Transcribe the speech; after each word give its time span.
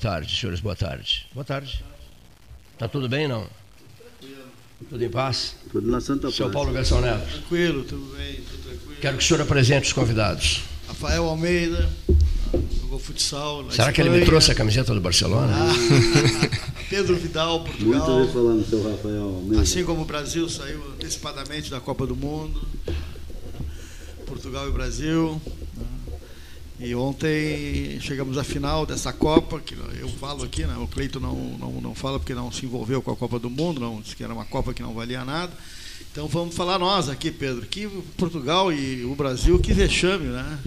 tarde. 0.00 0.34
Senhores, 0.36 0.60
boa 0.60 0.74
tarde. 0.76 1.26
Boa 1.32 1.44
tarde. 1.44 1.84
Tá 2.78 2.88
tudo 2.88 3.08
bem, 3.08 3.28
não? 3.28 3.46
Tudo 4.88 5.04
em 5.04 5.10
paz? 5.10 5.56
Tudo 5.70 5.90
na 5.90 6.00
Santa 6.00 6.30
Seu 6.30 6.46
Paz. 6.46 6.54
Paulo 6.54 6.72
Gastão 6.72 7.00
Neto. 7.02 7.30
Tranquilo, 7.30 7.84
tudo 7.84 8.16
bem, 8.16 8.36
tudo 8.36 8.62
tranquilo. 8.62 8.96
Quero 9.00 9.18
que 9.18 9.22
o 9.22 9.26
senhor 9.26 9.40
apresente 9.42 9.86
os 9.88 9.92
convidados. 9.92 10.62
Rafael 10.88 11.24
Almeida, 11.24 11.88
jogou 12.80 12.98
futsal. 12.98 13.62
na 13.62 13.70
Será 13.72 13.92
que 13.92 14.00
ele 14.00 14.08
me 14.08 14.16
Espanha. 14.16 14.30
trouxe 14.30 14.50
a 14.52 14.54
camiseta 14.54 14.94
do 14.94 15.00
Barcelona? 15.00 15.52
Ah, 15.54 16.80
Pedro 16.88 17.14
Vidal, 17.16 17.58
Muito 17.60 17.76
Portugal. 17.78 18.10
ouvi 18.10 18.32
falar 18.32 18.52
no 18.54 18.64
seu 18.66 18.90
Rafael 18.90 19.22
Almeida. 19.22 19.62
Assim 19.62 19.84
como 19.84 20.00
o 20.02 20.04
Brasil 20.06 20.48
saiu 20.48 20.82
antecipadamente 20.94 21.70
da 21.70 21.78
Copa 21.78 22.06
do 22.06 22.16
Mundo. 22.16 22.60
Portugal 24.26 24.66
e 24.68 24.72
Brasil. 24.72 25.40
E 26.82 26.94
ontem 26.94 27.98
chegamos 28.00 28.38
à 28.38 28.44
final 28.44 28.86
dessa 28.86 29.12
Copa, 29.12 29.60
que 29.60 29.74
eu 30.00 30.08
falo 30.08 30.44
aqui, 30.44 30.64
né? 30.64 30.74
o 30.78 30.86
Cleito 30.86 31.20
não, 31.20 31.34
não, 31.58 31.72
não 31.80 31.94
fala 31.94 32.18
porque 32.18 32.32
não 32.32 32.50
se 32.50 32.64
envolveu 32.64 33.02
com 33.02 33.10
a 33.10 33.16
Copa 33.16 33.38
do 33.38 33.50
Mundo, 33.50 33.78
não 33.80 34.00
disse 34.00 34.16
que 34.16 34.24
era 34.24 34.32
uma 34.32 34.46
Copa 34.46 34.72
que 34.72 34.82
não 34.82 34.94
valia 34.94 35.22
nada. 35.24 35.52
Então 36.10 36.26
vamos 36.26 36.54
falar 36.56 36.78
nós 36.78 37.10
aqui, 37.10 37.30
Pedro, 37.30 37.66
que 37.66 37.86
Portugal 38.16 38.72
e 38.72 39.04
o 39.04 39.14
Brasil, 39.14 39.58
que 39.58 39.74
vexame, 39.74 40.26
né? 40.28 40.58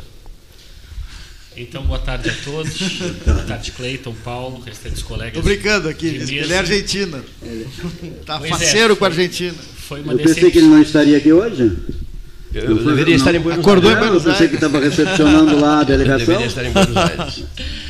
Então, 1.58 1.84
boa 1.84 2.00
tarde 2.00 2.30
a 2.30 2.36
todos. 2.44 2.78
boa 3.26 3.44
tarde, 3.44 3.72
Cleiton, 3.72 4.14
Paulo, 4.24 4.60
restantes 4.62 5.02
colegas. 5.04 5.34
Tô 5.34 5.42
brincando 5.42 5.90
aqui, 5.90 6.08
ele 6.08 6.54
é 6.54 6.58
Argentina. 6.58 7.24
Tá 8.26 8.38
Pois 8.40 8.52
é, 8.52 8.56
faceiro 8.56 8.96
com 8.96 9.06
a 9.06 9.10
foi- 9.12 9.18
Argentina. 9.24 9.54
Foi 9.88 10.02
uma 10.02 10.14
Eu 10.14 10.18
pensei 10.20 10.50
que 10.52 10.58
ele 10.60 10.68
não 10.68 10.82
estaria 10.82 11.18
aqui 11.18 11.32
hoje. 11.34 11.76
Eu, 12.54 12.76
foi- 12.78 12.86
deveria 12.86 13.06
não. 13.06 13.16
estar 13.16 13.36
em 13.36 13.40
Buenos 13.40 13.60
Acordou 13.66 13.92
em 13.92 13.96
Aires. 13.96 14.10
Não, 14.10 14.16
eu 14.16 14.20
Buenos 14.22 14.38
pensei 14.40 14.48
que 14.50 14.56
estava 14.56 14.80
recepcionando 14.80 15.60
lá 15.60 15.78
a 15.80 15.82
Eu 15.82 15.86
delegação. 15.86 16.26
deveria 16.26 16.46
estar 16.48 16.64
em 16.66 16.72
Buenos 16.72 16.98
Aires. 16.98 17.44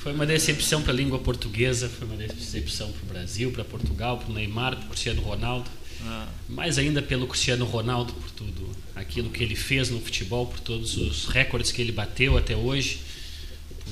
Foi 0.00 0.14
uma 0.14 0.24
decepção 0.24 0.80
para 0.80 0.92
a 0.92 0.96
língua 0.96 1.18
portuguesa, 1.18 1.86
foi 1.86 2.06
uma 2.08 2.16
decepção 2.16 2.90
para 2.90 3.02
o 3.02 3.06
Brasil, 3.06 3.50
para 3.52 3.62
Portugal, 3.64 4.16
para 4.16 4.30
o 4.30 4.34
Neymar, 4.34 4.74
para 4.76 4.86
o 4.86 4.88
Cristiano 4.88 5.20
Ronaldo. 5.20 5.68
Ah. 6.06 6.26
Mais 6.48 6.78
ainda 6.78 7.02
pelo 7.02 7.26
Cristiano 7.26 7.66
Ronaldo, 7.66 8.14
por 8.14 8.30
tudo 8.30 8.70
aquilo 8.96 9.28
que 9.28 9.42
ele 9.44 9.54
fez 9.54 9.90
no 9.90 10.00
futebol, 10.00 10.46
por 10.46 10.58
todos 10.60 10.96
os 10.96 11.26
recordes 11.26 11.70
que 11.70 11.82
ele 11.82 11.92
bateu 11.92 12.38
até 12.38 12.56
hoje, 12.56 12.98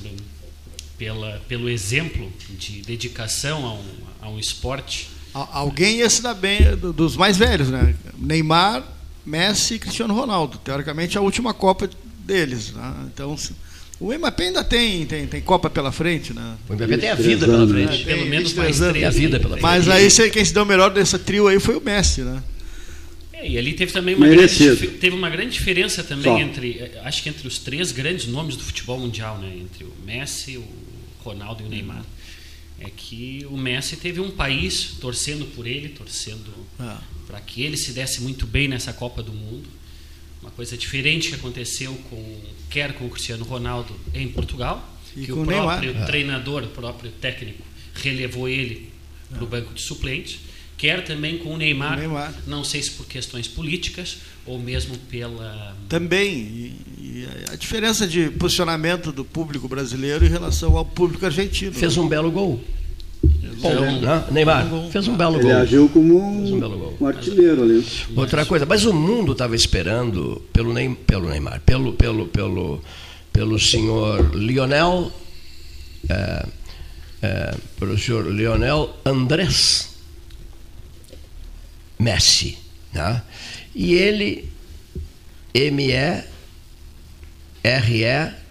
por- 0.01 0.11
pela, 0.97 1.39
pelo 1.47 1.69
exemplo 1.69 2.31
de 2.57 2.81
dedicação 2.81 3.63
a 3.67 3.73
um, 3.75 3.85
a 4.23 4.29
um 4.29 4.39
esporte. 4.39 5.07
Al- 5.31 5.49
Alguém 5.53 5.97
ia 5.97 6.09
se 6.09 6.23
dar 6.23 6.33
bem 6.33 6.75
do- 6.75 6.91
dos 6.91 7.15
mais 7.15 7.37
velhos, 7.37 7.69
né? 7.69 7.93
Neymar, 8.17 8.83
Messi 9.29 9.75
e 9.75 9.79
Cristiano 9.79 10.13
Ronaldo. 10.13 10.57
Teoricamente, 10.57 11.17
a 11.17 11.21
última 11.21 11.53
Copa 11.53 11.89
deles. 12.25 12.71
Né? 12.73 12.93
Então, 13.13 13.35
o 13.99 14.13
Mbappé 14.13 14.45
ainda 14.47 14.63
tem, 14.63 15.05
tem, 15.05 15.27
tem 15.27 15.41
Copa 15.41 15.69
pela 15.69 15.91
frente, 15.91 16.33
né? 16.33 16.55
O 16.67 16.73
Mbappé 16.73 16.97
tem 16.97 17.09
a 17.09 17.15
vida 17.15 17.45
pela 17.45 17.67
frente. 17.67 18.03
Pelo 18.03 18.21
Tem 18.21 18.29
menos 18.29 18.51
23 18.51 18.57
mais 18.57 18.81
anos. 18.81 19.03
a 19.03 19.09
vida 19.09 19.39
pela 19.39 19.57
frente. 19.57 19.61
Mas 19.63 19.89
aí 19.89 20.29
quem 20.31 20.43
se 20.43 20.53
deu 20.53 20.65
melhor 20.65 20.89
dessa 20.89 21.19
trio 21.19 21.47
aí 21.47 21.59
foi 21.59 21.75
o 21.75 21.81
Messi, 21.81 22.21
né? 22.21 22.41
É, 23.33 23.47
e 23.47 23.57
ali 23.57 23.73
teve 23.73 23.91
também 23.91 24.15
uma 24.15 24.25
grande, 24.27 24.41
Merecido. 24.63 24.97
teve 24.99 25.15
uma 25.15 25.29
grande 25.29 25.51
diferença 25.51 26.03
também 26.03 26.23
Só. 26.33 26.39
entre, 26.39 26.77
eh, 26.77 27.01
acho 27.05 27.23
que 27.23 27.29
entre 27.29 27.47
os 27.47 27.57
três 27.59 27.91
grandes 27.91 28.27
nomes 28.27 28.57
do 28.57 28.63
futebol 28.63 28.99
mundial, 28.99 29.37
né? 29.37 29.53
Entre 29.61 29.85
o 29.85 29.93
Messi, 30.05 30.57
o 30.57 30.65
Ronaldo 31.23 31.63
e 31.63 31.65
o 31.65 31.69
Neymar. 31.69 32.03
É 32.81 32.89
que 32.89 33.45
o 33.49 33.57
Messi 33.57 33.97
teve 33.97 34.19
um 34.21 34.31
país 34.31 34.95
torcendo 35.01 35.45
por 35.55 35.67
ele, 35.67 35.89
torcendo 35.89 36.51
Ah. 36.79 37.01
para 37.27 37.39
que 37.41 37.61
ele 37.63 37.75
se 37.77 37.91
desse 37.91 38.21
muito 38.21 38.47
bem 38.47 38.67
nessa 38.67 38.93
Copa 38.93 39.21
do 39.21 39.33
Mundo. 39.33 39.67
Uma 40.41 40.51
coisa 40.51 40.77
diferente 40.77 41.29
que 41.29 41.35
aconteceu 41.35 41.93
com 42.09 42.41
quer 42.69 42.93
com 42.93 43.05
o 43.05 43.09
Cristiano 43.09 43.43
Ronaldo 43.43 43.93
em 44.13 44.29
Portugal, 44.29 44.97
E 45.15 45.25
que 45.25 45.31
o 45.33 45.41
o 45.41 45.45
Neymar. 45.45 45.79
próprio 45.81 46.05
treinador, 46.05 46.63
o 46.63 46.67
próprio 46.67 47.11
técnico 47.11 47.63
relevou 47.95 48.47
ele 48.47 48.89
para 49.29 49.43
o 49.43 49.47
banco 49.47 49.73
de 49.73 49.81
suplentes, 49.81 50.39
quer 50.79 51.03
também 51.03 51.37
com 51.37 51.53
o 51.53 51.57
Neymar, 51.57 51.97
O 51.97 51.99
Neymar. 51.99 52.33
não 52.47 52.63
sei 52.63 52.81
se 52.81 52.89
por 52.91 53.05
questões 53.05 53.47
políticas 53.47 54.17
ou 54.45 54.57
mesmo 54.57 54.97
pela 55.11 55.75
Também. 55.87 56.31
E, 56.31 56.73
e 56.99 57.27
a 57.51 57.55
diferença 57.55 58.07
de 58.07 58.29
posicionamento 58.31 59.11
do 59.11 59.23
público 59.25 59.67
brasileiro 59.67 60.25
em 60.25 60.29
relação 60.29 60.75
ao 60.77 60.85
público 60.85 61.25
argentino. 61.25 61.73
Fez 61.73 61.97
um 61.97 62.07
belo 62.07 62.31
gol. 62.31 62.59
Então, 63.21 63.99
Né? 64.01 64.23
Neymar, 64.31 64.65
fez 64.89 65.05
um 65.09 65.17
belo 65.17 65.35
Ele 65.35 65.43
gol. 65.43 65.51
agiu 65.57 65.89
como 65.89 66.39
Fez 66.39 66.51
um 66.53 66.59
belo 66.61 66.77
gol. 66.77 66.97
um 67.01 67.05
artilheiro 67.07 67.61
ali. 67.63 67.85
Outra 68.15 68.45
coisa, 68.45 68.65
mas 68.65 68.85
o 68.85 68.93
mundo 68.93 69.33
estava 69.33 69.53
esperando 69.55 70.41
pelo, 70.53 70.73
Ney- 70.73 70.95
pelo 71.05 71.29
Neymar, 71.29 71.59
pelo, 71.65 71.91
pelo, 71.91 72.27
pelo, 72.27 72.81
pelo 73.33 73.59
senhor 73.59 74.33
Lionel, 74.33 75.11
é, 76.09 76.45
é, 77.21 77.55
pelo 77.77 77.97
senhor 77.97 78.31
Lionel 78.33 78.95
Andrés 79.05 79.88
Messi. 81.99 82.57
Né? 82.93 83.21
E 83.75 83.93
ele, 83.93 84.49
M-E-R-E, 85.53 86.23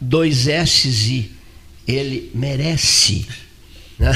dois 0.01 0.47
S-I, 0.47 1.33
ele 1.87 2.31
merece. 2.35 3.27
né? 3.99 4.11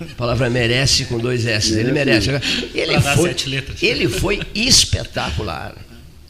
A 0.00 0.14
palavra 0.14 0.48
merece 0.48 1.04
com 1.06 1.18
dois 1.18 1.44
S. 1.46 1.74
Ele 1.78 1.92
merece. 1.92 2.30
Ele 2.72 3.00
foi, 3.00 3.36
ele 3.82 4.08
foi 4.08 4.40
espetacular. 4.54 5.74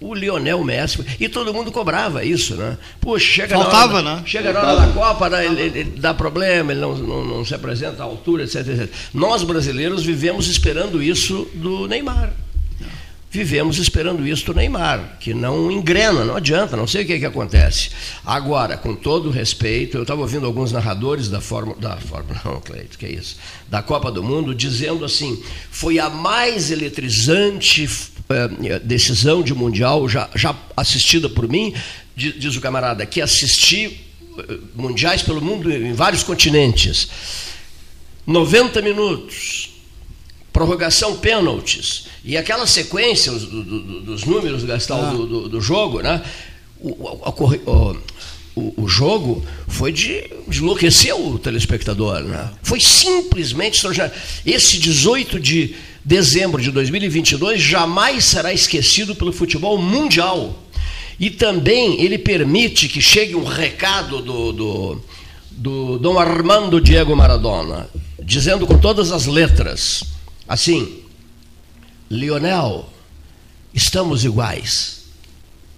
O 0.00 0.14
Lionel 0.14 0.62
Messi. 0.62 1.04
E 1.18 1.28
todo 1.28 1.54
mundo 1.54 1.72
cobrava 1.72 2.22
isso, 2.24 2.54
né? 2.54 2.76
Puxa, 3.00 3.24
chega 3.42 3.56
Faltava, 3.56 4.02
na 4.02 4.10
hora, 4.10 4.16
né? 4.20 4.22
Chega 4.26 4.52
na 4.52 4.60
hora 4.62 4.76
da 4.86 4.92
Copa, 4.92 5.30
né, 5.30 5.46
ele, 5.46 5.60
ele- 5.62 5.78
ele 5.80 5.90
dá 5.98 6.12
problema, 6.12 6.72
ele 6.72 6.80
não, 6.80 6.94
não, 6.96 7.24
não 7.24 7.44
se 7.44 7.54
apresenta 7.54 8.02
à 8.02 8.06
altura, 8.06 8.44
etc, 8.44 8.56
etc. 8.68 8.90
Nós 9.14 9.42
brasileiros 9.42 10.04
vivemos 10.04 10.48
esperando 10.48 11.02
isso 11.02 11.48
do 11.54 11.86
Neymar. 11.88 12.30
Vivemos 13.36 13.76
esperando 13.76 14.26
isso 14.26 14.47
do 14.47 14.54
Neymar, 14.54 15.19
que 15.20 15.34
não 15.34 15.70
engrena, 15.70 16.24
não 16.24 16.36
adianta, 16.36 16.74
não 16.74 16.86
sei 16.86 17.02
o 17.04 17.06
que, 17.06 17.19
que 17.19 17.26
acontece. 17.26 17.91
Agora, 18.24 18.78
com 18.78 18.94
todo 18.94 19.28
respeito, 19.28 19.98
eu 19.98 20.02
estava 20.02 20.22
ouvindo 20.22 20.47
alguns 20.47 20.72
narradores 20.72 21.28
da 21.28 21.38
Fórmula, 21.38 21.78
da 21.78 21.98
Fórmula, 21.98 22.41
não, 22.42 22.62
Cleito, 22.62 22.97
que 22.97 23.04
é 23.04 23.12
isso, 23.12 23.36
da 23.69 23.82
Copa 23.82 24.10
do 24.10 24.22
Mundo, 24.24 24.54
dizendo 24.54 25.04
assim, 25.04 25.38
foi 25.70 25.98
a 25.98 26.08
mais 26.08 26.70
eletrizante 26.70 27.86
eh, 28.30 28.78
decisão 28.78 29.42
de 29.42 29.53
Mundial 29.53 30.09
já, 30.09 30.30
já 30.34 30.56
assistida 30.74 31.28
por 31.28 31.47
mim, 31.47 31.74
di- 32.16 32.33
diz 32.38 32.56
o 32.56 32.60
camarada, 32.62 33.04
que 33.04 33.21
assisti 33.21 34.00
eh, 34.38 34.59
mundiais 34.74 35.21
pelo 35.21 35.42
mundo 35.42 35.71
em 35.71 35.92
vários 35.92 36.22
continentes. 36.22 37.06
90 38.27 38.80
minutos, 38.80 39.68
prorrogação 40.54 41.16
pênaltis 41.18 42.06
e 42.26 42.36
aquela 42.36 42.66
sequência 42.66 43.32
os- 43.32 43.44
do- 43.46 43.62
do- 43.62 44.00
dos 44.02 44.24
números 44.24 44.64
Gastão 44.64 45.00
Ah. 45.00 45.10
do, 45.12 45.26
do- 45.26 45.60
jogo, 45.60 46.00
né? 46.00 46.22
O, 46.80 46.90
o- 46.90 47.96
o- 48.54 48.74
o 48.84 48.88
jogo 48.88 49.44
foi 49.68 49.92
de, 49.92 50.24
de 50.48 50.58
enlouquecer 50.58 51.14
o 51.14 51.38
telespectador, 51.38 52.20
né? 52.22 52.50
Foi 52.62 52.80
simplesmente 52.80 53.74
extraordinário. 53.76 54.14
Esse 54.44 54.78
18 54.78 55.38
de 55.38 55.74
dezembro 56.04 56.60
de 56.62 56.70
2022 56.70 57.60
jamais 57.60 58.24
será 58.24 58.52
esquecido 58.52 59.14
pelo 59.14 59.32
futebol 59.32 59.78
mundial. 59.78 60.62
E 61.18 61.30
também 61.30 62.00
ele 62.02 62.18
permite 62.18 62.88
que 62.88 63.00
chegue 63.00 63.34
um 63.34 63.44
recado 63.44 64.20
do, 64.20 64.52
do, 64.52 65.02
do 65.50 65.98
Dom 65.98 66.18
Armando 66.18 66.80
Diego 66.80 67.14
Maradona, 67.16 67.88
dizendo 68.22 68.66
com 68.66 68.78
todas 68.78 69.12
as 69.12 69.26
letras, 69.26 70.02
assim, 70.46 70.98
Lionel, 72.10 72.86
estamos 73.74 74.24
iguais. 74.24 74.97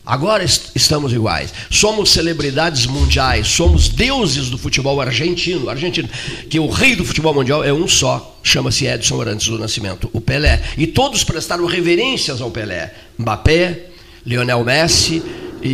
Agora 0.04 0.42
est- 0.42 0.70
estamos 0.74 1.12
iguais. 1.12 1.52
Somos 1.70 2.10
celebridades 2.10 2.86
mundiais, 2.86 3.46
somos 3.48 3.88
deuses 3.90 4.48
do 4.48 4.56
futebol 4.56 4.98
argentino, 5.02 5.68
argentino, 5.68 6.08
que 6.48 6.58
o 6.58 6.68
rei 6.70 6.96
do 6.96 7.04
futebol 7.04 7.34
mundial 7.34 7.62
é 7.62 7.72
um 7.72 7.86
só, 7.86 8.38
chama-se 8.42 8.86
Edson 8.86 9.20
Arantes 9.20 9.48
do 9.48 9.58
Nascimento, 9.58 10.08
o 10.14 10.20
Pelé. 10.20 10.62
E 10.78 10.86
todos 10.86 11.24
prestaram 11.24 11.66
reverências 11.66 12.40
ao 12.40 12.50
Pelé. 12.50 12.94
Mbappé, 13.18 13.86
Lionel 14.24 14.64
Messi 14.64 15.22
e, 15.62 15.68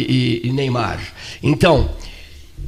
e- 0.44 0.48
e 0.48 0.52
Neymar. 0.52 1.00
Então, 1.40 1.90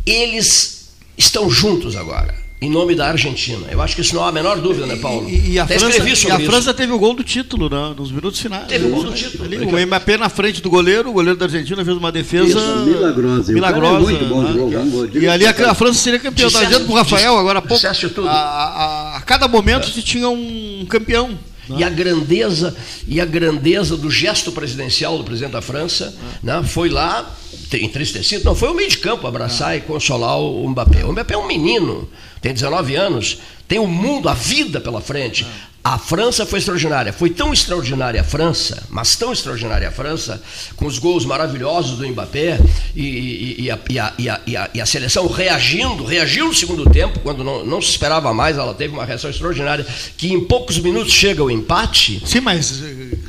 eles 0.04 0.92
estão 1.18 1.50
juntos 1.50 1.96
agora, 1.96 2.32
em 2.60 2.70
nome 2.70 2.94
da 2.94 3.08
Argentina. 3.08 3.66
Eu 3.70 3.82
acho 3.82 3.94
que 3.94 4.00
isso 4.00 4.14
não 4.14 4.24
há 4.24 4.28
a 4.28 4.32
menor 4.32 4.58
dúvida, 4.60 4.86
né, 4.86 4.96
Paulo? 4.96 5.28
E, 5.28 5.52
e 5.52 5.58
a, 5.58 5.64
Até 5.64 5.78
França, 5.78 5.98
e 6.26 6.30
a. 6.30 6.40
França 6.40 6.72
teve 6.74 6.92
o 6.92 6.98
gol 6.98 7.14
do 7.14 7.22
título 7.22 7.68
né, 7.68 7.94
nos 7.96 8.10
minutos 8.10 8.40
finais. 8.40 8.66
Teve 8.66 8.86
o 8.86 8.90
gol 8.90 9.04
do 9.04 9.12
título. 9.12 9.44
Ali, 9.44 9.56
o 9.58 9.86
Mbappé 9.86 10.16
na 10.16 10.28
frente 10.28 10.62
do 10.62 10.70
goleiro, 10.70 11.10
o 11.10 11.12
goleiro 11.12 11.38
da 11.38 11.44
Argentina 11.44 11.84
fez 11.84 11.96
uma 11.96 12.10
defesa 12.10 12.46
Isso, 12.58 12.76
milagrosa. 12.86 13.48
O 13.48 13.50
é 13.50 13.54
milagrosa. 13.54 14.00
muito 14.00 14.24
bom 14.24 14.42
né? 14.42 14.84
bom. 14.90 15.06
E 15.20 15.28
ali 15.28 15.46
a, 15.46 15.50
a 15.70 15.74
França 15.74 15.98
seria 16.00 16.18
campeã. 16.18 16.46
Disseste- 16.46 16.66
dizendo 16.68 16.86
pro 16.86 16.94
Rafael 16.94 17.38
agora 17.38 17.58
há 17.58 17.62
pouco. 17.62 17.86
A, 18.26 18.30
a- 18.30 19.16
a 19.18 19.20
cada 19.20 19.46
momento 19.48 19.88
se 19.90 20.02
tinha 20.02 20.28
um 20.28 20.86
campeão. 20.88 21.38
E 21.68 21.82
a 21.82 21.88
grandeza 21.88 22.76
e 23.06 23.20
a 23.20 23.24
grandeza 23.24 23.96
do 23.96 24.10
gesto 24.10 24.52
presidencial 24.52 25.18
do 25.18 25.24
presidente 25.24 25.52
da 25.52 25.62
França, 25.62 26.14
né, 26.42 26.62
foi 26.64 26.88
lá 26.88 27.34
entristecido. 27.72 28.44
Não, 28.44 28.54
foi 28.54 28.68
o 28.68 28.74
meio 28.74 28.88
de 28.88 28.98
campo 28.98 29.26
abraçar 29.26 29.76
e 29.76 29.80
consolar 29.80 30.38
o 30.38 30.68
Mbappé. 30.68 31.04
O 31.04 31.12
Mbappé 31.12 31.34
é 31.34 31.38
um 31.38 31.46
menino, 31.46 32.08
tem 32.40 32.52
19 32.52 32.94
anos, 32.94 33.38
tem 33.66 33.78
o 33.78 33.86
mundo, 33.86 34.28
a 34.28 34.34
vida 34.34 34.80
pela 34.80 35.00
frente. 35.00 35.46
A 35.86 35.98
França 35.98 36.44
foi 36.44 36.58
extraordinária. 36.58 37.12
Foi 37.12 37.30
tão 37.30 37.52
extraordinária 37.52 38.20
a 38.20 38.24
França, 38.24 38.82
mas 38.90 39.14
tão 39.14 39.32
extraordinária 39.32 39.86
a 39.86 39.92
França, 39.92 40.42
com 40.74 40.84
os 40.84 40.98
gols 40.98 41.24
maravilhosos 41.24 41.96
do 41.96 42.08
Mbappé 42.08 42.58
e, 42.92 43.04
e, 43.04 43.62
e, 43.62 43.70
a, 43.70 44.12
e, 44.18 44.56
a, 44.56 44.70
a, 44.82 44.86
seleção 44.86 45.28
reagindo, 45.28 46.04
reagiu 46.04 46.46
no 46.46 46.54
segundo 46.54 46.90
tempo, 46.90 47.20
quando 47.20 47.44
não, 47.44 47.64
não, 47.64 47.80
se 47.80 47.90
esperava 47.90 48.34
mais, 48.34 48.58
ela 48.58 48.74
teve 48.74 48.94
uma 48.94 49.04
reação 49.04 49.30
extraordinária, 49.30 49.86
que 50.16 50.32
em 50.32 50.40
poucos 50.40 50.76
minutos 50.76 51.12
chega 51.12 51.44
o 51.44 51.48
empate. 51.48 52.20
Sim, 52.26 52.40
mas 52.40 52.82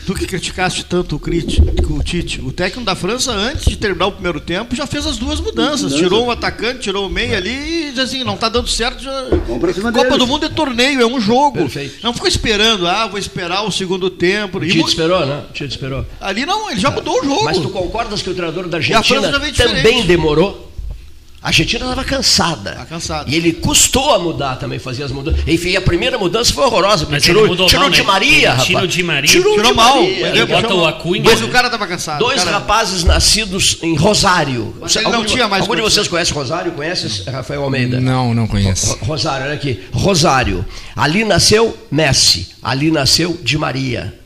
tu 0.08 0.14
que 0.14 0.26
criticaste 0.26 0.86
tanto 0.86 1.18
o, 1.18 1.20
crítico, 1.20 1.66
o 1.94 2.02
Tite, 2.02 2.40
o 2.40 2.50
técnico 2.50 2.86
da 2.86 2.96
França, 2.96 3.30
antes 3.30 3.66
de 3.66 3.76
terminar 3.76 4.08
o 4.08 4.14
primeiro 4.14 4.40
tempo, 4.40 4.74
já 4.74 4.88
fez 4.88 5.06
as 5.06 5.18
duas 5.18 5.42
mudanças. 5.42 5.94
Tirou 5.96 6.28
um 6.28 6.32
atacante, 6.32 6.80
tirou 6.80 7.08
o 7.08 7.10
meio 7.10 7.36
ali 7.36 7.90
e 7.90 7.92
diz 7.92 8.00
assim, 8.00 8.24
não 8.24 8.36
está 8.36 8.48
dando 8.48 8.70
certo. 8.70 9.04
Já... 9.04 9.12
Copa 9.46 9.68
deles. 9.92 10.18
do 10.18 10.26
Mundo 10.26 10.46
é 10.46 10.50
torneio, 10.50 11.02
é 11.02 11.06
um 11.06 11.20
jogo. 11.20 11.58
Perfeito. 11.58 11.98
Não 12.02 12.14
ficou 12.14 12.30
esperando, 12.30 12.88
ah, 12.88 13.06
vou 13.06 13.20
esperar 13.20 13.64
o 13.64 13.72
segundo 13.72 14.10
tempo. 14.10 14.60
O 14.60 14.62
Tite 14.62 14.80
esperou, 14.80 15.26
né? 15.26 15.44
O 15.50 15.52
Tite 15.52 15.72
esperou. 15.72 16.06
Ali 16.22 16.46
não, 16.46 16.72
ele 16.72 16.80
já 16.80 16.90
mudou 16.90 17.20
o 17.20 17.26
jogo. 17.26 17.44
Mas 17.44 17.58
tu 17.58 17.70
concordas 17.70 18.22
que 18.22 18.30
o 18.30 18.34
treinador 18.34 18.70
da 18.70 18.78
Argentina 18.78 19.30
também 19.58 20.06
demorou? 20.06 20.67
A 21.42 21.50
Argentina 21.50 21.86
estava 21.86 22.04
cansada. 22.04 22.72
Tá 22.72 22.86
cansada. 22.86 23.30
E 23.30 23.36
ele 23.36 23.54
custou 23.54 24.12
a 24.12 24.18
mudar 24.18 24.56
também, 24.56 24.80
fazer 24.80 25.04
as 25.04 25.12
mudanças. 25.12 25.48
Enfim, 25.48 25.76
a 25.76 25.82
primeira 25.82 26.18
mudança 26.18 26.52
foi 26.52 26.66
horrorosa. 26.66 27.08
Mas 27.10 27.22
tirou, 27.22 27.46
mudou 27.46 27.68
tirou 27.68 27.84
mal, 27.84 27.92
de 27.92 28.02
né? 28.02 28.08
Maria, 28.08 28.50
rapaz. 28.50 28.66
Tirou 28.66 28.88
de 28.88 29.04
Maria. 29.04 29.30
Tirou, 29.30 29.54
tirou 29.54 29.72
de 29.72 29.78
mal. 29.78 30.02
Maria. 30.02 30.46
bota 30.48 30.74
o 30.74 30.86
Acunha. 30.86 31.22
Mas 31.24 31.42
o 31.44 31.48
cara 31.50 31.68
estava 31.68 31.86
cansado. 31.86 32.20
Dois 32.20 32.44
cara... 32.44 32.58
rapazes 32.58 33.04
nascidos 33.04 33.78
em 33.84 33.96
Rosário. 33.96 34.76
Mas 34.82 34.96
ele 34.96 35.06
algum, 35.06 35.20
não 35.20 35.26
tinha 35.26 35.48
mais 35.48 35.62
Algum 35.62 35.76
de 35.76 35.82
vocês 35.82 36.08
conhece 36.08 36.34
Rosário? 36.34 36.72
Conhece 36.72 37.30
Rafael 37.30 37.64
Almeida? 37.64 38.00
Não, 38.00 38.34
não 38.34 38.48
conheço. 38.48 38.98
Rosário, 39.04 39.46
olha 39.46 39.54
aqui. 39.54 39.80
Rosário. 39.94 40.66
Ali 40.96 41.24
nasceu 41.24 41.78
Messi. 41.92 42.50
Ali 42.64 42.90
nasceu 42.90 43.40
de 43.44 43.58
Maria. 43.60 44.20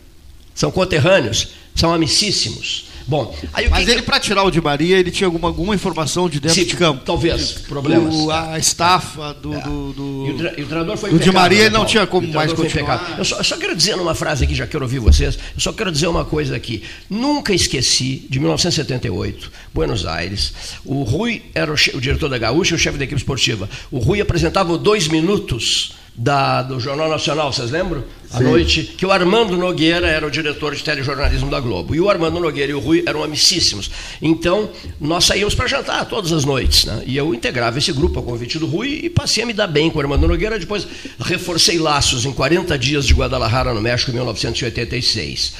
São 0.56 0.72
conterrâneos. 0.72 1.50
São 1.76 1.94
amicíssimos. 1.94 2.91
Bom, 3.12 3.36
aí 3.52 3.68
Mas 3.70 3.84
que 3.84 3.92
ele, 3.92 4.02
para 4.04 4.22
tirar 4.22 4.42
o 4.42 4.50
de 4.50 4.62
Maria, 4.62 4.98
ele 4.98 5.12
tinha 5.12 5.28
alguma, 5.28 5.50
alguma 5.50 5.76
informação 5.76 6.30
de 6.30 6.40
dentro 6.40 6.56
Sim, 6.56 6.66
de 6.66 6.78
campo? 6.78 7.04
Talvez, 7.04 7.52
problemas. 7.68 8.16
O, 8.16 8.32
a 8.32 8.58
estafa 8.58 9.34
do. 9.34 9.54
É. 9.54 9.60
do, 9.60 9.92
do... 9.92 10.28
E, 10.28 10.32
o 10.32 10.60
e 10.60 10.64
o 10.64 10.66
treinador 10.66 10.96
foi 10.96 11.10
do 11.10 11.20
de 11.20 11.30
Maria, 11.30 11.66
ele 11.66 11.72
não 11.72 11.86
tinha 11.86 12.08
como 12.08 12.26
mais 12.30 12.54
continuar. 12.54 13.16
Eu 13.18 13.26
só, 13.26 13.40
eu 13.40 13.44
só, 13.44 13.58
quero 13.58 13.76
dizer 13.76 13.98
numa 13.98 14.16
frase 14.16 14.46
aqui, 14.46 14.56
já 14.56 14.66
quero 14.66 14.86
ouvir 14.86 15.00
vocês, 15.00 15.38
eu 15.54 15.60
só 15.60 15.74
quero 15.74 15.92
dizer 15.92 16.08
uma 16.08 16.24
coisa 16.24 16.56
aqui. 16.56 16.84
Nunca 17.10 17.54
esqueci, 17.54 18.26
de 18.30 18.40
1978, 18.40 19.52
Buenos 19.74 20.06
Aires, 20.06 20.54
o 20.86 21.04
Rui 21.04 21.42
era 21.54 21.70
o, 21.70 21.76
o 21.76 22.00
diretor 22.00 22.30
da 22.30 22.38
Gaúcha 22.38 22.76
e 22.76 22.78
o 22.78 22.80
chefe 22.80 22.98
da 22.98 23.04
equipe 23.04 23.20
esportiva. 23.20 23.70
O 23.92 24.00
Rui 24.00 24.22
apresentava 24.22 24.78
dois 24.78 25.10
minutos 25.10 25.96
da, 26.16 26.62
do 26.62 26.80
Jornal 26.80 27.10
Nacional, 27.10 27.54
vocês 27.54 27.72
lembram? 27.72 28.04
À 28.34 28.38
Sim. 28.38 28.44
noite, 28.44 28.84
que 28.98 29.06
o 29.06 29.12
Armando 29.12 29.58
Nogueira 29.58 30.08
era 30.08 30.26
o 30.26 30.32
diretor 30.32 30.76
de 30.76 30.84
telejornalismo 30.84 31.50
da 31.50 31.60
Globo. 31.60 31.94
E 31.96 32.00
o 32.00 32.10
Armando 32.10 32.40
Nogueira 32.40 32.72
e 32.72 32.76
o 32.76 32.80
Rui 32.80 33.04
eram 33.06 33.24
amicíssimos. 33.24 33.90
Então, 34.22 34.70
nós 35.00 35.26
saímos 35.26 35.54
para 35.54 35.68
jantar 35.68 36.06
todas 36.06 36.32
as 36.32 36.46
noites. 36.46 36.86
Né? 36.86 37.04
E 37.06 37.18
eu 37.18 37.34
integrava 37.34 37.78
esse 37.78 37.92
grupo 37.92 38.20
a 38.20 38.24
convite 38.24 38.58
do 38.58 38.68
Rui 38.68 39.02
e 39.04 39.10
passei 39.10 39.44
a 39.44 39.46
me 39.46 39.54
dar 39.54 39.68
bem 39.68 39.90
com 39.90 39.98
o 39.98 40.02
Armando 40.02 40.28
Nogueira. 40.28 40.60
Depois 40.60 40.88
reforcei 41.20 41.78
laços 41.78 42.26
em 42.26 42.32
40 42.32 42.78
dias 42.78 43.06
de 43.06 43.14
Guadalajara, 43.14 43.74
no 43.74 43.82
México, 43.82 44.12
em 44.12 44.14
1986. 44.14 45.54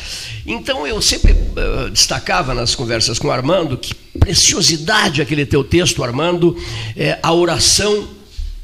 Então, 0.46 0.88
eu 0.88 1.02
sempre 1.02 1.34
uh, 1.34 1.90
destacava 1.90 2.54
nas 2.54 2.74
conversas 2.74 3.20
com 3.20 3.28
o 3.28 3.32
Armando 3.32 3.78
que 3.78 3.94
preciosidade 4.18 5.22
aquele 5.22 5.46
teu 5.46 5.64
texto, 5.64 6.04
Armando, 6.04 6.58
é 6.96 7.20
a 7.22 7.34
oração 7.34 8.08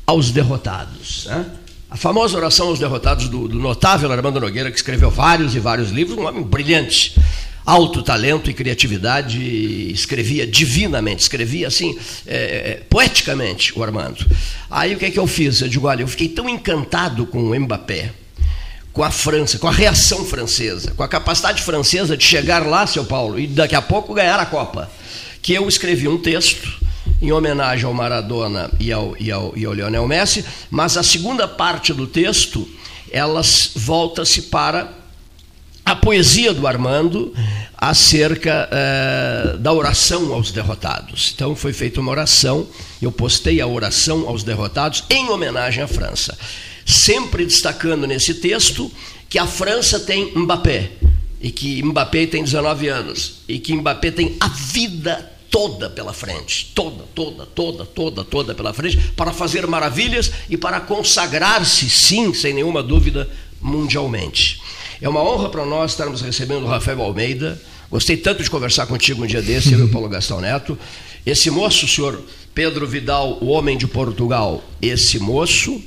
aos 0.06 0.32
derrotados. 0.32 1.26
Né? 1.26 1.46
A 1.98 2.00
famosa 2.00 2.38
oração 2.38 2.68
aos 2.68 2.78
derrotados 2.78 3.28
do, 3.28 3.48
do, 3.48 3.58
notável 3.58 4.12
Armando 4.12 4.40
Nogueira, 4.40 4.70
que 4.70 4.78
escreveu 4.78 5.10
vários 5.10 5.56
e 5.56 5.60
vários 5.60 5.90
livros, 5.90 6.16
um 6.16 6.28
homem 6.28 6.44
brilhante, 6.44 7.20
alto 7.66 8.04
talento 8.04 8.52
e 8.52 8.54
criatividade, 8.54 9.42
escrevia 9.92 10.46
divinamente, 10.46 11.24
escrevia 11.24 11.68
assim, 11.68 11.98
é, 12.28 12.36
é, 12.38 12.82
poeticamente, 12.88 13.76
o 13.76 13.84
Armando. 13.84 14.24
Aí 14.70 14.94
o 14.94 15.00
que 15.00 15.06
é 15.06 15.10
que 15.10 15.18
eu 15.18 15.26
fiz? 15.26 15.60
Eu 15.60 15.68
digo, 15.68 15.88
olha, 15.88 16.04
eu 16.04 16.08
fiquei 16.08 16.30
tão 16.30 16.48
encantado 16.48 17.26
com 17.26 17.40
o 17.40 17.60
Mbappé, 17.60 18.12
com 18.94 19.04
a 19.04 19.10
França, 19.10 19.58
com 19.58 19.68
a 19.68 19.72
reação 19.72 20.24
francesa, 20.24 20.92
com 20.92 21.02
a 21.02 21.08
capacidade 21.08 21.64
francesa 21.64 22.16
de 22.16 22.24
chegar 22.24 22.64
lá, 22.64 22.86
seu 22.86 23.06
Paulo, 23.06 23.40
e 23.40 23.48
daqui 23.48 23.74
a 23.74 23.82
pouco 23.82 24.14
ganhar 24.14 24.40
a 24.40 24.46
Copa, 24.46 24.88
que 25.42 25.52
eu 25.52 25.68
escrevi 25.68 26.08
um 26.08 26.20
texto 26.20 26.80
em 27.22 27.32
homenagem 27.32 27.86
ao 27.86 27.94
Maradona 27.94 28.70
e 28.80 28.92
ao, 28.92 29.16
e 29.20 29.32
ao, 29.32 29.54
e 29.56 29.66
ao 29.66 29.74
Lionel 29.74 30.08
Messi, 30.08 30.46
mas 30.70 30.98
a 30.98 31.04
segunda 31.04 31.48
parte 31.48 31.94
do 31.94 32.06
texto, 32.06 32.68
elas 33.12 33.72
volta-se 33.76 34.44
para 34.44 34.94
a 35.84 35.96
poesia 35.96 36.54
do 36.54 36.68
Armando 36.68 37.34
acerca 37.78 38.68
eh, 38.70 39.58
da 39.58 39.72
oração 39.72 40.34
aos 40.34 40.52
derrotados. 40.52 41.32
Então 41.34 41.56
foi 41.56 41.72
feita 41.72 42.02
uma 42.02 42.12
oração, 42.12 42.68
eu 43.02 43.12
postei 43.12 43.62
a 43.62 43.68
oração 43.68 44.28
aos 44.28 44.44
derrotados 44.44 45.04
em 45.10 45.30
homenagem 45.30 45.82
à 45.82 45.88
França. 45.88 46.38
Sempre 46.86 47.46
destacando 47.46 48.06
nesse 48.06 48.34
texto 48.34 48.92
que 49.30 49.40
a 49.40 49.48
França 49.48 50.00
tem 50.00 50.34
Mbappé, 50.36 50.92
e 51.40 51.52
que 51.52 51.82
Mbappé 51.84 52.26
tem 52.26 52.44
19 52.44 52.88
anos, 52.90 53.40
e 53.48 53.58
que 53.60 53.74
Mbappé 53.74 54.12
tem 54.12 54.36
a 54.40 54.48
vida 54.48 55.37
toda 55.50 55.90
pela 55.90 56.14
frente, 56.14 56.72
toda, 56.74 57.04
toda, 57.16 57.46
toda, 57.46 57.86
toda, 57.86 58.24
toda 58.24 58.56
pela 58.56 58.74
frente, 58.74 58.98
para 59.16 59.32
fazer 59.32 59.66
maravilhas 59.68 60.32
e 60.50 60.58
para 60.58 60.80
consagrar-se, 60.80 61.90
sim, 61.90 62.34
sem 62.34 62.54
nenhuma 62.54 62.84
dúvida, 62.84 63.30
mundialmente. 63.62 64.62
É 65.02 65.08
uma 65.08 65.22
honra 65.22 65.50
para 65.50 65.66
nós 65.66 65.92
estarmos 65.92 66.22
recebendo 66.22 66.64
o 66.64 66.68
Rafael 66.68 67.02
Almeida. 67.02 67.62
Gostei 67.90 68.18
tanto 68.18 68.44
de 68.44 68.50
conversar 68.50 68.88
contigo 68.88 69.24
um 69.24 69.28
dia 69.28 69.42
desse, 69.42 69.74
eu 69.74 69.80
e 69.80 69.84
o 69.84 69.90
Paulo 69.90 70.10
Gastão 70.10 70.42
Neto. 70.42 70.78
Esse 71.26 71.50
moço, 71.50 71.86
o 71.86 71.90
senhor 71.90 72.22
Pedro 72.54 72.88
Vidal, 72.88 73.38
o 73.42 73.48
homem 73.48 73.78
de 73.78 73.88
Portugal, 73.88 74.64
esse 74.82 75.20
moço 75.20 75.82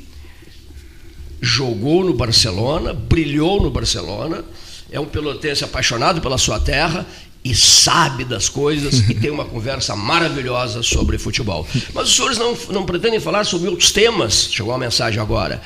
jogou 1.40 2.05
no 2.05 2.14
Barcelona, 2.14 2.93
brilhou 2.93 3.61
no 3.61 3.71
Barcelona, 3.71 4.45
é 4.93 5.00
um 5.00 5.07
pelotense 5.07 5.64
apaixonado 5.64 6.21
pela 6.21 6.37
sua 6.37 6.61
terra 6.61 7.07
e 7.44 7.54
sabe 7.54 8.25
das 8.25 8.49
coisas 8.49 9.09
e 9.09 9.14
tem 9.14 9.30
uma 9.30 9.44
conversa 9.44 9.97
maravilhosa 9.97 10.82
sobre 10.82 11.18
futebol. 11.18 11.66
Mas 11.94 12.09
os 12.09 12.16
senhores 12.16 12.38
não, 12.38 12.56
não 12.70 12.85
pretendem 12.85 13.18
falar 13.18 13.44
sobre 13.44 13.68
outros 13.68 13.90
temas? 13.90 14.49
Chegou 14.50 14.73
uma 14.73 14.78
mensagem 14.78 15.20
agora. 15.20 15.61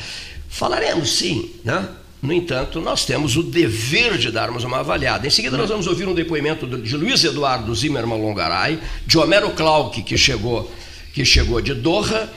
Falaremos 0.49 1.16
sim, 1.16 1.50
né? 1.64 1.88
No 2.23 2.33
entanto, 2.33 2.81
nós 2.81 3.04
temos 3.04 3.37
o 3.37 3.43
dever 3.43 4.16
de 4.16 4.31
darmos 4.31 4.64
uma 4.64 4.78
avaliada. 4.78 5.26
Em 5.26 5.31
seguida, 5.31 5.59
nós 5.59 5.69
vamos 5.69 5.87
ouvir 5.87 6.09
um 6.09 6.14
depoimento 6.14 6.66
de 6.66 6.97
Luiz 6.97 7.23
Eduardo 7.23 7.75
Zimmermann 7.75 8.19
Longaray, 8.19 8.78
de 9.07 9.19
Homero 9.19 9.50
Clark, 9.50 10.02
que 10.02 10.16
chegou, 10.16 10.73
que 11.12 11.23
chegou 11.23 11.61
de 11.61 11.75
Doha, 11.75 12.33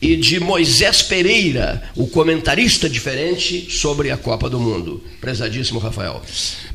e 0.00 0.16
de 0.16 0.38
Moisés 0.38 1.02
Pereira, 1.02 1.82
o 1.96 2.06
comentarista 2.06 2.88
diferente 2.88 3.66
sobre 3.70 4.10
a 4.10 4.16
Copa 4.16 4.48
do 4.48 4.60
Mundo. 4.60 5.02
Prezadíssimo 5.20 5.78
Rafael. 5.80 6.22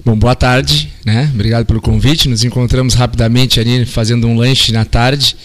Bom, 0.04 0.16
boa 0.16 0.36
tarde, 0.36 0.90
né? 1.06 1.32
Obrigado 1.34 1.66
pelo 1.66 1.82
convite. 1.82 2.28
Nos 2.28 2.44
encontramos 2.44 2.94
rapidamente 2.94 3.60
ali 3.60 3.86
fazendo 3.86 4.28
um 4.28 4.36
lanche 4.36 4.72
na 4.72 4.84
tarde. 4.84 5.36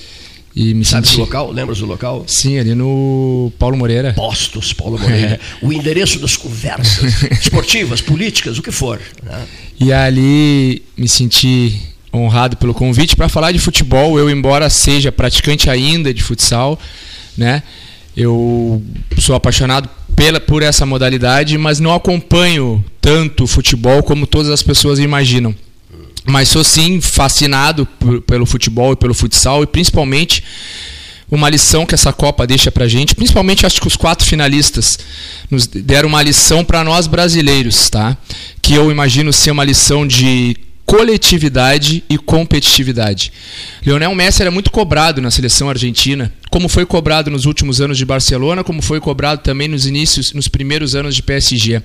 E 0.56 0.74
me 0.74 0.84
Sabe 0.84 1.06
senti... 1.06 1.18
o 1.18 1.20
local? 1.20 1.52
Lembras 1.52 1.78
do 1.78 1.86
local? 1.86 2.24
Sim, 2.26 2.58
ali 2.58 2.74
no 2.74 3.52
Paulo 3.60 3.76
Moreira. 3.76 4.12
Postos, 4.14 4.72
Paulo 4.72 4.98
Moreira. 4.98 5.34
É. 5.34 5.40
O 5.64 5.72
endereço 5.72 6.18
das 6.18 6.36
conversas 6.36 7.22
esportivas, 7.30 8.00
políticas, 8.00 8.58
o 8.58 8.62
que 8.62 8.72
for. 8.72 9.00
Né? 9.22 9.46
E 9.78 9.92
ali 9.92 10.82
me 10.96 11.08
senti 11.08 11.80
honrado 12.12 12.56
pelo 12.56 12.74
convite 12.74 13.14
para 13.14 13.28
falar 13.28 13.52
de 13.52 13.60
futebol. 13.60 14.18
Eu, 14.18 14.28
embora 14.28 14.68
seja 14.68 15.12
praticante 15.12 15.70
ainda 15.70 16.12
de 16.12 16.24
futsal, 16.24 16.76
né? 17.38 17.62
Eu 18.16 18.82
sou 19.18 19.36
apaixonado 19.36 19.88
pela, 20.16 20.40
por 20.40 20.62
essa 20.62 20.84
modalidade, 20.84 21.56
mas 21.56 21.78
não 21.78 21.94
acompanho 21.94 22.84
tanto 23.00 23.46
futebol 23.46 24.02
como 24.02 24.26
todas 24.26 24.50
as 24.50 24.62
pessoas 24.62 24.98
imaginam. 24.98 25.54
Mas 26.24 26.48
sou 26.48 26.64
sim 26.64 27.00
fascinado 27.00 27.86
por, 27.86 28.20
pelo 28.22 28.44
futebol 28.44 28.92
e 28.92 28.96
pelo 28.96 29.14
futsal 29.14 29.62
e 29.62 29.66
principalmente 29.66 30.42
uma 31.30 31.48
lição 31.48 31.86
que 31.86 31.94
essa 31.94 32.12
Copa 32.12 32.46
deixa 32.46 32.72
pra 32.72 32.88
gente, 32.88 33.14
principalmente 33.14 33.64
acho 33.64 33.80
que 33.80 33.86
os 33.86 33.96
quatro 33.96 34.26
finalistas 34.26 34.98
nos 35.50 35.66
deram 35.66 36.08
uma 36.08 36.22
lição 36.22 36.64
para 36.64 36.82
nós 36.82 37.06
brasileiros, 37.06 37.88
tá? 37.88 38.16
Que 38.60 38.74
eu 38.74 38.90
imagino 38.90 39.32
ser 39.32 39.50
uma 39.50 39.64
lição 39.64 40.06
de 40.06 40.56
coletividade 40.88 42.02
e 42.08 42.16
competitividade. 42.16 43.30
Lionel 43.84 44.14
Messi 44.14 44.40
era 44.40 44.50
muito 44.50 44.70
cobrado 44.70 45.20
na 45.20 45.30
seleção 45.30 45.68
argentina, 45.68 46.32
como 46.50 46.66
foi 46.66 46.86
cobrado 46.86 47.30
nos 47.30 47.44
últimos 47.44 47.78
anos 47.78 47.98
de 47.98 48.06
Barcelona, 48.06 48.64
como 48.64 48.80
foi 48.80 48.98
cobrado 48.98 49.42
também 49.42 49.68
nos 49.68 49.84
inícios, 49.84 50.32
nos 50.32 50.48
primeiros 50.48 50.94
anos 50.94 51.14
de 51.14 51.22
PSG, 51.22 51.82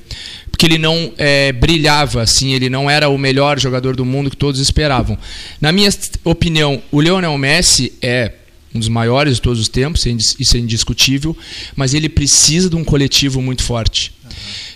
porque 0.50 0.66
ele 0.66 0.78
não 0.78 1.12
é, 1.18 1.52
brilhava 1.52 2.22
assim, 2.22 2.54
ele 2.54 2.70
não 2.70 2.90
era 2.90 3.10
o 3.10 3.18
melhor 3.18 3.60
jogador 3.60 3.94
do 3.94 4.06
mundo 4.06 4.30
que 4.30 4.38
todos 4.38 4.62
esperavam. 4.62 5.18
Na 5.60 5.74
minha 5.74 5.90
opinião, 6.24 6.82
o 6.90 7.02
Lionel 7.02 7.38
Messi 7.38 7.92
é 8.02 8.32
um 8.74 8.80
dos 8.80 8.88
maiores 8.88 9.36
de 9.36 9.42
todos 9.42 9.60
os 9.60 9.68
tempos, 9.68 10.06
isso 10.06 10.56
é 10.56 10.60
indiscutível, 10.62 11.36
mas 11.76 11.94
ele 11.94 12.08
precisa 12.08 12.70
de 12.70 12.78
um 12.78 12.86
coletivo 12.86 13.42
muito 13.42 13.64
forte. 13.64 14.14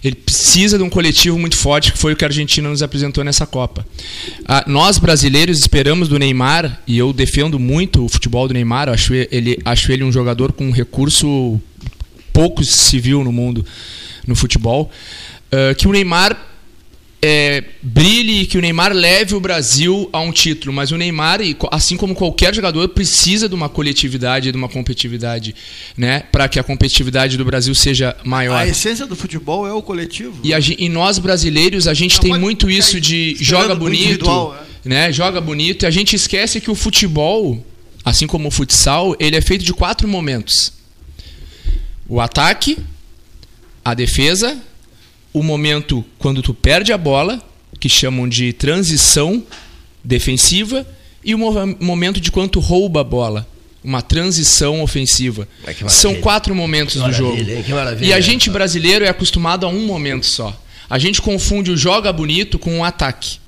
Ele 0.04 0.16
precisa 0.16 0.78
de 0.78 0.84
um 0.84 0.90
coletivo 0.90 1.38
muito 1.38 1.58
forte, 1.58 1.92
que 1.92 1.98
foi 1.98 2.14
o 2.14 2.16
que 2.16 2.24
a 2.24 2.28
Argentina 2.28 2.70
nos 2.70 2.84
apresentou 2.84 3.24
nessa 3.24 3.46
Copa. 3.46 3.86
Ah, 4.46 4.64
nós, 4.68 4.98
brasileiros, 4.98 5.60
esperamos 5.60 6.08
do 6.08 6.18
Neymar, 6.18 6.82
e 6.88 6.98
eu 6.98 7.12
defendo 7.14 7.60
muito 7.60 8.06
o 8.06 8.10
futebol 8.10 8.48
do 8.48 8.54
Neymar, 8.54 8.90
acho 8.90 9.14
ele, 9.14 9.60
acho 9.66 9.92
ele 9.92 10.04
um 10.04 10.12
jogador 10.12 10.52
com 10.52 10.66
um 10.66 10.72
recurso 10.72 11.60
pouco 12.32 12.64
viu 13.00 13.24
no 13.24 13.32
mundo 13.32 13.66
no 14.28 14.36
futebol, 14.36 14.92
uh, 15.52 15.74
que 15.76 15.88
o 15.88 15.92
Neymar 15.92 16.38
é, 17.22 17.64
brilhe 17.82 18.42
e 18.42 18.46
que 18.46 18.58
o 18.58 18.62
Neymar 18.62 18.94
leve 18.94 19.34
o 19.34 19.40
Brasil 19.40 20.08
a 20.14 20.20
um 20.20 20.32
título, 20.32 20.72
mas 20.72 20.92
o 20.92 20.98
Neymar, 20.98 21.40
assim 21.72 21.98
como 21.98 22.14
qualquer 22.14 22.54
jogador, 22.54 22.88
precisa 22.90 23.50
de 23.50 23.56
uma 23.56 23.68
coletividade, 23.68 24.52
de 24.52 24.58
uma 24.58 24.70
competitividade, 24.70 25.56
né, 25.98 26.24
para 26.32 26.48
que 26.48 26.60
a 26.60 26.64
competitividade 26.64 27.36
do 27.36 27.44
Brasil 27.44 27.74
seja 27.74 28.16
maior. 28.24 28.58
A 28.58 28.68
essência 28.68 29.06
do 29.08 29.16
futebol 29.16 29.68
é 29.68 29.74
o 29.74 29.82
coletivo. 29.82 30.40
E, 30.44 30.54
a, 30.54 30.60
e 30.60 30.88
nós 30.90 31.18
brasileiros, 31.18 31.88
a 31.88 31.94
gente 31.94 32.16
Não, 32.18 32.22
tem 32.22 32.40
muito 32.40 32.70
isso 32.70 33.02
de 33.02 33.36
joga 33.40 33.74
bonito, 33.74 34.54
é. 34.86 34.90
né, 34.90 35.12
joga 35.12 35.42
bonito, 35.42 35.84
e 35.84 35.86
a 35.88 35.92
gente 35.92 36.16
esquece 36.16 36.62
que 36.62 36.70
o 36.70 36.76
futebol, 36.76 37.66
assim 38.06 38.28
como 38.28 38.50
o 38.50 38.52
futsal, 38.52 39.16
ele 39.20 39.36
é 39.36 39.42
feito 39.42 39.66
de 39.66 39.74
quatro 39.74 40.08
momentos: 40.08 40.72
o 42.08 42.22
ataque, 42.22 42.78
a 43.84 43.96
defesa 43.96 44.56
o 45.34 45.44
momento 45.44 46.04
quando 46.18 46.42
tu 46.42 46.54
perde 46.54 46.92
a 46.92 46.98
bola, 46.98 47.42
que 47.80 47.90
chamam 47.90 48.28
de 48.28 48.54
transição 48.54 49.44
defensiva, 50.04 50.86
e 51.24 51.36
o 51.36 51.38
momento 51.80 52.20
de 52.22 52.32
quando 52.32 52.52
tu 52.52 52.60
rouba 52.60 53.02
a 53.02 53.04
bola, 53.04 53.48
uma 53.84 54.02
transição 54.02 54.82
ofensiva. 54.82 55.48
São 55.88 56.16
quatro 56.16 56.56
momentos 56.56 57.02
do 57.02 57.12
jogo. 57.12 57.38
E 58.02 58.14
a 58.14 58.20
gente 58.20 58.50
brasileiro 58.50 59.06
é 59.06 59.10
acostumado 59.10 59.66
a 59.66 59.70
um 59.70 59.86
momento 59.86 60.26
só. 60.26 60.58
A 60.90 60.98
gente 60.98 61.22
confunde 61.22 61.72
o 61.72 61.78
joga 61.78 62.12
bonito 62.14 62.58
com 62.58 62.80
o 62.80 62.84
ataque. 62.84 63.40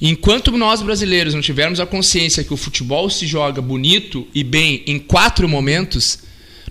Enquanto 0.00 0.50
nós 0.52 0.82
brasileiros 0.82 1.34
não 1.34 1.40
tivermos 1.40 1.80
a 1.80 1.86
consciência 1.86 2.44
que 2.44 2.52
o 2.52 2.56
futebol 2.56 3.08
se 3.08 3.26
joga 3.26 3.62
bonito 3.62 4.26
e 4.34 4.42
bem 4.42 4.82
em 4.86 4.98
quatro 4.98 5.48
momentos, 5.48 6.18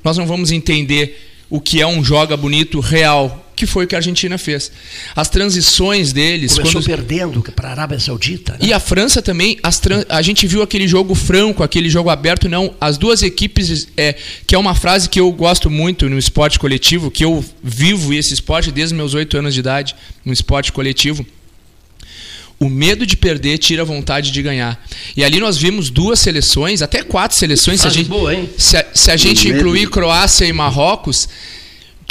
nós 0.04 0.18
não 0.18 0.28
vamos 0.28 0.52
entender 0.52 1.30
o 1.50 1.60
que 1.60 1.82
é 1.82 1.88
um 1.88 2.04
joga 2.04 2.36
bonito 2.38 2.80
real, 2.80 3.51
que 3.62 3.68
foi 3.68 3.86
o 3.86 3.88
que 3.88 3.94
a 3.94 4.00
Argentina 4.00 4.40
fez. 4.40 4.72
As 5.16 5.30
transições 5.30 6.12
deles. 6.12 6.54
Começou 6.54 6.82
quando... 6.82 6.86
perdendo 6.86 7.44
para 7.56 7.68
a 7.70 7.72
Arábia 7.72 8.00
Saudita. 8.00 8.54
Né? 8.54 8.60
E 8.62 8.74
a 8.74 8.80
França 8.80 9.22
também. 9.22 9.60
Trans... 9.80 10.04
A 10.10 10.20
gente 10.24 10.48
viu 10.48 10.64
aquele 10.64 10.88
jogo 10.88 11.14
franco, 11.14 11.62
aquele 11.62 11.88
jogo 11.88 12.10
aberto. 12.10 12.50
Não, 12.50 12.74
as 12.82 12.98
duas 12.98 13.22
equipes. 13.22 13.88
É, 13.96 14.16
que 14.48 14.56
é 14.56 14.58
uma 14.58 14.74
frase 14.74 15.08
que 15.08 15.20
eu 15.20 15.32
gosto 15.32 15.70
muito 15.70 16.10
no 16.10 16.18
esporte 16.18 16.58
coletivo, 16.58 17.12
que 17.12 17.24
eu 17.24 17.46
vivo 17.64 18.12
esse 18.16 18.34
esporte 18.34 18.72
desde 18.72 18.96
meus 18.96 19.14
oito 19.14 19.38
anos 19.38 19.54
de 19.54 19.60
idade, 19.60 19.96
no 20.26 20.34
esporte 20.34 20.72
coletivo. 20.72 21.24
O 22.60 22.68
medo 22.68 23.06
de 23.06 23.16
perder 23.16 23.60
tira 23.60 23.84
a 23.84 23.86
vontade 23.86 24.32
de 24.32 24.42
ganhar. 24.42 24.84
E 25.16 25.24
ali 25.24 25.40
nós 25.40 25.56
vimos 25.56 25.92
duas 25.92 26.20
seleções, 26.20 26.82
até 26.82 27.04
quatro 27.04 27.38
seleções. 27.38 27.82
Se 27.82 27.88
a 27.88 27.92
gente, 27.92 28.10
boa, 28.10 28.34
hein? 28.34 28.50
Se 28.58 28.76
a, 28.78 28.86
se 28.92 29.12
a 29.12 29.18
gente 29.18 29.48
incluir 29.50 29.88
Croácia 29.90 30.46
e 30.46 30.54
Marrocos, 30.54 31.30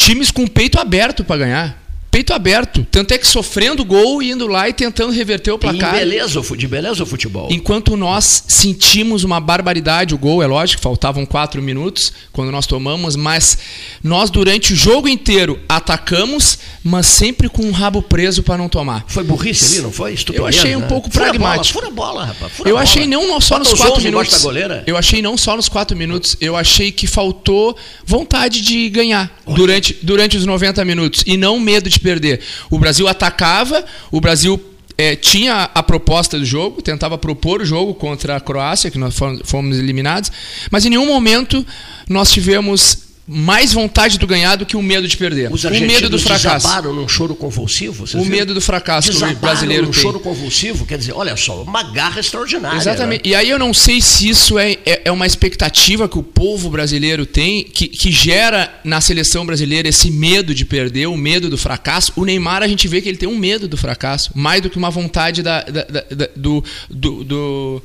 times 0.01 0.31
com 0.31 0.47
peito 0.47 0.81
aberto 0.81 1.23
para 1.23 1.37
ganhar. 1.37 1.79
Peito 2.11 2.33
aberto. 2.33 2.85
Tanto 2.91 3.15
é 3.15 3.19
que 3.19 3.27
sofrendo 3.27 3.85
gol 3.85 4.21
e 4.21 4.31
indo 4.31 4.49
lá 4.49 4.69
e 4.69 4.73
tentando 4.73 5.13
reverter 5.13 5.53
o 5.53 5.59
placar. 5.59 5.95
E 5.95 5.99
beleza, 6.01 6.41
de 6.57 6.67
beleza 6.67 7.03
o 7.05 7.07
futebol. 7.07 7.49
Enquanto 7.51 7.97
nós 7.97 8.45
sentimos 8.49 9.23
uma 9.23 9.39
barbaridade, 9.39 10.13
o 10.13 10.19
gol, 10.19 10.43
é 10.43 10.47
lógico, 10.47 10.83
faltavam 10.83 11.25
quatro 11.25 11.63
minutos 11.63 12.13
quando 12.33 12.51
nós 12.51 12.67
tomamos, 12.67 13.15
mas 13.15 13.59
nós 14.03 14.29
durante 14.29 14.73
o 14.73 14.77
jogo 14.77 15.09
inteiro 15.09 15.61
atacamos, 15.69 16.59
mas 16.83 17.07
sempre 17.07 17.49
com 17.49 17.63
o 17.69 17.71
rabo 17.71 18.03
preso 18.03 18.43
para 18.43 18.59
não 18.59 18.69
tomar. 18.69 19.05
Foi 19.07 19.23
burrice 19.23 19.75
ali, 19.75 19.83
não 19.83 19.93
foi? 19.93 20.17
Eu 20.33 20.47
achei 20.47 20.75
um 20.75 20.81
né? 20.81 20.89
pouco 20.89 21.09
fura 21.09 21.27
pragmático. 21.27 21.81
Bola, 21.81 21.93
fura 21.93 21.95
bola, 21.95 22.25
rapaz. 22.25 22.53
Fura 22.53 22.69
eu 22.69 22.75
bola. 22.75 22.83
achei 22.83 23.07
não 23.07 23.41
só 23.41 23.59
Bota 23.59 23.71
nos 23.71 23.81
quatro 23.81 24.03
minutos. 24.03 24.45
Eu 24.85 24.97
achei 24.97 25.23
não 25.23 25.37
só 25.37 25.57
nos 25.57 25.69
quatro 25.69 25.97
minutos, 25.97 26.37
eu 26.41 26.57
achei 26.57 26.91
que 26.91 27.07
faltou 27.07 27.77
vontade 28.05 28.63
de 28.63 28.89
ganhar 28.89 29.31
durante, 29.47 29.97
durante 30.03 30.37
os 30.37 30.45
90 30.45 30.85
minutos 30.85 31.23
e 31.25 31.37
não 31.37 31.61
medo 31.61 31.89
de 31.89 32.00
perder. 32.01 32.41
O 32.71 32.79
Brasil 32.79 33.07
atacava, 33.07 33.85
o 34.11 34.21
Brasil 34.21 34.61
é, 34.97 35.17
tinha 35.17 35.71
a 35.75 35.83
proposta 35.83 36.39
do 36.39 36.45
jogo, 36.45 36.83
tentava 36.83 37.17
propor 37.17 37.63
o 37.63 37.65
jogo 37.65 37.95
contra 37.95 38.37
a 38.37 38.41
Croácia, 38.41 38.91
que 38.91 38.99
nós 38.99 39.17
fomos 39.45 39.79
eliminados, 39.79 40.31
mas 40.71 40.85
em 40.85 40.91
nenhum 40.91 41.07
momento 41.07 41.65
nós 42.09 42.31
tivemos 42.31 43.10
mais 43.33 43.73
vontade 43.73 44.19
do 44.19 44.27
ganhar 44.27 44.57
do 44.57 44.67
que 44.67 44.77
o 44.77 44.83
medo 44.83 45.07
de 45.07 45.17
perder. 45.17 45.53
Os 45.53 45.63
o 45.63 45.71
medo 45.71 46.11
do 46.11 46.19
fracasso. 46.19 46.67
desabaram 46.67 46.93
num 46.93 47.07
choro 47.07 47.37
convulsivo. 47.37 48.05
O 48.15 48.25
medo 48.25 48.53
do 48.53 48.61
fracasso 48.61 49.13
que 49.13 49.25
o 49.25 49.37
brasileiro 49.37 49.87
num 49.87 49.93
tem. 49.93 50.03
choro 50.03 50.19
convulsivo, 50.19 50.85
quer 50.85 50.99
dizer, 50.99 51.13
olha 51.13 51.37
só, 51.37 51.63
uma 51.63 51.85
garra 51.85 52.19
extraordinária. 52.19 52.77
Exatamente. 52.77 53.25
Né? 53.25 53.31
E 53.31 53.35
aí 53.37 53.49
eu 53.49 53.57
não 53.57 53.73
sei 53.73 54.01
se 54.01 54.29
isso 54.29 54.59
é, 54.59 54.73
é, 54.85 55.03
é, 55.05 55.13
uma 55.13 55.29
expectativa 55.29 56.09
que 56.09 56.19
o 56.19 56.25
povo 56.25 56.69
brasileiro 56.71 57.25
tem, 57.25 57.63
que, 57.63 57.87
que 57.87 58.11
gera 58.11 58.81
na 58.83 59.01
seleção 59.01 59.47
brasileira 59.47 59.89
esse 59.89 60.11
medo 60.11 60.53
de 60.53 60.65
perder, 60.65 61.07
o 61.07 61.17
medo 61.17 61.49
do 61.49 61.57
fracasso. 61.57 62.13
O 62.17 62.25
Neymar, 62.25 62.65
a 62.65 62.69
gente 62.69 62.89
vê 62.89 63.01
que 63.01 63.09
ele 63.09 63.19
tem 63.19 63.29
um 63.29 63.39
medo 63.39 63.69
do 63.69 63.77
fracasso, 63.77 64.33
mais 64.35 64.61
do 64.61 64.69
que 64.69 64.77
uma 64.77 64.91
vontade 64.91 65.41
da, 65.41 65.63
da, 65.63 65.85
da, 65.85 66.05
da 66.11 66.29
do, 66.35 66.65
do, 66.91 67.23
do, 67.23 67.83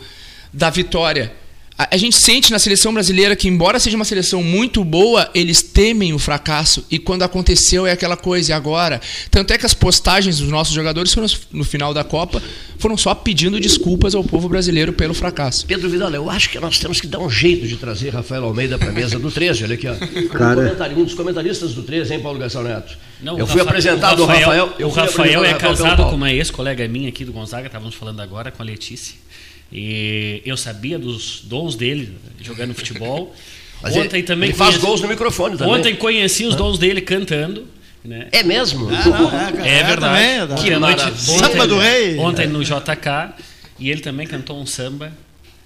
da 0.51 0.71
vitória 0.71 1.31
a, 1.77 1.97
gente 1.97 2.15
sente 2.15 2.51
na 2.51 2.59
seleção 2.59 2.93
brasileira 2.93 3.35
que, 3.35 3.49
embora 3.49 3.79
seja 3.79 3.97
uma 3.97 4.05
seleção 4.05 4.41
muito 4.41 4.81
boa, 4.83 5.29
eles 5.35 5.61
temem 5.61 6.13
o 6.13 6.19
fracasso. 6.19 6.85
E 6.89 6.97
quando 6.97 7.23
aconteceu 7.23 7.85
é 7.85 7.91
aquela 7.91 8.15
coisa, 8.15 8.51
e 8.51 8.53
agora? 8.53 9.01
Tanto 9.29 9.51
é 9.51 9.57
que 9.57 9.65
as 9.65 9.73
postagens 9.73 10.39
dos 10.39 10.47
nossos 10.47 10.73
jogadores 10.73 11.13
foram, 11.13 11.27
no 11.51 11.65
final 11.65 11.93
da 11.93 12.03
Copa 12.03 12.41
foram 12.77 12.95
só 12.95 13.13
pedindo 13.13 13.59
desculpas 13.59 14.15
ao 14.15 14.23
povo 14.23 14.47
brasileiro 14.47 14.93
pelo 14.93 15.13
fracasso. 15.13 15.65
Pedro 15.65 15.89
Vidal, 15.89 16.13
eu 16.13 16.29
acho 16.29 16.49
que 16.49 16.59
nós 16.59 16.79
temos 16.79 17.01
que 17.01 17.07
dar 17.07 17.19
um 17.19 17.29
jeito 17.29 17.67
de 17.67 17.75
trazer 17.75 18.09
Rafael 18.09 18.45
Almeida 18.45 18.77
para 18.77 18.89
a 18.89 18.93
mesa 18.93 19.19
do 19.19 19.29
13. 19.29 19.65
Olha 19.65 19.75
aqui, 19.75 19.87
ó. 19.87 19.95
Cara... 20.29 20.75
Um, 20.95 21.03
dos 21.03 21.13
comentaristas 21.13 21.73
do 21.73 21.83
13, 21.83 22.13
hein, 22.13 22.19
Paulo 22.21 22.39
Gastão 22.39 22.63
Neto? 22.63 22.97
Não, 23.21 23.37
eu 23.37 23.45
fui 23.45 23.57
Rafa, 23.57 23.69
apresentado 23.69 24.21
ao 24.21 24.27
Rafael. 24.27 24.73
o 24.79 24.89
Rafael 24.89 25.43
é 25.43 25.53
casado 25.53 26.03
com 26.05 26.15
uma 26.15 26.31
ex-colega 26.31 26.87
minha 26.87 27.09
aqui 27.09 27.25
do 27.25 27.33
Gonzaga, 27.33 27.67
estávamos 27.67 27.95
falando 27.95 28.21
agora 28.21 28.51
com 28.51 28.61
a 28.61 28.65
Letícia. 28.65 29.24
E 29.71 30.41
eu 30.45 30.55
sabia 30.55 30.97
dos 30.97 31.41
dons 31.43 31.75
dele 31.75 32.13
jogando 32.41 32.73
futebol. 32.73 33.35
Mas 33.81 33.95
ontem 33.95 34.17
ele, 34.17 34.23
também 34.23 34.49
ele 34.49 34.57
faz 34.57 34.77
gols 34.77 35.01
no 35.01 35.07
microfone 35.07 35.57
também. 35.57 35.73
Ontem 35.73 35.95
conheci 35.95 36.45
os 36.45 36.55
dons 36.55 36.77
dele 36.79 37.01
cantando. 37.01 37.67
Né? 38.03 38.27
É 38.31 38.43
mesmo? 38.43 38.87
Ah, 38.89 39.51
não, 39.51 39.63
é, 39.63 39.79
é, 39.79 39.83
verdade. 39.83 40.47
Também, 40.47 40.57
que 40.57 40.63
que 40.63 40.75
noite, 40.75 41.21
samba 41.21 41.67
do 41.67 41.79
rei. 41.79 42.17
Ontem 42.17 42.47
no 42.47 42.63
JK 42.63 43.33
e 43.79 43.89
ele 43.89 44.01
também 44.01 44.25
cantou 44.27 44.59
um 44.59 44.65
samba 44.65 45.11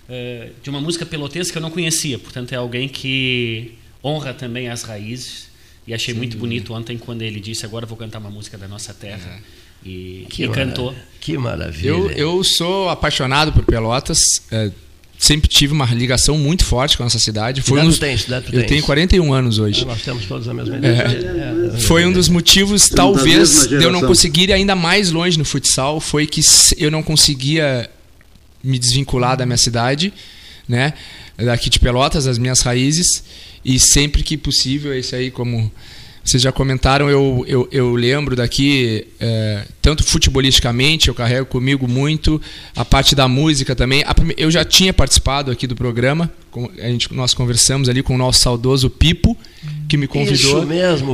uh, 0.08 0.54
de 0.64 0.70
uma 0.70 0.82
música 0.82 1.06
pelotense 1.06 1.52
que 1.52 1.58
eu 1.58 1.62
não 1.62 1.70
conhecia. 1.70 2.18
Portanto, 2.18 2.54
é 2.54 2.56
alguém 2.56 2.88
que 2.88 3.78
honra 4.04 4.34
também 4.34 4.70
as 4.70 4.84
raízes. 4.84 5.50
E 5.86 5.94
achei 5.94 6.14
Sim. 6.14 6.20
muito 6.20 6.38
bonito 6.38 6.74
ontem 6.74 6.98
quando 6.98 7.22
ele 7.22 7.40
disse: 7.40 7.66
Agora 7.66 7.86
vou 7.86 7.98
cantar 7.98 8.20
uma 8.20 8.30
música 8.30 8.58
da 8.58 8.68
nossa 8.68 8.94
terra. 8.94 9.40
É 9.56 9.59
e, 9.84 10.26
que 10.30 10.44
e 10.44 10.50
cantou. 10.50 10.94
Que 11.20 11.38
maravilha. 11.38 11.90
Eu, 11.90 12.12
eu 12.12 12.44
sou 12.44 12.90
apaixonado 12.90 13.52
por 13.52 13.64
Pelotas. 13.64 14.20
É, 14.52 14.72
sempre 15.18 15.50
tive 15.50 15.74
uma 15.74 15.86
ligação 15.86 16.38
muito 16.38 16.64
forte 16.64 16.98
com 16.98 17.04
essa 17.04 17.20
cidade. 17.20 17.62
Foi 17.62 17.82
um 17.82 17.92
tens, 17.92 18.26
eu 18.52 18.66
tenho 18.66 18.82
41 18.84 19.34
anos 19.34 19.60
hoje. 19.60 19.84
Ah, 19.84 19.88
nós 19.88 20.02
temos 20.02 20.26
todos 20.26 20.48
a 20.48 20.54
mesma 20.54 20.78
idade. 20.78 21.26
É, 21.26 21.76
é, 21.76 21.80
foi 21.80 22.06
um 22.06 22.12
dos 22.12 22.30
motivos, 22.30 22.88
talvez, 22.88 23.68
de 23.68 23.84
eu 23.84 23.92
não 23.92 24.02
conseguir 24.02 24.50
ir 24.50 24.54
ainda 24.54 24.76
mais 24.76 25.12
longe 25.12 25.38
no 25.38 25.44
futsal. 25.44 26.00
Foi 26.00 26.26
que 26.26 26.42
eu 26.78 26.90
não 26.90 27.04
conseguia 27.04 27.90
me 28.64 28.80
desvincular 28.80 29.36
da 29.36 29.46
minha 29.46 29.58
cidade, 29.58 30.14
né? 30.68 30.94
Daqui 31.38 31.70
de 31.70 31.80
Pelotas, 31.80 32.26
das 32.26 32.38
minhas 32.38 32.62
raízes. 32.62 33.24
E 33.64 33.78
sempre 33.78 34.24
que 34.24 34.38
possível, 34.38 34.94
esse 34.94 35.14
aí 35.16 35.30
como 35.30 35.70
vocês 36.30 36.44
já 36.44 36.52
comentaram, 36.52 37.10
eu, 37.10 37.44
eu, 37.48 37.68
eu 37.72 37.96
lembro 37.96 38.36
daqui, 38.36 39.08
é, 39.20 39.64
tanto 39.82 40.04
futebolisticamente, 40.04 41.08
eu 41.08 41.16
carrego 41.16 41.48
comigo 41.48 41.88
muito, 41.88 42.40
a 42.76 42.86
parte 42.86 43.16
da 43.16 43.28
música 43.28 43.76
também. 43.76 44.04
Eu 44.38 44.52
já 44.52 44.64
tinha 44.64 44.94
participado 44.94 45.50
aqui 45.50 45.66
do 45.66 45.76
programa, 45.76 46.32
a 46.78 46.88
gente, 46.88 47.12
nós 47.14 47.34
conversamos 47.34 47.90
ali 47.90 48.04
com 48.04 48.14
o 48.14 48.18
nosso 48.18 48.42
saudoso 48.42 48.90
Pipo, 48.90 49.36
que 49.88 49.98
me 49.98 50.08
convidou 50.08 50.68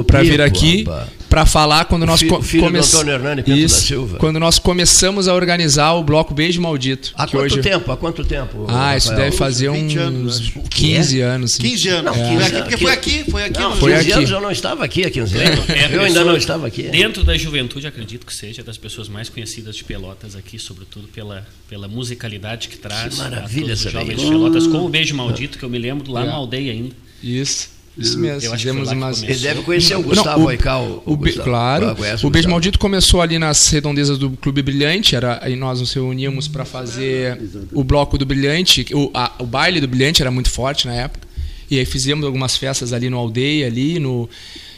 para 0.05 0.21
vir 0.21 0.41
aqui 0.41 0.85
para 1.35 1.45
falar 1.45 1.83
quando 1.83 2.05
nós 2.05 2.21
Filho- 2.21 2.41
filho 2.41 2.63
come- 2.63 2.79
Hernani 3.11 3.43
Isso, 3.45 4.07
quando 4.19 4.39
nós 4.39 4.57
começamos 4.57 5.27
a 5.27 5.33
organizar 5.33 5.91
o 5.95 6.01
bloco 6.01 6.33
Beijo 6.33 6.61
Maldito. 6.61 7.11
Há 7.13 7.27
quanto 7.27 7.43
hoje... 7.43 7.61
tempo? 7.61 7.91
Há 7.91 7.97
quanto 7.97 8.23
tempo? 8.23 8.65
Ah, 8.69 8.95
isso 8.95 9.09
Rafael? 9.09 9.25
deve 9.25 9.37
fazer 9.37 9.69
20 9.69 9.91
uns 9.91 10.01
anos, 10.01 10.39
acho. 10.39 10.59
15 10.69 11.19
anos. 11.19 11.51
sim. 11.51 11.61
15 11.63 11.89
anos. 11.89 12.05
Não, 12.05 12.13
Foi 12.13 12.23
15 12.37 12.43
aqui, 12.45 12.61
porque 12.61 12.77
foi 12.77 12.91
aqui, 12.93 13.23
foi 13.31 13.43
aqui. 13.43 13.59
Não, 13.59 13.75
Foi 13.75 13.91
15 13.91 14.01
aqui. 14.03 14.11
anos 14.13 14.31
eu 14.31 14.39
não 14.41 14.51
estava 14.51 14.85
aqui 14.85 15.03
há 15.03 15.11
15 15.11 15.37
É, 15.37 15.45
anos. 15.45 15.69
é 15.69 15.85
a 15.85 15.89
Eu 15.89 16.01
ainda 16.03 16.23
não 16.23 16.37
estava 16.37 16.67
aqui. 16.67 16.83
Dentro 16.83 17.21
da 17.25 17.37
juventude, 17.37 17.85
acredito 17.85 18.25
que 18.25 18.33
seja 18.33 18.63
das 18.63 18.77
pessoas 18.77 19.09
mais 19.09 19.27
conhecidas 19.27 19.75
de 19.75 19.83
Pelotas 19.83 20.37
aqui, 20.37 20.57
sobretudo 20.57 21.09
pela, 21.09 21.45
pela 21.69 21.89
musicalidade 21.89 22.69
que 22.69 22.77
traz 22.77 23.13
Que 23.15 23.19
maravilha 23.19 23.73
a 23.73 23.75
todos 23.75 23.85
os 23.87 23.91
jovens 23.91 24.13
isso. 24.15 24.23
de 24.23 24.31
Pelotas, 24.31 24.67
com 24.67 24.85
o 24.85 24.87
Beijo 24.87 25.13
Maldito, 25.13 25.57
que 25.59 25.65
eu 25.65 25.69
me 25.69 25.77
lembro 25.79 26.09
lá 26.13 26.23
É. 26.23 26.27
na 26.27 26.33
aldeia 26.33 26.71
ainda. 26.71 26.95
Isso, 27.21 27.69
isso 27.97 28.19
mesmo. 28.19 28.51
Fizemos 28.57 28.91
umas... 28.91 29.23
Ele 29.23 29.35
deve 29.35 29.61
conhecer 29.63 29.95
o 29.95 29.99
Não, 29.99 30.03
Gustavo 30.09 30.43
o- 30.45 30.49
Aical. 30.49 31.03
O 31.05 31.15
be- 31.15 31.29
Gustavo. 31.31 31.49
claro. 31.49 31.91
O 31.91 31.95
Beijo 31.95 32.27
Gustavo. 32.27 32.49
Maldito 32.49 32.79
começou 32.79 33.21
ali 33.21 33.39
nas 33.39 33.67
redondezas 33.69 34.17
do 34.17 34.31
Clube 34.31 34.61
Brilhante, 34.61 35.15
era, 35.15 35.39
aí 35.41 35.55
nós 35.55 35.79
nos 35.79 35.93
reuníamos 35.93 36.47
para 36.47 36.65
fazer 36.65 37.39
o 37.71 37.83
bloco 37.83 38.17
do 38.17 38.25
Brilhante, 38.25 38.85
o, 38.93 39.09
a- 39.13 39.31
o 39.39 39.45
baile 39.45 39.79
do 39.79 39.87
Brilhante 39.87 40.21
era 40.21 40.29
muito 40.31 40.49
forte 40.49 40.87
na 40.87 40.93
época. 40.93 41.25
E 41.71 41.79
aí 41.79 41.85
fizemos 41.85 42.25
algumas 42.25 42.55
festas 42.57 42.93
ali 42.93 43.09
no 43.09 43.17
aldeia 43.17 43.65
ali 43.67 43.97
no 43.99 44.29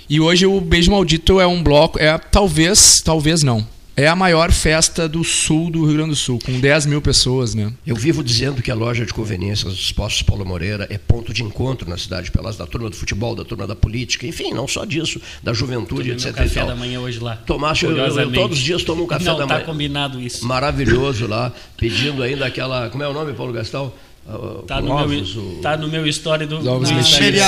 E 0.10 0.22
hoje 0.22 0.46
o 0.46 0.62
Beijo 0.62 0.90
Maldito 0.92 1.40
é 1.40 1.46
um 1.46 1.62
bloco, 1.62 2.00
é 2.00 2.18
talvez, 2.18 3.02
talvez 3.04 3.44
não. 3.44 3.66
É 4.00 4.08
a 4.08 4.16
maior 4.16 4.52
festa 4.52 5.10
do 5.10 5.24
sul 5.24 5.72
do 5.72 5.84
Rio 5.84 5.96
Grande 5.96 6.12
do 6.12 6.16
Sul, 6.16 6.38
com 6.46 6.60
10 6.60 6.86
mil 6.86 7.02
pessoas, 7.02 7.56
né? 7.56 7.74
Eu 7.84 7.96
vivo 7.96 8.24
dizendo 8.24 8.62
que 8.62 8.70
a 8.70 8.76
loja 8.76 9.04
de 9.04 9.12
conveniências 9.12 9.74
dos 9.76 9.92
postos 9.92 10.22
Paulo 10.22 10.46
Moreira 10.46 10.86
é 10.92 11.00
ponto 11.00 11.34
de 11.34 11.42
encontro 11.42 11.90
na 11.90 11.98
cidade 11.98 12.26
de 12.26 12.32
Pelotas, 12.32 12.58
da 12.58 12.68
turma 12.68 12.92
do 12.92 12.96
futebol, 12.96 13.34
da 13.36 13.44
turma 13.44 13.66
da 13.66 13.76
política, 13.76 14.28
enfim, 14.28 14.54
não 14.54 14.68
só 14.68 14.86
disso, 14.86 15.20
da 15.42 15.52
juventude, 15.52 16.12
etc. 16.12 16.26
meu 16.26 16.34
café 16.36 16.64
da 16.68 16.76
manhã 16.76 17.00
hoje 17.00 17.18
lá. 17.20 17.38
Tomaste, 17.38 17.86
eu- 17.86 17.98
eu- 17.98 18.32
todos 18.34 18.60
os 18.60 18.64
dias 18.64 18.84
tomo 18.84 19.04
um 19.04 19.08
café 19.08 19.26
Não, 19.26 19.38
da 19.40 19.48
tá 19.48 19.54
manhã. 19.56 19.66
combinado 19.66 20.22
isso. 20.22 20.46
Maravilhoso 20.46 21.26
lá, 21.26 21.52
pedindo 21.76 22.22
ainda 22.22 22.46
aquela. 22.46 22.92
Como 22.92 23.02
é 23.04 23.08
o 23.08 23.14
nome, 23.14 23.34
Paulo 23.34 23.52
Gastão? 23.52 23.92
Ah, 24.30 24.58
Tá 24.68 24.82
no, 24.82 24.92
ovos, 24.92 25.36
meu, 25.36 25.44
o- 25.44 25.60
tá 25.62 25.78
no 25.78 25.88
meu 25.88 26.06
story 26.08 26.46
do. 26.46 26.58
Os 26.60 26.68
ovos 26.68 26.90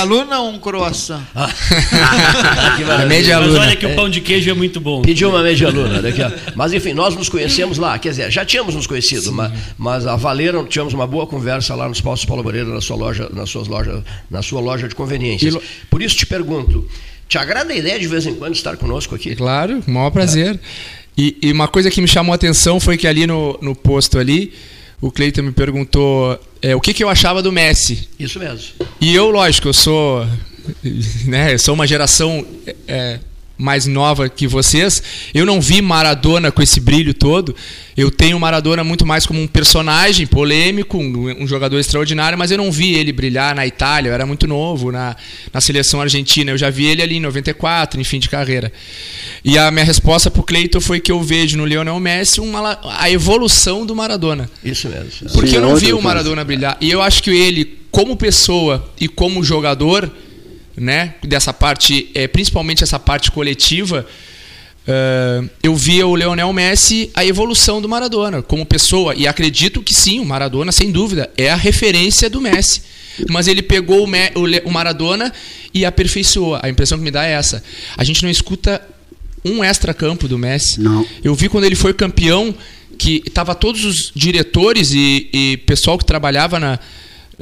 luna 0.06 0.40
ou 0.40 0.50
um 0.50 0.58
croissant? 0.58 1.20
Maravilha. 1.34 2.92
É 3.02 3.06
média 3.06 3.40
Mas 3.40 3.54
olha 3.54 3.76
que 3.76 3.86
o 3.86 3.94
pão 3.94 4.08
de 4.08 4.20
queijo 4.20 4.50
é 4.50 4.54
muito 4.54 4.80
bom. 4.80 5.02
Pediu 5.02 5.28
uma 5.28 5.42
média 5.42 5.68
luna. 5.68 6.00
Daqui, 6.00 6.22
ó. 6.22 6.30
Mas 6.54 6.72
enfim, 6.72 6.92
nós 6.92 7.14
nos 7.14 7.28
conhecemos 7.28 7.76
lá. 7.78 7.98
Quer 7.98 8.10
dizer, 8.10 8.30
já 8.30 8.44
tínhamos 8.44 8.74
nos 8.74 8.86
conhecido, 8.86 9.30
mas, 9.32 9.52
mas 9.76 10.06
a 10.06 10.16
Valeram, 10.16 10.64
tínhamos 10.64 10.94
uma 10.94 11.06
boa 11.06 11.26
conversa 11.26 11.74
lá 11.74 11.88
nos 11.88 12.00
postos 12.00 12.24
Paulo 12.26 12.42
Moreira, 12.42 12.68
na 12.68 12.80
sua 12.80 12.96
loja, 12.96 13.28
nas 13.32 13.50
suas 13.50 13.68
lojas, 13.68 14.02
na 14.30 14.42
sua 14.42 14.60
loja 14.60 14.88
de 14.88 14.94
conveniências. 14.94 15.54
Lo- 15.54 15.62
Por 15.90 16.00
isso 16.02 16.16
te 16.16 16.24
pergunto, 16.26 16.88
te 17.28 17.36
agrada 17.36 17.72
a 17.72 17.76
ideia 17.76 17.98
de 17.98 18.06
vez 18.06 18.26
em 18.26 18.34
quando 18.34 18.54
estar 18.54 18.76
conosco 18.78 19.14
aqui? 19.14 19.34
Claro, 19.36 19.82
maior 19.86 20.10
prazer. 20.10 20.58
E, 21.16 21.36
e 21.42 21.52
uma 21.52 21.68
coisa 21.68 21.90
que 21.90 22.00
me 22.00 22.08
chamou 22.08 22.32
a 22.32 22.36
atenção 22.36 22.80
foi 22.80 22.96
que 22.96 23.06
ali 23.06 23.26
no, 23.26 23.58
no 23.60 23.74
posto 23.76 24.18
ali, 24.18 24.52
o 25.00 25.10
Cleiton 25.10 25.42
me 25.42 25.52
perguntou 25.52 26.38
é, 26.60 26.76
o 26.76 26.80
que, 26.80 26.92
que 26.92 27.02
eu 27.02 27.08
achava 27.08 27.42
do 27.42 27.50
Messi. 27.50 28.08
Isso 28.18 28.38
mesmo. 28.38 28.74
E 29.00 29.14
eu, 29.14 29.30
lógico, 29.30 29.68
eu 29.68 29.72
sou, 29.72 30.26
né, 31.26 31.54
eu 31.54 31.58
sou 31.58 31.74
uma 31.74 31.86
geração 31.86 32.46
é, 32.86 33.18
mais 33.60 33.86
nova 33.86 34.28
que 34.28 34.46
vocês. 34.46 35.02
Eu 35.34 35.44
não 35.44 35.60
vi 35.60 35.82
Maradona 35.82 36.50
com 36.50 36.62
esse 36.62 36.80
brilho 36.80 37.12
todo. 37.12 37.54
Eu 37.96 38.10
tenho 38.10 38.40
Maradona 38.40 38.82
muito 38.82 39.04
mais 39.04 39.26
como 39.26 39.40
um 39.40 39.46
personagem 39.46 40.26
polêmico, 40.26 40.96
um, 40.96 41.42
um 41.42 41.46
jogador 41.46 41.78
extraordinário, 41.78 42.38
mas 42.38 42.50
eu 42.50 42.56
não 42.56 42.72
vi 42.72 42.94
ele 42.94 43.12
brilhar 43.12 43.54
na 43.54 43.66
Itália. 43.66 44.08
Eu 44.08 44.14
era 44.14 44.24
muito 44.24 44.46
novo 44.46 44.90
na, 44.90 45.14
na 45.52 45.60
seleção 45.60 46.00
argentina. 46.00 46.50
Eu 46.50 46.58
já 46.58 46.70
vi 46.70 46.86
ele 46.86 47.02
ali 47.02 47.16
em 47.16 47.20
94, 47.20 48.00
em 48.00 48.04
fim 48.04 48.18
de 48.18 48.28
carreira. 48.28 48.72
E 49.44 49.58
a 49.58 49.70
minha 49.70 49.84
resposta 49.84 50.30
para 50.30 50.40
o 50.40 50.44
Cleiton 50.44 50.80
foi 50.80 51.00
que 51.00 51.12
eu 51.12 51.20
vejo 51.22 51.56
no 51.58 51.66
Lionel 51.66 52.00
Messi 52.00 52.40
uma, 52.40 52.78
a 52.98 53.10
evolução 53.10 53.84
do 53.84 53.94
Maradona. 53.94 54.50
Isso 54.64 54.88
mesmo. 54.88 55.30
Porque 55.32 55.50
Sim, 55.50 55.56
eu 55.56 55.62
não 55.62 55.76
vi 55.76 55.92
o. 55.92 56.00
Maradona 56.00 56.42
brilhar. 56.44 56.76
E 56.80 56.90
eu 56.90 57.02
acho 57.02 57.22
que 57.22 57.30
ele, 57.30 57.78
como 57.90 58.16
pessoa 58.16 58.90
e 58.98 59.06
como 59.06 59.44
jogador, 59.44 60.10
né, 60.80 61.14
dessa 61.22 61.52
parte, 61.52 62.10
é, 62.14 62.26
principalmente 62.26 62.82
essa 62.82 62.98
parte 62.98 63.30
coletiva, 63.30 64.06
eh, 64.88 65.44
eu 65.62 65.76
via 65.76 66.06
o 66.06 66.14
Leonel 66.14 66.50
Messi 66.52 67.10
a 67.14 67.24
evolução 67.24 67.80
do 67.82 67.88
Maradona 67.88 68.40
como 68.42 68.64
pessoa. 68.64 69.14
E 69.14 69.26
acredito 69.26 69.82
que 69.82 69.94
sim, 69.94 70.18
o 70.20 70.24
Maradona, 70.24 70.72
sem 70.72 70.90
dúvida, 70.90 71.30
é 71.36 71.50
a 71.50 71.56
referência 71.56 72.30
do 72.30 72.40
Messi. 72.40 72.82
Mas 73.28 73.46
ele 73.46 73.60
pegou 73.60 74.04
o, 74.04 74.06
Me- 74.06 74.32
o 74.64 74.70
Maradona 74.70 75.30
e 75.74 75.84
aperfeiçoou. 75.84 76.58
A 76.62 76.68
impressão 76.70 76.96
que 76.96 77.04
me 77.04 77.10
dá 77.10 77.26
é 77.26 77.32
essa. 77.32 77.62
A 77.96 78.02
gente 78.04 78.22
não 78.22 78.30
escuta 78.30 78.80
um 79.44 79.62
extra-campo 79.62 80.26
do 80.26 80.38
Messi. 80.38 80.80
Não. 80.80 81.06
Eu 81.22 81.34
vi 81.34 81.48
quando 81.50 81.64
ele 81.64 81.74
foi 81.76 81.92
campeão 81.92 82.54
que 82.96 83.20
tava 83.30 83.54
todos 83.54 83.84
os 83.84 84.12
diretores 84.14 84.92
e, 84.92 85.28
e 85.32 85.56
pessoal 85.66 85.98
que 85.98 86.04
trabalhava 86.06 86.58
na- 86.58 86.78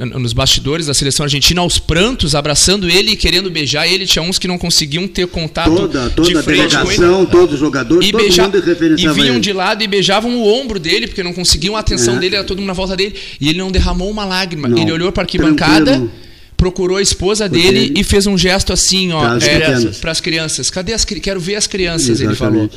nos 0.05 0.31
bastidores 0.31 0.85
da 0.85 0.93
seleção 0.93 1.25
argentina 1.25 1.59
aos 1.59 1.77
prantos, 1.77 2.33
abraçando 2.33 2.89
ele 2.89 3.11
e 3.11 3.15
querendo 3.17 3.49
beijar 3.51 3.85
ele. 3.87 4.05
Tinha 4.05 4.23
uns 4.23 4.39
que 4.39 4.47
não 4.47 4.57
conseguiam 4.57 5.07
ter 5.07 5.27
contato 5.27 5.75
Toda, 5.75 6.07
de 6.09 6.15
toda 6.15 6.39
a 6.39 6.43
frente 6.43 6.75
com 6.77 6.89
ele. 6.89 6.97
delegação, 6.99 7.25
todos 7.25 7.53
os 7.55 7.59
jogadores, 7.59 8.07
E, 8.07 8.11
todo 8.11 8.21
beija- 8.21 8.43
mundo 8.43 8.57
e 8.97 9.07
vinham 9.09 9.35
ele. 9.35 9.39
de 9.39 9.51
lado 9.51 9.83
e 9.83 9.87
beijavam 9.87 10.33
o 10.37 10.47
ombro 10.47 10.79
dele, 10.79 11.07
porque 11.07 11.21
não 11.21 11.33
conseguiam 11.33 11.75
a 11.75 11.79
atenção 11.81 12.15
É. 12.15 12.19
dele, 12.19 12.35
era 12.37 12.45
todo 12.45 12.57
mundo 12.59 12.67
na 12.67 12.73
volta 12.73 12.95
dele. 12.95 13.13
E 13.41 13.49
ele 13.49 13.59
não 13.59 13.69
derramou 13.71 14.09
uma 14.09 14.23
lágrima. 14.23 14.67
Não. 14.69 14.77
Ele 14.77 14.91
olhou 14.91 15.11
para 15.11 15.23
a 15.23 15.25
arquibancada, 15.25 15.83
Tranquilo. 15.91 16.11
procurou 16.55 16.97
a 16.97 17.01
esposa 17.01 17.49
dele 17.49 17.79
ele- 17.79 17.99
e 17.99 18.03
fez 18.03 18.25
um 18.25 18.37
gesto 18.37 18.71
assim, 18.71 19.11
ó, 19.11 19.37
crianças. 19.37 19.97
para 19.97 20.11
as 20.11 20.21
crianças. 20.21 20.69
Cadê 20.69 20.93
as 20.93 21.03
crianças? 21.03 21.23
Quero 21.25 21.39
ver 21.39 21.55
as 21.55 21.67
crianças, 21.67 22.21
ele 22.21 22.35
falou. 22.35 22.69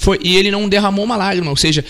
Foi, 0.00 0.18
e 0.22 0.34
ele 0.36 0.50
não 0.50 0.66
derramou 0.68 1.04
uma 1.04 1.16
lágrima, 1.16 1.50
ou 1.50 1.56
seja, 1.56 1.84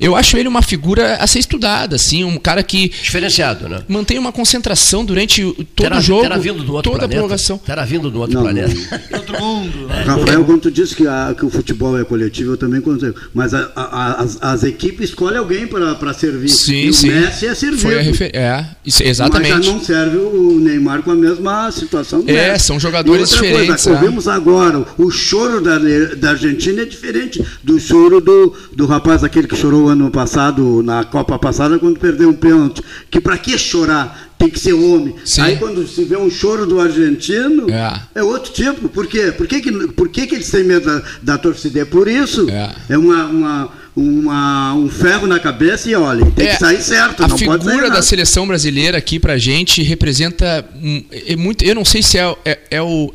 eu 0.00 0.16
acho 0.16 0.36
ele 0.36 0.48
uma 0.48 0.62
figura 0.62 1.14
a 1.16 1.26
ser 1.28 1.38
estudada, 1.38 1.94
assim, 1.96 2.24
um 2.24 2.36
cara 2.36 2.62
que 2.62 2.88
Diferenciado, 2.88 3.68
né? 3.68 3.82
mantém 3.88 4.18
uma 4.18 4.32
concentração 4.32 5.04
durante 5.04 5.44
o- 5.44 5.52
todo 5.54 5.66
terá, 5.76 5.98
o 5.98 6.00
jogo, 6.00 6.22
terá 6.22 6.36
vindo 6.38 6.64
do 6.64 6.72
outro 6.74 6.90
toda 6.90 7.00
planeta. 7.02 7.04
a 7.04 7.08
prorrogação. 7.18 7.58
Terá 7.58 7.84
vindo 7.84 8.10
do 8.10 8.18
outro 8.20 8.34
Não, 8.34 8.42
planeta. 8.42 8.74
Outro 9.12 9.40
mundo. 9.40 9.86
né? 9.86 10.02
Rafael, 10.04 10.44
quando 10.44 10.60
tu 10.62 10.70
disse 10.70 10.94
que, 10.96 11.06
a- 11.06 11.34
que 11.38 11.44
o 11.46 11.50
futebol 11.50 11.98
é 11.98 12.04
coletivo, 12.04 12.52
eu 12.52 12.56
também 12.56 12.80
consigo. 12.80 13.14
Mas 13.32 13.54
a- 13.54 13.70
a- 13.76 14.22
as, 14.22 14.38
as 14.42 14.64
equipes 14.64 15.10
escolhem 15.10 15.38
alguém 15.38 15.66
para 15.68 16.12
servir. 16.14 16.48
Sim, 16.48 16.74
e 16.86 16.90
o 16.90 16.94
sim. 16.94 17.10
Messi 17.10 17.46
é 17.46 17.54
servido. 17.54 17.82
Foi 17.82 17.98
a 17.98 18.02
refer... 18.02 18.30
É, 18.34 18.66
isso- 18.84 19.02
Mas 19.02 19.08
exatamente. 19.10 19.48
já 19.66 19.72
não 19.72 19.80
serve 19.80 20.16
o 20.16 20.58
Neymar 20.58 21.02
com 21.02 21.12
a 21.12 21.14
mesma 21.14 21.70
situação. 21.70 22.20
do 22.22 22.30
É, 22.30 22.52
Messi. 22.52 22.66
são 22.66 22.80
jogadores 22.80 23.30
E 23.30 23.34
outra 23.34 23.48
diferentes, 23.48 23.84
Coisa, 23.84 23.98
é. 23.98 24.02
ouvimos 24.02 24.26
agora, 24.28 24.84
o 24.98 25.10
choro 25.10 25.60
da, 25.60 25.78
da 26.16 26.30
Argentina 26.30 26.82
é 26.82 26.84
diferente 26.84 27.42
do 27.62 27.78
choro 27.80 28.20
do, 28.20 28.54
do 28.74 28.86
rapaz 28.86 29.22
aquele 29.24 29.46
que 29.46 29.56
chorou 29.56 29.88
ano 29.88 30.10
passado, 30.10 30.82
na 30.82 31.04
Copa 31.04 31.38
passada, 31.38 31.78
quando 31.78 31.98
perdeu 31.98 32.28
um 32.28 32.34
pênalti. 32.34 32.82
Que 33.10 33.20
para 33.20 33.36
que 33.38 33.56
chorar? 33.58 34.30
Tem 34.38 34.50
que 34.50 34.58
ser 34.58 34.72
homem. 34.72 35.14
Sim. 35.24 35.40
Aí 35.42 35.56
quando 35.56 35.86
se 35.86 36.04
vê 36.04 36.16
um 36.16 36.28
choro 36.28 36.66
do 36.66 36.80
argentino, 36.80 37.70
É. 37.70 38.00
é, 38.16 38.22
outro 38.24 38.52
tipo. 38.52 38.88
Por 38.88 39.06
quê? 39.06 39.30
Por 39.30 39.46
que, 39.46 39.60
que, 39.60 39.70
por 39.88 40.08
que, 40.08 40.26
que 40.26 40.34
eles 40.34 40.50
têm 40.50 40.64
medo 40.64 40.84
da, 40.86 41.02
da 41.22 41.38
torcida? 41.38 41.80
É 41.80 41.84
por 41.84 42.08
isso. 42.08 42.48
É. 42.50 42.98
uma, 42.98 43.26
uma, 43.26 43.68
uma- 43.94 44.74
um 44.74 44.88
ferro 44.88 45.28
na 45.28 45.38
cabeça 45.38 45.88
e 45.88 45.94
olha, 45.94 46.26
tem 46.32 46.48
É, 46.48 46.54
que 46.54 46.58
sair 46.58 46.82
certo. 46.82 47.22
A 47.22 47.28
figura 47.28 47.88
da 47.88 48.02
seleção 48.02 48.44
brasileira 48.46 48.98
aqui 48.98 49.20
pra 49.20 49.38
gente 49.38 49.80
representa 49.80 50.68
é 51.12 51.36
muito. 51.36 51.62
Eu 51.64 51.76
não 51.76 51.84
sei 51.84 52.02
se 52.02 52.18
é, 52.18 52.34
é- 52.44 52.58
é 52.72 52.82
o. 52.82 53.14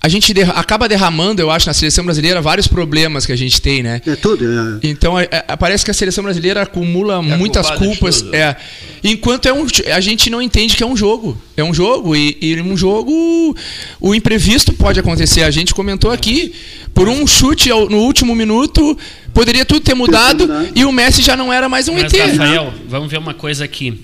A 0.00 0.08
gente 0.08 0.32
derra- 0.32 0.52
acaba 0.52 0.88
derramando, 0.88 1.42
eu 1.42 1.50
acho, 1.50 1.66
na 1.66 1.74
seleção 1.74 2.04
brasileira 2.04 2.40
vários 2.40 2.68
problemas 2.68 3.26
que 3.26 3.32
a 3.32 3.36
gente 3.36 3.60
tem, 3.60 3.82
né? 3.82 4.00
É 4.06 4.14
tudo. 4.14 4.44
É. 4.44 4.78
Então 4.88 5.18
é- 5.18 5.28
é- 5.28 5.56
parece 5.56 5.84
que 5.84 5.90
a 5.90 5.94
seleção 5.94 6.22
brasileira 6.22 6.62
acumula 6.62 7.20
muitas 7.20 7.66
culpada 7.66 7.80
de 7.80 7.98
culpas. 7.98 8.24
É, 8.32 8.54
enquanto 9.02 9.46
é 9.46 9.52
um, 9.52 9.66
a 9.92 10.00
gente 10.00 10.30
não 10.30 10.40
entende 10.40 10.76
que 10.76 10.84
é 10.84 10.86
um 10.86 10.96
jogo. 10.96 11.36
É 11.56 11.64
um 11.64 11.74
jogo 11.74 12.14
e, 12.14 12.38
e 12.40 12.60
um 12.62 12.76
jogo 12.76 13.56
o 14.00 14.14
imprevisto 14.14 14.72
pode 14.72 15.00
acontecer. 15.00 15.42
A 15.42 15.50
gente 15.50 15.74
comentou 15.74 16.12
aqui 16.12 16.54
por 16.94 17.08
um 17.08 17.26
chute 17.26 17.68
ao- 17.68 17.88
no 17.90 17.98
último 17.98 18.36
minuto 18.36 18.96
poderia 19.34 19.64
tudo 19.64 19.80
ter 19.80 19.94
mudado 19.94 20.46
mudado. 20.46 20.68
e 20.76 20.84
o 20.84 20.92
Messi 20.92 21.22
já 21.22 21.36
não 21.36 21.52
era 21.52 21.68
mais 21.68 21.88
um 21.88 21.94
Mas, 21.94 22.12
ET. 22.12 22.20
Rafael, 22.38 22.72
vamos 22.88 23.10
ver 23.10 23.18
uma 23.18 23.34
coisa 23.34 23.64
aqui. 23.64 24.00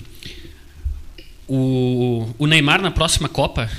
O, 1.47 2.27
o 2.39 2.47
Neymar 2.47 2.81
na 2.81 2.91
próxima 2.91 3.29
Copa 3.29 3.69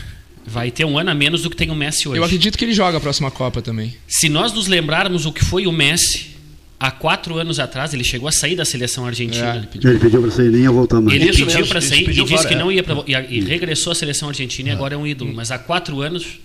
vai 0.46 0.70
ter 0.70 0.84
um 0.84 0.98
ano 0.98 1.10
a 1.10 1.14
menos 1.14 1.42
do 1.42 1.50
que 1.50 1.56
tem 1.56 1.70
o 1.70 1.74
Messi 1.74 2.08
hoje. 2.08 2.18
Eu 2.18 2.24
acredito 2.24 2.56
que 2.56 2.64
ele 2.64 2.72
joga 2.72 2.98
a 2.98 3.00
próxima 3.00 3.30
Copa 3.30 3.60
também. 3.60 3.94
Se 4.06 4.28
nós 4.28 4.52
nos 4.52 4.66
lembrarmos 4.68 5.26
o 5.26 5.32
que 5.32 5.44
foi 5.44 5.66
o 5.66 5.72
Messi 5.72 6.36
há 6.78 6.90
quatro 6.90 7.36
anos 7.38 7.58
atrás, 7.58 7.92
ele 7.94 8.04
chegou 8.04 8.28
a 8.28 8.32
sair 8.32 8.54
da 8.54 8.64
seleção 8.64 9.04
É, 9.04 9.08
argentina. 9.08 9.56
ele 9.56 9.66
pediu. 9.66 9.90
Ele 9.90 9.98
pediu 9.98 10.22
para 10.22 10.30
sair, 10.30 10.50
nem 10.50 10.62
ia 10.62 10.70
voltar 10.70 11.00
mais. 11.00 11.16
Ele 11.20 11.30
Isso 11.30 11.44
pediu 11.46 11.66
para 11.66 11.80
sair 11.80 12.04
pediu 12.04 12.24
e 12.24 12.26
disse 12.28 12.36
fora, 12.42 12.48
que 12.48 12.54
é. 12.54 12.58
não 12.58 12.70
ia 12.70 12.82
pra, 12.82 12.94
e, 13.06 13.12
e 13.12 13.40
regressou 13.40 13.90
à 13.92 13.94
seleção 13.94 14.28
argentina 14.28 14.68
e 14.68 14.72
agora 14.72 14.94
é 14.94 14.96
um 14.96 15.06
ídolo. 15.06 15.32
Mas 15.34 15.50
há 15.50 15.58
quatro 15.58 16.00
anos, 16.00 16.38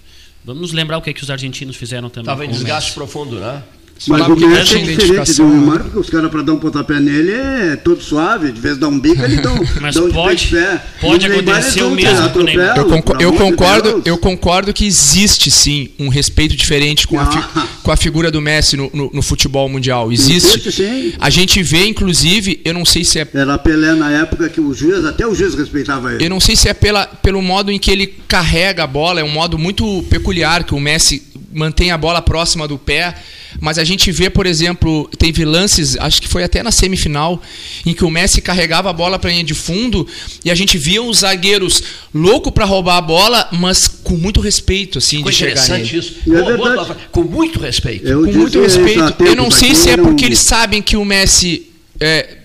vamos 0.43 0.61
nos 0.61 0.71
lembrar 0.71 0.97
o 0.97 1.01
que, 1.01 1.09
é 1.09 1.13
que 1.13 1.21
os 1.23 1.29
argentinos 1.29 1.75
fizeram 1.75 2.09
também. 2.09 2.23
Estava 2.31 2.45
em 2.45 2.49
desgaste 2.49 2.89
Messi. 2.89 2.95
profundo, 2.95 3.39
né? 3.39 3.61
Mas 4.07 4.27
o 4.27 4.35
Messi 4.35 4.45
é 4.55 4.61
diferente 4.63 4.75
do 4.75 4.91
identificação, 4.93 5.49
Neymar, 5.49 5.79
porque 5.83 5.99
os 5.99 6.09
caras 6.09 6.31
para 6.31 6.41
dar 6.41 6.53
um 6.53 6.57
pontapé 6.59 6.99
nele 6.99 7.31
é 7.31 7.75
todo 7.75 8.01
suave, 8.01 8.51
de 8.51 8.59
vez 8.59 8.77
dar 8.77 8.87
um 8.87 8.99
bico 8.99 9.21
ele 9.23 9.37
dá 9.37 9.51
um, 9.51 9.59
Mas 9.81 9.93
de 9.95 10.01
pode- 10.11 10.45
de 10.45 10.47
pé. 10.55 10.83
pode 10.99 11.29
Neymar, 11.29 11.55
acontecer 11.57 11.79
o 11.83 11.87
dão 11.87 11.95
mesmo 11.95 12.29
com 12.31 12.39
o 12.39 12.43
Neymar. 12.43 12.69
atropelo, 12.79 13.21
Eu, 13.21 13.29
eu 13.29 13.33
concordo, 13.33 14.01
eu 14.05 14.17
concordo 14.17 14.73
que 14.73 14.85
existe 14.85 15.51
sim 15.51 15.89
um 15.99 16.09
respeito 16.09 16.55
diferente 16.55 17.07
com, 17.07 17.19
a, 17.19 17.25
fi- 17.25 17.43
Ah. 17.55 17.67
com 17.83 17.91
a 17.91 17.97
figura 17.97 18.31
do 18.31 18.41
Messi 18.41 18.75
no, 18.75 18.89
no- 18.93 19.11
no 19.13 19.21
futebol 19.21 19.69
mundial. 19.69 20.11
Existe. 20.11 20.59
Existe, 20.59 20.71
sim. 20.71 21.13
A 21.19 21.29
gente 21.29 21.61
vê, 21.61 21.85
inclusive, 21.85 22.59
eu 22.65 22.73
não 22.73 22.85
sei 22.85 23.03
se 23.03 23.19
é 23.19 23.27
Era 23.33 23.57
Pelé 23.57 23.93
na 23.93 24.11
época 24.11 24.49
que 24.49 24.59
o 24.59 24.73
juiz, 24.73 25.05
até 25.05 25.25
o 25.27 25.35
juiz 25.35 25.53
respeitava 25.53 26.13
ele. 26.13 26.25
Eu 26.25 26.29
não 26.29 26.39
sei 26.39 26.55
se 26.55 26.67
é 26.67 26.73
pela, 26.73 27.05
pelo 27.05 27.41
modo 27.41 27.71
em 27.71 27.77
que 27.77 27.91
ele 27.91 28.07
carrega 28.27 28.83
a 28.83 28.87
bola, 28.87 29.19
é 29.19 29.23
um 29.23 29.29
modo 29.29 29.57
muito 29.59 30.03
peculiar 30.09 30.63
que 30.63 30.73
o 30.73 30.79
Messi 30.79 31.21
mantém 31.53 31.91
a 31.91 31.97
bola 31.97 32.21
próxima 32.21 32.67
do 32.67 32.77
pé. 32.77 33.15
Mas 33.59 33.77
a 33.77 33.83
gente 33.83 34.11
vê, 34.13 34.29
por 34.29 34.45
exemplo, 34.45 35.09
teve 35.17 35.43
lances, 35.43 35.97
acho 35.97 36.21
que 36.21 36.27
foi 36.27 36.41
até 36.43 36.63
na 36.63 36.71
semifinal, 36.71 37.41
em 37.85 37.93
que 37.93 38.05
o 38.05 38.09
Messi 38.09 38.41
carregava 38.41 38.89
a 38.89 38.93
bola 38.93 39.19
para 39.19 39.29
linha 39.29 39.43
de 39.43 39.53
fundo 39.53 40.07
e 40.45 40.49
a 40.49 40.55
gente 40.55 40.77
via 40.77 41.03
os 41.03 41.17
zagueiros 41.19 41.83
louco 42.13 42.49
para 42.51 42.63
roubar 42.63 42.95
a 42.97 43.01
bola, 43.01 43.49
mas 43.51 43.87
com 43.89 44.15
muito 44.15 44.39
respeito, 44.39 44.99
assim, 44.99 45.17
Ficou 45.17 45.31
de 45.31 45.37
chegar 45.37 45.51
interessante 45.51 45.85
nele. 45.93 45.97
isso. 45.99 46.15
É 46.33 46.57
Boa- 46.57 46.95
com 47.11 47.23
muito 47.23 47.59
respeito. 47.59 48.07
Eu 48.07 48.23
com 48.25 48.31
muito 48.31 48.61
respeito. 48.61 49.23
Eu 49.25 49.35
não 49.35 49.51
sei 49.51 49.75
se 49.75 49.89
é 49.89 49.97
porque 49.97 50.23
um- 50.23 50.27
eles 50.27 50.39
sabem 50.39 50.81
que 50.81 50.95
o 50.95 51.03
Messi 51.03 51.67
é, 51.99 52.37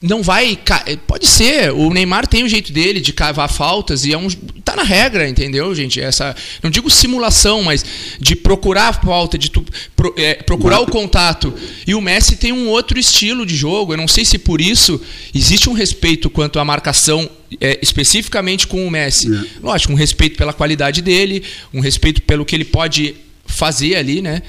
não 0.00 0.22
vai. 0.22 0.58
Pode 1.06 1.26
ser. 1.26 1.72
O 1.72 1.90
Neymar 1.92 2.26
tem 2.26 2.44
o 2.44 2.48
jeito 2.48 2.72
dele 2.72 3.00
de 3.00 3.12
cavar 3.12 3.48
faltas 3.48 4.04
e 4.04 4.12
é 4.12 4.16
um. 4.18 4.28
Tá 4.72 4.76
na 4.76 4.82
regra, 4.84 5.28
entendeu, 5.28 5.74
gente? 5.74 6.00
Essa. 6.00 6.34
Não 6.62 6.70
digo 6.70 6.88
simulação, 6.90 7.62
mas 7.62 7.84
de 8.18 8.34
procurar 8.34 8.88
a 8.88 8.92
falta, 8.94 9.36
de 9.36 9.50
tu, 9.50 9.62
pro- 9.94 10.14
é, 10.16 10.34
procurar 10.34 10.80
o 10.80 10.86
contato. 10.86 11.52
E 11.86 11.94
o 11.94 12.00
Messi 12.00 12.36
tem 12.36 12.52
um 12.52 12.68
outro 12.68 12.98
estilo 12.98 13.44
de 13.44 13.54
jogo. 13.54 13.92
Eu 13.92 13.96
não 13.98 14.08
sei 14.08 14.24
se 14.24 14.38
por 14.38 14.60
isso 14.62 15.00
existe 15.34 15.68
um 15.68 15.74
respeito 15.74 16.30
quanto 16.30 16.58
à 16.58 16.64
marcação. 16.64 17.28
é, 17.60 17.78
especificamente 17.82 18.66
com 18.66 18.86
o 18.86 18.90
Messi. 18.90 19.30
É. 19.30 19.44
Lógico, 19.62 19.92
um 19.92 19.96
respeito 19.96 20.38
pela 20.38 20.54
qualidade 20.54 21.02
dele, 21.02 21.42
um 21.74 21.80
respeito 21.80 22.22
pelo 22.22 22.46
que 22.46 22.56
ele 22.56 22.64
pode 22.64 23.14
fazer 23.44 23.94
ali, 23.96 24.22
né? 24.22 24.40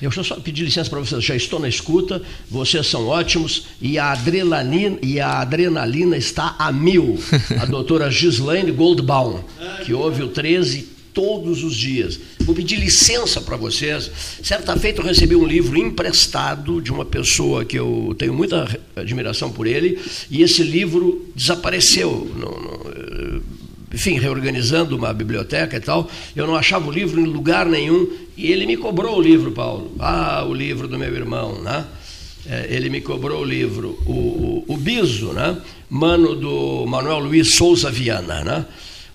Eu 0.00 0.10
só 0.12 0.36
pedir 0.36 0.64
licença 0.64 0.88
para 0.88 1.00
vocês, 1.00 1.24
já 1.24 1.34
estou 1.34 1.58
na 1.58 1.68
escuta, 1.68 2.22
vocês 2.50 2.86
são 2.86 3.06
ótimos 3.08 3.64
e 3.80 3.98
a 3.98 4.12
adrenalina, 4.12 4.96
e 5.02 5.18
a 5.20 5.40
adrenalina 5.40 6.16
está 6.16 6.54
a 6.58 6.70
mil. 6.72 7.18
A 7.60 7.64
doutora 7.66 8.10
Gislaine 8.10 8.70
Goldbaum, 8.70 9.40
que 9.84 9.92
ouve 9.92 10.22
o 10.22 10.28
13 10.28 10.96
todos 11.12 11.64
os 11.64 11.74
dias. 11.76 12.20
Vou 12.42 12.54
pedir 12.54 12.76
licença 12.76 13.40
para 13.40 13.56
vocês. 13.56 14.08
Certa 14.40 14.76
feita 14.76 15.00
eu 15.00 15.04
recebi 15.04 15.34
um 15.34 15.44
livro 15.44 15.76
emprestado 15.76 16.80
de 16.80 16.92
uma 16.92 17.04
pessoa 17.04 17.64
que 17.64 17.76
eu 17.76 18.14
tenho 18.16 18.32
muita 18.32 18.68
admiração 18.94 19.50
por 19.50 19.66
ele, 19.66 19.98
e 20.30 20.42
esse 20.42 20.62
livro 20.62 21.26
desapareceu. 21.34 22.30
Não- 22.36 22.50
não, 22.62 22.90
eh, 22.92 23.40
enfim, 23.92 24.18
reorganizando 24.18 24.96
uma 24.96 25.12
biblioteca 25.12 25.76
e 25.76 25.80
tal, 25.80 26.10
eu 26.36 26.46
não 26.46 26.54
achava 26.54 26.88
o 26.88 26.90
livro 26.90 27.20
em 27.20 27.24
lugar 27.24 27.66
nenhum 27.66 28.08
e 28.36 28.52
ele 28.52 28.66
me 28.66 28.76
cobrou 28.76 29.18
o 29.18 29.20
livro, 29.20 29.50
Paulo. 29.52 29.92
Ah, 29.98 30.44
o 30.46 30.52
livro 30.52 30.86
do 30.86 30.98
meu 30.98 31.14
irmão, 31.14 31.60
né? 31.62 31.84
É, 32.46 32.66
ele 32.70 32.88
me 32.88 33.00
cobrou 33.00 33.42
o 33.42 33.44
livro, 33.44 33.98
o, 34.06 34.12
o, 34.12 34.64
o 34.68 34.76
Biso, 34.76 35.32
né? 35.32 35.60
Mano 35.90 36.34
do 36.34 36.86
Manuel 36.86 37.18
Luiz 37.18 37.54
Souza 37.54 37.90
Viana, 37.90 38.44
né? 38.44 38.66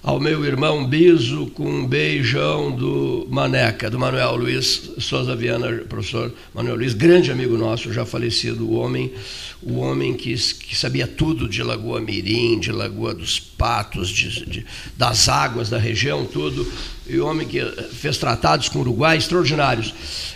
Ao 0.04 0.20
meu 0.20 0.44
irmão 0.44 0.86
Biso 0.86 1.48
com 1.56 1.64
um 1.66 1.88
beijão 1.88 2.70
do 2.76 3.26
Maneca, 3.30 3.90
do 3.90 3.98
Manuel 3.98 4.36
Luiz 4.36 4.92
Souza 5.00 5.34
Viana, 5.34 5.72
professor 5.88 6.30
Manuel 6.54 6.76
Luiz, 6.76 6.94
grande 6.94 7.32
amigo 7.32 7.58
nosso, 7.58 7.94
já 7.94 8.06
falecido, 8.06 8.66
o 8.66 8.74
homem, 8.74 9.14
o 9.62 9.76
homem 9.78 10.14
que, 10.14 10.34
que 10.36 10.76
sabia 10.76 11.08
tudo 11.08 11.48
de 11.48 11.64
Lagoa 11.64 12.02
Mirim, 12.02 12.60
de 12.60 12.70
Lagoa 12.70 13.14
dos 13.14 13.40
Patos, 13.40 14.10
de, 14.10 14.46
de- 14.46 14.66
das 14.98 15.30
águas 15.30 15.70
da 15.70 15.78
região, 15.78 16.26
tudo, 16.26 16.70
e 17.08 17.18
o 17.18 17.26
homem 17.26 17.48
que 17.48 17.62
fez 17.94 18.18
tratados 18.18 18.68
com 18.68 18.80
o 18.80 18.82
Uruguai 18.82 19.16
extraordinários. 19.16 19.94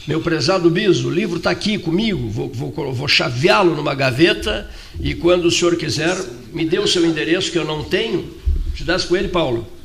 Meu 0.08 0.22
prezado 0.22 0.70
Biso, 0.70 1.10
o 1.10 1.12
livro 1.12 1.40
está 1.40 1.50
aqui 1.52 1.78
comigo, 1.78 2.30
vou, 2.30 2.50
vou, 2.54 2.94
vou 2.94 3.08
chaveá-lo 3.10 3.76
numa 3.76 3.94
gaveta 3.94 4.70
e 4.98 5.14
quando 5.14 5.44
o 5.48 5.52
senhor 5.52 5.76
quiser, 5.76 6.16
me 6.54 6.64
dê 6.64 6.80
o 6.80 6.88
seu 6.88 7.06
endereço 7.06 7.52
que 7.52 7.58
eu 7.60 7.66
não 7.66 7.84
tenho, 7.84 8.47
te 8.78 8.84
desse 8.84 9.08
com 9.08 9.16
ele, 9.18 9.28
Paulo 9.28 9.78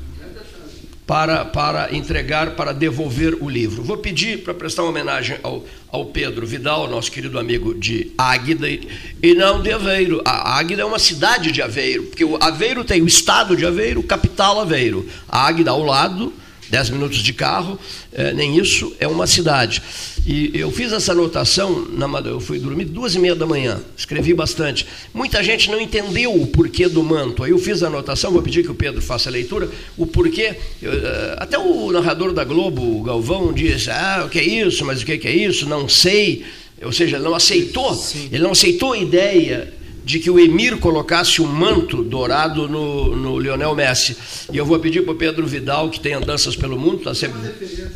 para, 1.07 1.45
para 1.45 1.95
entregar, 1.95 2.53
para 2.53 2.73
devolver 2.73 3.37
o 3.41 3.49
livro. 3.49 3.83
Vou 3.83 3.99
pedir 3.99 4.43
para 4.43 4.55
prestar 4.55 4.83
uma 4.83 4.91
homenagem 4.91 5.37
ao, 5.43 5.65
ao 5.91 6.07
Pedro 6.07 6.47
Vidal, 6.47 6.89
nosso 6.89 7.11
querido 7.11 7.39
amigo 7.39 7.75
de 7.75 8.13
Águida, 8.17 8.69
e, 8.69 8.89
e 9.23 9.35
não 9.35 9.61
de 9.61 9.73
Aveiro. 9.73 10.23
A 10.25 10.57
Águida 10.57 10.83
é 10.83 10.85
uma 10.85 10.99
cidade 10.99 11.51
de 11.51 11.61
Aveiro, 11.61 12.05
porque 12.05 12.25
o 12.25 12.43
Aveiro 12.43 12.85
tem 12.85 13.03
o 13.03 13.07
estado 13.07 13.57
de 13.57 13.67
Aveiro, 13.67 14.03
capital 14.03 14.61
Aveiro. 14.61 15.07
A 15.29 15.47
Águida 15.47 15.73
ao 15.73 15.83
lado, 15.83 16.33
10 16.73 16.89
minutos 16.89 17.19
de 17.19 17.35
carro, 17.35 17.79
eh, 18.15 18.33
nem 18.33 18.59
isso, 18.59 18.97
é 18.99 19.07
uma 19.07 19.27
cidade. 19.27 19.83
E 20.27 20.51
eu 20.55 20.73
fiz 20.73 20.91
essa 20.91 21.13
anotação, 21.13 21.87
na, 21.93 22.09
eu 22.21 22.41
fui 22.41 22.59
dormir 22.59 22.87
duas 22.87 23.15
e 23.15 23.19
meia 23.19 23.35
da 23.35 23.45
manhã, 23.45 23.79
escrevi 23.95 24.33
bastante. 24.33 24.87
Muita 25.13 25.45
gente 25.45 25.71
não 25.71 25.79
entendeu 25.79 26.35
o 26.35 26.47
porquê 26.47 26.89
do 26.89 27.03
manto. 27.03 27.45
Aí 27.45 27.51
eu 27.51 27.59
fiz 27.59 27.83
a 27.83 27.89
anotação, 27.89 28.33
vou 28.33 28.41
pedir 28.41 28.63
que 28.63 28.71
o 28.71 28.75
Pedro 28.75 29.03
faça 29.03 29.29
a 29.29 29.33
leitura, 29.33 29.69
o 29.99 30.07
porquê. 30.07 30.55
eu, 30.81 30.95
eh, 30.95 31.37
até 31.39 31.59
o 31.59 31.93
narrador 31.93 32.33
da 32.33 32.43
Globo, 32.43 33.01
o 33.01 33.03
Galvão, 33.03 33.53
disse: 33.53 33.91
Ah, 33.91 34.23
o 34.27 34.31
que 34.31 34.39
é 34.39 34.43
isso? 34.43 34.83
Mas 34.87 35.03
o 35.03 35.05
que 35.05 35.13
é 35.13 35.21
é 35.23 35.37
isso? 35.37 35.69
Não 35.69 35.87
sei. 35.87 36.43
Ou 36.83 36.91
seja, 36.91 37.17
ele 37.19 37.25
não 37.25 37.35
aceitou, 37.35 38.03
ele 38.33 38.43
não 38.43 38.53
aceitou 38.53 38.95
a 38.95 38.99
ideia 38.99 39.75
de 40.05 40.19
que 40.19 40.31
o 40.31 40.39
Emir 40.39 40.79
colocasse 40.79 41.41
um 41.41 41.47
manto 41.47 42.03
dourado 42.03 42.69
no, 42.69 43.15
no 43.17 43.39
Lionel 43.39 43.75
Messi. 43.75 44.17
E 44.53 44.57
eu 44.57 44.67
vou 44.67 44.79
pedir 44.79 45.03
para 45.03 45.13
o 45.13 45.17
Pedro 45.17 45.47
Vidal, 45.47 45.89
que 45.91 46.01
tem 46.01 46.15
andanças 46.15 46.57
pelo 46.57 46.79
mundo, 46.79 46.99
está 46.99 47.15
sempre. 47.15 47.39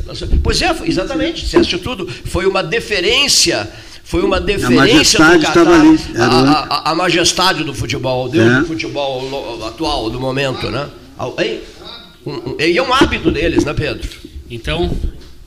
tá 0.05 0.15
sempre- 0.15 0.39
Pois 0.41 0.61
é, 0.61 0.75
exatamente, 0.85 1.41
disseste 1.43 1.77
tudo. 1.77 2.07
Foi 2.25 2.45
uma 2.45 2.63
deferência. 2.63 3.69
Foi 4.03 4.21
uma 4.23 4.39
deferência 4.39 5.19
majestade 5.19 5.37
do 5.39 5.45
Catar, 5.47 5.81
ali, 5.81 5.99
a, 6.15 6.25
a- 6.25 6.61
a- 6.77 6.91
a 6.91 6.95
majestade 6.95 7.63
do 7.65 7.73
futebol, 7.73 8.29
Deus 8.29 8.49
É. 8.53 8.59
do 8.61 8.65
futebol 8.67 9.65
atual, 9.67 10.09
do 10.09 10.17
momento, 10.17 10.69
né? 10.71 10.87
Hein? 11.39 11.59
Um- 12.25 12.31
um- 12.51 12.55
E 12.57 12.77
é 12.77 12.81
um 12.81 12.93
hábito 12.93 13.29
deles, 13.29 13.65
né, 13.65 13.73
Pedro? 13.73 14.07
Então, 14.49 14.89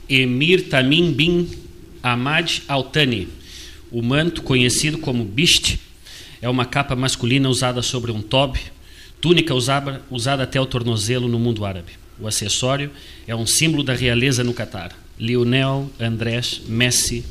Emir 0.06 0.68
Tamim 0.68 1.10
bin 1.10 1.48
Ahmad 2.02 2.58
Al-Thani, 2.68 3.28
o 3.90 4.02
manto 4.02 4.42
conhecido 4.42 4.98
como 4.98 5.24
Bisht, 5.24 5.78
é 6.42 6.48
uma 6.48 6.64
capa 6.64 6.96
masculina 6.96 7.48
usada 7.48 7.83
sobre 7.83 8.11
um 8.11 8.22
tobe, 8.22 8.61
túnica 9.20 9.55
usada, 9.55 10.03
usada 10.11 10.42
até 10.44 10.61
o 10.61 10.66
tornozelo 10.66 11.29
no 11.29 11.38
mundo 11.38 11.64
árabe. 11.64 11.92
O 12.18 12.26
acessório 12.26 12.90
é 13.26 13.35
um 13.35 13.46
símbolo 13.46 13.83
da 13.83 13.94
realeza 13.94 14.44
no 14.44 14.53
Catar. 14.53 14.92
Lionel 15.18 15.90
Andrés 16.00 16.62
Messi 16.66 17.22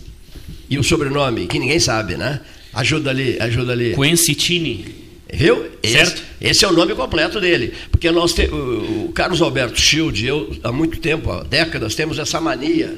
E 0.70 0.78
o 0.78 0.84
sobrenome, 0.84 1.48
que 1.48 1.58
ninguém 1.58 1.80
sabe, 1.80 2.16
né? 2.16 2.40
Ajuda 2.72 3.10
ali, 3.10 3.38
ajuda 3.40 3.72
ali. 3.72 3.96
Quencitini. 3.96 5.10
Viu? 5.32 5.66
Esse, 5.82 5.94
Certo. 5.94 6.24
esse 6.40 6.66
é 6.66 6.68
o 6.68 6.72
nome 6.72 6.94
completo 6.96 7.40
dele. 7.40 7.74
Porque 7.92 8.10
nós 8.12 8.34
te, 8.34 8.44
o, 8.44 9.06
o 9.06 9.12
Carlos 9.12 9.42
Alberto 9.42 9.80
Schild 9.80 10.24
e 10.24 10.28
eu, 10.28 10.56
há 10.64 10.72
muito 10.72 11.00
tempo, 11.00 11.32
há 11.32 11.44
décadas, 11.44 11.96
temos 11.96 12.18
essa 12.20 12.40
mania, 12.40 12.96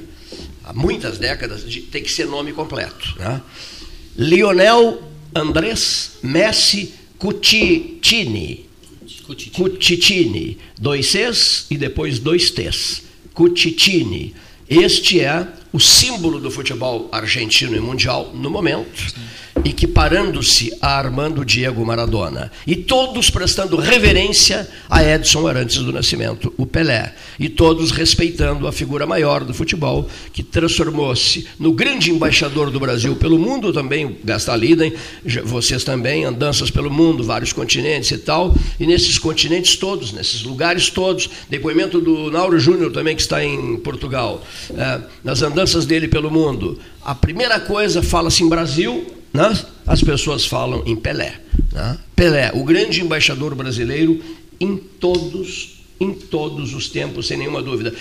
há 0.64 0.74
muitas 0.74 1.18
décadas, 1.18 1.70
de 1.70 1.82
ter 1.82 2.02
que 2.02 2.12
ser 2.12 2.26
nome 2.26 2.52
completo. 2.54 3.16
Né? 3.18 3.42
Lionel 4.18 5.11
Andrés 5.34 6.18
Messi 6.22 6.94
Cucitini. 7.18 8.66
Cucitini. 9.54 10.58
Dois 10.78 11.06
Cs 11.08 11.68
e 11.70 11.78
depois 11.78 12.20
dois 12.20 12.52
Ts. 12.52 13.04
Cucitini. 13.34 14.34
Este 14.70 15.20
é 15.20 15.48
o 15.74 15.80
símbolo 15.80 16.40
do 16.40 16.52
futebol 16.52 17.10
argentino 17.12 17.76
e 17.76 17.80
mundial 17.80 18.32
no 18.34 18.50
momento, 18.50 19.14
equiparando-se 19.64 20.72
a 20.82 20.98
Armando 20.98 21.46
Diego 21.46 21.86
Maradona. 21.86 22.52
E 22.66 22.76
todos 22.76 23.30
prestando 23.30 23.78
reverência 23.78 24.68
a 24.90 25.04
Edson 25.04 25.48
Arantes 25.48 25.78
do 25.78 25.92
Nascimento, 25.92 26.54
o 26.58 26.66
Pelé. 26.66 27.14
E 27.40 27.50
todos 27.50 27.92
respeitando 27.92 28.68
a 28.68 28.72
figura 28.72 29.06
maior 29.06 29.44
do 29.44 29.54
futebol, 29.54 30.08
que 30.34 30.44
transformou-se 30.44 31.48
no 31.60 31.72
grande 31.72 32.12
embaixador 32.12 32.70
do 32.70 32.80
Brasil 32.80 33.16
pelo 33.16 33.38
mundo 33.38 33.72
também, 33.72 34.18
Gastal 34.24 34.58
Liden, 34.58 34.94
vocês 35.44 35.84
também, 35.84 36.26
andanças 36.26 36.70
pelo 36.70 36.90
mundo, 36.90 37.24
vários 37.24 37.54
continentes 37.54 38.12
e 38.12 38.18
tal. 38.18 38.56
E 38.80 38.86
nesses 38.88 39.18
continentes 39.18 39.76
todos, 39.76 40.12
nesses 40.12 40.44
lugares 40.44 40.90
todos, 40.90 41.30
depoimento 41.50 42.00
do 42.00 42.32
Nauro 42.32 42.60
Júnior 42.60 42.92
também, 42.92 43.16
que 43.16 43.22
está 43.22 43.44
em 43.44 43.78
Portugal, 43.78 44.44
é, 44.76 45.02
nas 45.24 45.42
andanças 45.42 45.86
dele 45.86 46.08
pelo 46.08 46.30
mundo. 46.32 46.80
A 47.04 47.16
primeira 47.16 47.60
coisa, 47.60 48.02
fala-se 48.04 48.44
em 48.44 48.50
Brasil, 48.50 49.21
né? 49.34 49.58
as 49.86 50.02
pessoas 50.02 50.46
falam 50.46 50.84
em 50.86 50.96
Pelé. 50.96 51.40
né? 51.72 51.98
Pelé, 52.16 52.52
o 52.54 52.64
grande 52.64 53.02
embaixador 53.02 53.56
brasileiro 53.56 54.22
em 54.60 54.78
todos, 54.78 55.84
em 56.00 56.14
todos 56.14 56.74
os 56.74 56.90
tempos, 56.90 57.28
sem 57.28 57.38
nenhuma 57.38 57.62
dúvida. 57.62 57.94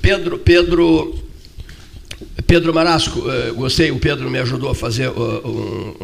Pedro, 0.00 0.38
Pedro, 0.38 1.14
Pedro 2.46 2.72
Marasco, 2.72 3.28
eh, 3.28 3.50
gostei, 3.52 3.90
o 3.90 3.98
Pedro 3.98 4.30
me 4.30 4.38
ajudou 4.38 4.70
a 4.70 4.74
fazer, 4.74 5.10
um, 5.10 5.94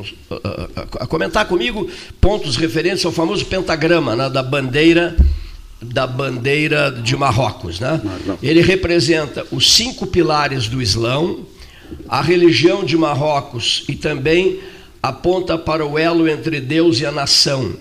a 0.99 1.07
comentar 1.07 1.47
comigo 1.47 1.89
pontos 2.21 2.57
referentes 2.57 3.05
ao 3.05 3.13
famoso 3.13 3.45
pentagrama 3.47 4.17
né, 4.17 4.29
da 4.29 4.43
bandeira 4.43 5.17
da 5.83 6.07
bandeira 6.07 6.91
de 6.91 7.17
Marrocos, 7.17 7.81
né? 7.81 7.99
Ele 8.43 8.61
representa 8.61 9.47
os 9.51 9.73
cinco 9.73 10.07
pilares 10.07 10.69
do 10.69 10.83
Islão, 10.83 11.47
a 12.09 12.21
religião 12.21 12.85
de 12.85 12.97
Marrocos 12.97 13.85
e 13.89 13.95
também 13.95 14.59
aponta 15.03 15.57
para 15.57 15.87
o 15.87 15.99
elo 15.99 16.29
entre 16.29 16.61
Deus 16.61 17.01
e 17.01 17.07
a 17.07 17.13
nação. 17.13 17.75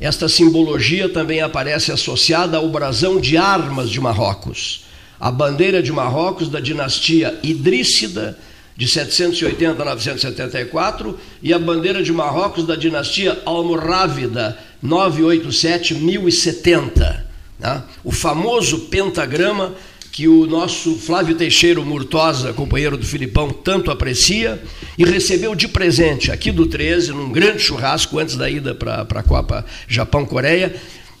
Esta 0.00 0.28
simbologia 0.28 1.08
também 1.08 1.40
aparece 1.40 1.92
associada 1.92 2.56
ao 2.56 2.68
brasão 2.68 3.20
de 3.20 3.36
armas 3.36 3.90
de 3.90 4.00
Marrocos. 4.00 4.84
A 5.20 5.30
bandeira 5.30 5.80
de 5.82 5.92
Marrocos 5.92 6.48
da 6.48 6.60
dinastia 6.60 7.38
Idríssida, 7.42 8.38
de 8.76 8.88
780 8.88 9.80
a 9.80 9.84
974, 9.84 11.18
e 11.40 11.54
a 11.54 11.58
bandeira 11.58 12.02
de 12.02 12.12
Marrocos 12.12 12.66
da 12.66 12.74
dinastia 12.74 13.40
Almorávida, 13.44 14.58
987-1070. 14.84 17.22
Né? 17.58 17.82
O 18.02 18.10
famoso 18.10 18.80
pentagrama 18.80 19.74
que 20.14 20.28
o 20.28 20.46
nosso 20.46 20.96
Flávio 20.96 21.34
Teixeira 21.34 21.80
Murtosa, 21.80 22.52
companheiro 22.52 22.96
do 22.96 23.04
Filipão, 23.04 23.50
tanto 23.50 23.90
aprecia, 23.90 24.62
e 24.96 25.04
recebeu 25.04 25.56
de 25.56 25.66
presente 25.66 26.30
aqui 26.30 26.52
do 26.52 26.68
13, 26.68 27.10
num 27.10 27.32
grande 27.32 27.58
churrasco 27.58 28.20
antes 28.20 28.36
da 28.36 28.48
ida 28.48 28.76
para 28.76 29.02
a 29.02 29.22
Copa 29.24 29.66
Japão-Coreia. 29.88 30.72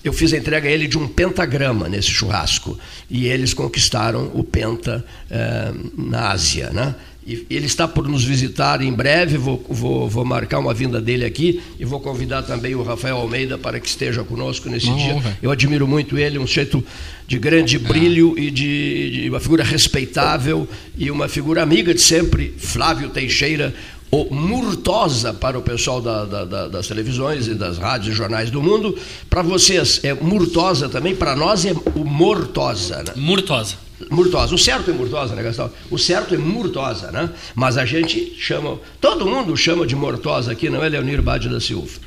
Eu 0.04 0.12
fiz 0.12 0.32
a 0.32 0.36
entrega 0.36 0.68
a 0.68 0.70
ele 0.70 0.86
de 0.86 0.96
um 0.96 1.08
pentagrama 1.08 1.88
nesse 1.88 2.10
churrasco. 2.10 2.78
E 3.10 3.26
eles 3.26 3.52
conquistaram 3.52 4.30
o 4.32 4.44
penta 4.44 5.04
eh, 5.28 5.72
na 5.98 6.30
Ásia. 6.30 6.70
Né? 6.70 6.94
Ele 7.26 7.66
está 7.66 7.88
por 7.88 8.06
nos 8.06 8.22
visitar 8.22 8.82
em 8.82 8.92
breve, 8.92 9.38
vou, 9.38 9.64
vou, 9.68 10.08
vou, 10.08 10.24
marcar 10.24 10.58
uma 10.58 10.74
vinda 10.74 11.00
dele 11.00 11.24
aqui 11.24 11.62
e 11.80 11.84
vou 11.84 11.98
convidar 11.98 12.42
também 12.42 12.74
o 12.74 12.82
Rafael 12.82 13.16
Almeida 13.16 13.56
para 13.56 13.80
que 13.80 13.88
esteja 13.88 14.22
conosco 14.22 14.68
nesse 14.68 14.88
uma 14.88 14.96
dia. 14.96 15.36
Eu 15.42 15.50
admiro 15.50 15.88
muito 15.88 16.18
ele, 16.18 16.38
um 16.38 16.46
jeito 16.46 16.84
de 17.26 17.38
grande 17.38 17.78
brilho 17.78 18.38
e 18.38 18.50
de, 18.50 19.10
de, 19.10 19.30
uma 19.30 19.40
figura 19.40 19.64
respeitável 19.64 20.68
e 20.98 21.10
uma 21.10 21.26
figura 21.26 21.62
amiga 21.62 21.94
de 21.94 22.02
sempre, 22.02 22.54
Flávio 22.58 23.08
Teixeira, 23.08 23.74
o 24.10 24.32
Murtosa 24.32 25.32
para 25.32 25.58
o 25.58 25.62
pessoal 25.62 26.00
da, 26.00 26.24
da, 26.24 26.44
da, 26.44 26.68
das 26.68 26.86
televisões 26.86 27.48
e 27.48 27.54
das 27.54 27.78
rádios 27.78 28.14
e 28.14 28.16
jornais 28.16 28.50
do 28.50 28.62
mundo. 28.62 28.96
Para 29.30 29.42
vocês 29.42 30.00
é 30.04 30.12
Murtosa 30.12 30.88
também, 30.88 31.16
para 31.16 31.34
nós 31.34 31.64
é 31.64 31.72
o 31.94 32.04
Mortosa. 32.04 33.02
Né? 33.02 33.12
Murtosa. 33.16 33.83
Murtosa. 34.10 34.54
O 34.54 34.58
certo 34.58 34.90
é 34.90 34.94
Murtosa, 34.94 35.34
né, 35.34 35.42
Gastão? 35.42 35.70
O 35.90 35.98
certo 35.98 36.34
é 36.34 36.38
Murtosa, 36.38 37.10
né? 37.10 37.30
Mas 37.54 37.76
a 37.76 37.84
gente 37.84 38.34
chama, 38.38 38.78
todo 39.00 39.26
mundo 39.26 39.56
chama 39.56 39.86
de 39.86 39.96
Mortosa 39.96 40.52
aqui, 40.52 40.68
não 40.68 40.82
é, 40.82 40.88
Leonir 40.88 41.22
Bade 41.22 41.48
da 41.48 41.60
Silva? 41.60 42.00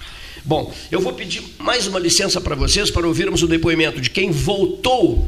Bom, 0.43 0.73
eu 0.91 1.01
vou 1.01 1.13
pedir 1.13 1.43
mais 1.59 1.87
uma 1.87 1.99
licença 1.99 2.39
para 2.39 2.55
vocês 2.55 2.89
para 2.89 3.05
ouvirmos 3.05 3.43
o 3.43 3.47
depoimento 3.47 3.99
de 3.99 4.09
quem 4.09 4.31
voltou 4.31 5.27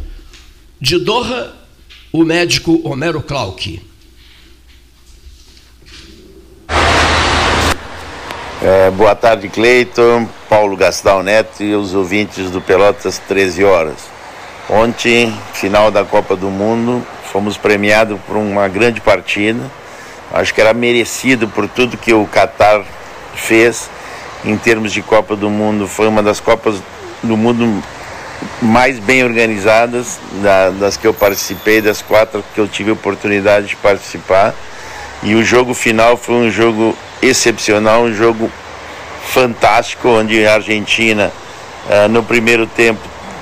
de 0.79 0.97
Doha, 0.97 1.53
o 2.11 2.23
médico 2.23 2.79
Homero 2.87 3.21
Clark. 3.21 3.81
É, 8.61 8.91
boa 8.91 9.15
tarde, 9.15 9.47
Cleiton, 9.47 10.27
Paulo 10.49 10.75
Gastal 10.75 11.23
Neto 11.23 11.63
e 11.63 11.73
os 11.73 11.93
ouvintes 11.93 12.51
do 12.51 12.61
Pelotas 12.61 13.17
13 13.17 13.63
Horas. 13.63 14.18
Ontem, 14.69 15.35
final 15.53 15.89
da 15.89 16.03
Copa 16.03 16.35
do 16.35 16.47
Mundo, 16.51 17.03
fomos 17.31 17.57
premiados 17.57 18.19
por 18.27 18.37
uma 18.37 18.67
grande 18.67 19.01
partida. 19.01 19.59
Acho 20.31 20.53
que 20.53 20.61
era 20.61 20.75
merecido 20.75 21.47
por 21.47 21.67
tudo 21.67 21.97
que 21.97 22.13
o 22.13 22.27
Qatar 22.27 22.83
fez 23.33 23.89
em 24.45 24.55
termos 24.55 24.93
de 24.93 25.01
Copa 25.01 25.35
do 25.35 25.49
Mundo. 25.49 25.87
Foi 25.87 26.07
uma 26.07 26.21
das 26.21 26.39
Copas 26.39 26.75
do 27.23 27.35
Mundo 27.35 27.83
mais 28.61 28.99
bem 28.99 29.23
organizadas 29.23 30.19
da, 30.43 30.69
das 30.69 30.95
que 30.95 31.07
eu 31.07 31.15
participei, 31.15 31.81
das 31.81 32.03
quatro 32.03 32.43
que 32.53 32.61
eu 32.61 32.67
tive 32.67 32.91
oportunidade 32.91 33.65
de 33.65 33.75
participar. 33.75 34.53
E 35.23 35.33
o 35.33 35.43
jogo 35.43 35.73
final 35.73 36.15
foi 36.15 36.35
um 36.35 36.51
jogo 36.51 36.95
excepcional, 37.23 38.03
um 38.03 38.13
jogo 38.13 38.51
fantástico, 39.29 40.09
onde 40.09 40.45
a 40.45 40.53
Argentina, 40.53 41.31
uh, 41.87 42.07
no 42.07 42.23
primeiro 42.23 42.67
tempo, 42.67 43.01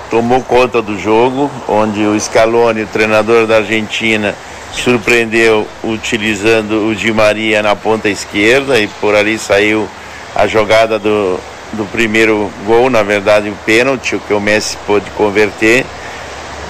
tomou 0.09 0.41
conta 0.41 0.81
do 0.81 0.99
jogo, 0.99 1.49
onde 1.67 2.01
o 2.05 2.19
Scaloni, 2.19 2.83
o 2.83 2.87
treinador 2.87 3.45
da 3.45 3.57
Argentina, 3.57 4.35
surpreendeu 4.71 5.67
utilizando 5.83 6.87
o 6.87 6.95
Di 6.95 7.11
Maria 7.11 7.61
na 7.63 7.75
ponta 7.75 8.09
esquerda 8.09 8.79
e 8.79 8.87
por 8.87 9.15
ali 9.15 9.37
saiu 9.37 9.87
a 10.35 10.45
jogada 10.45 10.99
do, 10.99 11.39
do 11.73 11.85
primeiro 11.85 12.51
gol, 12.65 12.89
na 12.89 13.03
verdade 13.03 13.49
o 13.49 13.55
pênalti, 13.65 14.15
o 14.15 14.19
que 14.19 14.33
o 14.33 14.39
Messi 14.39 14.77
pôde 14.85 15.09
converter. 15.11 15.85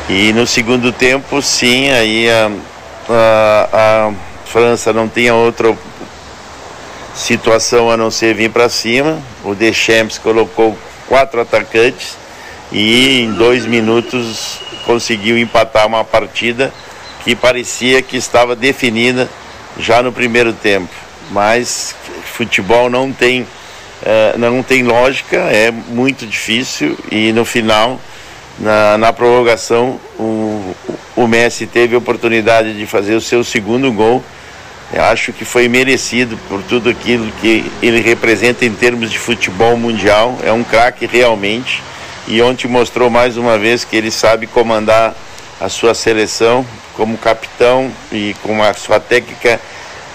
E 0.09 0.31
no 0.31 0.47
segundo 0.47 0.91
tempo, 0.91 1.41
sim, 1.41 1.89
aí 1.91 2.29
a, 2.29 2.49
a, 3.09 3.69
a 3.73 4.13
França 4.45 4.93
não 4.93 5.09
tinha 5.09 5.35
outra 5.35 5.75
situação 7.13 7.91
a 7.91 7.97
não 7.97 8.09
ser 8.09 8.33
vir 8.33 8.49
para 8.49 8.69
cima. 8.69 9.19
O 9.43 9.53
Deschamps 9.53 10.17
colocou 10.17 10.77
quatro 11.07 11.41
atacantes 11.41 12.15
e 12.71 13.21
em 13.21 13.33
dois 13.33 13.65
minutos 13.65 14.59
conseguiu 14.85 15.37
empatar 15.37 15.85
uma 15.85 16.03
partida 16.03 16.73
que 17.23 17.35
parecia 17.35 18.01
que 18.01 18.17
estava 18.17 18.55
definida 18.55 19.29
já 19.77 20.01
no 20.01 20.11
primeiro 20.11 20.53
tempo. 20.53 20.93
Mas 21.29 21.95
futebol 22.23 22.89
não 22.89 23.11
tem, 23.11 23.41
uh, 23.41 24.37
não 24.37 24.63
tem 24.63 24.83
lógica, 24.83 25.37
é 25.37 25.71
muito 25.71 26.25
difícil 26.25 26.97
e 27.11 27.33
no 27.33 27.43
final, 27.43 27.99
na, 28.59 28.97
na 28.97 29.11
prorrogação, 29.11 29.99
o, 30.17 30.75
o 31.15 31.27
Messi 31.27 31.67
teve 31.67 31.95
a 31.95 31.97
oportunidade 31.97 32.77
de 32.77 32.85
fazer 32.85 33.15
o 33.15 33.21
seu 33.21 33.43
segundo 33.43 33.91
gol. 33.91 34.23
Eu 34.93 35.03
acho 35.03 35.33
que 35.33 35.43
foi 35.43 35.67
merecido 35.67 36.37
por 36.47 36.63
tudo 36.63 36.89
aquilo 36.89 37.29
que 37.41 37.69
ele 37.81 37.99
representa 37.99 38.63
em 38.63 38.71
termos 38.71 39.11
de 39.11 39.19
futebol 39.19 39.75
mundial. 39.75 40.37
É 40.45 40.51
um 40.53 40.63
craque 40.63 41.05
realmente 41.05 41.83
e 42.27 42.41
ontem 42.41 42.67
mostrou 42.67 43.09
mais 43.09 43.37
uma 43.37 43.57
vez 43.57 43.85
que 43.85 43.95
ele 43.95 44.11
sabe 44.11 44.45
comandar 44.47 45.15
a 45.59 45.69
sua 45.69 45.93
seleção 45.93 46.65
como 46.93 47.17
capitão 47.17 47.89
e 48.11 48.35
com 48.43 48.61
a 48.61 48.73
sua 48.73 48.99
técnica 48.99 49.59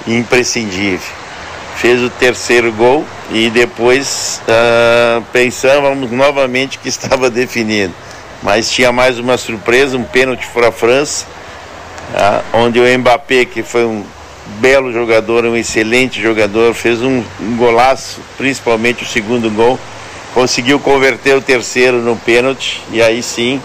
imprescindível. 0.06 1.10
Fez 1.76 2.02
o 2.02 2.10
terceiro 2.10 2.70
gol 2.72 3.04
e 3.30 3.48
depois 3.48 4.42
uh, 4.42 5.22
pensávamos 5.32 6.10
novamente 6.10 6.78
que 6.78 6.88
estava 6.90 7.30
definido. 7.30 7.94
Mas 8.42 8.70
tinha 8.70 8.92
mais 8.92 9.18
uma 9.18 9.38
surpresa, 9.38 9.96
um 9.96 10.04
pênalti 10.04 10.46
para 10.52 10.68
a 10.68 10.72
França, 10.72 11.24
uh, 12.12 12.58
onde 12.58 12.78
o 12.78 12.98
Mbappé, 12.98 13.46
que 13.46 13.62
foi 13.62 13.84
um 13.84 14.04
belo 14.60 14.92
jogador, 14.92 15.44
um 15.46 15.56
excelente 15.56 16.20
jogador, 16.20 16.74
fez 16.74 17.00
um, 17.00 17.22
um 17.40 17.56
golaço, 17.56 18.20
principalmente 18.36 19.04
o 19.04 19.06
segundo 19.06 19.48
gol 19.50 19.78
conseguiu 20.34 20.80
converter 20.80 21.36
o 21.36 21.42
terceiro 21.42 21.98
no 21.98 22.16
pênalti 22.16 22.82
e 22.90 23.02
aí 23.02 23.22
sim 23.22 23.60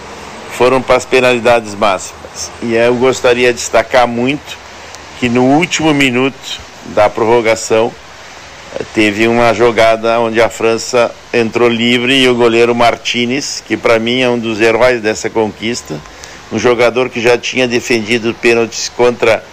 foram 0.52 0.82
para 0.82 0.96
as 0.96 1.06
penalidades 1.06 1.76
máximas. 1.76 2.52
E 2.62 2.76
eu 2.76 2.96
gostaria 2.96 3.54
de 3.54 3.60
destacar 3.60 4.08
muito 4.08 4.58
que 5.20 5.30
no 5.30 5.44
último 5.44 5.94
minuto 5.94 6.60
da 6.88 7.10
prorrogação 7.10 7.92
eh, 8.76 8.84
teve 8.94 9.28
uma 9.28 9.54
jogada 9.54 10.20
onde 10.20 10.42
a 10.42 10.50
França 10.50 11.14
entrou 11.34 11.68
livre 11.68 12.14
e 12.16 12.28
o 12.28 12.36
goleiro 12.36 12.76
Martinez, 12.76 13.64
que 13.66 13.76
para 13.76 14.00
mim 14.00 14.22
é 14.22 14.30
um 14.30 14.38
dos 14.38 14.62
heróis 14.62 15.02
dessa 15.02 15.30
conquista, 15.30 16.00
um 16.52 16.60
jogador 16.60 17.10
que 17.10 17.20
já 17.20 17.38
tinha 17.38 17.68
defendido 17.68 18.34
pênaltis 18.34 18.90
contra 18.90 19.44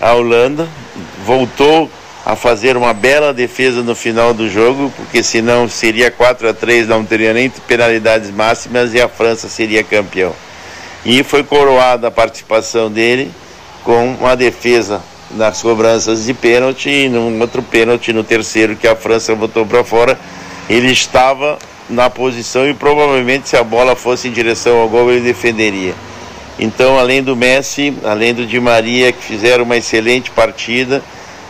a 0.00 0.12
Holanda, 0.12 0.68
voltou 1.24 1.90
a 2.24 2.36
fazer 2.36 2.76
uma 2.76 2.94
bela 2.94 3.34
defesa 3.34 3.82
no 3.82 3.94
final 3.94 4.32
do 4.32 4.48
jogo, 4.48 4.92
porque 4.96 5.22
senão 5.22 5.68
seria 5.68 6.10
4 6.10 6.48
a 6.48 6.54
3 6.54 6.86
não 6.86 7.04
teria 7.04 7.32
nem 7.32 7.50
penalidades 7.50 8.30
máximas 8.30 8.94
e 8.94 9.00
a 9.00 9.08
França 9.08 9.48
seria 9.48 9.82
campeão. 9.82 10.32
E 11.04 11.24
foi 11.24 11.42
coroada 11.42 12.06
a 12.06 12.10
participação 12.10 12.90
dele 12.90 13.30
com 13.82 14.14
uma 14.14 14.36
defesa 14.36 15.02
nas 15.32 15.60
cobranças 15.60 16.24
de 16.24 16.34
pênalti 16.34 16.88
e 16.88 17.08
num 17.08 17.40
outro 17.40 17.62
pênalti 17.62 18.12
no 18.12 18.22
terceiro 18.22 18.76
que 18.76 18.86
a 18.86 18.94
França 18.94 19.34
botou 19.34 19.66
para 19.66 19.82
fora. 19.82 20.18
Ele 20.70 20.92
estava 20.92 21.58
na 21.90 22.08
posição 22.08 22.68
e 22.68 22.72
provavelmente 22.72 23.48
se 23.48 23.56
a 23.56 23.64
bola 23.64 23.96
fosse 23.96 24.28
em 24.28 24.30
direção 24.32 24.78
ao 24.78 24.88
gol 24.88 25.10
ele 25.10 25.22
defenderia. 25.22 25.94
Então, 26.58 26.98
além 26.98 27.22
do 27.22 27.34
Messi, 27.34 27.92
além 28.04 28.32
do 28.32 28.46
Di 28.46 28.60
Maria, 28.60 29.10
que 29.10 29.24
fizeram 29.24 29.64
uma 29.64 29.76
excelente 29.76 30.30
partida, 30.30 31.02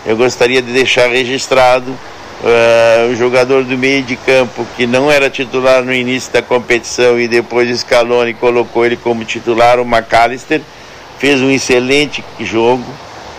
eu 0.04 0.16
gostaria 0.16 0.60
de 0.60 0.72
deixar 0.72 1.08
registrado 1.08 1.90
uh, 1.90 3.12
o 3.12 3.16
jogador 3.16 3.64
do 3.64 3.78
meio 3.78 4.02
de 4.02 4.16
campo 4.16 4.66
que 4.76 4.86
não 4.86 5.10
era 5.10 5.30
titular 5.30 5.82
no 5.82 5.92
início 5.92 6.32
da 6.32 6.42
competição 6.42 7.18
e 7.18 7.28
depois 7.28 7.70
o 7.70 7.78
Scaloni 7.78 8.34
colocou 8.34 8.84
ele 8.84 8.96
como 8.96 9.24
titular, 9.24 9.78
o 9.78 9.84
McAllister, 9.84 10.60
fez 11.18 11.40
um 11.40 11.50
excelente 11.50 12.24
jogo, 12.40 12.84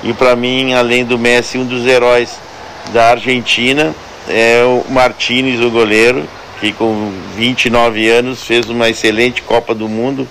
E 0.04 0.14
para 0.14 0.36
mim, 0.36 0.74
além 0.74 1.06
do 1.06 1.18
Messi, 1.18 1.58
um 1.58 1.66
dos 1.66 1.86
heróis 1.86 2.38
da 2.94 3.12
Argentina 3.12 3.94
é 4.30 4.64
o 4.64 4.86
Martinez, 4.90 5.62
o 5.62 5.70
goleiro, 5.70 6.24
que 6.60 6.72
com 6.72 7.12
29 7.36 8.10
anos 8.10 8.44
fez 8.44 8.70
uma 8.70 8.90
excelente 8.90 9.42
Copa 9.42 9.76
do 9.76 9.90
Mundo 9.90 10.28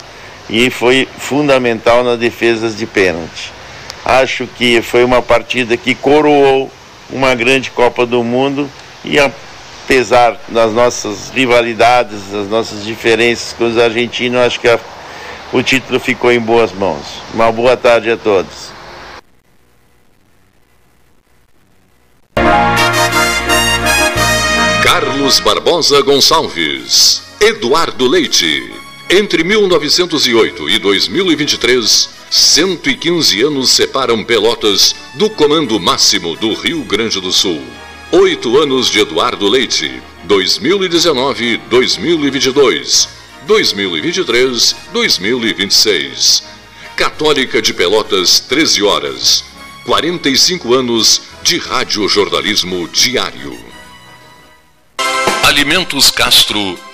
e 0.48 0.70
foi 0.70 1.06
fundamental 1.18 2.02
nas 2.02 2.18
defesas 2.18 2.76
de 2.76 2.86
pênalti. 2.86 3.52
Acho 4.04 4.46
que 4.46 4.82
foi 4.82 5.04
uma 5.04 5.22
partida 5.22 5.76
que 5.76 5.94
coroou 5.94 6.70
uma 7.10 7.34
grande 7.34 7.70
Copa 7.70 8.04
do 8.04 8.24
Mundo 8.24 8.68
e 9.04 9.18
apesar 9.18 10.40
das 10.48 10.72
nossas 10.72 11.30
rivalidades, 11.30 12.20
das 12.32 12.48
nossas 12.48 12.84
diferenças 12.84 13.52
com 13.52 13.64
os 13.64 13.78
argentinos, 13.78 14.40
acho 14.40 14.60
que 14.60 14.68
a, 14.68 14.78
o 15.52 15.62
título 15.62 16.00
ficou 16.00 16.32
em 16.32 16.40
boas 16.40 16.72
mãos. 16.72 17.04
Uma 17.34 17.52
boa 17.52 17.76
tarde 17.76 18.10
a 18.10 18.16
todos. 18.16 18.72
Carlos 24.82 25.40
Barbosa 25.40 26.00
Gonçalves, 26.02 27.22
Eduardo 27.40 28.08
Leite. 28.08 28.72
Entre 29.08 29.44
1908 29.44 30.70
e 30.70 30.78
2023, 30.78 32.21
115 32.32 33.42
anos 33.42 33.70
separam 33.72 34.24
Pelotas 34.24 34.96
do 35.12 35.28
comando 35.28 35.78
máximo 35.78 36.34
do 36.34 36.54
Rio 36.54 36.82
Grande 36.82 37.20
do 37.20 37.30
Sul. 37.30 37.62
Oito 38.10 38.58
anos 38.58 38.88
de 38.88 39.00
Eduardo 39.00 39.46
Leite, 39.46 40.02
2019-2022, 40.26 43.08
2023-2026. 43.46 46.42
Católica 46.96 47.60
de 47.60 47.74
Pelotas, 47.74 48.40
13 48.40 48.82
horas. 48.82 49.44
45 49.84 50.72
anos 50.72 51.20
de 51.42 51.58
radiojornalismo 51.58 52.88
diário. 52.88 53.54
Alimentos 55.42 56.10
Castro 56.10 56.78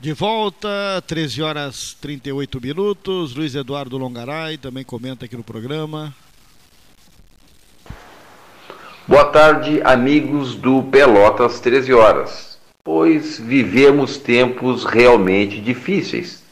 De 0.00 0.14
volta, 0.14 1.04
13 1.06 1.42
horas 1.42 1.94
38 2.00 2.58
minutos. 2.58 3.36
Luiz 3.36 3.54
Eduardo 3.54 3.98
Longaray 3.98 4.56
também 4.56 4.82
comenta 4.82 5.26
aqui 5.26 5.36
no 5.36 5.44
programa. 5.44 6.14
Boa 9.06 9.26
tarde, 9.26 9.82
amigos 9.84 10.54
do 10.54 10.84
Pelotas 10.84 11.60
13 11.60 11.92
horas. 11.92 12.58
Pois 12.82 13.38
vivemos 13.38 14.16
tempos 14.16 14.86
realmente 14.86 15.60
difíceis. 15.60 16.42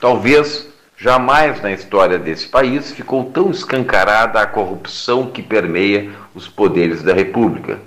Talvez 0.00 0.66
jamais 0.96 1.62
na 1.62 1.70
história 1.70 2.18
desse 2.18 2.48
país 2.48 2.90
ficou 2.90 3.26
tão 3.26 3.52
escancarada 3.52 4.40
a 4.40 4.46
corrupção 4.46 5.30
que 5.30 5.40
permeia 5.40 6.10
os 6.34 6.48
poderes 6.48 7.04
da 7.04 7.14
República. 7.14 7.78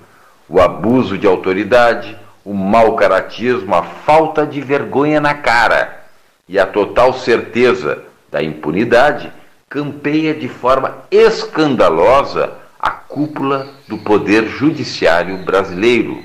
O 0.48 0.58
abuso 0.58 1.18
de 1.18 1.26
autoridade, 1.26 2.16
o 2.44 2.52
mau 2.52 2.96
caratismo, 2.96 3.74
a 3.74 3.82
falta 3.82 4.46
de 4.46 4.60
vergonha 4.60 5.20
na 5.20 5.34
cara 5.34 6.02
e 6.48 6.58
a 6.58 6.66
total 6.66 7.12
certeza 7.12 8.02
da 8.30 8.42
impunidade 8.42 9.32
campeia 9.68 10.34
de 10.34 10.48
forma 10.48 10.98
escandalosa 11.10 12.52
a 12.78 12.90
cúpula 12.90 13.68
do 13.88 13.96
poder 13.98 14.46
judiciário 14.48 15.38
brasileiro. 15.38 16.20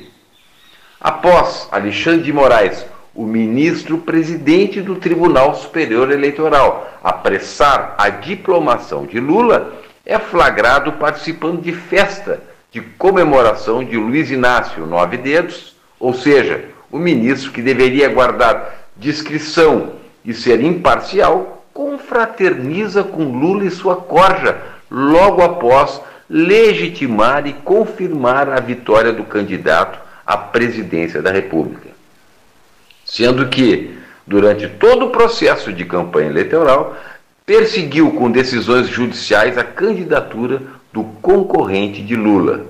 Após 0.99 1.67
Alexandre 1.71 2.23
de 2.23 2.33
Moraes, 2.33 2.85
o 3.13 3.23
ministro 3.23 3.99
presidente 3.99 4.81
do 4.81 4.95
Tribunal 4.95 5.55
Superior 5.55 6.11
Eleitoral, 6.11 6.91
apressar 7.03 7.95
a 7.97 8.09
diplomação 8.09 9.05
de 9.05 9.19
Lula, 9.19 9.73
é 10.05 10.17
flagrado 10.17 10.93
participando 10.93 11.61
de 11.61 11.71
festa 11.71 12.41
de 12.71 12.81
comemoração 12.81 13.83
de 13.83 13.95
Luiz 13.95 14.31
Inácio 14.31 14.85
Nove 14.85 15.17
Dedos 15.17 15.76
ou 15.99 16.13
seja, 16.13 16.65
o 16.91 16.97
ministro 16.97 17.51
que 17.51 17.61
deveria 17.61 18.09
guardar 18.09 18.89
discrição 18.95 19.93
e 20.23 20.33
ser 20.33 20.61
imparcial, 20.61 21.65
confraterniza 21.73 23.03
com 23.03 23.39
Lula 23.39 23.65
e 23.65 23.71
sua 23.71 23.95
corja 23.95 24.57
logo 24.89 25.41
após 25.41 26.01
legitimar 26.29 27.47
e 27.47 27.53
confirmar 27.53 28.49
a 28.49 28.59
vitória 28.59 29.13
do 29.13 29.23
candidato 29.23 29.99
à 30.25 30.37
presidência 30.37 31.21
da 31.21 31.31
República. 31.31 31.89
Sendo 33.05 33.47
que, 33.47 33.97
durante 34.25 34.67
todo 34.67 35.05
o 35.05 35.09
processo 35.11 35.71
de 35.71 35.85
campanha 35.85 36.29
eleitoral, 36.29 36.97
perseguiu 37.45 38.11
com 38.11 38.29
decisões 38.29 38.89
judiciais 38.89 39.57
a 39.57 39.63
candidatura 39.63 40.61
do 40.91 41.03
concorrente 41.21 42.01
de 42.01 42.15
Lula, 42.15 42.65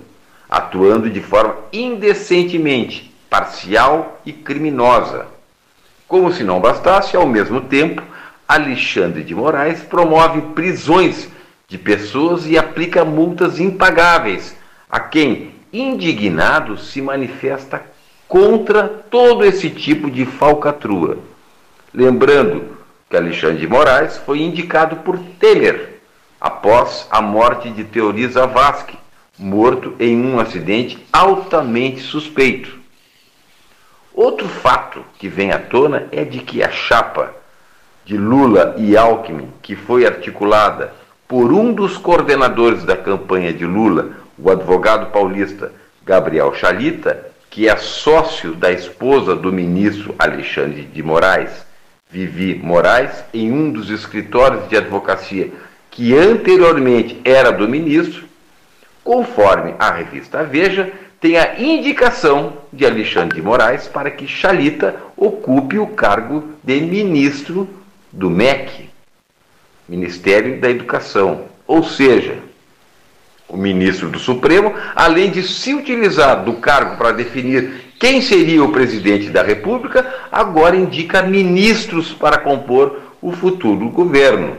atuando 0.48 1.10
de 1.10 1.22
forma 1.22 1.56
indecentemente 1.74 3.07
parcial 3.30 4.20
e 4.26 4.32
criminosa. 4.32 5.28
Como 6.08 6.32
se 6.32 6.44
não 6.44 6.60
bastasse, 6.60 7.18
ao 7.18 7.28
mesmo 7.28 7.62
tempo, 7.62 8.02
Alexandre 8.48 9.24
de 9.24 9.36
Moraes 9.36 9.82
promove 9.82 10.42
prisões 10.54 11.28
de 11.68 11.78
pessoas 11.78 12.48
e 12.48 12.58
aplica 12.58 13.04
multas 13.04 13.60
impagáveis 13.60 14.56
a 14.90 15.02
quem, 15.02 15.52
indignado, 15.72 16.78
se 16.78 17.02
manifesta 17.02 17.84
contra 18.28 18.88
todo 18.88 19.44
esse 19.44 19.70
tipo 19.70 20.10
de 20.10 20.26
falcatrua. 20.26 21.18
Lembrando 21.94 22.78
que 23.10 23.18
Alexandre 23.18 23.58
de 23.58 23.68
Moraes 23.68 24.18
foi 24.18 24.42
indicado 24.42 24.98
por 24.98 25.18
Temer 25.40 26.00
após 26.40 27.08
a 27.10 27.22
morte 27.22 27.70
de 27.70 27.84
Teori 27.84 28.28
Zavascki, 28.28 28.98
morto 29.38 29.94
em 30.00 30.16
um 30.16 30.40
acidente 30.40 31.06
altamente 31.12 32.00
suspeito. 32.00 32.77
Outro 34.17 34.47
fato 34.47 35.06
que 35.19 35.30
vem 35.30 35.51
à 35.51 35.60
tona 35.60 36.08
é 36.12 36.25
de 36.25 36.39
que 36.39 36.63
a 36.63 36.71
chapa 36.71 37.35
de 38.04 38.17
Lula 38.17 38.73
e 38.75 38.98
Alckmin, 38.98 39.54
que 39.62 39.75
foi 39.75 40.08
articulada 40.08 40.92
por 41.27 41.54
um 41.54 41.71
dos 41.71 42.00
coordenadores 42.00 42.83
da 42.83 42.98
campanha 42.98 43.54
de 43.54 43.63
Lula, 43.63 44.13
o 44.35 44.50
advogado 44.50 45.12
paulista 45.12 45.71
Gabriel 46.04 46.52
Chalita, 46.56 47.27
que 47.48 47.69
é 47.69 47.77
sócio 47.77 48.56
da 48.56 48.71
esposa 48.71 49.35
do 49.35 49.54
ministro 49.54 50.15
Alexandre 50.17 50.81
de 50.81 51.04
Moraes, 51.04 51.52
Vivi 52.10 52.56
Moraes, 52.56 53.23
em 53.31 53.52
um 53.52 53.71
dos 53.71 53.92
escritórios 53.92 54.67
de 54.67 54.77
advocacia 54.77 55.52
que 55.92 56.17
anteriormente 56.17 57.21
era 57.23 57.52
do 57.52 57.69
ministro, 57.69 58.25
conforme 59.04 59.75
a 59.77 59.92
revista 59.92 60.44
Veja, 60.44 60.92
tem 61.20 61.38
a 61.38 61.60
indicação 61.60 62.54
de 62.72 62.86
Alexandre 62.86 63.38
de 63.38 63.42
Moraes 63.42 63.88
para 63.88 64.12
que 64.12 64.28
Chalita 64.28 64.96
ocupe 65.15 65.80
o 65.80 65.88
cargo 65.88 66.44
de 66.63 66.80
ministro 66.82 67.68
do 68.12 68.30
MEC, 68.30 68.90
Ministério 69.90 70.60
da 70.62 70.70
Educação. 70.70 71.46
Ou 71.65 71.84
seja, 71.84 72.38
o 73.48 73.58
ministro 73.58 74.10
do 74.10 74.20
Supremo, 74.20 74.74
além 74.96 75.32
de 75.32 75.42
se 75.42 75.74
utilizar 75.74 76.44
do 76.44 76.54
cargo 76.54 76.98
para 76.98 77.13
definir 77.13 77.88
quem 78.00 78.22
seria 78.22 78.63
o 78.63 78.72
presidente 78.72 79.30
da 79.30 79.42
República, 79.42 80.06
agora 80.32 80.76
indica 80.76 81.24
ministros 81.24 82.13
para 82.13 82.38
compor 82.38 83.00
o 83.22 83.32
futuro 83.32 83.90
governo. 83.90 84.58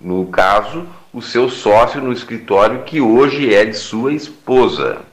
No 0.00 0.26
caso, 0.26 0.86
o 1.12 1.20
seu 1.20 1.50
sócio 1.50 2.00
no 2.00 2.12
escritório, 2.12 2.84
que 2.84 3.00
hoje 3.00 3.52
é 3.52 3.64
de 3.64 3.76
sua 3.76 4.12
esposa. 4.12 5.07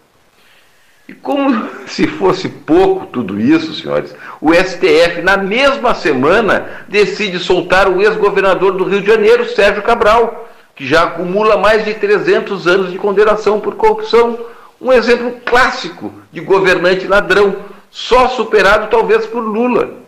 E 1.08 1.14
como 1.14 1.70
se 1.86 2.08
fosse 2.08 2.50
pouco 2.50 3.06
tudo 3.06 3.40
isso, 3.40 3.76
senhores, 3.76 4.16
o 4.42 4.52
STF, 4.54 5.22
na 5.22 5.38
mesma 5.38 5.94
semana, 5.94 6.84
decide 6.88 7.38
soltar 7.38 7.88
o 7.88 8.02
ex-governador 8.02 8.72
do 8.74 8.86
Rio 8.86 9.02
de 9.02 9.08
Janeiro, 9.08 9.48
Sérgio 9.50 9.84
Cabral, 9.84 10.50
que 10.76 10.86
já 10.86 11.04
acumula 11.04 11.58
mais 11.58 11.86
de 11.86 11.94
300 11.94 12.68
anos 12.68 12.92
de 12.92 12.98
condenação 12.98 13.60
por 13.60 13.76
corrupção. 13.76 14.38
Um 14.82 14.92
exemplo 14.92 15.40
clássico 15.46 16.12
de 16.32 16.42
governante 16.42 17.08
ladrão, 17.08 17.56
só 17.92 18.28
superado 18.30 18.88
talvez 18.90 19.28
por 19.28 19.42
Lula. 19.42 20.06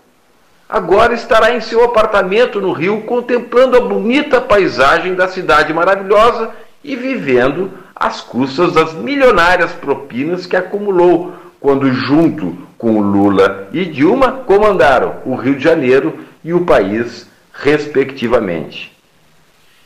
Agora 0.67 1.13
estará 1.13 1.55
em 1.55 1.61
seu 1.61 1.83
apartamento 1.83 2.59
no 2.59 2.73
Rio, 2.73 3.03
contemplando 3.03 3.77
a 3.77 3.81
bonita 3.81 4.41
paisagem 4.41 5.13
da 5.13 5.27
cidade 5.27 5.73
maravilhosa 5.73 6.49
e 6.83 6.95
vivendo 6.95 7.71
às 7.99 8.21
custas 8.21 8.73
das 8.73 8.93
milionárias 8.93 9.71
propinas 9.73 10.45
que 10.45 10.55
acumulou 10.55 11.33
quando, 11.59 11.91
junto 11.91 12.57
com 12.77 13.01
Lula 13.01 13.69
e 13.73 13.85
Dilma, 13.85 14.43
comandaram 14.45 15.15
o 15.25 15.35
Rio 15.35 15.55
de 15.55 15.63
Janeiro 15.63 16.19
e 16.43 16.53
o 16.53 16.65
país, 16.65 17.27
respectivamente. 17.51 18.95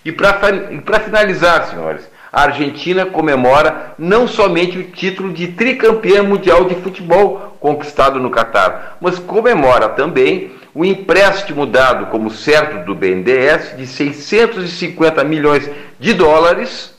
E 0.03 0.11
para 0.11 0.99
finalizar, 0.99 1.67
senhores, 1.67 2.09
a 2.33 2.43
Argentina 2.43 3.05
comemora 3.05 3.93
não 3.97 4.27
somente 4.27 4.77
o 4.77 4.83
título 4.83 5.31
de 5.31 5.47
tricampeã 5.49 6.23
mundial 6.23 6.65
de 6.65 6.75
futebol 6.75 7.55
conquistado 7.59 8.19
no 8.19 8.29
Catar, 8.29 8.97
mas 8.99 9.19
comemora 9.19 9.89
também 9.89 10.51
o 10.73 10.85
empréstimo 10.85 11.65
dado 11.65 12.07
como 12.07 12.29
certo 12.29 12.85
do 12.85 12.95
BNDES 12.95 13.77
de 13.77 13.85
650 13.85 15.23
milhões 15.23 15.69
de 15.99 16.13
dólares 16.13 16.91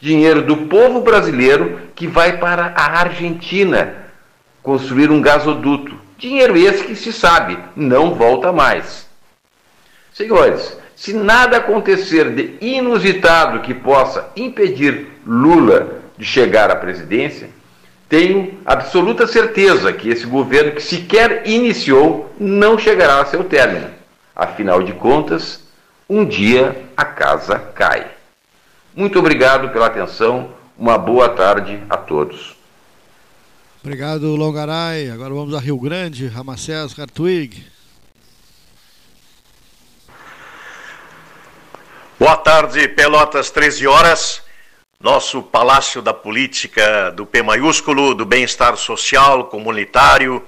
dinheiro 0.00 0.42
do 0.42 0.56
povo 0.56 1.02
brasileiro 1.02 1.80
que 1.94 2.06
vai 2.06 2.38
para 2.38 2.72
a 2.76 3.00
Argentina 3.00 3.94
construir 4.62 5.10
um 5.10 5.20
gasoduto. 5.20 5.94
Dinheiro 6.16 6.56
esse 6.56 6.84
que 6.84 6.96
se 6.96 7.12
sabe 7.12 7.58
não 7.76 8.14
volta 8.14 8.52
mais. 8.52 9.06
Senhores, 10.12 10.76
se 10.96 11.12
nada 11.14 11.58
acontecer 11.58 12.30
de 12.30 12.56
inusitado 12.60 13.60
que 13.60 13.72
possa 13.72 14.30
impedir 14.36 15.06
Lula 15.26 16.00
de 16.16 16.24
chegar 16.24 16.70
à 16.70 16.76
presidência, 16.76 17.48
tenho 18.08 18.58
absoluta 18.64 19.26
certeza 19.26 19.92
que 19.92 20.08
esse 20.08 20.26
governo 20.26 20.72
que 20.72 20.82
sequer 20.82 21.42
iniciou 21.46 22.34
não 22.38 22.76
chegará 22.76 23.20
a 23.20 23.26
seu 23.26 23.44
término. 23.44 23.88
Afinal 24.34 24.82
de 24.82 24.92
contas, 24.92 25.62
um 26.08 26.24
dia 26.24 26.84
a 26.96 27.04
casa 27.04 27.58
cai. 27.74 28.19
Muito 28.94 29.18
obrigado 29.18 29.70
pela 29.70 29.86
atenção. 29.86 30.52
Uma 30.76 30.98
boa 30.98 31.28
tarde 31.28 31.82
a 31.88 31.96
todos. 31.96 32.56
Obrigado, 33.82 34.34
Longaray. 34.34 35.10
Agora 35.10 35.32
vamos 35.32 35.54
a 35.54 35.60
Rio 35.60 35.78
Grande, 35.78 36.26
Ramacés, 36.26 36.98
Hartwig. 36.98 37.64
Boa 42.18 42.36
tarde, 42.36 42.88
Pelotas, 42.88 43.50
13 43.50 43.86
horas. 43.86 44.42
Nosso 44.98 45.42
Palácio 45.42 46.02
da 46.02 46.12
Política 46.12 47.10
do 47.12 47.24
P 47.24 47.42
maiúsculo, 47.42 48.14
do 48.14 48.26
bem-estar 48.26 48.76
social, 48.76 49.46
comunitário, 49.46 50.44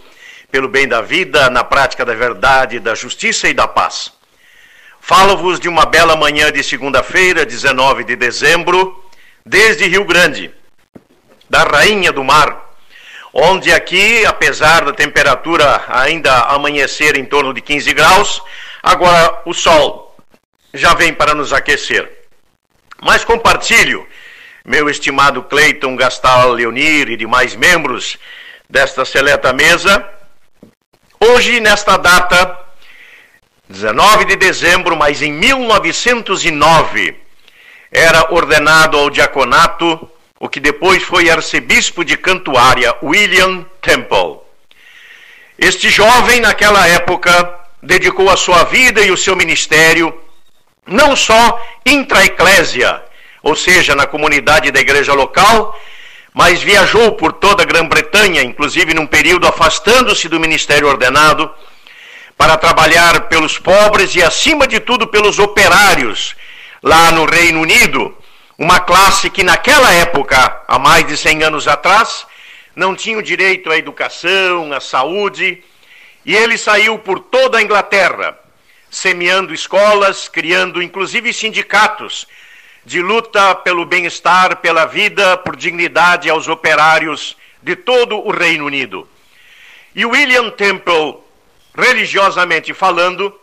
pelo 0.50 0.68
bem 0.68 0.86
da 0.86 1.00
vida, 1.00 1.48
na 1.48 1.64
prática 1.64 2.04
da 2.04 2.14
verdade, 2.14 2.78
da 2.78 2.94
justiça 2.94 3.48
e 3.48 3.54
da 3.54 3.66
paz. 3.66 4.12
Falo-vos 5.04 5.58
de 5.58 5.68
uma 5.68 5.84
bela 5.84 6.14
manhã 6.14 6.52
de 6.52 6.62
segunda-feira, 6.62 7.44
19 7.44 8.04
de 8.04 8.14
dezembro, 8.14 9.04
desde 9.44 9.88
Rio 9.88 10.04
Grande, 10.04 10.54
da 11.50 11.64
Rainha 11.64 12.12
do 12.12 12.22
Mar, 12.22 12.70
onde 13.34 13.72
aqui, 13.72 14.24
apesar 14.24 14.84
da 14.84 14.92
temperatura 14.92 15.84
ainda 15.88 16.42
amanhecer 16.42 17.18
em 17.18 17.24
torno 17.24 17.52
de 17.52 17.60
15 17.60 17.92
graus, 17.92 18.40
agora 18.80 19.42
o 19.44 19.52
sol 19.52 20.16
já 20.72 20.94
vem 20.94 21.12
para 21.12 21.34
nos 21.34 21.52
aquecer. 21.52 22.08
Mas 23.02 23.24
compartilho, 23.24 24.06
meu 24.64 24.88
estimado 24.88 25.42
Cleiton 25.42 25.96
Gastal 25.96 26.52
Leonir 26.52 27.10
e 27.10 27.16
demais 27.16 27.56
membros 27.56 28.16
desta 28.70 29.04
seleta 29.04 29.52
mesa, 29.52 30.08
hoje, 31.18 31.58
nesta 31.58 31.96
data, 31.96 32.56
19 33.72 34.26
de 34.26 34.36
dezembro, 34.36 34.94
mas 34.94 35.22
em 35.22 35.32
1909 35.32 37.16
era 37.90 38.32
ordenado 38.32 38.98
ao 38.98 39.08
diaconato 39.08 40.08
o 40.38 40.48
que 40.48 40.60
depois 40.60 41.02
foi 41.02 41.30
arcebispo 41.30 42.04
de 42.04 42.16
Cantuária, 42.16 42.94
William 43.02 43.64
Temple. 43.80 44.40
Este 45.58 45.88
jovem, 45.88 46.40
naquela 46.40 46.86
época, 46.86 47.32
dedicou 47.82 48.28
a 48.28 48.36
sua 48.36 48.64
vida 48.64 49.00
e 49.00 49.10
o 49.10 49.16
seu 49.16 49.34
ministério 49.34 50.12
não 50.86 51.16
só 51.16 51.60
intra-eclésia, 51.86 53.02
ou 53.42 53.56
seja, 53.56 53.94
na 53.94 54.06
comunidade 54.06 54.70
da 54.70 54.80
igreja 54.80 55.14
local, 55.14 55.80
mas 56.34 56.62
viajou 56.62 57.12
por 57.12 57.32
toda 57.32 57.62
a 57.62 57.66
Grã-Bretanha, 57.66 58.42
inclusive 58.42 58.92
num 58.92 59.06
período 59.06 59.46
afastando-se 59.46 60.28
do 60.28 60.40
ministério 60.40 60.88
ordenado 60.88 61.50
para 62.42 62.56
trabalhar 62.56 63.28
pelos 63.28 63.56
pobres 63.56 64.16
e, 64.16 64.20
acima 64.20 64.66
de 64.66 64.80
tudo, 64.80 65.06
pelos 65.06 65.38
operários 65.38 66.34
lá 66.82 67.12
no 67.12 67.24
Reino 67.24 67.60
Unido, 67.60 68.12
uma 68.58 68.80
classe 68.80 69.30
que 69.30 69.44
naquela 69.44 69.92
época, 69.92 70.64
há 70.66 70.76
mais 70.76 71.06
de 71.06 71.16
100 71.16 71.44
anos 71.44 71.68
atrás, 71.68 72.26
não 72.74 72.96
tinha 72.96 73.16
o 73.16 73.22
direito 73.22 73.70
à 73.70 73.78
educação, 73.78 74.72
à 74.72 74.80
saúde, 74.80 75.62
e 76.26 76.34
ele 76.34 76.58
saiu 76.58 76.98
por 76.98 77.20
toda 77.20 77.58
a 77.58 77.62
Inglaterra, 77.62 78.36
semeando 78.90 79.54
escolas, 79.54 80.28
criando 80.28 80.82
inclusive 80.82 81.32
sindicatos 81.32 82.26
de 82.84 83.00
luta 83.00 83.54
pelo 83.54 83.86
bem-estar, 83.86 84.56
pela 84.56 84.84
vida, 84.84 85.36
por 85.36 85.54
dignidade 85.54 86.28
aos 86.28 86.48
operários 86.48 87.36
de 87.62 87.76
todo 87.76 88.18
o 88.18 88.32
Reino 88.32 88.66
Unido. 88.66 89.08
E 89.94 90.04
William 90.04 90.50
Temple 90.50 91.22
religiosamente 91.74 92.74
falando, 92.74 93.38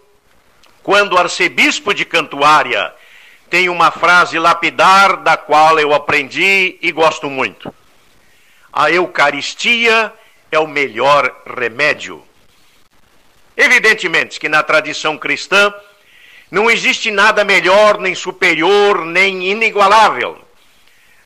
quando 0.84 1.14
o 1.14 1.18
arcebispo 1.18 1.94
de 1.94 2.06
Cantuária 2.06 2.94
tem 3.50 3.70
uma 3.70 3.92
frase 3.92 4.38
lapidar 4.38 5.18
da 5.18 5.36
qual 5.36 5.80
eu 5.80 5.94
aprendi 5.94 6.78
e 6.82 6.92
gosto 6.92 7.30
muito. 7.30 7.74
A 8.72 8.92
Eucaristia 8.92 10.14
é 10.52 10.60
o 10.60 10.68
melhor 10.68 11.36
remédio. 11.58 12.24
Evidentemente 13.58 14.40
que 14.40 14.48
na 14.48 14.64
tradição 14.64 15.18
cristã 15.18 15.74
não 16.52 16.70
existe 16.70 17.12
nada 17.12 17.44
melhor, 17.44 18.00
nem 18.00 18.16
superior, 18.16 19.06
nem 19.06 19.50
inigualável. 19.50 20.40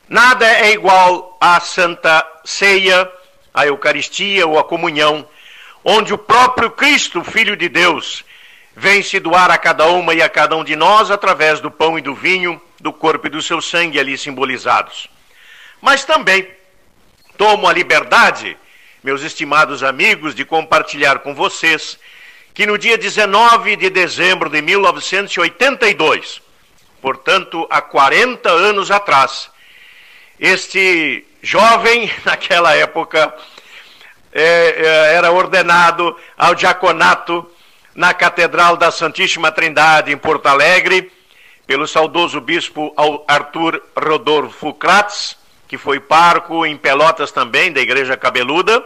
Nada 0.08 0.46
é 0.48 0.72
igual 0.72 1.38
à 1.40 1.60
Santa 1.60 2.26
Ceia, 2.44 3.10
à 3.54 3.66
Eucaristia 3.66 4.48
ou 4.48 4.58
à 4.58 4.64
comunhão 4.64 5.28
onde 5.84 6.14
o 6.14 6.18
próprio 6.18 6.72
Cristo, 6.72 7.24
Filho 7.24 7.56
de 7.56 7.68
Deus, 7.68 8.24
vem 8.76 9.04
se 9.04 9.20
doar 9.20 9.52
a 9.52 9.58
cada 9.58 9.88
uma 9.88 10.14
e 10.14 10.22
a 10.22 10.30
cada 10.30 10.56
um 10.56 10.64
de 10.64 10.76
nós 10.76 11.12
através 11.12 11.60
do 11.60 11.70
pão 11.70 11.98
e 11.98 12.02
do 12.02 12.16
vinho, 12.16 12.62
do 12.80 12.92
corpo 12.92 13.28
e 13.28 13.30
do 13.30 13.42
seu 13.42 13.62
sangue 13.62 14.00
ali 14.00 14.18
simbolizados. 14.18 15.08
Mas 15.82 16.04
também 16.06 16.48
tomo 17.38 17.68
a 17.68 17.74
liberdade, 17.74 18.58
meus 19.04 19.22
estimados 19.22 19.84
amigos, 19.84 20.34
de 20.34 20.46
compartilhar 20.46 21.20
com 21.20 21.36
vocês 21.36 22.00
que 22.54 22.66
no 22.66 22.78
dia 22.78 22.98
19 22.98 23.76
de 23.76 23.90
dezembro 23.90 24.50
de 24.50 24.62
1982, 24.62 26.42
portanto 27.02 27.68
há 27.70 27.82
40 27.82 28.50
anos 28.50 28.92
atrás, 28.92 29.50
este 30.40 31.26
jovem, 31.42 32.12
naquela 32.24 32.76
época, 32.76 33.34
é, 34.34 34.42
é, 34.42 35.16
era 35.16 35.32
ordenado 35.32 36.16
ao 36.38 36.56
diaconato 36.56 37.50
na 37.96 38.14
Catedral 38.14 38.76
da 38.76 38.90
Santíssima 38.90 39.52
Trindade, 39.52 40.12
em 40.12 40.18
Porto 40.18 40.48
Alegre, 40.48 41.12
pelo 41.68 41.88
saudoso 41.88 42.42
bispo 42.42 42.94
Arthur 43.28 43.82
Rodolfo 43.96 44.74
Kratz, 44.74 45.38
que 45.68 45.78
foi 45.78 46.00
parco 46.00 46.66
em 46.66 46.76
Pelotas 46.76 47.32
também, 47.32 47.72
da 47.72 47.80
Igreja 47.80 48.18
Cabeluda, 48.18 48.84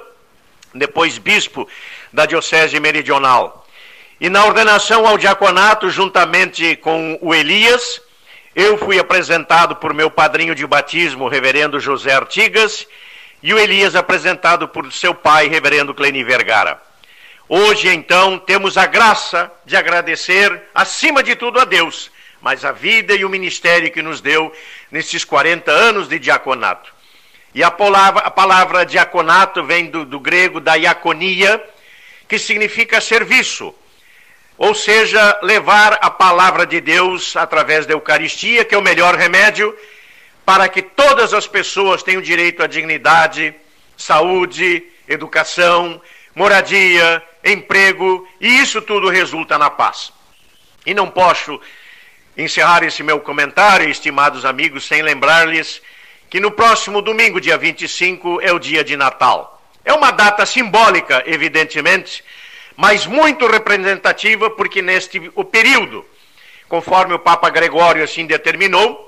depois 0.73 1.17
bispo 1.17 1.67
da 2.11 2.25
Diocese 2.25 2.79
Meridional. 2.79 3.65
E 4.19 4.29
na 4.29 4.45
ordenação 4.45 5.07
ao 5.07 5.17
diaconato, 5.17 5.89
juntamente 5.89 6.75
com 6.77 7.17
o 7.21 7.33
Elias, 7.33 8.01
eu 8.55 8.77
fui 8.77 8.99
apresentado 8.99 9.75
por 9.75 9.93
meu 9.93 10.09
padrinho 10.09 10.55
de 10.55 10.65
batismo, 10.65 11.25
o 11.25 11.29
reverendo 11.29 11.79
José 11.79 12.13
Artigas, 12.13 12.87
e 13.47 13.53
o 13.53 13.57
Elias 13.57 13.95
apresentado 13.95 14.67
por 14.67 14.91
seu 14.91 15.15
pai, 15.15 15.47
reverendo 15.47 15.93
Cleni 15.93 16.21
Vergara. 16.21 16.81
Hoje, 17.47 17.87
então, 17.87 18.37
temos 18.37 18.77
a 18.77 18.85
graça 18.85 19.49
de 19.65 19.77
agradecer, 19.77 20.63
acima 20.75 21.23
de 21.23 21.33
tudo, 21.33 21.57
a 21.57 21.63
Deus, 21.63 22.11
mas 22.41 22.65
a 22.65 22.73
vida 22.73 23.15
e 23.15 23.23
o 23.23 23.29
ministério 23.29 23.89
que 23.89 24.01
nos 24.01 24.19
deu 24.19 24.53
nesses 24.91 25.23
40 25.23 25.71
anos 25.71 26.09
de 26.09 26.19
diaconato. 26.19 26.93
E 27.55 27.63
a 27.63 27.71
palavra, 27.71 28.21
a 28.23 28.29
palavra 28.29 28.85
diaconato 28.85 29.63
vem 29.63 29.85
do, 29.85 30.03
do 30.03 30.19
grego 30.19 30.59
da 30.59 30.75
diaconia, 30.75 31.63
que 32.27 32.37
significa 32.37 32.99
serviço. 32.99 33.73
Ou 34.57 34.75
seja, 34.75 35.39
levar 35.41 35.97
a 36.01 36.11
palavra 36.11 36.65
de 36.65 36.81
Deus 36.81 37.37
através 37.37 37.85
da 37.85 37.93
Eucaristia, 37.93 38.65
que 38.65 38.75
é 38.75 38.77
o 38.77 38.81
melhor 38.81 39.15
remédio 39.15 39.73
para 40.47 40.69
que 40.69 40.81
todas 40.81 41.33
as 41.33 41.45
pessoas 41.45 42.01
tenham 42.01 42.21
direito 42.21 42.63
à 42.63 42.67
dignidade, 42.67 43.53
saúde, 43.97 44.81
educação, 45.05 46.01
moradia, 46.33 47.21
emprego, 47.43 48.25
e 48.39 48.61
isso 48.61 48.81
tudo 48.81 49.09
resulta 49.09 49.57
na 49.57 49.69
paz. 49.69 50.13
E 50.85 50.93
não 50.93 51.09
posso 51.09 51.59
encerrar 52.37 52.81
esse 52.85 53.03
meu 53.03 53.19
comentário, 53.19 53.89
estimados 53.89 54.45
amigos, 54.45 54.87
sem 54.87 55.01
lembrar-lhes 55.01 55.81
que 56.29 56.39
no 56.39 56.49
próximo 56.49 57.01
domingo, 57.01 57.41
dia 57.41 57.57
25, 57.57 58.39
é 58.41 58.53
o 58.53 58.57
dia 58.57 58.85
de 58.85 58.95
Natal. 58.95 59.61
É 59.83 59.91
uma 59.91 60.11
data 60.11 60.45
simbólica, 60.45 61.23
evidentemente, 61.25 62.23
mas 62.73 63.05
muito 63.05 63.47
representativa, 63.47 64.49
porque 64.51 64.81
neste 64.81 65.29
o 65.35 65.43
período, 65.43 66.05
conforme 66.69 67.13
o 67.13 67.19
Papa 67.19 67.49
Gregório 67.49 68.01
assim 68.01 68.25
determinou, 68.25 69.06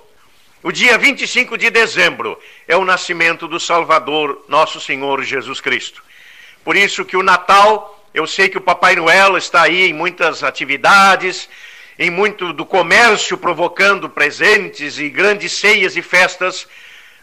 o 0.62 0.74
dia 0.74 0.98
25 0.98 1.58
de 1.58 1.70
dezembro 1.70 2.38
é 2.68 2.76
o 2.76 2.84
nascimento 2.84 3.48
do 3.48 3.62
Salvador, 3.62 4.44
nosso 4.50 4.82
Senhor 4.82 5.24
Jesus 5.24 5.62
Cristo. 5.62 6.04
Por 6.66 6.76
isso 6.76 7.06
que 7.06 7.16
o 7.16 7.24
Natal, 7.24 8.06
eu 8.14 8.28
sei 8.28 8.50
que 8.50 8.58
o 8.58 8.62
Papai 8.62 8.98
Noel 8.98 9.38
está 9.38 9.62
aí 9.62 9.90
em 9.90 9.94
muitas 9.94 10.44
atividades, 10.44 11.48
em 11.98 12.10
muito 12.10 12.52
do 12.52 12.66
comércio 12.66 13.38
provocando 13.38 14.10
presentes 14.10 15.00
e 15.00 15.10
grandes 15.10 15.54
ceias 15.54 15.96
e 15.96 16.02
festas, 16.02 16.68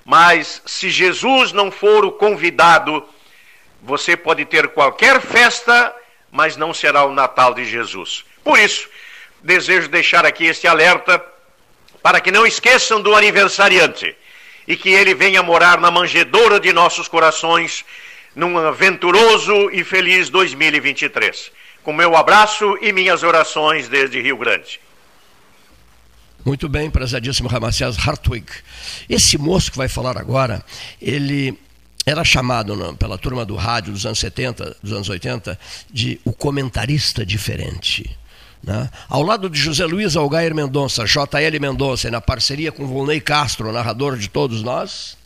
mas 0.02 0.62
se 0.64 0.88
Jesus 0.88 1.52
não 1.52 1.70
for 1.70 2.06
o 2.06 2.12
convidado, 2.12 3.06
você 3.82 4.16
pode 4.16 4.46
ter 4.46 4.68
qualquer 4.68 5.20
festa, 5.20 5.94
mas 6.32 6.56
não 6.56 6.72
será 6.72 7.04
o 7.04 7.12
Natal 7.12 7.52
de 7.52 7.66
Jesus. 7.66 8.24
Por 8.42 8.58
isso, 8.58 8.88
desejo 9.42 9.88
deixar 9.88 10.24
aqui 10.24 10.46
este 10.46 10.66
alerta 10.66 11.35
para 12.06 12.20
que 12.20 12.30
não 12.30 12.46
esqueçam 12.46 13.02
do 13.02 13.16
aniversariante 13.16 14.14
e 14.64 14.76
que 14.76 14.90
ele 14.90 15.12
venha 15.12 15.42
morar 15.42 15.80
na 15.80 15.90
manjedoura 15.90 16.60
de 16.60 16.72
nossos 16.72 17.08
corações 17.08 17.84
num 18.32 18.56
aventuroso 18.56 19.68
e 19.72 19.82
feliz 19.82 20.30
2023. 20.30 21.50
Com 21.82 21.92
meu 21.92 22.16
abraço 22.16 22.78
e 22.80 22.92
minhas 22.92 23.24
orações 23.24 23.88
desde 23.88 24.22
Rio 24.22 24.36
Grande. 24.36 24.78
Muito 26.44 26.68
bem, 26.68 26.88
prezadíssimo 26.88 27.48
Ramacés 27.48 27.98
Hartwig. 27.98 28.46
Esse 29.08 29.36
moço 29.36 29.72
que 29.72 29.76
vai 29.76 29.88
falar 29.88 30.16
agora, 30.16 30.64
ele 31.02 31.58
era 32.06 32.22
chamado 32.22 32.94
pela 33.00 33.18
turma 33.18 33.44
do 33.44 33.56
rádio 33.56 33.92
dos 33.92 34.06
anos 34.06 34.20
70, 34.20 34.76
dos 34.80 34.92
anos 34.92 35.08
80, 35.08 35.58
de 35.90 36.20
o 36.24 36.32
comentarista 36.32 37.26
diferente. 37.26 38.16
Né? 38.62 38.90
Ao 39.08 39.22
lado 39.22 39.48
de 39.48 39.58
José 39.58 39.84
Luiz 39.84 40.16
Algair 40.16 40.54
Mendonça, 40.54 41.04
JL 41.04 41.60
Mendonça, 41.60 42.10
na 42.10 42.20
parceria 42.20 42.72
com 42.72 42.86
Volney 42.86 43.20
Castro, 43.20 43.72
narrador 43.72 44.16
de 44.16 44.28
todos 44.28 44.62
nós, 44.62 45.16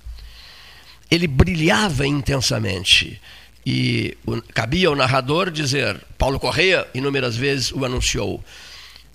ele 1.11 1.27
brilhava 1.27 2.07
intensamente. 2.07 3.21
E 3.65 4.17
cabia 4.55 4.89
ao 4.89 4.97
narrador 4.97 5.51
dizer, 5.51 6.01
Paulo 6.17 6.41
Correia 6.41 6.87
inúmeras 6.95 7.37
vezes 7.37 7.73
o 7.73 7.85
anunciou. 7.85 8.43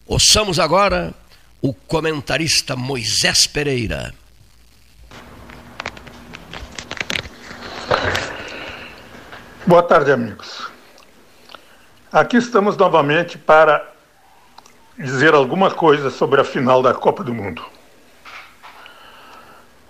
Ouçamos 0.06 0.60
agora 0.60 1.14
o 1.62 1.74
comentarista 1.74 2.76
Moisés 2.76 3.48
Pereira. 3.48 4.14
Boa 9.66 9.82
tarde, 9.82 10.12
amigos. 10.12 10.70
Aqui 12.12 12.38
estamos 12.38 12.78
novamente 12.78 13.36
para 13.36 13.95
dizer 14.98 15.34
alguma 15.34 15.72
coisa 15.72 16.10
sobre 16.10 16.40
a 16.40 16.44
final 16.44 16.82
da 16.82 16.94
Copa 16.94 17.24
do 17.24 17.34
Mundo. 17.34 17.62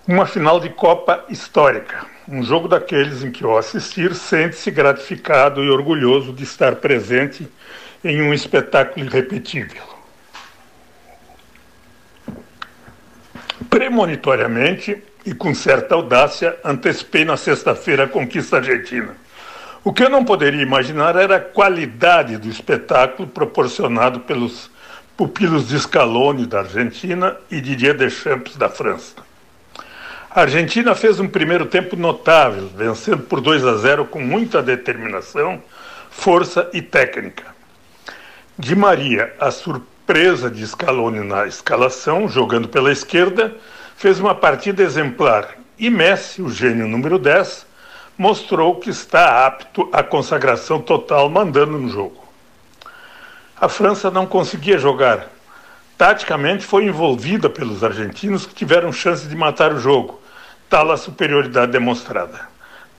Uma 0.07 0.25
final 0.25 0.59
de 0.59 0.69
Copa 0.69 1.25
histórica, 1.29 2.05
um 2.27 2.43
jogo 2.43 2.67
daqueles 2.67 3.23
em 3.23 3.31
que 3.31 3.43
ao 3.43 3.57
assistir 3.57 4.13
sente-se 4.15 4.69
gratificado 4.71 5.63
e 5.63 5.69
orgulhoso 5.69 6.33
de 6.33 6.43
estar 6.43 6.75
presente 6.75 7.47
em 8.03 8.21
um 8.21 8.33
espetáculo 8.33 9.05
irrepetível. 9.05 9.83
Premonitoriamente 13.69 15.03
e 15.25 15.33
com 15.33 15.53
certa 15.55 15.95
audácia, 15.95 16.57
antecipei 16.63 17.25
na 17.25 17.35
sexta-feira 17.35 18.03
a 18.03 18.07
conquista 18.07 18.57
argentina. 18.57 19.15
O 19.83 19.91
que 19.91 20.03
eu 20.03 20.09
não 20.09 20.23
poderia 20.23 20.61
imaginar 20.61 21.15
era 21.15 21.37
a 21.37 21.39
qualidade 21.41 22.37
do 22.37 22.47
espetáculo 22.47 23.27
proporcionado 23.27 24.19
pelos 24.19 24.69
pupilos 25.17 25.67
de 25.67 25.79
Scaloni 25.79 26.45
da 26.45 26.59
Argentina 26.59 27.37
e 27.49 27.61
Didier 27.61 27.95
Deschamps 27.95 28.55
da 28.57 28.69
França. 28.69 29.15
A 30.29 30.41
Argentina 30.41 30.93
fez 30.93 31.19
um 31.19 31.27
primeiro 31.27 31.65
tempo 31.65 31.95
notável, 31.95 32.69
vencendo 32.75 33.23
por 33.23 33.39
2 33.39 33.65
a 33.65 33.77
0 33.77 34.05
com 34.05 34.19
muita 34.19 34.61
determinação, 34.61 35.61
força 36.09 36.69
e 36.73 36.81
técnica. 36.81 37.45
Di 38.57 38.75
Maria, 38.75 39.33
a 39.39 39.51
surpresa 39.51 39.95
presa 40.05 40.51
de 40.51 40.65
Scaloni 40.65 41.21
na 41.21 41.47
escalação, 41.47 42.29
jogando 42.29 42.67
pela 42.67 42.91
esquerda, 42.91 43.55
fez 43.97 44.19
uma 44.19 44.35
partida 44.35 44.83
exemplar. 44.83 45.55
E 45.77 45.89
Messi, 45.89 46.41
o 46.41 46.49
gênio 46.49 46.87
número 46.87 47.17
10, 47.17 47.65
mostrou 48.17 48.75
que 48.75 48.89
está 48.89 49.45
apto 49.45 49.89
à 49.91 50.03
consagração 50.03 50.79
total, 50.79 51.29
mandando 51.29 51.77
no 51.77 51.89
jogo. 51.89 52.24
A 53.65 53.67
França 53.67 54.11
não 54.11 54.27
conseguia 54.27 54.77
jogar. 54.77 55.27
Taticamente 55.97 56.63
foi 56.63 56.85
envolvida 56.85 57.49
pelos 57.49 57.83
argentinos 57.83 58.45
que 58.45 58.53
tiveram 58.53 58.93
chance 58.93 59.27
de 59.27 59.35
matar 59.35 59.73
o 59.73 59.79
jogo, 59.79 60.21
tal 60.69 60.91
a 60.91 60.97
superioridade 60.97 61.71
demonstrada. 61.71 62.47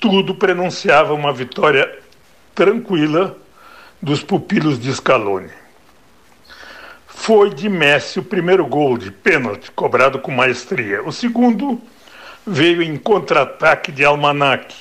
Tudo 0.01 0.35
prenunciava 0.35 1.15
uma 1.15 1.33
vitória 1.33 1.97
tranquila 2.53 3.37
dos 4.03 4.25
pupilos 4.25 4.77
de 4.81 4.93
Scaloni 4.93 5.53
foi 7.07 7.51
de 7.51 7.69
Messi 7.69 8.19
o 8.19 8.25
primeiro 8.25 8.67
gol 8.67 8.99
de 8.99 9.11
pênalti, 9.11 9.71
cobrado 9.71 10.19
com 10.19 10.31
maestria. 10.31 11.03
O 11.03 11.13
segundo 11.13 11.81
veio 12.45 12.83
em 12.83 12.97
contra-ataque 12.97 13.91
de 13.93 14.05
Almanac 14.05 14.75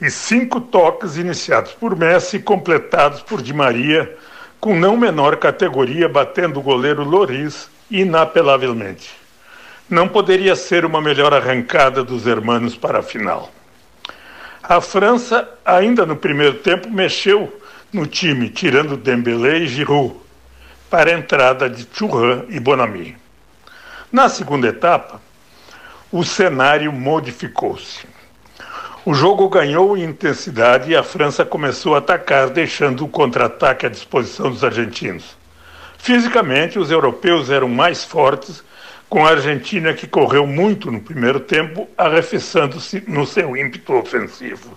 e 0.00 0.10
cinco 0.10 0.60
toques 0.60 1.16
iniciados 1.16 1.72
por 1.72 1.96
Messi 1.96 2.38
completados 2.38 3.20
por 3.20 3.42
Di 3.42 3.52
Maria, 3.52 4.16
com 4.66 4.74
não 4.74 4.96
menor 4.96 5.36
categoria, 5.36 6.08
batendo 6.08 6.58
o 6.58 6.62
goleiro 6.62 7.04
Loris 7.04 7.70
inapelavelmente. 7.88 9.14
Não 9.88 10.08
poderia 10.08 10.56
ser 10.56 10.84
uma 10.84 11.00
melhor 11.00 11.32
arrancada 11.32 12.02
dos 12.02 12.26
hermanos 12.26 12.74
para 12.74 12.98
a 12.98 13.02
final. 13.02 13.52
A 14.60 14.80
França, 14.80 15.48
ainda 15.64 16.04
no 16.04 16.16
primeiro 16.16 16.54
tempo, 16.54 16.90
mexeu 16.90 17.60
no 17.92 18.08
time, 18.08 18.48
tirando 18.48 18.96
Dembélé 18.96 19.58
e 19.58 19.68
Giroud 19.68 20.16
para 20.90 21.12
a 21.12 21.14
entrada 21.16 21.70
de 21.70 21.86
Churran 21.92 22.42
e 22.48 22.58
Bonami. 22.58 23.16
Na 24.10 24.28
segunda 24.28 24.66
etapa, 24.66 25.22
o 26.10 26.24
cenário 26.24 26.92
modificou-se. 26.92 28.08
O 29.06 29.14
jogo 29.14 29.48
ganhou 29.48 29.96
intensidade 29.96 30.90
e 30.90 30.96
a 30.96 31.00
França 31.00 31.44
começou 31.44 31.94
a 31.94 31.98
atacar, 31.98 32.50
deixando 32.50 33.04
o 33.04 33.08
contra-ataque 33.08 33.86
à 33.86 33.88
disposição 33.88 34.50
dos 34.50 34.64
argentinos. 34.64 35.36
Fisicamente, 35.96 36.76
os 36.76 36.90
europeus 36.90 37.48
eram 37.48 37.68
mais 37.68 38.02
fortes, 38.02 38.64
com 39.08 39.24
a 39.24 39.30
Argentina 39.30 39.94
que 39.94 40.08
correu 40.08 40.44
muito 40.44 40.90
no 40.90 41.00
primeiro 41.00 41.38
tempo, 41.38 41.88
arrefecendo-se 41.96 43.04
no 43.06 43.24
seu 43.24 43.56
ímpeto 43.56 43.92
ofensivo. 43.92 44.76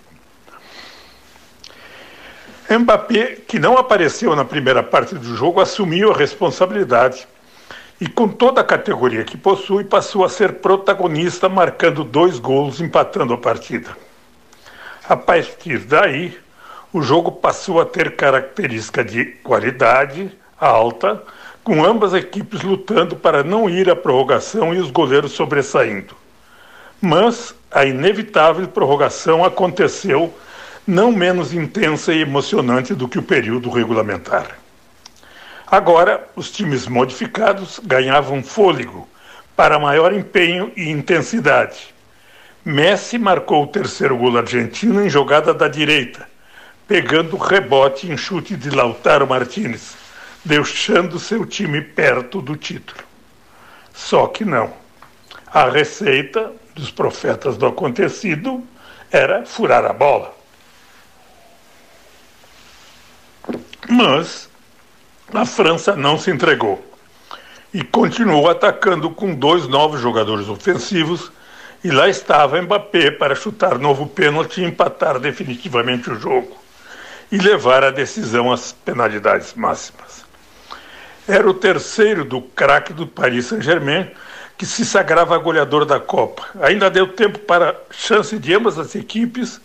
Mbappé, 2.70 3.38
que 3.48 3.58
não 3.58 3.80
apareceu 3.80 4.36
na 4.36 4.46
primeira 4.46 4.84
parte 4.84 5.16
do 5.16 5.36
jogo, 5.36 5.60
assumiu 5.60 6.12
a 6.12 6.16
responsabilidade 6.16 7.28
e, 8.00 8.08
com 8.08 8.28
toda 8.28 8.62
a 8.62 8.64
categoria 8.64 9.24
que 9.24 9.36
possui, 9.36 9.86
passou 9.86 10.24
a 10.24 10.30
ser 10.30 10.54
protagonista, 10.60 11.50
marcando 11.50 12.04
dois 12.04 12.38
gols, 12.38 12.80
empatando 12.80 13.34
a 13.34 13.38
partida. 13.40 13.98
A 15.10 15.18
partir 15.18 15.80
daí, 15.80 16.38
o 16.94 17.02
jogo 17.02 17.32
passou 17.32 17.82
a 17.82 17.86
ter 17.86 18.16
característica 18.16 19.04
de 19.04 19.26
qualidade 19.26 20.32
alta, 20.56 21.24
com 21.64 21.84
ambas 21.84 22.14
equipes 22.14 22.62
lutando 22.62 23.16
para 23.16 23.44
não 23.44 23.68
ir 23.68 23.90
à 23.90 23.96
prorrogação 23.96 24.72
e 24.72 24.78
os 24.78 24.92
goleiros 24.92 25.32
sobressaindo. 25.32 26.16
Mas 27.02 27.56
a 27.72 27.86
inevitável 27.86 28.68
prorrogação 28.68 29.44
aconteceu 29.44 30.32
não 30.86 31.12
menos 31.12 31.56
intensa 31.56 32.14
e 32.14 32.22
emocionante 32.22 32.94
do 32.94 33.08
que 33.08 33.18
o 33.18 33.24
período 33.24 33.72
regulamentar. 33.72 34.60
Agora, 35.66 36.28
os 36.36 36.52
times 36.52 36.86
modificados 36.86 37.80
ganhavam 37.84 38.44
fôlego 38.44 39.10
para 39.56 39.80
maior 39.80 40.14
empenho 40.14 40.72
e 40.76 40.88
intensidade. 40.88 41.96
Messi 42.64 43.18
marcou 43.18 43.64
o 43.64 43.68
terceiro 43.68 44.18
gol 44.18 44.38
argentino 44.38 45.04
em 45.04 45.10
jogada 45.10 45.54
da 45.54 45.68
direita, 45.68 46.28
pegando 46.88 47.38
rebote 47.38 48.12
em 48.12 48.18
chute 48.18 48.56
de 48.56 48.70
Lautaro 48.70 49.28
Martinez, 49.28 49.96
deixando 50.44 51.20
seu 51.20 51.46
time 51.46 51.82
perto 51.82 52.42
do 52.42 52.56
título. 52.56 53.02
Só 53.94 54.28
que 54.28 54.44
não. 54.44 54.74
A 55.48 55.70
receita 55.70 56.52
dos 56.76 56.92
profetas 56.92 57.58
do 57.58 57.66
acontecido 57.66 58.64
era 59.12 59.46
furar 59.46 59.86
a 59.86 59.94
bola. 59.94 60.38
Mas 63.90 64.50
a 65.34 65.46
França 65.46 65.96
não 65.96 66.18
se 66.18 66.30
entregou 66.30 66.86
e 67.74 67.84
continuou 67.84 68.50
atacando 68.50 69.10
com 69.10 69.34
dois 69.34 69.68
novos 69.68 70.00
jogadores 70.00 70.48
ofensivos. 70.48 71.32
E 71.84 71.92
lá 71.92 72.10
estava 72.10 72.62
Mbappé 72.62 73.12
para 73.12 73.36
chutar 73.36 73.78
novo 73.80 74.06
pênalti 74.06 74.62
e 74.62 74.66
empatar 74.66 75.18
definitivamente 75.20 76.10
o 76.10 76.20
jogo 76.20 76.58
e 77.32 77.38
levar 77.38 77.84
a 77.84 77.92
decisão 77.92 78.52
às 78.52 78.74
penalidades 78.74 79.54
máximas. 79.54 80.26
Era 81.28 81.50
o 81.50 81.54
terceiro 81.54 82.26
do 82.26 82.42
craque 82.42 82.92
do 82.92 83.08
Paris 83.08 83.46
Saint-Germain 83.46 84.10
que 84.58 84.66
se 84.66 84.84
sagrava 84.84 85.38
goleador 85.38 85.86
da 85.86 86.02
Copa. 86.02 86.46
Ainda 86.60 86.90
deu 86.90 87.08
tempo 87.08 87.40
para 87.40 87.80
chance 87.92 88.38
de 88.38 88.54
ambas 88.54 88.78
as 88.78 88.94
equipes 88.94 89.62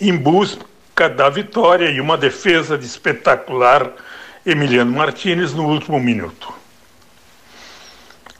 em 0.00 0.16
busca 0.16 1.10
da 1.10 1.28
vitória 1.28 1.90
e 1.90 2.00
uma 2.00 2.16
defesa 2.16 2.78
de 2.78 2.86
espetacular 2.86 3.92
Emiliano 4.46 4.92
Martinez 4.92 5.52
no 5.52 5.66
último 5.66 6.00
minuto. 6.00 6.50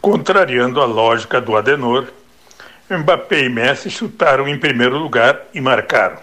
Contrariando 0.01 0.81
a 0.81 0.87
lógica 0.87 1.39
do 1.39 1.55
Adenor, 1.55 2.07
Mbappé 2.91 3.45
e 3.45 3.49
Messi 3.51 3.91
chutaram 3.91 4.49
em 4.49 4.59
primeiro 4.59 4.97
lugar 4.97 5.43
e 5.53 5.61
marcaram. 5.61 6.19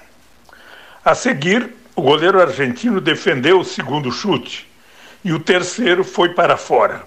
A 1.03 1.13
seguir, 1.13 1.69
o 1.95 2.01
goleiro 2.01 2.41
argentino 2.41 2.99
defendeu 2.99 3.59
o 3.59 3.63
segundo 3.63 4.11
chute 4.11 4.67
e 5.23 5.31
o 5.31 5.39
terceiro 5.39 6.03
foi 6.03 6.29
para 6.29 6.57
fora. 6.57 7.03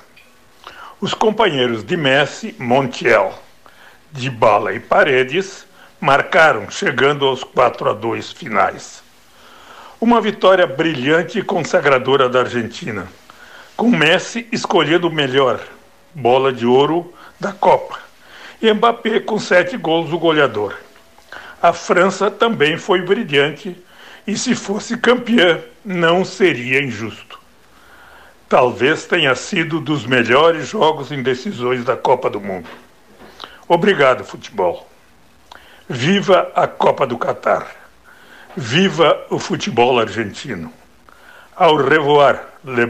Os 1.01 1.13
companheiros 1.13 1.85
de 1.85 1.97
Messi, 1.97 2.55
Montiel, 2.59 3.37
Bala 4.33 4.73
e 4.73 4.81
Paredes 4.81 5.67
marcaram, 6.01 6.71
chegando 6.71 7.27
aos 7.27 7.43
4 7.43 7.91
a 7.91 7.93
2 7.93 8.33
finais. 8.33 9.03
Uma 10.01 10.21
vitória 10.21 10.67
brilhante 10.67 11.41
e 11.41 11.43
consagradora 11.43 12.29
da 12.29 12.41
Argentina, 12.41 13.09
com 13.77 13.91
Messi 13.91 14.47
escolhendo 14.53 15.09
o 15.09 15.13
melhor, 15.13 15.61
bola 16.15 16.53
de 16.53 16.65
ouro 16.65 17.13
da 17.39 17.53
Copa, 17.53 18.08
e 18.61 18.73
Mbappé 18.73 19.21
com 19.21 19.39
sete 19.39 19.77
gols 19.77 20.13
o 20.13 20.19
goleador. 20.19 20.75
A 21.61 21.73
França 21.73 22.31
também 22.31 22.77
foi 22.77 23.03
brilhante 23.03 23.77
e, 24.27 24.37
se 24.37 24.55
fosse 24.55 24.97
campeã, 24.97 25.61
não 25.85 26.25
seria 26.25 26.83
injusto. 26.83 27.39
Talvez 28.49 29.05
tenha 29.07 29.35
sido 29.35 29.81
dos 29.81 30.07
melhores 30.07 30.69
jogos 30.69 31.13
em 31.13 31.23
decisões 31.23 31.85
da 31.85 31.97
Copa 31.97 32.31
do 32.31 32.41
Mundo. 32.41 32.69
Obrigado, 33.69 34.25
futebol. 34.25 34.89
Viva 35.89 36.51
a 36.55 36.67
Copa 36.67 37.07
do 37.07 37.19
Catar. 37.19 37.67
Viva 38.57 39.27
o 39.31 39.39
futebol 39.39 39.99
argentino. 39.99 40.73
Au 41.57 41.77
revoir, 41.77 42.41
Le 42.65 42.87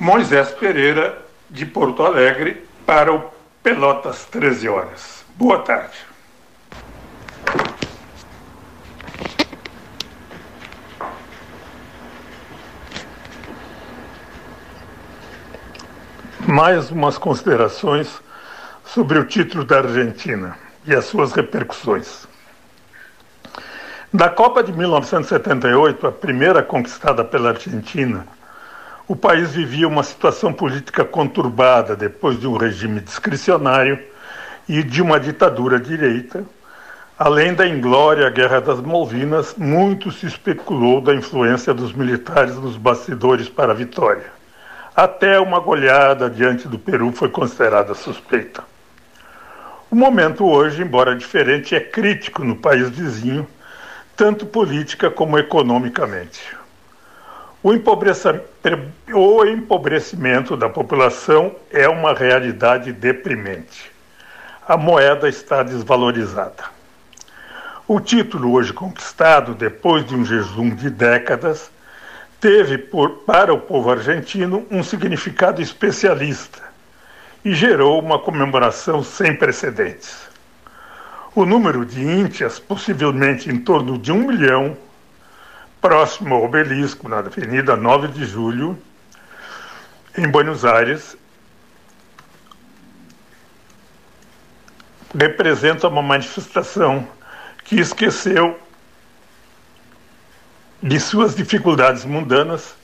Moisés 0.00 0.50
Pereira, 0.52 1.18
de 1.50 1.66
Porto 1.66 2.06
Alegre, 2.06 2.64
para 2.86 3.12
o 3.12 3.32
Pelotas 3.60 4.24
13 4.26 4.68
horas. 4.68 5.24
Boa 5.34 5.58
tarde. 5.58 5.96
Mais 16.46 16.92
umas 16.92 17.18
considerações 17.18 18.22
sobre 18.84 19.18
o 19.18 19.24
título 19.24 19.64
da 19.64 19.78
Argentina 19.78 20.56
e 20.86 20.94
as 20.94 21.06
suas 21.06 21.32
repercussões. 21.32 22.28
Da 24.12 24.28
Copa 24.30 24.62
de 24.62 24.72
1978, 24.72 26.06
a 26.06 26.12
primeira 26.12 26.62
conquistada 26.62 27.24
pela 27.24 27.50
Argentina, 27.50 28.37
o 29.08 29.16
país 29.16 29.54
vivia 29.54 29.88
uma 29.88 30.02
situação 30.02 30.52
política 30.52 31.02
conturbada 31.02 31.96
depois 31.96 32.38
de 32.38 32.46
um 32.46 32.58
regime 32.58 33.00
discricionário 33.00 33.98
e 34.68 34.82
de 34.82 35.00
uma 35.00 35.18
ditadura 35.18 35.80
direita. 35.80 36.44
Além 37.18 37.54
da 37.54 37.66
inglória 37.66 38.28
Guerra 38.28 38.60
das 38.60 38.82
Malvinas, 38.82 39.54
muito 39.56 40.12
se 40.12 40.26
especulou 40.26 41.00
da 41.00 41.14
influência 41.14 41.72
dos 41.72 41.94
militares 41.94 42.56
nos 42.56 42.76
bastidores 42.76 43.48
para 43.48 43.72
a 43.72 43.74
vitória. 43.74 44.26
Até 44.94 45.40
uma 45.40 45.58
goleada 45.58 46.28
diante 46.28 46.68
do 46.68 46.78
Peru 46.78 47.10
foi 47.10 47.30
considerada 47.30 47.94
suspeita. 47.94 48.62
O 49.90 49.96
momento 49.96 50.44
hoje, 50.44 50.82
embora 50.82 51.16
diferente, 51.16 51.74
é 51.74 51.80
crítico 51.80 52.44
no 52.44 52.56
país 52.56 52.90
vizinho, 52.90 53.48
tanto 54.14 54.44
política 54.44 55.10
como 55.10 55.38
economicamente. 55.38 56.57
O, 57.60 57.72
empobrecimento 59.44 60.56
da 60.56 60.68
população 60.68 61.56
é 61.72 61.88
uma 61.88 62.14
realidade 62.14 62.92
deprimente. 62.92 63.90
A 64.66 64.76
moeda 64.76 65.28
está 65.28 65.64
desvalorizada. 65.64 66.64
O 67.88 67.98
título 67.98 68.52
hoje 68.52 68.72
conquistado, 68.72 69.56
depois 69.56 70.06
de 70.06 70.14
um 70.14 70.24
jejum 70.24 70.70
de 70.70 70.88
décadas, 70.88 71.68
teve 72.40 72.78
por, 72.78 73.24
para 73.26 73.52
o 73.52 73.58
povo 73.58 73.90
argentino 73.90 74.64
um 74.70 74.84
significado 74.84 75.60
especialista 75.60 76.62
e 77.44 77.54
gerou 77.54 77.98
uma 77.98 78.20
comemoração 78.20 79.02
sem 79.02 79.34
precedentes. 79.34 80.28
O 81.34 81.44
número 81.44 81.84
de 81.84 82.00
íntias, 82.00 82.60
possivelmente 82.60 83.50
em 83.50 83.58
torno 83.58 83.98
de 83.98 84.12
um 84.12 84.28
milhão, 84.28 84.76
próximo 85.80 86.34
ao 86.34 86.44
obelisco, 86.44 87.08
na 87.08 87.18
Avenida 87.18 87.76
9 87.76 88.08
de 88.08 88.24
Julho, 88.24 88.78
em 90.16 90.28
Buenos 90.28 90.64
Aires, 90.64 91.16
representa 95.16 95.88
uma 95.88 96.02
manifestação 96.02 97.06
que 97.64 97.80
esqueceu 97.80 98.58
de 100.82 100.98
suas 101.00 101.34
dificuldades 101.34 102.04
mundanas 102.04 102.74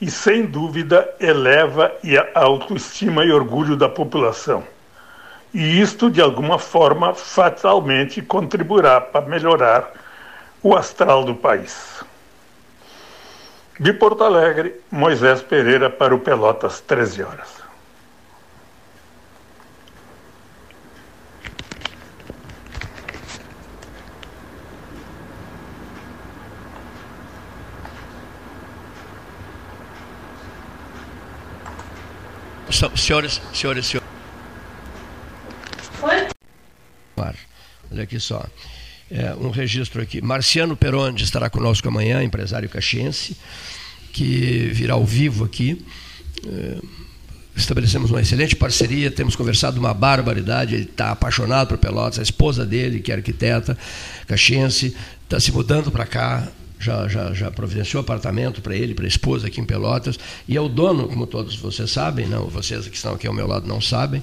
e, 0.00 0.10
sem 0.10 0.46
dúvida, 0.46 1.14
eleva 1.20 1.92
a 2.34 2.40
autoestima 2.40 3.24
e 3.24 3.32
orgulho 3.32 3.76
da 3.76 3.88
população. 3.88 4.64
E 5.54 5.80
isto, 5.80 6.10
de 6.10 6.20
alguma 6.20 6.58
forma, 6.58 7.14
fatalmente 7.14 8.22
contribuirá 8.22 9.00
para 9.00 9.26
melhorar 9.26 9.92
o 10.62 10.74
astral 10.76 11.24
do 11.24 11.34
país. 11.34 11.91
De 13.82 13.92
Porto 13.92 14.22
Alegre, 14.22 14.80
Moisés 14.92 15.42
Pereira 15.42 15.90
para 15.90 16.14
o 16.14 16.20
Pelotas, 16.20 16.80
13 16.82 17.24
horas. 17.24 17.48
senhores, 32.94 33.42
senhores, 33.52 33.86
senhores. 33.86 34.08
Oi? 36.02 36.28
Olha 37.90 38.02
aqui 38.04 38.20
só. 38.20 38.46
É, 39.14 39.34
um 39.34 39.50
registro 39.50 40.00
aqui. 40.00 40.22
Marciano 40.22 40.74
Peronde 40.74 41.22
estará 41.22 41.50
conosco 41.50 41.86
amanhã, 41.86 42.22
empresário 42.24 42.66
caxiense, 42.66 43.36
que 44.10 44.70
virá 44.72 44.94
ao 44.94 45.04
vivo 45.04 45.44
aqui. 45.44 45.84
É, 46.46 46.78
estabelecemos 47.54 48.10
uma 48.10 48.22
excelente 48.22 48.56
parceria, 48.56 49.10
temos 49.10 49.36
conversado 49.36 49.78
uma 49.78 49.92
barbaridade. 49.92 50.74
Ele 50.74 50.84
está 50.84 51.10
apaixonado 51.10 51.68
por 51.68 51.76
Pelotas, 51.76 52.20
a 52.20 52.22
esposa 52.22 52.64
dele, 52.64 53.00
que 53.00 53.12
é 53.12 53.16
arquiteta 53.16 53.76
caxiense, 54.26 54.96
está 55.24 55.38
se 55.38 55.52
mudando 55.52 55.90
para 55.90 56.06
cá, 56.06 56.48
já, 56.80 57.06
já, 57.06 57.34
já 57.34 57.50
providenciou 57.50 58.00
apartamento 58.00 58.62
para 58.62 58.74
ele, 58.74 58.94
para 58.94 59.04
a 59.04 59.08
esposa 59.08 59.46
aqui 59.46 59.60
em 59.60 59.64
Pelotas, 59.66 60.18
e 60.48 60.56
é 60.56 60.60
o 60.60 60.70
dono, 60.70 61.06
como 61.06 61.26
todos 61.26 61.54
vocês 61.54 61.90
sabem, 61.90 62.26
não, 62.26 62.46
vocês 62.46 62.88
que 62.88 62.96
estão 62.96 63.12
aqui 63.12 63.26
ao 63.26 63.34
meu 63.34 63.46
lado 63.46 63.68
não 63.68 63.78
sabem, 63.78 64.22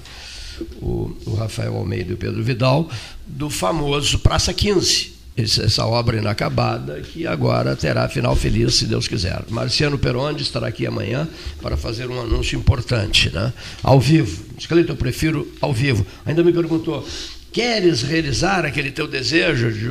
o, 0.80 1.16
o 1.26 1.34
Rafael 1.34 1.76
Almeida 1.76 2.10
e 2.10 2.14
o 2.14 2.16
Pedro 2.16 2.42
Vidal, 2.42 2.88
do 3.26 3.50
famoso 3.50 4.18
Praça 4.18 4.52
15. 4.52 5.12
essa 5.36 5.86
obra 5.86 6.18
inacabada, 6.18 7.00
que 7.00 7.26
agora 7.26 7.74
terá 7.76 8.08
final 8.08 8.34
feliz, 8.36 8.76
se 8.76 8.86
Deus 8.86 9.08
quiser. 9.08 9.44
Marciano 9.48 9.98
Peronde 9.98 10.42
estará 10.42 10.68
aqui 10.68 10.86
amanhã 10.86 11.28
para 11.62 11.76
fazer 11.76 12.08
um 12.08 12.20
anúncio 12.20 12.58
importante, 12.58 13.30
né? 13.30 13.52
ao 13.82 14.00
vivo. 14.00 14.44
Escalito, 14.58 14.92
eu 14.92 14.96
prefiro 14.96 15.50
ao 15.60 15.72
vivo. 15.72 16.06
Ainda 16.26 16.42
me 16.42 16.52
perguntou, 16.52 17.06
queres 17.52 18.02
realizar 18.02 18.64
aquele 18.64 18.90
teu 18.90 19.06
desejo 19.06 19.72
de, 19.72 19.88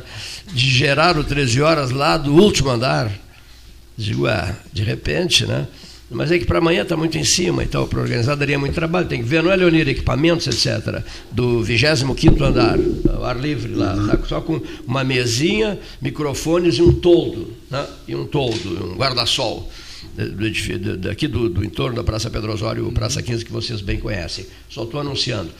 de 0.52 0.70
gerar 0.70 1.16
o 1.18 1.24
13 1.24 1.60
horas 1.60 1.90
lá 1.90 2.16
do 2.16 2.34
último 2.34 2.70
andar? 2.70 3.10
Digo, 3.96 4.26
ah, 4.26 4.54
de 4.72 4.82
repente, 4.82 5.46
né? 5.46 5.66
Mas 6.10 6.30
é 6.30 6.38
que 6.38 6.44
para 6.44 6.58
amanhã 6.58 6.82
está 6.82 6.96
muito 6.96 7.18
em 7.18 7.24
cima, 7.24 7.64
então 7.64 7.86
para 7.86 8.00
organizar 8.00 8.36
daria 8.36 8.58
muito 8.58 8.74
trabalho. 8.74 9.08
Tem 9.08 9.20
que 9.20 9.28
ver, 9.28 9.42
não 9.42 9.50
é, 9.50 9.56
Leonir, 9.56 9.88
equipamentos, 9.88 10.46
etc. 10.46 11.02
Do 11.32 11.62
25 11.62 12.44
andar, 12.44 12.78
ao 13.12 13.24
ar 13.24 13.38
livre 13.38 13.74
lá, 13.74 13.94
tá? 13.94 14.18
só 14.26 14.40
com 14.40 14.60
uma 14.86 15.02
mesinha, 15.02 15.78
microfones 16.00 16.76
e 16.76 16.82
um 16.82 16.92
toldo, 16.92 17.52
né? 17.68 17.84
e 18.06 18.14
um 18.14 18.24
toldo, 18.24 18.92
um 18.92 18.96
guarda-sol. 18.96 19.68
Daqui 21.00 21.26
do, 21.26 21.48
do, 21.48 21.64
entorno 21.64 21.96
da 21.96 22.04
Praça 22.04 22.30
Pedro 22.30 22.52
Osório, 22.52 22.90
Praça 22.92 23.20
15, 23.20 23.44
que 23.44 23.52
vocês 23.52 23.80
bem 23.80 23.98
conhecem. 23.98 24.46
Só 24.70 24.84
estou 24.84 25.00
anunciando. 25.00 25.50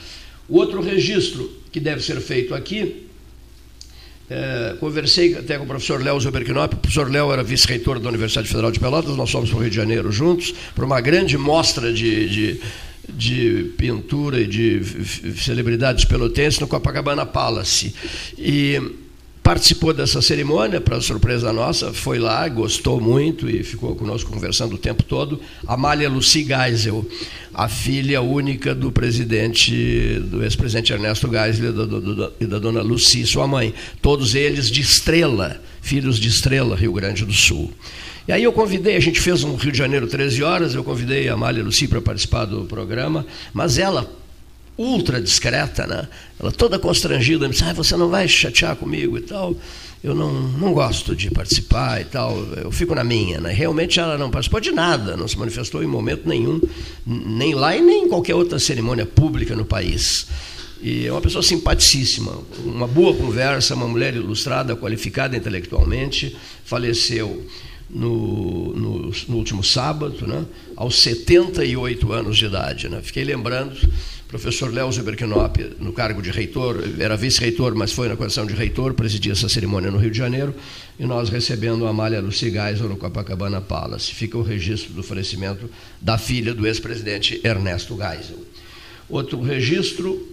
O 0.47 0.57
outro 0.57 0.81
registro 0.81 1.51
que 1.71 1.79
deve 1.79 2.01
ser 2.01 2.21
feito 2.21 2.55
aqui 2.55 3.06
é, 4.29 4.75
conversei 4.79 5.37
até 5.37 5.57
com 5.57 5.63
o 5.63 5.67
professor 5.67 6.03
Léo 6.03 6.19
Zuberknop, 6.19 6.73
o 6.73 6.77
professor 6.77 7.09
Léo 7.09 7.31
era 7.31 7.43
vice-reitor 7.43 7.99
da 7.99 8.09
Universidade 8.09 8.47
Federal 8.47 8.71
de 8.71 8.79
Pelotas, 8.79 9.15
nós 9.15 9.31
fomos 9.31 9.49
para 9.49 9.57
o 9.57 9.61
Rio 9.61 9.69
de 9.69 9.75
Janeiro 9.75 10.11
juntos, 10.11 10.53
para 10.75 10.85
uma 10.85 10.99
grande 10.99 11.37
mostra 11.37 11.93
de, 11.93 12.27
de, 12.27 12.61
de 13.07 13.73
pintura 13.77 14.41
e 14.41 14.47
de 14.47 14.81
celebridades 15.37 16.03
pelotenses 16.03 16.59
no 16.59 16.67
Copacabana 16.67 17.25
Palace. 17.25 17.95
E 18.37 18.81
participou 19.47 19.93
dessa 19.93 20.21
cerimônia, 20.21 20.81
para 20.81 20.99
surpresa 20.99 21.53
nossa, 21.53 21.93
foi 21.93 22.19
lá, 22.19 22.45
gostou 22.49 22.99
muito 22.99 23.49
e 23.49 23.63
ficou 23.63 23.95
conosco 23.95 24.29
conversando 24.29 24.75
o 24.75 24.77
tempo 24.77 25.03
todo. 25.03 25.39
Amália 25.65 26.09
Lucy 26.09 26.43
Geisel, 26.43 27.09
a 27.53 27.69
filha 27.69 28.21
única 28.21 28.75
do 28.75 28.91
presidente, 28.91 30.19
do 30.19 30.43
ex-presidente 30.43 30.91
Ernesto 30.91 31.31
Geisel 31.31 31.69
e 32.41 32.45
da, 32.45 32.59
dona 32.59 32.81
Lucy, 32.81 33.25
sua 33.25 33.47
mãe. 33.47 33.73
Todos 34.01 34.35
eles 34.35 34.69
de 34.69 34.81
Estrela, 34.81 35.61
filhos 35.81 36.19
de 36.19 36.27
Estrela, 36.27 36.75
Rio 36.75 36.91
Grande 36.91 37.23
do 37.23 37.31
Sul. 37.31 37.71
E 38.27 38.33
aí 38.33 38.43
eu 38.43 38.51
convidei, 38.51 38.97
a 38.97 38.99
gente 38.99 39.21
fez 39.21 39.45
um 39.45 39.55
Rio 39.55 39.71
de 39.71 39.77
Janeiro 39.77 40.07
13 40.07 40.43
horas, 40.43 40.75
eu 40.75 40.83
convidei 40.83 41.29
a 41.29 41.35
Amália 41.35 41.63
Lucy 41.63 41.87
para 41.87 42.01
participar 42.01 42.43
do 42.43 42.65
programa, 42.65 43.25
mas 43.53 43.77
ela 43.77 44.11
ultra 44.77 45.19
discreta, 45.19 45.87
né? 45.87 46.07
Ela 46.39 46.51
toda 46.51 46.77
constrangida, 46.77 47.47
me 47.47 47.53
disse, 47.53 47.63
ah, 47.63 47.73
você 47.73 47.97
não 47.97 48.09
vai 48.09 48.27
chatear 48.27 48.75
comigo 48.75 49.17
e 49.17 49.21
tal. 49.21 49.55
Eu 50.03 50.13
não, 50.13 50.31
não 50.31 50.73
gosto 50.73 51.15
de 51.15 51.31
participar 51.31 51.99
e 51.99 52.05
tal, 52.05 52.37
eu 52.55 52.71
fico 52.71 52.93
na 52.93 53.03
minha. 53.03 53.41
Né? 53.41 53.51
Realmente 53.51 53.99
ela 53.99 54.17
não 54.17 54.29
participou 54.29 54.59
de 54.59 54.71
nada, 54.71 55.17
não 55.17 55.27
se 55.27 55.37
manifestou 55.37 55.83
em 55.83 55.87
momento 55.87 56.29
nenhum, 56.29 56.61
nem 57.05 57.55
lá 57.55 57.75
e 57.75 57.81
nem 57.81 58.05
em 58.05 58.07
qualquer 58.07 58.35
outra 58.35 58.59
cerimônia 58.59 59.05
pública 59.05 59.55
no 59.55 59.65
país. 59.65 60.27
E 60.81 61.07
é 61.07 61.11
uma 61.11 61.21
pessoa 61.21 61.41
simpaticíssima, 61.41 62.37
uma 62.63 62.85
boa 62.85 63.15
conversa, 63.15 63.73
uma 63.73 63.87
mulher 63.87 64.15
ilustrada, 64.15 64.75
qualificada 64.75 65.35
intelectualmente, 65.35 66.37
faleceu 66.63 67.43
no, 67.89 68.73
no, 68.73 69.11
no 69.27 69.35
último 69.35 69.63
sábado, 69.63 70.27
né? 70.27 70.45
aos 70.75 71.01
78 71.01 72.11
anos 72.13 72.37
de 72.37 72.45
idade. 72.45 72.87
Né? 72.87 73.01
Fiquei 73.01 73.23
lembrando 73.23 73.75
professor 74.27 74.73
Léo 74.73 74.91
Zuberknop, 74.91 75.57
no 75.79 75.93
cargo 75.93 76.21
de 76.21 76.31
reitor, 76.31 76.83
era 76.99 77.15
vice-reitor, 77.15 77.73
mas 77.75 77.93
foi 77.93 78.09
na 78.09 78.15
condição 78.15 78.45
de 78.45 78.53
reitor, 78.53 78.93
presidia 78.93 79.31
essa 79.31 79.47
cerimônia 79.47 79.89
no 79.89 79.97
Rio 79.97 80.11
de 80.11 80.17
Janeiro, 80.17 80.53
e 80.99 81.05
nós 81.05 81.29
recebendo 81.29 81.87
a 81.87 81.89
Amália 81.89 82.19
Lucy 82.19 82.51
Geisel 82.51 82.89
no 82.89 82.97
Copacabana 82.97 83.61
Palace. 83.61 84.13
Fica 84.13 84.37
o 84.37 84.41
registro 84.41 84.93
do 84.93 85.01
falecimento 85.01 85.69
da 86.01 86.17
filha 86.17 86.53
do 86.53 86.67
ex-presidente 86.67 87.39
Ernesto 87.43 87.95
Geisel. 87.95 88.43
Outro 89.09 89.41
registro, 89.41 90.27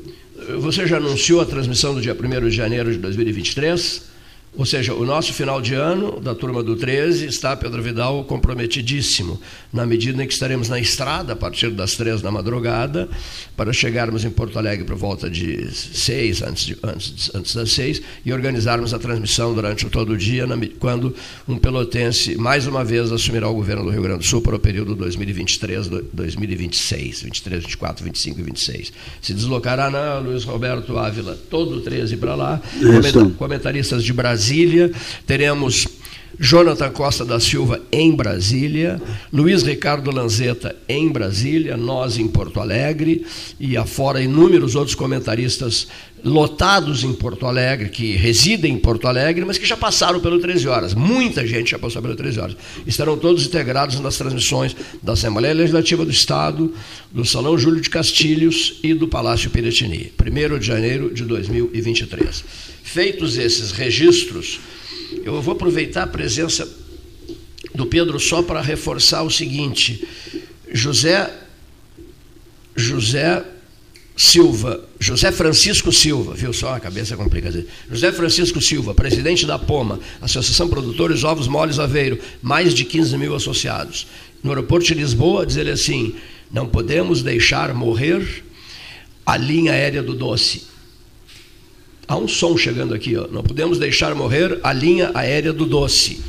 você 0.58 0.86
já 0.86 0.96
anunciou 0.96 1.40
a 1.40 1.46
transmissão 1.46 1.94
do 1.94 2.00
dia 2.00 2.14
1 2.14 2.48
de 2.48 2.56
janeiro 2.56 2.90
de 2.90 2.98
2023, 2.98 4.13
ou 4.56 4.64
seja, 4.64 4.94
o 4.94 5.04
nosso 5.04 5.32
final 5.32 5.60
de 5.60 5.74
ano 5.74 6.20
da 6.20 6.32
turma 6.34 6.62
do 6.62 6.76
13 6.76 7.26
está, 7.26 7.56
Pedro 7.56 7.82
Vidal, 7.82 8.22
comprometidíssimo, 8.24 9.40
na 9.72 9.84
medida 9.84 10.22
em 10.22 10.26
que 10.26 10.32
estaremos 10.32 10.68
na 10.68 10.78
estrada 10.78 11.32
a 11.32 11.36
partir 11.36 11.70
das 11.70 11.96
três 11.96 12.22
da 12.22 12.30
madrugada, 12.30 13.08
para 13.56 13.72
chegarmos 13.72 14.24
em 14.24 14.30
Porto 14.30 14.56
Alegre 14.56 14.84
por 14.84 14.94
volta 14.94 15.28
de 15.28 15.68
seis, 15.72 16.40
antes, 16.40 16.66
de, 16.66 16.76
antes, 16.84 17.32
antes 17.34 17.52
das 17.54 17.72
seis, 17.72 18.00
e 18.24 18.32
organizarmos 18.32 18.94
a 18.94 18.98
transmissão 18.98 19.52
durante 19.52 19.86
todo 19.86 20.12
o 20.12 20.16
dia, 20.16 20.46
na, 20.46 20.56
quando 20.78 21.12
um 21.48 21.58
pelotense, 21.58 22.36
mais 22.36 22.68
uma 22.68 22.84
vez, 22.84 23.10
assumirá 23.10 23.48
o 23.48 23.54
governo 23.54 23.82
do 23.84 23.90
Rio 23.90 24.02
Grande 24.02 24.20
do 24.20 24.24
Sul 24.24 24.40
para 24.40 24.54
o 24.54 24.60
período 24.60 24.96
2023-2026, 24.96 27.24
23, 27.24 27.64
24, 27.64 28.04
25 28.04 28.38
e 28.38 28.42
26. 28.42 28.92
Se 29.20 29.34
deslocará 29.34 29.90
na 29.90 30.18
Luiz 30.18 30.44
Roberto 30.44 30.96
Ávila, 30.96 31.36
todo 31.50 31.78
o 31.78 31.80
13 31.80 32.16
para 32.18 32.36
lá, 32.36 32.62
comentaristas 33.36 34.04
de 34.04 34.12
Brasília, 34.12 34.43
Brasília, 34.44 34.92
teremos 35.26 35.86
Jonathan 36.38 36.90
Costa 36.90 37.24
da 37.24 37.40
Silva 37.40 37.80
em 37.90 38.14
Brasília, 38.14 39.00
Luiz 39.32 39.62
Ricardo 39.62 40.10
Lanzetta 40.10 40.76
em 40.86 41.08
Brasília, 41.08 41.78
nós 41.78 42.18
em 42.18 42.28
Porto 42.28 42.60
Alegre, 42.60 43.24
e 43.58 43.74
afora 43.74 44.20
inúmeros 44.20 44.74
outros 44.74 44.94
comentaristas 44.94 45.86
lotados 46.22 47.04
em 47.04 47.12
Porto 47.14 47.46
Alegre, 47.46 47.88
que 47.88 48.16
residem 48.16 48.74
em 48.74 48.78
Porto 48.78 49.06
Alegre, 49.06 49.44
mas 49.46 49.56
que 49.56 49.66
já 49.66 49.76
passaram 49.76 50.20
pelo 50.20 50.38
13 50.38 50.68
Horas. 50.68 50.94
Muita 50.94 51.46
gente 51.46 51.70
já 51.70 51.78
passou 51.78 52.02
pelo 52.02 52.16
13 52.16 52.40
Horas. 52.40 52.56
Estarão 52.86 53.16
todos 53.16 53.46
integrados 53.46 54.00
nas 54.00 54.16
transmissões 54.16 54.74
da 55.02 55.12
Assembleia 55.12 55.54
Legislativa 55.54 56.04
do 56.04 56.10
Estado, 56.10 56.74
do 57.12 57.24
Salão 57.24 57.56
Júlio 57.56 57.80
de 57.80 57.88
Castilhos 57.90 58.78
e 58.82 58.92
do 58.92 59.08
Palácio 59.08 59.50
Piratini, 59.50 60.12
1 60.18 60.58
de 60.58 60.66
janeiro 60.66 61.14
de 61.14 61.24
2023. 61.24 62.73
Feitos 62.84 63.38
esses 63.38 63.72
registros, 63.72 64.60
eu 65.24 65.40
vou 65.40 65.54
aproveitar 65.54 66.02
a 66.02 66.06
presença 66.06 66.68
do 67.74 67.86
Pedro 67.86 68.20
só 68.20 68.42
para 68.42 68.60
reforçar 68.60 69.22
o 69.22 69.30
seguinte: 69.30 70.06
José 70.70 71.32
José 72.76 73.42
Silva, 74.16 74.84
José 75.00 75.32
Francisco 75.32 75.90
Silva, 75.90 76.34
viu 76.34 76.52
só 76.52 76.74
a 76.74 76.78
cabeça 76.78 77.16
complicada. 77.16 77.66
José 77.90 78.12
Francisco 78.12 78.60
Silva, 78.60 78.94
presidente 78.94 79.46
da 79.46 79.58
POMA, 79.58 79.98
Associação 80.20 80.68
Produtores 80.68 81.24
Ovos 81.24 81.48
Moles 81.48 81.78
Aveiro, 81.78 82.18
mais 82.42 82.74
de 82.74 82.84
15 82.84 83.16
mil 83.16 83.34
associados. 83.34 84.06
No 84.42 84.50
aeroporto 84.50 84.86
de 84.86 84.94
Lisboa, 84.94 85.46
diz 85.46 85.56
ele 85.56 85.70
assim: 85.70 86.14
não 86.52 86.68
podemos 86.68 87.22
deixar 87.22 87.72
morrer 87.74 88.44
a 89.24 89.38
linha 89.38 89.72
aérea 89.72 90.02
do 90.02 90.14
doce. 90.14 90.73
Há 92.06 92.16
um 92.16 92.28
som 92.28 92.56
chegando 92.56 92.94
aqui, 92.94 93.16
ó. 93.16 93.26
Não 93.28 93.42
podemos 93.42 93.78
deixar 93.78 94.14
morrer 94.14 94.58
a 94.62 94.72
linha 94.72 95.10
aérea 95.14 95.52
do 95.52 95.64
doce. 95.64 96.22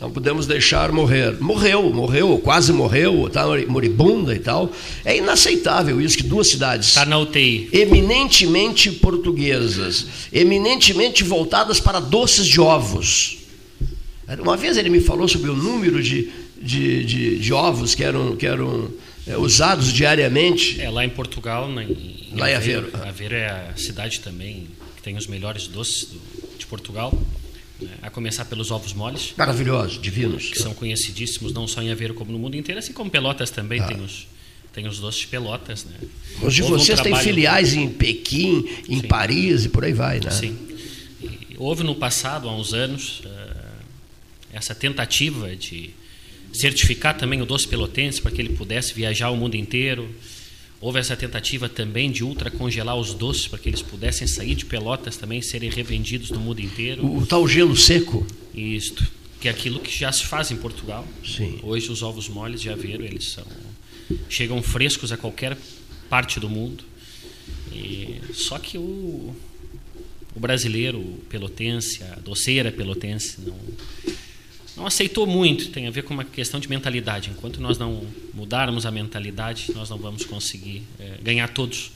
Não 0.00 0.10
podemos 0.10 0.46
deixar 0.46 0.92
morrer. 0.92 1.36
Morreu, 1.40 1.92
morreu, 1.92 2.38
quase 2.38 2.72
morreu, 2.72 3.26
está 3.26 3.44
moribunda 3.66 4.34
e 4.34 4.38
tal. 4.38 4.70
É 5.04 5.16
inaceitável 5.16 6.00
isso 6.00 6.16
que 6.16 6.22
duas 6.22 6.48
cidades 6.48 6.94
tá 6.94 7.04
na 7.04 7.18
UTI. 7.18 7.68
eminentemente 7.72 8.92
portuguesas, 8.92 10.06
eminentemente 10.32 11.24
voltadas 11.24 11.80
para 11.80 11.98
doces 11.98 12.46
de 12.46 12.60
ovos. 12.60 13.38
Uma 14.40 14.56
vez 14.56 14.76
ele 14.76 14.90
me 14.90 15.00
falou 15.00 15.26
sobre 15.26 15.50
o 15.50 15.56
número 15.56 16.02
de, 16.02 16.30
de, 16.60 17.04
de, 17.04 17.38
de 17.38 17.52
ovos 17.52 17.94
que 17.94 18.04
eram, 18.04 18.36
que 18.36 18.46
eram 18.46 18.88
é, 19.26 19.36
usados 19.36 19.92
diariamente. 19.92 20.80
É, 20.80 20.88
lá 20.90 21.04
em 21.04 21.08
Portugal, 21.08 21.68
na, 21.68 21.82
em 21.82 22.28
lá 22.36 22.50
em 22.50 22.54
Aveiro. 22.54 22.90
Aveiro 23.06 23.34
é 23.34 23.70
a 23.70 23.76
cidade 23.76 24.20
também 24.20 24.68
tem 25.08 25.16
os 25.16 25.26
melhores 25.26 25.66
doces 25.66 26.04
do, 26.04 26.20
de 26.58 26.66
Portugal, 26.66 27.18
né? 27.80 27.88
a 28.02 28.10
começar 28.10 28.44
pelos 28.44 28.70
ovos 28.70 28.92
moles. 28.92 29.32
Maravilhosos, 29.38 29.98
divinos. 29.98 30.50
Que 30.50 30.58
são 30.58 30.74
conhecidíssimos 30.74 31.50
não 31.54 31.66
só 31.66 31.80
em 31.80 31.90
Aveiro 31.90 32.12
como 32.12 32.30
no 32.30 32.38
mundo 32.38 32.58
inteiro, 32.58 32.78
assim 32.78 32.92
como 32.92 33.10
Pelotas 33.10 33.50
também 33.50 33.80
ah. 33.80 33.86
tem 33.86 34.02
os 34.02 34.26
tem 34.70 34.86
os 34.86 34.98
doces 35.00 35.22
de 35.22 35.26
Pelotas, 35.28 35.86
né? 35.86 35.96
Os 36.42 36.54
de 36.54 36.60
vocês 36.60 37.00
um 37.00 37.02
têm 37.02 37.16
filiais 37.16 37.72
em 37.72 37.88
Pequim, 37.88 38.68
em 38.86 39.00
Sim. 39.00 39.08
Paris 39.08 39.64
e 39.64 39.70
por 39.70 39.82
aí 39.82 39.94
vai, 39.94 40.20
né? 40.20 40.30
Sim. 40.30 40.56
E 41.22 41.56
houve 41.56 41.82
no 41.82 41.94
passado, 41.94 42.46
há 42.46 42.54
uns 42.54 42.74
anos, 42.74 43.20
uh, 43.20 43.66
essa 44.52 44.74
tentativa 44.74 45.56
de 45.56 45.90
certificar 46.52 47.16
também 47.16 47.40
o 47.40 47.46
doce 47.46 47.66
pelotense 47.66 48.20
para 48.20 48.30
que 48.30 48.42
ele 48.42 48.50
pudesse 48.50 48.92
viajar 48.92 49.30
o 49.30 49.36
mundo 49.36 49.56
inteiro. 49.56 50.06
Houve 50.80 51.00
essa 51.00 51.16
tentativa 51.16 51.68
também 51.68 52.10
de 52.10 52.22
ultracongelar 52.22 52.96
os 52.96 53.12
doces 53.14 53.48
para 53.48 53.58
que 53.58 53.68
eles 53.68 53.82
pudessem 53.82 54.26
sair 54.26 54.54
de 54.54 54.64
pelotas 54.64 55.16
também 55.16 55.42
serem 55.42 55.70
revendidos 55.70 56.30
no 56.30 56.38
mundo 56.38 56.60
inteiro. 56.60 57.04
O, 57.04 57.18
o 57.18 57.26
tal 57.26 57.46
gelo 57.48 57.76
seco? 57.76 58.26
Isto, 58.54 59.04
que 59.40 59.48
é 59.48 59.50
aquilo 59.50 59.80
que 59.80 59.96
já 59.96 60.12
se 60.12 60.24
faz 60.24 60.50
em 60.50 60.56
Portugal. 60.56 61.06
Sim. 61.24 61.58
Hoje 61.62 61.90
os 61.90 62.02
ovos 62.02 62.28
moles 62.28 62.60
de 62.60 62.70
Aveiro, 62.70 63.04
eles 63.04 63.30
são 63.30 63.44
chegam 64.28 64.62
frescos 64.62 65.12
a 65.12 65.16
qualquer 65.16 65.56
parte 66.08 66.40
do 66.40 66.48
mundo. 66.48 66.84
E, 67.72 68.20
só 68.32 68.58
que 68.58 68.78
o 68.78 69.34
o 70.38 70.40
brasileiro, 70.40 71.00
pelotense, 71.28 72.04
a 72.04 72.14
doceira 72.20 72.70
pelotense, 72.70 73.40
não, 73.40 73.58
não 74.78 74.86
aceitou 74.86 75.26
muito. 75.26 75.68
Tem 75.68 75.86
a 75.86 75.90
ver 75.90 76.02
com 76.02 76.14
uma 76.14 76.24
questão 76.24 76.60
de 76.60 76.68
mentalidade. 76.70 77.30
Enquanto 77.30 77.60
nós 77.60 77.76
não 77.76 78.02
mudarmos 78.32 78.86
a 78.86 78.90
mentalidade, 78.90 79.72
nós 79.74 79.90
não 79.90 79.98
vamos 79.98 80.24
conseguir 80.24 80.82
é, 80.98 81.18
ganhar 81.22 81.48
todos. 81.48 81.90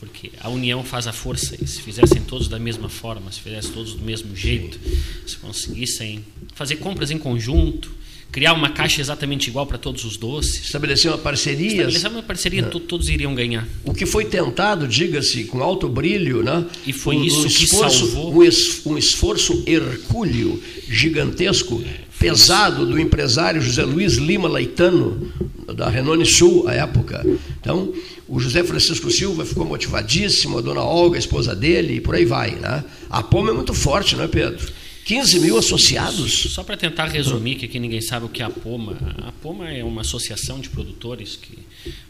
Porque 0.00 0.32
a 0.40 0.48
união 0.48 0.82
faz 0.82 1.06
a 1.06 1.12
força. 1.12 1.56
E 1.62 1.66
se 1.66 1.80
fizessem 1.80 2.22
todos 2.22 2.48
da 2.48 2.58
mesma 2.58 2.88
forma, 2.88 3.30
se 3.30 3.40
fizessem 3.40 3.72
todos 3.72 3.94
do 3.94 4.04
mesmo 4.04 4.34
jeito, 4.34 4.78
se 5.26 5.36
conseguissem 5.36 6.24
fazer 6.54 6.76
compras 6.76 7.10
em 7.10 7.18
conjunto, 7.18 7.94
criar 8.30 8.52
uma 8.52 8.68
caixa 8.68 9.00
exatamente 9.00 9.48
igual 9.48 9.66
para 9.66 9.78
todos 9.78 10.04
os 10.04 10.18
doces. 10.18 10.64
Estabelecer 10.64 11.10
uma 11.10 11.18
parceria. 11.18 11.68
Estabelecer 11.68 12.10
uma 12.10 12.22
parceria, 12.22 12.60
é. 12.60 12.64
todos 12.64 13.08
iriam 13.08 13.34
ganhar. 13.34 13.66
O 13.84 13.94
que 13.94 14.04
foi 14.04 14.26
tentado, 14.26 14.86
diga-se, 14.86 15.44
com 15.44 15.62
alto 15.62 15.88
brilho, 15.88 16.42
né? 16.42 16.66
E 16.86 16.92
foi 16.92 17.16
um, 17.16 17.24
isso 17.24 17.42
um 17.42 17.46
esforço, 17.46 18.04
que 18.04 18.10
salvou. 18.10 18.34
Um, 18.34 18.42
es, 18.42 18.82
um 18.84 18.98
esforço 18.98 19.64
hercúleo, 19.66 20.62
gigantesco, 20.86 21.82
pesado 22.18 22.86
do 22.86 22.98
empresário 22.98 23.60
José 23.60 23.84
Luiz 23.84 24.14
Lima 24.14 24.48
Leitano, 24.48 25.32
da 25.74 25.88
Renone 25.88 26.24
Sul, 26.24 26.68
à 26.68 26.74
época. 26.74 27.24
Então, 27.60 27.92
o 28.28 28.40
José 28.40 28.64
Francisco 28.64 29.10
Silva 29.10 29.44
ficou 29.44 29.64
motivadíssimo, 29.64 30.58
a 30.58 30.60
dona 30.60 30.82
Olga, 30.82 31.16
a 31.16 31.18
esposa 31.18 31.54
dele, 31.54 31.96
e 31.96 32.00
por 32.00 32.14
aí 32.14 32.24
vai. 32.24 32.52
Né? 32.52 32.84
A 33.10 33.22
Poma 33.22 33.50
é 33.50 33.52
muito 33.52 33.74
forte, 33.74 34.16
não 34.16 34.24
é, 34.24 34.28
Pedro? 34.28 34.66
15 35.04 35.38
mil 35.38 35.56
associados. 35.56 36.52
Só 36.52 36.64
para 36.64 36.76
tentar 36.76 37.06
resumir, 37.06 37.54
que 37.54 37.66
aqui 37.66 37.78
ninguém 37.78 38.00
sabe 38.00 38.26
o 38.26 38.28
que 38.28 38.42
é 38.42 38.44
a 38.44 38.50
Poma. 38.50 38.98
A 39.18 39.30
Poma 39.30 39.70
é 39.70 39.84
uma 39.84 40.00
associação 40.00 40.58
de 40.58 40.68
produtores 40.68 41.36
que 41.36 41.58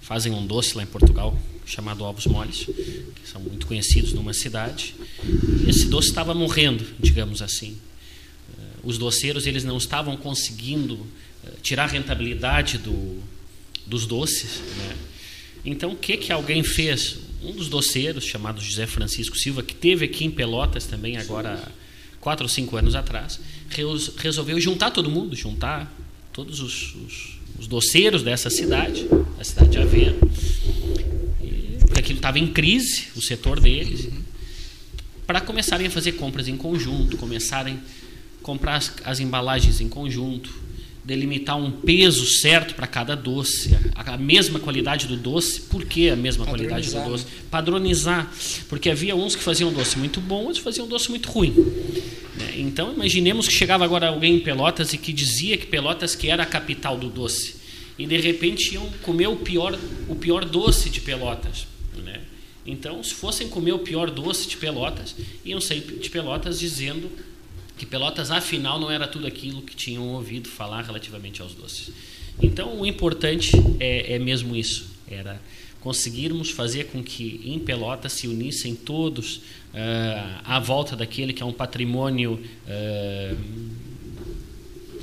fazem 0.01 0.33
um 0.33 0.47
doce 0.47 0.75
lá 0.75 0.83
em 0.83 0.87
Portugal, 0.87 1.39
chamado 1.67 2.05
ovos 2.05 2.27
moles, 2.27 2.65
que 2.65 3.29
são 3.31 3.41
muito 3.43 3.67
conhecidos 3.67 4.15
numa 4.15 4.33
cidade. 4.33 4.95
Esse 5.69 5.87
doce 5.89 6.09
estava 6.09 6.33
morrendo, 6.33 6.87
digamos 6.99 7.43
assim. 7.43 7.77
Os 8.87 8.99
doceiros 8.99 9.49
eles 9.49 9.65
não 9.65 9.77
estavam 9.77 10.17
conseguindo 10.17 11.05
eh, 11.45 11.51
tirar 11.61 11.85
a 11.85 11.87
rentabilidade 11.89 12.79
do, 12.79 13.21
dos 13.85 14.07
doces. 14.07 14.61
Né? 14.79 14.97
Então, 15.65 15.91
o 15.91 15.97
que, 15.97 16.17
que 16.17 16.31
alguém 16.31 16.63
fez? 16.63 17.19
Um 17.43 17.51
dos 17.51 17.69
doceiros, 17.69 18.25
chamado 18.25 18.61
José 18.61 18.87
Francisco 18.87 19.37
Silva, 19.37 19.65
que 19.65 19.75
teve 19.75 20.05
aqui 20.05 20.25
em 20.25 20.31
Pelotas 20.31 20.87
também 20.87 21.17
agora 21.17 21.61
quatro 22.21 22.45
ou 22.45 22.49
cinco 22.49 22.77
anos 22.77 22.95
atrás, 22.95 23.41
resolveu 24.19 24.61
juntar 24.61 24.93
todo 24.93 25.11
mundo, 25.11 25.35
juntar 25.35 25.93
todos 26.33 26.61
os, 26.61 26.95
os, 26.95 27.39
os 27.59 27.67
doceiros 27.67 28.23
dessa 28.23 28.49
cidade, 28.51 29.07
da 29.37 29.43
cidade 29.43 29.71
de 29.71 29.79
Aveiro, 29.79 30.19
porque 31.81 32.01
aquilo 32.01 32.19
estava 32.19 32.39
em 32.39 32.47
crise, 32.47 33.09
o 33.17 33.21
setor 33.21 33.59
deles, 33.59 34.09
para 35.27 35.41
começarem 35.41 35.89
a 35.89 35.91
fazer 35.91 36.13
compras 36.13 36.47
em 36.47 36.57
conjunto, 36.57 37.17
começarem 37.17 37.81
comprar 38.47 38.77
as, 38.77 38.93
as 39.05 39.19
embalagens 39.19 39.81
em 39.81 39.89
conjunto, 39.89 40.55
delimitar 41.05 41.57
um 41.57 41.69
peso 41.69 42.25
certo 42.25 42.77
para 42.77 42.87
cada 42.87 43.17
doce, 43.17 43.77
a, 43.93 44.15
a, 44.15 44.17
mesma 44.17 44.61
qualidade 44.61 45.09
do 45.09 45.17
doce. 45.17 45.63
Por 45.63 45.85
que 45.85 46.09
a 46.11 46.17
mesma 46.17 46.47
qualidade 46.47 46.89
do 46.91 47.05
doce? 47.05 47.27
Padronizar. 47.51 48.33
Porque 48.69 48.89
havia 48.89 49.17
uns 49.17 49.35
que 49.35 49.43
faziam 49.43 49.73
doce 49.73 49.99
muito 49.99 50.21
bom, 50.21 50.45
outros 50.45 50.63
faziam 50.63 50.87
doce 50.87 51.11
muito 51.11 51.29
ruim. 51.29 51.51
Né? 52.37 52.55
Então, 52.59 52.93
imaginemos 52.93 53.49
que 53.49 53.55
chegava 53.55 53.85
agora 53.85 54.09
alguém 54.09 54.37
em 54.37 54.41
Pelotas 54.41 54.93
e 54.93 54.99
que 54.99 55.13
dizia 55.13 55.57
que 55.57 55.67
Pelotas 55.67 56.15
que 56.15 56.29
era 56.29 56.45
a 56.45 56.47
capital 56.47 56.97
do 56.97 57.09
doce. 57.09 57.57
E 57.99 58.07
de 58.07 58.17
repente 58.21 58.75
iam 58.75 58.89
comer 59.03 59.27
o 59.27 59.37
pior, 59.37 59.77
o 60.09 60.15
pior 60.15 60.45
doce 60.45 60.89
de 60.89 61.01
Pelotas. 61.01 61.67
Né? 61.97 62.21
Então, 62.65 63.03
se 63.03 63.13
fossem 63.13 63.49
comer 63.49 63.73
o 63.73 63.81
pior 63.81 64.09
doce 64.09 64.47
de 64.47 64.57
Pelotas, 64.57 65.17
iam 65.45 65.61
sair 65.61 65.81
de 65.81 66.09
Pelotas 66.11 66.61
dizendo 66.61 67.11
que 67.77 67.85
Pelotas 67.85 68.31
afinal 68.31 68.81
não 68.81 68.91
era 68.91 69.07
tudo 69.07 69.27
aquilo 69.27 69.63
que 69.63 69.77
tinham 69.77 70.09
ouvido 70.09 70.49
falar 70.49 70.83
relativamente 70.83 71.43
aos 71.43 71.55
doces. 71.55 71.91
Então 72.43 72.81
o 72.81 72.87
importante 72.87 73.53
é, 73.79 74.15
é 74.15 74.19
mesmo 74.19 74.55
isso, 74.57 74.89
era 75.09 75.41
conseguirmos 75.81 76.51
fazer 76.51 76.85
com 76.85 77.03
que 77.03 77.41
em 77.45 77.59
Pelotas 77.59 78.13
se 78.13 78.27
unissem 78.27 78.75
todos 78.75 79.37
uh, 79.37 80.41
à 80.45 80.59
volta 80.59 80.97
daquele 80.97 81.33
que 81.33 81.43
é 81.43 81.47
um 81.47 81.53
patrimônio 81.53 82.41
uh, 82.67 83.37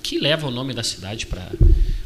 que 0.02 0.20
leva 0.20 0.48
o 0.48 0.52
nome 0.52 0.74
da 0.74 0.84
cidade 0.84 1.26
para 1.26 1.50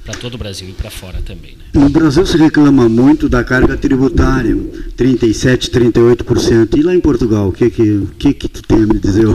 para 0.08 0.16
todo 0.16 0.36
o 0.36 0.38
Brasil 0.38 0.70
e 0.70 0.72
para 0.72 0.90
fora 0.90 1.22
também. 1.22 1.58
Né? 1.58 1.66
No 1.74 1.90
Brasil 1.90 2.26
se 2.26 2.38
reclama 2.38 2.88
muito 2.88 3.28
da 3.28 3.44
carga 3.44 3.76
tributária, 3.76 4.56
37, 4.96 5.70
38%. 5.70 6.78
E 6.78 6.82
lá 6.82 6.96
em 6.96 7.02
Portugal, 7.02 7.50
o 7.50 7.52
que 7.52 7.70
que, 7.70 8.08
que, 8.18 8.34
que 8.34 8.48
tu 8.48 8.64
tem 8.64 8.84
a 8.84 8.88
me 8.88 8.98
dizer? 9.00 9.26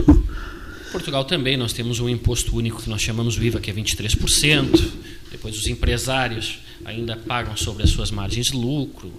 Portugal 0.93 1.25
também 1.25 1.57
nós 1.57 1.73
temos 1.73 1.99
um 1.99 2.07
imposto 2.07 2.55
único 2.55 2.79
que 2.79 2.87
nós 2.87 3.01
chamamos 3.01 3.35
o 3.35 3.43
IVA, 3.43 3.59
que 3.59 3.71
é 3.71 3.73
23%. 3.73 4.91
Depois 5.31 5.57
os 5.57 5.65
empresários 5.65 6.59
ainda 6.85 7.17
pagam 7.17 7.57
sobre 7.57 7.81
as 7.81 7.89
suas 7.89 8.11
margens 8.11 8.51
de 8.51 8.55
lucro, 8.55 9.11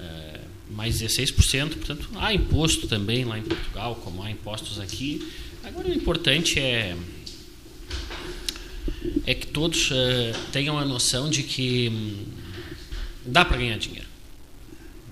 é, 0.00 0.40
mais 0.70 1.02
16%. 1.02 1.74
Portanto, 1.74 2.08
há 2.16 2.32
imposto 2.32 2.88
também 2.88 3.26
lá 3.26 3.38
em 3.38 3.42
Portugal, 3.42 3.96
como 3.96 4.22
há 4.22 4.30
impostos 4.30 4.80
aqui. 4.80 5.30
Agora 5.62 5.88
o 5.88 5.92
importante 5.92 6.58
é 6.58 6.96
é 9.26 9.34
que 9.34 9.46
todos 9.48 9.90
uh, 9.90 9.94
tenham 10.50 10.78
a 10.78 10.84
noção 10.86 11.28
de 11.28 11.42
que 11.42 11.90
hum, 11.90 12.24
dá 13.26 13.44
para 13.44 13.58
ganhar 13.58 13.76
dinheiro. 13.76 14.08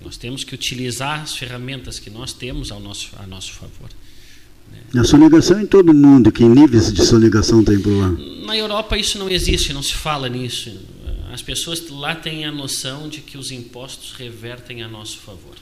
Nós 0.02 0.16
temos 0.16 0.44
que 0.44 0.54
utilizar 0.54 1.20
as 1.20 1.36
ferramentas 1.36 1.98
que 1.98 2.08
nós 2.08 2.32
temos 2.32 2.72
ao 2.72 2.80
nosso, 2.80 3.10
a 3.18 3.26
nosso 3.26 3.52
favor. 3.52 3.90
A 4.94 5.04
sonegação 5.04 5.60
em 5.60 5.66
todo 5.66 5.92
mundo, 5.92 6.32
que 6.32 6.42
níveis 6.44 6.92
de 6.92 7.04
sonegação 7.04 7.62
tem 7.62 7.78
por 7.78 7.90
lá? 7.90 8.08
Na 8.46 8.56
Europa 8.56 8.96
isso 8.96 9.18
não 9.18 9.28
existe, 9.28 9.72
não 9.72 9.82
se 9.82 9.94
fala 9.94 10.28
nisso. 10.28 10.72
As 11.32 11.42
pessoas 11.42 11.86
lá 11.90 12.14
têm 12.14 12.46
a 12.46 12.52
noção 12.52 13.08
de 13.08 13.20
que 13.20 13.36
os 13.36 13.50
impostos 13.50 14.12
revertem 14.12 14.82
a 14.82 14.88
nosso 14.88 15.18
favor. 15.18 15.54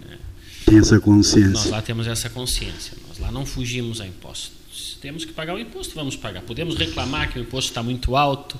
Né? 0.00 0.16
Tem 0.64 0.78
essa 0.78 0.98
consciência. 0.98 1.50
Nós 1.50 1.66
lá 1.66 1.82
temos 1.82 2.06
essa 2.06 2.30
consciência. 2.30 2.96
Nós 3.06 3.18
lá 3.18 3.30
não 3.30 3.44
fugimos 3.44 4.00
a 4.00 4.06
impostos. 4.06 4.96
Temos 5.00 5.24
que 5.24 5.32
pagar 5.32 5.54
o 5.54 5.58
imposto, 5.58 5.94
vamos 5.94 6.16
pagar. 6.16 6.42
Podemos 6.42 6.76
reclamar 6.76 7.30
que 7.30 7.38
o 7.38 7.42
imposto 7.42 7.70
está 7.70 7.82
muito 7.82 8.16
alto, 8.16 8.58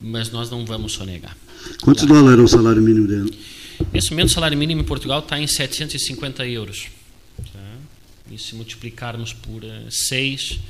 mas 0.00 0.30
nós 0.30 0.50
não 0.50 0.66
vamos 0.66 0.92
sonegar. 0.92 1.36
Quantos 1.82 2.04
dólares 2.04 2.38
é 2.38 2.42
o 2.42 2.48
salário 2.48 2.82
mínimo 2.82 3.06
dele? 3.06 3.38
Nesse 3.92 4.10
momento, 4.10 4.28
o 4.28 4.32
salário 4.32 4.56
mínimo 4.58 4.82
em 4.82 4.84
Portugal 4.84 5.20
está 5.20 5.40
em 5.40 5.46
750 5.46 6.46
euros. 6.46 6.88
E 8.30 8.38
se 8.38 8.54
multiplicarmos 8.54 9.32
por 9.32 9.62
6. 9.88 10.60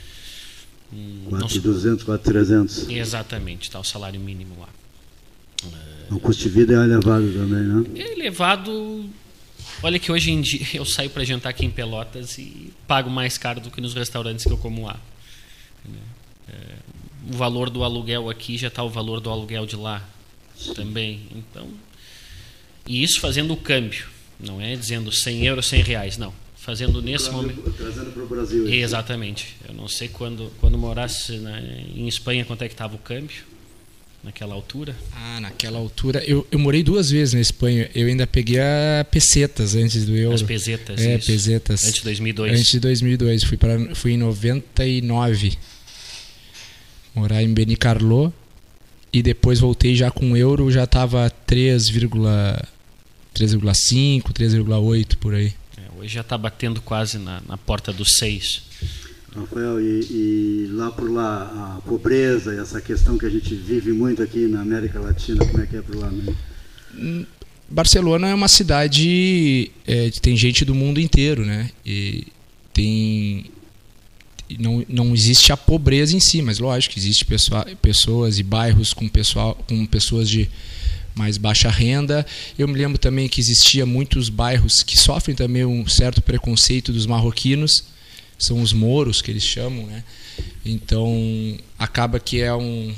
Uh, 0.93 1.31
4,200, 1.31 2.05
4,300. 2.05 2.89
Exatamente, 2.89 3.63
está 3.63 3.81
o 3.81 3.85
salário 3.85 4.21
mínimo 4.21 4.57
lá. 4.61 4.69
Uh, 5.65 6.17
o 6.17 6.21
custo 6.21 6.43
de 6.43 6.49
vida 6.51 6.75
é 6.75 6.77
elevado 6.77 7.33
também, 7.33 7.63
né? 7.63 7.85
É 7.97 8.13
elevado. 8.13 9.09
Olha 9.83 9.99
que 9.99 10.13
hoje 10.13 10.31
em 10.31 10.41
dia 10.41 10.67
eu 10.75 10.85
saio 10.85 11.11
para 11.11 11.25
jantar 11.25 11.51
aqui 11.51 11.65
em 11.65 11.71
Pelotas 11.71 12.39
e 12.39 12.73
pago 12.87 13.11
mais 13.11 13.39
caro 13.39 13.61
do 13.61 13.71
que 13.71 13.81
nos 13.81 13.95
restaurantes 13.95 14.45
que 14.45 14.53
eu 14.53 14.59
como 14.59 14.85
lá. 14.85 15.01
É, 16.49 16.53
o 17.33 17.37
valor 17.37 17.71
do 17.71 17.83
aluguel 17.83 18.29
aqui 18.29 18.57
já 18.59 18.69
está 18.69 18.83
o 18.83 18.91
valor 18.91 19.21
do 19.21 19.31
aluguel 19.31 19.67
de 19.67 19.77
lá 19.77 20.07
também. 20.75 21.23
Então, 21.35 21.69
e 22.87 23.03
isso 23.03 23.21
fazendo 23.21 23.53
o 23.53 23.57
câmbio, 23.57 24.07
não 24.39 24.61
é 24.61 24.77
dizendo 24.77 25.11
100 25.11 25.47
euros, 25.47 25.67
100 25.67 25.83
reais, 25.83 26.19
não 26.19 26.46
fazendo 26.67 27.01
nesse 27.01 27.31
momento. 27.31 27.71
Trazendo 27.71 28.11
para 28.11 28.25
o 28.25 28.27
Brasil. 28.27 28.69
Exatamente. 28.69 29.57
Eu 29.69 29.75
não 29.75 29.87
sei 29.87 30.09
quando, 30.09 30.51
quando 30.61 30.77
morasse 30.77 31.37
na, 31.39 31.61
em 31.61 32.09
Espanha 32.09 32.45
quanto 32.45 32.63
é 32.63 32.69
que 32.69 32.75
estava 32.75 32.97
o 32.97 32.99
câmbio 32.99 33.45
naquela 34.25 34.53
altura. 34.55 34.97
Ah, 35.15 35.39
naquela 35.41 35.79
altura. 35.79 36.25
Eu, 36.27 36.45
eu 36.51 36.59
morei 36.59 36.83
duas 36.83 37.09
vezes 37.09 37.35
na 37.35 37.41
Espanha. 37.41 37.89
Eu 37.95 38.09
ainda 38.09 38.27
peguei 38.27 38.59
a 38.59 39.07
pesetas 39.09 39.77
antes 39.77 40.05
do 40.05 40.17
euro. 40.17 40.35
As 40.35 40.43
pesetas, 40.43 41.01
É, 41.01 41.15
isso. 41.17 41.27
pesetas. 41.29 41.85
Antes 41.85 41.99
de 41.99 42.03
2002. 42.03 42.53
Antes 42.53 42.73
de 42.73 42.81
2002. 42.81 43.45
Fui, 43.45 43.57
para, 43.57 43.95
fui 43.95 44.15
em 44.15 44.19
99. 44.19 45.57
Morar 47.15 47.45
em 47.45 47.55
Benicarló. 47.55 48.33
E 49.13 49.23
depois 49.23 49.61
voltei 49.61 49.95
já 49.95 50.11
com 50.11 50.37
euro, 50.37 50.69
já 50.71 50.83
estava 50.85 51.31
3,5, 51.47 54.33
3,8 54.33 55.17
por 55.17 55.35
aí. 55.35 55.55
Hoje 55.99 56.15
já 56.15 56.21
está 56.21 56.37
batendo 56.37 56.81
quase 56.83 57.19
na, 57.19 57.41
na, 57.49 57.57
porta 57.57 57.93
dos 57.93 58.17
seis. 58.19 58.63
Rafael, 59.35 59.81
e, 59.81 60.01
e, 60.11 60.69
lá 60.73 60.91
por 60.91 61.11
lá, 61.11 61.77
a 61.77 61.81
pobreza 61.83 62.55
e 62.55 62.59
essa 62.59 62.81
questão 62.81 63.17
que 63.17 63.27
a 63.27 63.31
gente 63.31 63.55
vive 63.55 63.93
muito 63.93 64.23
aqui 64.23 64.47
na 64.47 64.61
América 64.61 65.01
Latina, 65.01 65.45
como 65.45 65.63
é 65.63 65.67
que 65.67 65.77
é 65.77 65.83
por 65.83 65.97
lá? 65.97 66.11
Né? 66.11 67.27
Barcelona 67.69 68.29
é 68.29 68.35
uma 68.35 68.49
cidade 68.49 69.71
é, 69.87 70.11
que 70.11 70.21
tem 70.21 70.37
gente 70.37 70.65
do 70.65 70.75
mundo 70.75 71.01
inteiro, 71.01 71.45
né? 71.45 71.71
E 71.85 72.27
tem 72.73 73.47
não, 74.59 74.85
não 74.89 75.15
existe 75.15 75.53
a 75.53 75.57
pobreza 75.57 76.15
em 76.15 76.21
si, 76.21 76.41
mas 76.41 76.59
lógico 76.59 76.95
que 76.95 77.01
existe 77.01 77.25
pessoa, 77.25 77.65
pessoas 77.83 78.39
e 78.39 78.43
bairros 78.43 78.93
com 78.93 79.09
pessoal 79.09 79.55
com 79.67 79.85
pessoas 79.87 80.29
de 80.29 80.49
mais 81.17 81.39
baixa 81.39 81.71
renda. 81.71 82.25
Eu 82.59 82.69
me 82.69 82.75
lembro 82.75 82.99
também 82.99 83.27
que 83.27 83.41
existia 83.41 83.87
muitos 83.87 84.29
bairros 84.29 84.83
que 84.83 84.99
sofrem 84.99 85.35
também 85.35 85.65
um 85.65 85.89
certo 85.89 86.21
preconceito 86.21 86.93
dos 86.93 87.07
marroquinos, 87.07 87.85
são 88.39 88.61
os 88.61 88.73
moros 88.73 89.23
que 89.23 89.31
eles 89.31 89.43
chamam, 89.43 89.87
né? 89.87 90.05
Então 90.65 91.57
acaba 91.79 92.21
que 92.21 92.43
é 92.43 92.55
um 92.55 92.95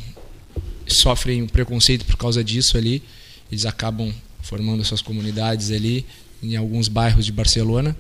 sofrem 0.87 1.43
um 1.43 1.47
preconceito 1.47 2.05
por 2.05 2.17
causa 2.17 2.43
disso 2.43 2.77
ali. 2.77 3.03
Eles 3.51 3.65
acabam 3.65 4.13
formando 4.43 4.85
suas 4.85 5.01
comunidades 5.01 5.71
ali 5.71 6.05
em 6.43 6.57
alguns 6.57 6.89
bairros 6.89 7.25
de 7.25 7.31
Barcelona. 7.31 7.97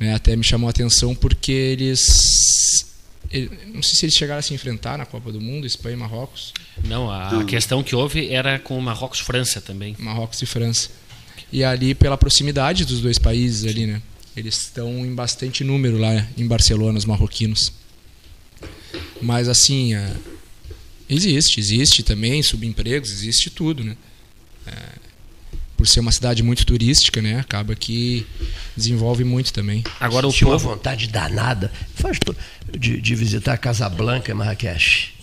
Né? 0.00 0.12
Até 0.12 0.34
me 0.34 0.42
chamou 0.42 0.66
a 0.66 0.70
atenção 0.70 1.14
porque 1.14 1.52
eles 1.52 2.89
não 3.72 3.82
sei 3.82 3.94
se 3.94 4.04
eles 4.06 4.14
chegaram 4.14 4.40
a 4.40 4.42
se 4.42 4.52
enfrentar 4.52 4.98
na 4.98 5.06
Copa 5.06 5.30
do 5.30 5.40
Mundo, 5.40 5.66
Espanha 5.66 5.94
e 5.94 5.98
Marrocos. 5.98 6.52
Não, 6.84 7.10
a, 7.10 7.44
questão 7.44 7.82
que 7.82 7.94
houve 7.94 8.28
era 8.28 8.58
com 8.58 8.80
Marrocos 8.80 9.20
e 9.20 9.24
França 9.24 9.60
também. 9.60 9.94
Marrocos 9.98 10.42
e 10.42 10.46
França. 10.46 10.90
E 11.52 11.62
ali 11.62 11.94
pela 11.94 12.18
proximidade 12.18 12.84
dos 12.84 13.00
dois 13.00 13.18
países 13.18 13.64
ali, 13.64 13.86
né? 13.86 14.02
Eles 14.36 14.56
estão 14.62 15.04
em 15.04 15.14
bastante 15.14 15.62
número 15.62 15.98
lá 15.98 16.26
em 16.36 16.46
Barcelona, 16.46 16.98
os 16.98 17.04
marroquinos. 17.04 17.72
Mas 19.20 19.48
assim, 19.48 19.94
é, 19.94 20.12
existe, 21.08 21.60
existe 21.60 22.02
também 22.02 22.42
subempregos, 22.42 23.12
existe 23.12 23.50
tudo, 23.50 23.84
né? 23.84 23.96
É, 24.66 25.09
por 25.80 25.88
ser 25.88 26.00
uma 26.00 26.12
cidade 26.12 26.42
muito 26.42 26.66
turística, 26.66 27.22
né? 27.22 27.40
Acaba 27.40 27.74
que 27.74 28.26
desenvolve 28.76 29.24
muito 29.24 29.50
também. 29.50 29.82
Agora 29.98 30.28
o 30.28 30.30
Tinha 30.30 30.50
povo... 30.50 30.68
uma 30.68 30.74
vontade 30.74 31.08
danada 31.08 31.72
de, 32.78 33.00
de 33.00 33.14
visitar 33.14 33.56
Casablanca 33.56 34.30
e 34.30 34.34
Marrakech. 34.34 35.14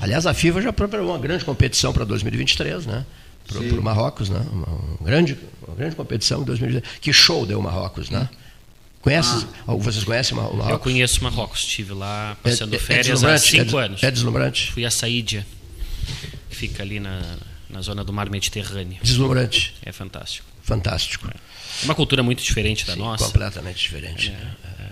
Aliás, 0.00 0.24
a 0.24 0.32
FIFA 0.32 0.62
já 0.62 0.72
preparou 0.72 1.10
uma 1.10 1.18
grande 1.18 1.44
competição 1.44 1.92
para 1.92 2.06
2023, 2.06 2.86
né? 2.86 3.04
Para 3.46 3.58
o 3.58 3.82
Marrocos, 3.82 4.30
né? 4.30 4.40
Uma, 4.50 4.66
uma, 4.66 5.04
grande, 5.04 5.36
uma 5.68 5.76
grande 5.76 5.94
competição 5.94 6.40
em 6.40 6.44
2023. 6.46 6.98
Que 6.98 7.12
show 7.12 7.44
deu 7.44 7.58
o 7.58 7.62
Marrocos, 7.62 8.08
né? 8.08 8.26
Conhece? 9.02 9.46
Ah. 9.68 9.74
Vocês 9.74 10.02
conhecem 10.02 10.32
o 10.32 10.40
Marrocos? 10.40 10.70
Eu 10.70 10.78
conheço 10.78 11.22
Marrocos. 11.22 11.60
Estive 11.60 11.92
lá 11.92 12.38
passando 12.42 12.72
é, 12.72 12.76
é, 12.76 12.80
férias 12.80 13.22
há 13.22 13.36
cinco 13.36 13.78
é, 13.78 13.84
anos. 13.84 14.02
É 14.02 14.10
deslumbrante? 14.10 14.72
Fui 14.72 14.86
a 14.86 14.90
Saídia, 14.90 15.46
que 16.48 16.56
fica 16.56 16.82
ali 16.82 17.00
na, 17.00 17.20
na 17.68 17.80
zona 17.80 18.04
do 18.04 18.12
mar 18.12 18.30
Mediterrâneo. 18.30 18.98
Deslumbrante. 19.02 19.74
É 19.82 19.92
fantástico. 19.92 20.46
Fantástico. 20.62 21.28
É 21.28 21.84
uma 21.84 21.94
cultura 21.94 22.22
muito 22.22 22.42
diferente 22.42 22.86
da 22.86 22.94
Sim, 22.94 23.00
nossa. 23.00 23.24
Completamente 23.24 23.78
diferente. 23.78 24.30
É, 24.30 24.86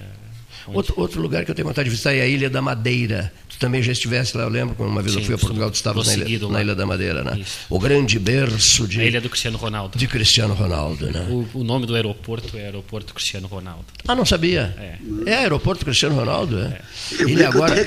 outro, 0.67 0.95
outro 0.97 1.21
lugar 1.21 1.45
que 1.45 1.51
eu 1.51 1.55
tenho 1.55 1.67
vontade 1.67 1.85
de 1.85 1.91
visitar 1.91 2.13
é 2.15 2.21
a 2.21 2.27
Ilha 2.27 2.49
da 2.49 2.63
Madeira. 2.63 3.33
Tu 3.49 3.59
também 3.59 3.83
já 3.83 3.93
estivesse 3.93 4.37
lá, 4.37 4.45
eu 4.45 4.49
lembro, 4.49 4.75
uma 4.85 5.01
vez 5.01 5.15
Sim, 5.15 5.21
eu 5.21 5.25
fui 5.25 5.35
a 5.35 5.39
Portugal, 5.39 5.71
tu 5.71 5.75
estavas 5.75 6.07
na, 6.07 6.25
ilha, 6.25 6.49
na 6.49 6.61
Ilha 6.61 6.75
da 6.75 6.87
Madeira, 6.87 7.23
né? 7.23 7.39
Isso. 7.41 7.59
O 7.71 7.79
grande 7.79 8.19
berço 8.19 8.87
de. 8.87 9.01
A 9.01 9.05
ilha 9.05 9.21
do 9.21 9.29
Cristiano 9.29 9.57
Ronaldo. 9.59 9.99
De 9.99 10.07
Cristiano 10.07 10.55
Ronaldo, 10.55 11.11
né? 11.11 11.27
O, 11.31 11.61
o 11.61 11.65
nome 11.65 11.87
do 11.87 11.95
aeroporto 11.95 12.57
é 12.57 12.67
Aeroporto 12.67 13.15
Cristiano 13.15 13.47
Ronaldo. 13.47 13.87
Ah, 14.07 14.15
não 14.15 14.25
sabia? 14.25 14.75
É. 14.79 15.31
É 15.31 15.37
Aeroporto 15.39 15.85
Cristiano 15.85 16.15
Ronaldo, 16.15 16.59
é. 16.59 16.81
é. 17.19 17.23
Ele 17.23 17.45
agora. 17.45 17.85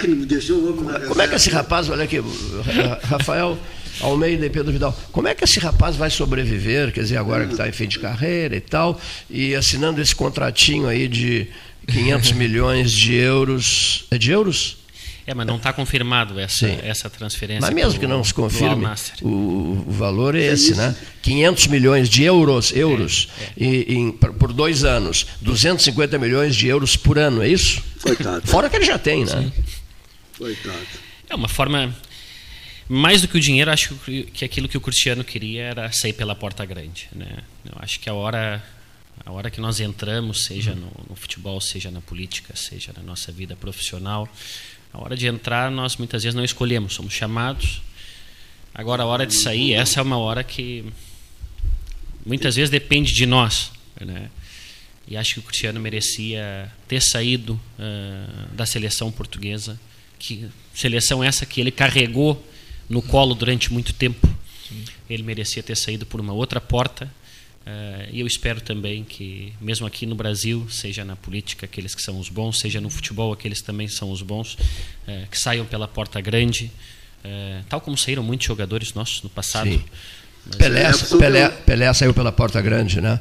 Como 1.08 1.22
é 1.22 1.28
que 1.28 1.36
esse 1.36 1.50
rapaz, 1.50 1.90
olha 1.90 2.04
aqui, 2.04 2.22
Rafael. 3.04 3.58
Almeida 4.02 4.46
e 4.46 4.50
Pedro 4.50 4.72
Vidal. 4.72 4.98
Como 5.12 5.28
é 5.28 5.36
que 5.36 5.44
esse 5.44 5.60
rapaz 5.60 5.96
vai 5.96 6.10
sobreviver, 6.10 6.92
quer 6.92 7.02
dizer, 7.02 7.18
agora 7.18 7.46
que 7.46 7.52
está 7.52 7.68
em 7.68 7.72
fim 7.72 7.88
de 7.88 8.00
carreira 8.00 8.56
e 8.56 8.62
tal, 8.62 9.00
e 9.30 9.56
assinando 9.56 10.02
esse 10.02 10.16
contratinho 10.16 10.88
aí 10.88 11.08
de 11.08 11.48
500 11.88 12.32
milhões 12.34 12.92
de 12.92 13.16
euros. 13.16 14.06
É 14.12 14.18
de 14.18 14.32
euros? 14.32 14.78
É, 15.28 15.34
mas 15.34 15.46
não 15.46 15.58
está 15.58 15.74
confirmado 15.74 16.40
essa, 16.40 16.66
essa 16.68 17.10
transferência. 17.10 17.60
Mas 17.60 17.74
mesmo 17.74 18.00
que 18.00 18.08
não 18.08 18.24
se 18.24 18.34
confirme, 18.34 18.88
o, 19.22 19.28
o, 19.86 19.92
valor 19.92 20.36
é 20.36 20.46
esse, 20.46 20.74
né? 20.74 20.96
500 21.22 21.68
milhões 21.68 22.08
de 22.08 22.24
euros, 22.24 22.72
euros 22.74 23.28
é, 23.38 23.44
é. 23.44 23.68
E, 23.68 23.94
em, 23.94 24.12
por 24.14 24.54
dois 24.54 24.86
anos, 24.86 25.28
250 25.42 26.18
milhões 26.18 26.56
de 26.56 26.68
euros 26.68 26.96
por 26.96 27.20
ano, 27.20 27.44
é 27.44 27.50
isso? 27.50 27.84
Coitado. 28.02 28.48
Fora 28.48 28.70
que 28.70 28.78
ele 28.78 28.86
já 28.86 28.98
tem, 28.98 29.26
né? 29.26 29.52
Sim. 29.54 29.64
Coitado. 30.38 30.88
É 31.30 31.36
uma 31.36 31.50
forma 31.50 31.94
mais 32.90 33.22
do 33.22 33.28
que 33.28 33.38
o 33.38 33.40
dinheiro, 33.40 33.70
acho 33.70 33.96
que 34.34 34.46
aquilo 34.46 34.70
que 34.70 34.78
o 34.78 34.82
Cristiano 34.82 35.24
queria 35.24 35.64
era 35.64 35.92
sair 35.92 36.14
pela 36.14 36.34
porta 36.34 36.66
grande. 36.66 37.10
Né? 37.12 37.40
Eu 37.66 37.74
acho 37.78 38.00
que 38.00 38.10
a 38.10 38.14
hora, 38.14 38.64
a 39.26 39.32
hora 39.32 39.52
que 39.52 39.60
nós 39.60 39.80
entramos, 39.80 40.46
seja 40.46 40.74
no, 40.74 40.92
no, 41.10 41.16
futebol, 41.16 41.60
seja 41.60 41.92
na 41.92 42.00
política, 42.00 42.56
seja 42.56 42.94
na 42.96 43.04
nossa 43.04 43.32
vida 43.32 43.56
profissional, 43.56 44.28
a 44.94 45.02
hora 45.02 45.18
de 45.18 45.28
entrar 45.28 45.70
nós 45.70 45.98
muitas 45.98 46.24
vezes 46.24 46.36
não 46.36 46.46
escolhemos, 46.46 46.94
somos 46.94 47.14
chamados. 47.14 47.82
Agora 48.74 49.04
a 49.04 49.06
hora 49.06 49.26
de 49.26 49.36
sair, 49.36 49.74
essa 49.74 50.00
é 50.00 50.04
uma 50.04 50.18
hora 50.18 50.44
que 50.44 50.86
muitas 52.26 52.56
vezes 52.56 52.70
depende 52.70 53.14
de 53.14 53.26
nós. 53.26 53.72
Né? 54.00 54.30
E 55.10 55.18
acho 55.18 55.36
que 55.36 55.40
o 55.40 55.44
Cristiano 55.44 55.80
merecia 55.80 56.72
ter 56.88 57.02
saído 57.02 57.54
uh, 57.54 58.56
da 58.56 58.66
seleção 58.66 59.12
portuguesa, 59.12 59.78
que 60.18 60.48
seleção 60.74 61.24
essa 61.24 61.46
que 61.46 61.60
ele 61.60 61.72
carregou 61.72 62.46
no 62.90 63.02
colo 63.02 63.36
durante 63.36 63.72
muito 63.72 63.94
tempo. 63.94 64.28
Sim. 64.68 64.84
Ele 65.10 65.24
merecia 65.24 65.64
ter 65.64 65.76
saído 65.76 66.06
por 66.06 66.20
uma 66.20 66.34
outra 66.34 66.60
porta. 66.60 67.10
Uh, 67.66 68.08
e 68.14 68.22
eu 68.22 68.28
espero 68.28 68.62
também 68.62 69.04
que, 69.04 69.52
mesmo 69.60 69.86
aqui 69.86 70.06
no 70.06 70.16
Brasil, 70.16 70.66
seja 70.70 71.04
na 71.04 71.18
política 71.18 71.66
aqueles 71.66 71.94
que 71.94 72.02
são 72.02 72.18
os 72.18 72.30
bons, 72.30 72.60
seja 72.60 72.80
no 72.80 72.90
futebol 72.90 73.34
aqueles 73.34 73.60
que 73.60 73.66
também 73.66 73.90
são 73.90 74.10
os 74.10 74.22
bons, 74.22 74.54
uh, 74.54 75.28
que 75.30 75.38
saiam 75.38 75.66
pela 75.66 75.86
porta 75.86 76.22
grande, 76.22 76.72
uh, 77.26 77.66
tal 77.68 77.82
como 77.82 77.98
saíram 77.98 78.24
muitos 78.24 78.48
jogadores 78.48 78.94
nossos 78.94 79.22
no 79.22 79.30
passado. 79.30 79.84
Pelé, 80.58 80.84
é 80.84 81.18
Pelé, 81.18 81.50
Pelé, 81.50 81.94
saiu 81.94 82.14
pela 82.14 82.32
porta 82.32 82.62
grande, 82.62 83.02
né? 83.02 83.20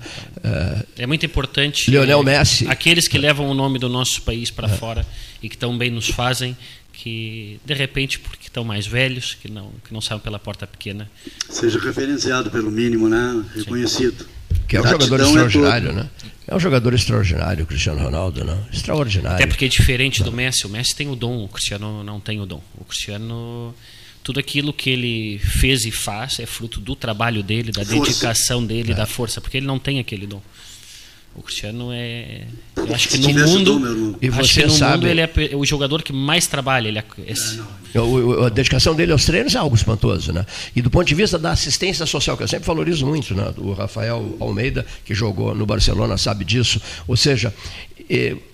É 0.96 1.08
muito 1.08 1.26
importante. 1.26 1.90
Lionel 1.90 2.22
Messi. 2.22 2.68
Aqueles 2.68 3.08
que 3.08 3.18
levam 3.18 3.50
o 3.50 3.54
nome 3.54 3.80
do 3.80 3.88
nosso 3.88 4.22
país 4.22 4.48
para 4.48 4.68
é. 4.68 4.70
fora 4.76 5.04
e 5.42 5.48
que 5.48 5.58
também 5.58 5.90
nos 5.90 6.08
fazem, 6.08 6.56
que 6.97 7.61
de 7.64 7.74
repente 7.74 8.18
porque 8.18 8.47
estão 8.47 8.64
mais 8.64 8.86
velhos, 8.86 9.34
que 9.34 9.51
não 9.51 9.70
que 9.84 9.92
não 9.92 10.01
saem 10.01 10.20
pela 10.20 10.38
porta 10.38 10.66
pequena, 10.66 11.09
seja 11.49 11.78
referenciado 11.78 12.51
pelo 12.51 12.70
mínimo, 12.70 13.09
né? 13.09 13.44
Reconhecido. 13.55 14.24
Sim. 14.24 14.61
Que 14.66 14.76
é 14.76 14.80
um 14.80 14.88
jogador 14.88 15.20
extraordinário, 15.20 15.90
é 15.90 15.92
né? 15.92 16.11
É 16.49 16.55
um 16.55 16.61
jogador 16.61 16.94
extraordinário, 16.94 17.64
o 17.64 17.66
Cristiano 17.66 18.03
Ronaldo, 18.03 18.44
né? 18.44 18.59
Extraordinário. 18.72 19.36
Até 19.36 19.47
porque 19.47 19.66
é 19.66 19.68
diferente 19.68 20.22
do 20.22 20.32
Messi. 20.32 20.66
O 20.66 20.68
Messi 20.68 20.94
tem 20.94 21.09
o 21.09 21.14
dom, 21.14 21.44
o 21.44 21.49
Cristiano 21.49 22.03
não 22.03 22.18
tem 22.18 22.40
o 22.40 22.47
dom. 22.47 22.62
O 22.78 22.84
Cristiano, 22.84 23.74
tudo 24.24 24.40
aquilo 24.40 24.72
que 24.72 24.90
ele 24.90 25.38
fez 25.38 25.84
e 25.84 25.92
faz 25.92 26.40
é 26.40 26.47
fruto 26.47 26.80
do 26.80 26.97
trabalho 26.97 27.42
dele, 27.42 27.70
da 27.70 27.84
força. 27.84 28.01
dedicação 28.01 28.64
dele, 28.64 28.92
é. 28.92 28.94
da 28.94 29.07
força, 29.07 29.40
porque 29.40 29.59
ele 29.59 29.66
não 29.66 29.78
tem 29.78 29.99
aquele 29.99 30.26
dom. 30.26 30.40
O 31.37 31.43
Cristiano 31.43 31.91
é. 31.93 32.45
Eu 32.74 32.95
acho 32.95 33.09
que 33.09 33.18
no 33.18 33.28
mundo. 33.32 34.18
E 34.22 34.30
você 34.30 34.64
no 34.64 34.70
sabe, 34.70 34.95
mundo 34.95 35.07
ele 35.09 35.20
é 35.20 35.30
o 35.55 35.64
jogador 35.66 36.03
que 36.03 36.12
mais 36.12 36.47
trabalha. 36.47 36.89
Ele 36.89 36.99
é, 36.99 37.05
é 37.24 38.47
a 38.47 38.49
dedicação 38.49 38.95
dele 38.95 39.12
aos 39.12 39.24
treinos 39.24 39.55
é 39.55 39.59
algo 39.59 39.76
espantoso, 39.76 40.32
né? 40.32 40.47
E 40.74 40.80
do 40.80 40.91
ponto 40.91 41.07
de 41.07 41.14
vista 41.14 41.39
da 41.39 41.53
assistência 41.53 42.07
social, 42.07 42.37
que 42.37 42.43
eu 42.43 42.49
sempre 42.49 42.66
valorizo 42.66 43.07
muito, 43.07 43.34
né? 43.34 43.53
O 43.59 43.72
Rafael 43.72 44.37
Almeida, 44.41 44.87
que 45.05 45.14
jogou 45.14 45.55
no 45.55 45.66
Barcelona, 45.66 46.16
sabe 46.16 46.45
disso. 46.45 46.80
Ou 47.07 47.16
seja, 47.16 47.53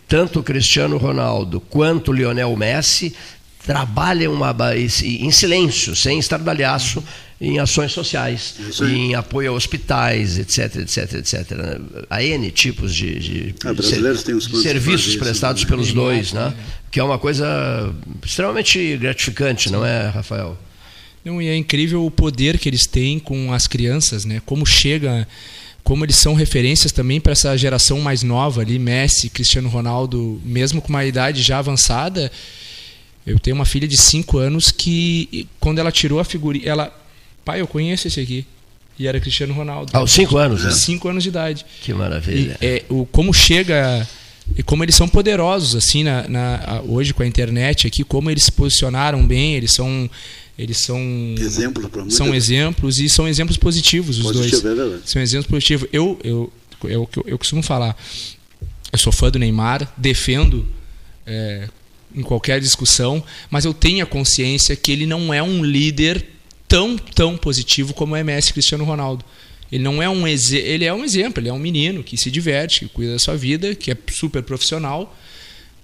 tanto 0.09 0.41
o 0.41 0.43
Cristiano 0.43 0.97
Ronaldo 0.97 1.61
quanto 1.61 2.11
o 2.11 2.15
Lionel 2.15 2.57
Messi 2.57 3.15
trabalham 3.65 4.33
uma, 4.33 4.55
em 4.77 5.31
silêncio, 5.31 5.95
sem 5.95 6.19
estardalhaço, 6.19 7.03
em 7.43 7.59
ações 7.59 7.91
sociais, 7.91 8.55
em 8.81 9.17
apoio 9.17 9.51
a 9.51 9.55
hospitais, 9.55 10.39
etc, 10.39 10.77
etc, 10.77 11.15
etc. 11.15 11.41
Há 12.09 12.23
N 12.23 12.49
tipos 12.53 12.95
de, 12.95 13.19
de, 13.19 13.55
ah, 13.65 13.73
de 13.73 14.63
serviços 14.63 15.17
prestados 15.17 15.65
pelos 15.65 15.93
dois, 15.93 16.33
né? 16.33 16.55
que 16.89 17.01
é 17.01 17.03
uma 17.03 17.19
coisa 17.19 17.93
extremamente 18.25 18.97
gratificante, 18.97 19.73
não 19.73 19.85
é, 19.85 20.07
Rafael? 20.07 20.57
Não, 21.25 21.43
e 21.43 21.49
é 21.49 21.57
incrível 21.57 22.07
o 22.07 22.13
poder 22.13 22.59
que 22.59 22.69
eles 22.69 22.87
têm 22.87 23.19
com 23.19 23.53
as 23.53 23.67
crianças, 23.67 24.25
né? 24.25 24.41
como 24.47 24.65
chega 24.65 25.27
como 25.83 26.05
eles 26.05 26.15
são 26.15 26.35
referências 26.35 26.93
também 26.93 27.21
para 27.21 27.33
essa 27.33 27.57
geração 27.57 28.01
mais 28.01 28.23
nova 28.23 28.61
ali, 28.61 28.79
Messi, 28.79 29.29
Cristiano 29.29 29.69
Ronaldo, 29.69 30.41
mesmo 30.45 30.81
com 30.81 30.91
uma 30.91 31.05
idade 31.05 31.43
já 31.43 31.59
avançada, 31.59 32.31
eu 33.27 33.37
tenho 33.41 33.57
uma 33.57 33.65
filha 33.65 33.89
de 33.89 33.97
5 33.97 34.39
anos 34.39 34.71
que, 34.71 35.49
quando 35.59 35.81
ela 35.81 35.91
tirou 35.91 36.21
a 36.21 36.25
figurinha, 36.25 36.69
ela. 36.69 37.02
Pai, 37.45 37.61
eu 37.61 37.67
conheço 37.67 38.07
esse 38.07 38.21
aqui. 38.21 38.47
E 38.99 39.07
era 39.07 39.19
Cristiano 39.21 39.55
Ronaldo. 39.55 39.91
Aos 39.97 40.13
5 40.13 40.37
anos, 40.37 40.65
né? 40.65 40.71
5 40.71 41.09
anos 41.09 41.23
de 41.23 41.29
idade. 41.29 41.65
Que 41.83 41.93
maravilha. 41.93 42.59
E, 42.61 42.65
é, 42.65 42.85
o, 42.89 43.07
como 43.07 43.33
chega. 43.33 44.07
E 44.57 44.63
como 44.63 44.85
eles 44.85 44.95
são 44.95 45.09
poderosos, 45.09 45.75
assim, 45.77 46.03
na, 46.03 46.29
na, 46.29 46.83
hoje 46.87 47.15
com 47.15 47.23
a 47.23 47.27
internet 47.27 47.87
aqui, 47.87 48.05
como 48.05 48.31
eles 48.31 48.45
se 48.45 48.53
posicionaram 48.53 49.27
bem, 49.27 49.55
eles 49.55 49.73
são. 49.73 50.09
Eles 50.59 50.79
são. 50.79 51.01
Exemplo 51.39 51.91
São 52.11 52.35
exemplos 52.35 52.99
e 52.99 53.09
são 53.09 53.27
exemplos 53.27 53.57
positivos, 53.57 54.19
os 54.19 54.25
Positivo, 54.25 54.63
dois. 54.63 55.03
É 55.03 55.07
são 55.07 55.23
exemplos 55.23 55.47
positivos. 55.47 55.89
Eu, 55.93 56.19
eu, 56.23 56.53
eu, 56.85 56.91
eu, 56.91 57.25
eu 57.27 57.39
costumo 57.39 57.63
falar. 57.63 57.97
Eu 58.93 58.99
sou 58.99 59.11
fã 59.11 59.31
do 59.31 59.39
Neymar, 59.39 59.91
defendo 59.97 60.69
é, 61.27 61.67
em 62.15 62.23
qualquer 62.23 62.61
discussão, 62.61 63.25
mas 63.51 63.65
eu 63.65 63.73
tenho 63.73 64.05
a 64.05 64.07
consciência 64.07 64.77
que 64.77 64.93
ele 64.93 65.07
não 65.07 65.33
é 65.33 65.43
um 65.43 65.65
líder 65.65 66.25
tão, 66.73 66.97
tão 66.97 67.37
positivo 67.37 67.93
como 67.93 68.17
é 68.17 68.25
Messi 68.25 68.51
Cristiano 68.51 68.83
Ronaldo. 68.83 69.23
Ele 69.71 69.85
não 69.85 70.03
é 70.03 70.09
um 70.09 70.27
ele 70.27 70.87
é 70.87 70.95
um 70.95 71.05
exemplo, 71.05 71.43
ele 71.43 71.51
é 71.51 71.53
um 71.53 71.59
menino 71.59 72.03
que 72.03 72.17
se 72.17 72.31
diverte, 72.31 72.81
que 72.81 72.89
cuida 72.89 73.13
da 73.13 73.19
sua 73.19 73.37
vida, 73.37 73.75
que 73.75 73.91
é 73.91 73.97
super 74.11 74.43
profissional. 74.43 75.15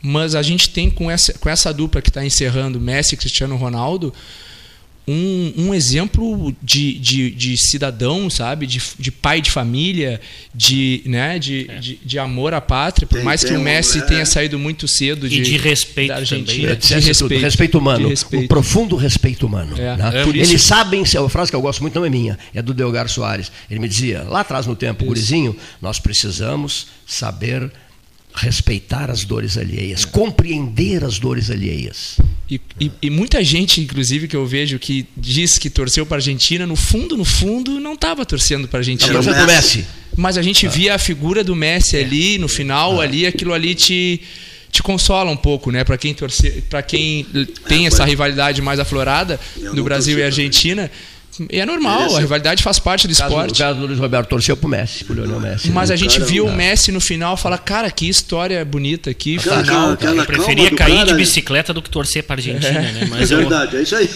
Mas 0.01 0.35
a 0.35 0.41
gente 0.41 0.71
tem 0.71 0.89
com 0.89 1.11
essa, 1.11 1.35
com 1.35 1.51
essa 1.51 1.75
dupla 1.75 2.01
que 2.01 2.09
está 2.09 2.25
encerrando, 2.25 2.81
Messi 2.81 3.15
e 3.15 3.19
Cristiano 3.19 3.55
Ronaldo, 3.57 4.15
um, 5.09 5.53
um 5.57 5.75
exemplo 5.75 6.55
de, 6.63 6.99
de, 6.99 7.31
de, 7.31 7.57
cidadão, 7.57 8.29
sabe? 8.29 8.67
De, 8.67 8.79
de 8.99 9.11
pai 9.11 9.41
de 9.41 9.51
família, 9.51 10.21
de, 10.55 11.03
né? 11.07 11.39
de, 11.39 11.67
é. 11.69 11.79
de, 11.79 11.97
de, 12.05 12.19
amor 12.19 12.53
à 12.53 12.61
pátria. 12.61 13.07
Por 13.07 13.17
tem, 13.17 13.25
mais 13.25 13.43
que 13.43 13.55
o 13.55 13.61
Messi 13.61 14.07
tenha 14.07 14.27
saído 14.27 14.59
muito 14.59 14.87
cedo 14.87 15.27
de, 15.27 15.41
e 15.41 15.43
de 15.43 15.57
respeito 15.57 16.09
da 16.09 16.17
Argentina. 16.17 16.77
Também. 16.77 17.01
De, 17.01 17.07
respeito, 17.07 17.41
respeito 17.43 17.79
humano. 17.79 18.09
Respeito. 18.11 18.45
Um 18.45 18.49
profundo 18.49 18.97
respeito 18.97 19.47
humano. 19.47 19.75
É. 19.79 19.97
Né? 19.97 20.11
É 20.15 20.29
Eles 20.29 20.61
sabem, 20.61 21.03
é 21.15 21.21
uma 21.21 21.31
frase 21.31 21.51
que 21.51 21.57
eu 21.57 21.63
gosto 21.63 21.81
muito, 21.81 21.99
não 21.99 22.05
é 22.05 22.11
minha, 22.11 22.39
é 22.55 22.61
do 22.61 22.75
Delgar 22.75 23.09
Soares. 23.09 23.51
Ele 23.71 23.81
me 23.81 23.89
dizia, 23.89 24.25
lá 24.25 24.41
atrás 24.41 24.67
no 24.67 24.77
tempo, 24.77 25.07
gurizinho, 25.07 25.57
nós 25.81 25.99
precisamos 25.99 26.89
saber 27.07 27.73
respeitar 28.39 29.11
as 29.11 29.25
dores 29.25 29.59
alheias, 29.59 30.05
compreender 30.05 31.05
as 31.05 31.19
dores 31.19 31.51
alheias. 31.51 32.19
E, 32.51 32.61
e, 32.81 32.91
e, 33.03 33.11
muita 33.11 33.43
gente, 33.45 33.81
inclusive, 33.81 34.27
que 34.27 34.37
eu 34.37 34.47
vejo 34.47 34.79
que 34.79 35.07
diz 35.17 35.59
que 35.59 35.69
torceu 35.69 36.07
para 36.07 36.17
a 36.17 36.19
Argentina, 36.19 36.67
no 36.67 36.77
fundo, 36.77 37.17
no 37.17 37.25
fundo, 37.25 37.79
não 37.79 37.95
estava 37.95 38.25
torcendo 38.25 38.67
para 38.69 38.79
a 38.79 38.81
Argentina. 38.81 39.13
Não, 39.13 39.23
mas, 39.23 39.47
Messi. 39.47 39.87
mas 40.17 40.39
a 40.39 40.43
gente 40.43 40.67
ah. 40.67 40.71
via 40.71 40.95
a 40.95 40.99
figura 40.99 41.45
do 41.45 41.55
Messi 41.55 41.97
ali, 41.97 42.39
no 42.39 42.49
final, 42.49 43.01
ah. 43.01 43.05
ali, 43.05 43.27
aquilo 43.27 43.53
ali 43.53 43.75
te 43.75 44.21
te 44.71 44.83
consola 44.83 45.31
um 45.31 45.37
pouco, 45.37 45.71
né? 45.71 45.83
Para 45.83 45.97
quem 45.97 46.13
torce, 46.13 46.63
para 46.69 46.83
quem 46.83 47.27
tem 47.67 47.87
essa 47.87 48.05
rivalidade 48.05 48.61
mais 48.61 48.79
aflorada 48.79 49.41
do 49.75 49.83
Brasil 49.83 50.19
e 50.19 50.23
Argentina, 50.23 50.91
e 51.51 51.61
é 51.61 51.67
normal, 51.67 52.17
a 52.17 52.21
rivalidade 52.21 52.63
faz 52.63 52.79
parte 52.79 53.07
do 53.07 53.15
caso, 53.15 53.29
esporte. 53.29 53.55
O 53.55 53.65
caso 53.65 53.81
do 53.81 53.87
Luiz 53.87 53.99
Roberto 53.99 54.29
torceu 54.29 54.57
pro 54.57 54.69
Messi, 54.69 55.05
pro 55.05 55.15
Lionel 55.15 55.41
Messi. 55.41 55.71
Mas 55.71 55.89
né? 55.89 55.95
a 55.95 55.99
gente 55.99 56.21
viu 56.21 56.47
o 56.47 56.53
Messi 56.53 56.91
no 56.91 57.01
final 57.01 57.35
e 57.35 57.39
fala, 57.39 57.59
cara, 57.59 57.91
que 57.91 58.09
história 58.09 58.65
bonita 58.65 59.11
aqui. 59.11 59.37
Aquela, 59.37 59.93
aquela 59.93 60.23
eu 60.23 60.27
preferia 60.27 60.71
cair 60.71 60.97
cara, 60.97 61.07
de 61.07 61.15
bicicleta 61.15 61.73
do 61.73 61.83
que 61.83 61.91
torcer 61.91 62.23
pra 62.25 62.37
Argentina, 62.37 62.79
é. 62.79 62.93
né? 62.93 63.09
Mas 63.11 63.31
é 63.31 63.37
verdade, 63.37 63.75
eu... 63.75 63.81
é 63.81 63.83
isso 63.83 63.97
aí. 63.97 64.09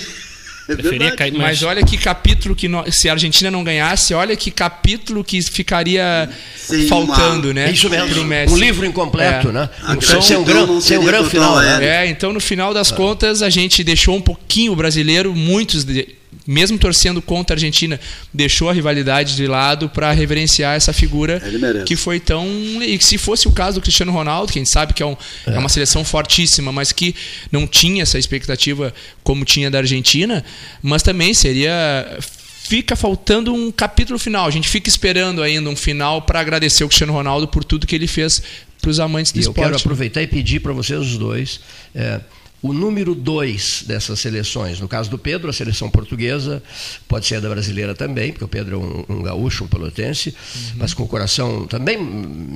É 0.69 1.11
cair, 1.17 1.33
mas... 1.33 1.41
mas... 1.41 1.63
olha 1.65 1.85
que 1.85 1.97
capítulo 1.97 2.55
que 2.55 2.69
no... 2.69 2.85
se 2.91 3.09
a 3.09 3.13
Argentina 3.13 3.51
não 3.51 3.65
ganhasse, 3.65 4.15
olha 4.15 4.37
que 4.37 4.51
capítulo 4.51 5.25
que 5.25 5.43
ficaria 5.43 6.29
Sem 6.57 6.87
faltando, 6.87 7.49
uma... 7.49 7.55
né? 7.55 7.71
Isso 7.71 7.91
mesmo. 7.91 8.23
Um 8.49 8.57
livro 8.57 8.87
incompleto, 8.87 9.49
é. 9.49 9.53
né? 9.53 9.71
Então, 9.91 10.23
sem 10.23 10.37
um 10.37 10.45
grão, 10.45 10.81
sem 10.81 10.99
um 10.99 11.05
grão 11.05 11.25
final. 11.25 11.61
É. 11.61 12.05
é, 12.05 12.07
então 12.07 12.33
no 12.33 12.41
final 12.41 12.73
das 12.73 12.91
contas 12.91 13.43
a 13.43 13.51
gente 13.51 13.83
deixou 13.83 14.17
um 14.17 14.21
pouquinho 14.21 14.73
o 14.73 14.77
brasileiro, 14.77 15.35
muitos 15.35 15.85
de 15.85 16.22
mesmo 16.53 16.79
torcendo 16.79 17.23
contra 17.23 17.55
a 17.55 17.57
Argentina, 17.57 17.99
deixou 18.33 18.69
a 18.69 18.73
rivalidade 18.73 19.35
de 19.35 19.47
lado 19.47 19.89
para 19.89 20.13
reverenciar 20.13 20.77
essa 20.77 20.93
figura 20.93 21.43
que 21.87 21.97
foi 21.97 22.21
tão. 22.21 22.47
E 22.83 22.99
que 22.99 23.05
se 23.05 23.17
fosse 23.19 23.49
o 23.49 23.53
caso 23.53 23.81
do 23.81 23.83
Cristiano 23.83 24.13
Ronaldo, 24.13 24.53
que 24.53 24.59
a 24.59 24.63
gente 24.63 24.71
sabe 24.71 24.93
que 24.93 25.03
é, 25.03 25.07
um, 25.07 25.17
é. 25.47 25.55
é 25.55 25.59
uma 25.59 25.69
seleção 25.69 26.05
fortíssima, 26.05 26.71
mas 26.71 26.93
que 26.93 27.15
não 27.51 27.67
tinha 27.67 28.03
essa 28.03 28.19
expectativa 28.19 28.93
como 29.23 29.45
tinha 29.45 29.71
da 29.71 29.79
Argentina, 29.79 30.45
mas 30.83 31.03
também 31.03 31.33
seria 31.33 32.19
fica 32.65 32.95
faltando 32.95 33.53
um 33.53 33.73
capítulo 33.73 34.19
final. 34.19 34.47
A 34.47 34.51
gente 34.51 34.69
fica 34.69 34.89
esperando 34.89 35.43
ainda 35.43 35.69
um 35.69 35.77
final 35.77 36.23
para 36.23 36.41
agradecer 36.41 36.85
o 36.85 36.89
Cristiano 36.89 37.13
Ronaldo 37.13 37.49
por 37.49 37.65
tudo 37.65 37.87
que 37.87 37.95
ele 37.95 38.07
fez 38.07 38.43
para 38.81 38.91
os 38.91 39.01
amantes 39.01 39.33
do 39.33 39.39
e 39.39 39.41
esporte. 39.41 39.59
Eu 39.59 39.65
quero 39.65 39.77
aproveitar 39.77 40.23
e 40.23 40.27
pedir 40.27 40.61
para 40.61 40.73
vocês 40.73 41.01
os 41.01 41.19
dois. 41.19 41.61
É, 41.95 42.21
o 42.63 42.73
número 42.73 43.13
dois 43.13 43.83
dessas 43.87 44.21
seleções. 44.21 44.79
No 44.79 44.87
caso 44.87 45.11
do 45.11 45.19
Pedro, 45.19 45.51
a 45.51 45.53
seleção 45.53 45.91
portuguesa, 45.91 46.63
pode 47.09 47.27
ser 47.27 47.37
a 47.37 47.41
da 47.41 47.49
brasileira 47.49 47.93
também, 47.93 48.31
porque 48.31 48.45
o 48.45 48.49
Pedro 48.49 48.77
é 48.77 48.79
um, 48.79 49.17
um 49.19 49.23
gaúcho, 49.23 49.65
um 49.65 49.67
pelotense, 49.67 50.29
uhum. 50.31 50.73
mas 50.77 50.95
com 50.95 51.03
o 51.03 51.09
coração 51.09 51.67
também 51.67 51.99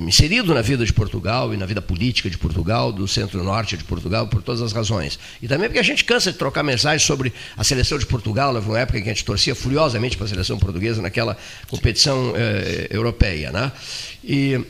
inserido 0.07 0.53
na 0.53 0.61
vida 0.61 0.85
de 0.85 0.93
Portugal 0.93 1.53
e 1.53 1.57
na 1.57 1.65
vida 1.65 1.81
política 1.81 2.29
de 2.29 2.37
Portugal, 2.37 2.91
do 2.93 3.05
centro-norte 3.05 3.75
de 3.75 3.83
Portugal, 3.83 4.27
por 4.29 4.41
todas 4.41 4.61
as 4.61 4.71
razões. 4.71 5.19
E 5.41 5.47
também 5.47 5.67
porque 5.67 5.79
a 5.79 5.83
gente 5.83 6.05
cansa 6.05 6.31
de 6.31 6.37
trocar 6.37 6.63
mensagens 6.63 7.03
sobre 7.03 7.33
a 7.57 7.63
seleção 7.63 7.99
de 7.99 8.05
Portugal, 8.05 8.55
houve 8.55 8.69
uma 8.69 8.79
época 8.79 8.99
em 8.99 9.03
que 9.03 9.09
a 9.09 9.13
gente 9.13 9.25
torcia 9.25 9.53
furiosamente 9.53 10.15
para 10.15 10.25
a 10.25 10.29
seleção 10.29 10.57
portuguesa 10.57 11.01
naquela 11.01 11.37
competição 11.67 12.33
eh, 12.33 12.87
europeia. 12.91 13.51
Né? 13.51 13.71
E 14.23 14.61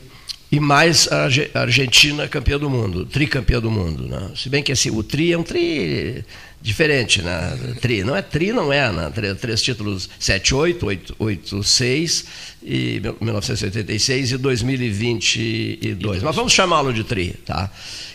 e 0.50 0.58
mais 0.58 1.08
a 1.12 1.60
Argentina 1.60 2.26
campeã 2.26 2.58
do 2.58 2.70
mundo, 2.70 3.04
tricampeã 3.04 3.60
do 3.60 3.70
mundo. 3.70 4.04
Né? 4.04 4.32
Se 4.34 4.48
bem 4.48 4.62
que 4.62 4.72
assim, 4.72 4.90
o 4.90 5.02
tri 5.02 5.32
é 5.32 5.38
um 5.38 5.42
tri 5.42 6.24
diferente, 6.60 7.22
né? 7.22 7.76
Tri, 7.80 8.02
não 8.02 8.16
é 8.16 8.22
tri, 8.22 8.52
não 8.52 8.72
é, 8.72 8.90
né? 8.90 9.10
Três, 9.14 9.38
três 9.38 9.62
títulos 9.62 10.08
78, 10.18 10.86
86 11.18 12.24
e 12.62 13.00
1986 13.20 14.32
e 14.32 14.38
2022. 14.38 16.22
Mas 16.22 16.34
vamos 16.34 16.52
chamá-lo 16.52 16.92
de 16.92 17.04
tri, 17.04 17.34
tá? 17.44 17.70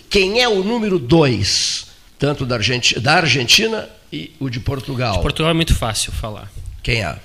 Quem 0.10 0.42
é 0.42 0.50
o 0.50 0.64
número 0.64 1.00
dois, 1.00 1.88
tanto 2.20 2.46
da 2.46 2.56
Argentina, 2.56 3.00
da 3.00 3.14
Argentina 3.16 3.90
e 4.12 4.32
o 4.40 4.50
de 4.50 4.60
Portugal? 4.60 5.16
De 5.16 5.22
Portugal 5.22 5.52
é 5.52 5.54
muito 5.54 5.76
fácil 5.76 6.12
falar. 6.12 6.52
Quem 6.82 7.04
é? 7.04 7.18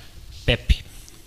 Pepe. 0.47 0.85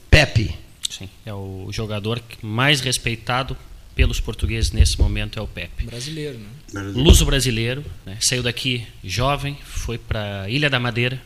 Pepe. 0.10 0.56
Sim, 0.90 1.10
é 1.26 1.34
o 1.34 1.68
jogador 1.72 2.22
mais 2.42 2.82
respeitado 2.82 3.58
pelos 4.02 4.20
portugueses 4.20 4.72
nesse 4.72 4.98
momento 4.98 5.38
é 5.38 5.42
o 5.44 5.48
Pepe. 5.48 5.86
Brasileiro, 5.86 6.40
né? 6.74 6.82
Luso 6.96 7.24
brasileiro, 7.24 7.86
né? 8.04 8.18
saiu 8.20 8.42
daqui 8.42 8.84
jovem, 9.04 9.56
foi 9.64 10.00
para 10.00 10.50
Ilha 10.50 10.72
da 10.72 10.80
Madeira, 10.80 11.22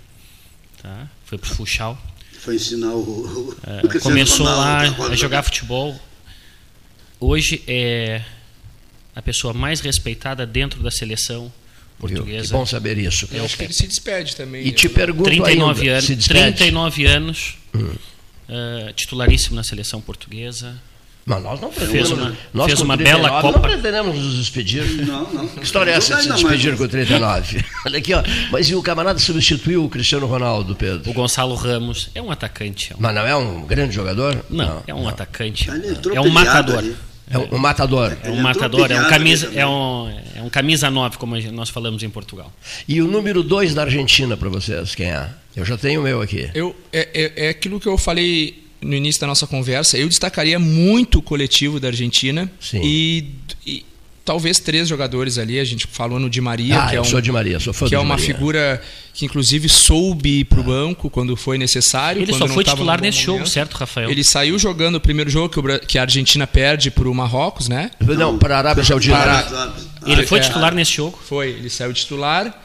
tá? 0.82 1.08
foi 1.24 1.38
para 1.38 1.50
o 1.50 1.56
Funchal. 1.56 1.98
Foi 2.38 2.56
ensinar 2.56 2.94
o. 2.94 3.56
É, 3.66 4.00
começou 4.00 4.46
lá 4.46 4.82
a 4.82 5.16
jogar 5.16 5.42
futebol. 5.44 5.98
Hoje 7.18 7.64
é 7.66 8.22
a 9.16 9.22
pessoa 9.22 9.54
mais 9.54 9.80
respeitada 9.80 10.46
dentro 10.46 10.84
da 10.84 10.92
seleção 10.92 11.52
portuguesa. 11.98 12.48
Que 12.48 12.52
bom 12.52 12.66
saber 12.66 12.98
isso. 12.98 13.26
Eu 13.32 13.46
acho 13.46 13.56
que 13.56 13.64
ele 13.64 13.74
se 13.74 13.88
despede 13.88 14.36
também. 14.36 14.68
E 14.68 14.74
te 14.74 14.90
pergunto 14.90 15.24
39 15.24 15.82
ainda, 15.82 15.94
anos, 15.94 16.28
39 16.28 17.06
anos, 17.06 17.58
hum. 17.74 17.86
uh, 17.86 18.94
titularíssimo 18.94 19.56
na 19.56 19.64
seleção 19.64 20.02
portuguesa. 20.02 20.78
Mas 21.26 21.42
nós 21.42 21.60
não 21.60 21.72
pretendemos. 21.72 22.10
Fez 22.10 22.20
uma, 22.20 22.38
nós 22.54 22.66
fez 22.68 22.82
uma 22.82 22.96
bela 22.96 23.42
Copa. 23.42 23.54
Não 23.54 23.60
pretendemos 23.60 24.16
nos 24.16 24.36
despedir. 24.36 24.84
Não, 25.08 25.34
não. 25.34 25.48
Que 25.48 25.64
história 25.64 25.90
é 25.90 25.96
essa 25.96 26.18
de 26.18 26.22
se 26.22 26.30
despedir 26.30 26.78
com 26.78 26.88
39? 26.88 27.66
Olha 27.84 27.98
aqui, 27.98 28.14
ó. 28.14 28.24
Mas 28.52 28.70
e 28.70 28.76
o 28.76 28.84
camarada 28.84 29.18
substituiu 29.18 29.84
o 29.84 29.90
Cristiano 29.90 30.28
Ronaldo, 30.28 30.76
Pedro? 30.76 31.10
O 31.10 31.14
Gonçalo 31.14 31.56
Ramos 31.56 32.12
é 32.14 32.22
um 32.22 32.30
atacante. 32.30 32.94
É 32.94 32.96
um... 32.96 33.00
Mas 33.00 33.16
não 33.16 33.26
é 33.26 33.36
um 33.36 33.62
grande 33.66 33.96
jogador? 33.96 34.46
Não, 34.52 34.66
não 34.66 34.84
é 34.86 34.94
um 34.94 35.02
não. 35.02 35.10
atacante. 35.10 35.68
É 36.14 36.22
um 36.22 36.30
matador. 36.30 36.78
Ali. 36.78 36.96
É 37.28 37.40
um, 37.40 37.58
matador. 37.58 38.16
É 38.22 38.30
um 38.30 38.40
matador, 38.40 38.92
é 38.92 39.02
um 39.02 39.10
camisa, 39.10 39.52
é 39.56 39.66
um, 39.66 40.10
é 40.36 40.42
um 40.44 40.50
camisa 40.50 40.92
9, 40.92 41.18
como 41.18 41.36
nós 41.54 41.70
falamos 41.70 42.04
em 42.04 42.10
Portugal. 42.10 42.54
E 42.88 43.02
o 43.02 43.08
número 43.08 43.42
2 43.42 43.74
da 43.74 43.82
Argentina 43.82 44.38
para 44.38 44.48
vocês, 44.48 44.94
quem 44.94 45.08
é? 45.08 45.28
Eu 45.56 45.66
já 45.66 45.76
tenho 45.76 46.02
o 46.02 46.04
meu 46.04 46.22
aqui. 46.22 46.52
Eu, 46.54 46.76
é, 46.94 47.10
é, 47.16 47.48
é 47.48 47.50
aquilo 47.50 47.80
que 47.80 47.88
eu 47.88 47.98
falei 47.98 48.65
no 48.86 48.96
início 48.96 49.20
da 49.20 49.28
nossa 49.28 49.48
conversa, 49.48 49.98
eu 49.98 50.08
destacaria 50.08 50.60
muito 50.60 51.20
o 51.20 51.22
coletivo 51.22 51.80
da 51.80 51.88
Argentina. 51.88 52.50
E, 52.74 53.26
e 53.66 53.86
talvez 54.26 54.60
três 54.60 54.88
jogadores 54.88 55.38
ali. 55.38 55.60
A 55.60 55.64
gente 55.64 55.88
falou 55.88 56.20
no 56.20 56.30
Di 56.30 56.42
Maria, 56.42 56.80
ah, 56.82 56.90
que 56.90 56.96
é 56.96 57.02
um, 57.02 57.04
sou 57.04 57.22
Di 57.22 57.32
Maria, 57.32 57.60
sou 57.60 57.74
fã 57.74 57.88
que 57.88 57.96
é 57.96 58.00
uma 58.00 58.10
Maria. 58.10 58.26
figura 58.26 58.82
que 59.14 59.24
inclusive 59.24 59.70
soube 59.70 60.40
ir 60.40 60.46
para 60.46 60.60
o 60.60 60.62
ah. 60.62 60.66
banco 60.66 61.10
quando 61.10 61.36
foi 61.38 61.58
necessário. 61.58 62.22
Ele 62.22 62.34
só 62.34 62.48
foi 62.48 62.64
titular 62.64 63.00
nesse 63.00 63.26
momento. 63.28 63.40
jogo, 63.40 63.50
certo, 63.50 63.76
Rafael? 63.76 64.10
Ele 64.10 64.24
saiu 64.24 64.58
jogando 64.58 64.96
o 64.96 65.00
primeiro 65.00 65.30
jogo 65.30 65.50
que, 65.50 65.60
o, 65.60 65.80
que 65.80 65.98
a 65.98 66.02
Argentina 66.02 66.48
perde 66.48 66.90
para 66.90 67.08
o 67.08 67.14
Marrocos, 67.14 67.70
né? 67.70 67.92
Não, 68.02 68.38
para 68.38 68.56
a 68.56 68.58
Arábia 68.58 68.84
Saudita. 68.84 69.74
Ele 70.06 70.26
foi 70.26 70.40
titular 70.40 70.74
nesse 70.74 70.94
jogo? 70.94 71.20
Foi, 71.24 71.50
ele 71.50 71.70
saiu 71.70 71.94
titular. 71.94 72.64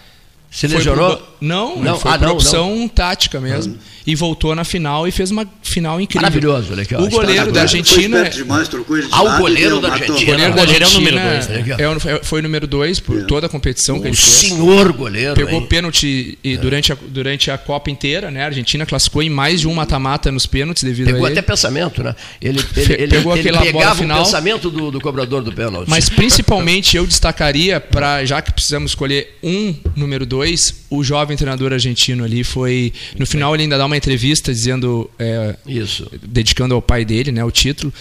Se 0.51 0.67
lesionou? 0.67 1.17
Pro... 1.17 1.27
Não, 1.41 1.81
não, 1.81 1.99
foi 1.99 2.11
ah, 2.11 2.19
por 2.19 2.27
não, 2.27 2.35
opção 2.35 2.77
não. 2.77 2.89
tática 2.89 3.41
mesmo. 3.41 3.77
Ah. 3.79 3.91
E 4.07 4.15
voltou 4.15 4.55
na 4.55 4.65
final 4.65 5.07
e 5.07 5.11
fez 5.13 5.31
uma 5.31 5.47
final 5.63 6.01
incrível. 6.01 6.23
Maravilhoso, 6.23 6.73
olha 6.73 6.83
aqui, 6.83 6.95
ó, 6.95 7.03
O 7.03 7.09
goleiro 7.09 7.53
da 7.53 7.63
Argentina. 7.63 8.29
Demais, 8.29 8.69
ah, 9.13 9.23
o 9.23 9.39
goleiro 9.39 9.81
da 9.81 9.93
Argentina. 9.93 10.21
O 10.21 10.27
goleiro 10.27 10.55
da 10.55 10.63
Argentina 10.63 10.85
é 10.85 10.89
o 10.89 10.95
número 10.95 11.17
2. 11.17 11.49
Né? 11.49 11.77
É, 11.79 12.25
foi 12.25 12.41
o 12.41 12.43
número 12.43 12.67
2 12.67 13.01
por 13.01 13.19
é. 13.19 13.23
toda 13.25 13.47
a 13.47 13.49
competição 13.49 13.99
o 13.99 14.03
que 14.03 14.09
ele 14.09 14.17
fez. 14.17 14.51
senhor 14.51 14.93
goleiro. 14.93 15.35
Pegou 15.35 15.61
hein? 15.61 15.67
pênalti 15.67 16.39
e 16.43 16.55
é. 16.55 16.57
durante, 16.57 16.93
a, 16.93 16.97
durante 17.09 17.51
a 17.51 17.59
Copa 17.59 17.91
inteira, 17.91 18.31
né? 18.31 18.43
A 18.43 18.47
Argentina 18.47 18.85
classificou 18.85 19.23
em 19.23 19.31
mais 19.31 19.61
de 19.61 19.69
um 19.69 19.75
mata-mata 19.75 20.33
nos 20.33 20.47
pênaltis 20.47 20.83
devido 20.83 21.07
Pegou 21.07 21.27
a 21.27 21.31
ele. 21.31 21.39
até 21.39 21.47
pensamento, 21.47 22.03
né? 22.03 22.17
Ele, 22.41 22.59
ele, 22.77 22.93
ele, 22.95 23.09
Pegou 23.09 23.37
ele 23.37 23.49
aquela 23.49 23.73
bola 23.73 23.95
final. 23.95 24.21
o 24.21 24.25
pensamento 24.25 24.71
do, 24.71 24.91
do 24.91 25.01
cobrador 25.01 25.43
do 25.43 25.53
pênalti. 25.53 25.89
Mas 25.89 26.09
principalmente 26.09 26.97
eu 26.97 27.07
destacaria, 27.07 27.79
para 27.79 28.25
já 28.25 28.43
que 28.43 28.53
precisamos 28.53 28.93
escolher 28.93 29.39
um 29.43 29.75
número 29.95 30.27
2, 30.27 30.40
o 30.89 31.03
jovem 31.03 31.37
treinador 31.37 31.73
argentino 31.73 32.25
ali 32.25 32.45
foi. 32.45 32.93
No 33.19 33.27
final 33.27 33.55
ele 33.55 33.65
ainda 33.65 33.79
dá 33.79 33.87
uma 33.87 33.97
entrevista 33.97 34.53
dizendo. 34.53 35.11
É, 35.19 35.57
Isso. 35.67 36.11
Dedicando 36.23 36.75
ao 36.75 36.83
pai 36.83 37.05
dele, 37.05 37.33
né, 37.33 37.45
o 37.45 37.51
título. 37.51 37.93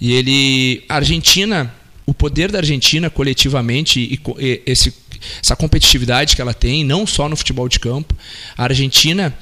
E 0.00 0.12
ele. 0.12 0.84
A 0.88 0.96
Argentina, 0.96 1.72
o 2.04 2.14
poder 2.14 2.50
da 2.50 2.58
Argentina 2.58 3.10
coletivamente 3.10 4.00
e, 4.00 4.20
e 4.38 4.62
esse, 4.66 4.92
essa 5.42 5.56
competitividade 5.56 6.36
que 6.36 6.42
ela 6.42 6.54
tem, 6.54 6.84
não 6.84 7.06
só 7.06 7.28
no 7.28 7.36
futebol 7.36 7.68
de 7.68 7.80
campo. 7.80 8.14
A 8.56 8.64
Argentina 8.64 9.36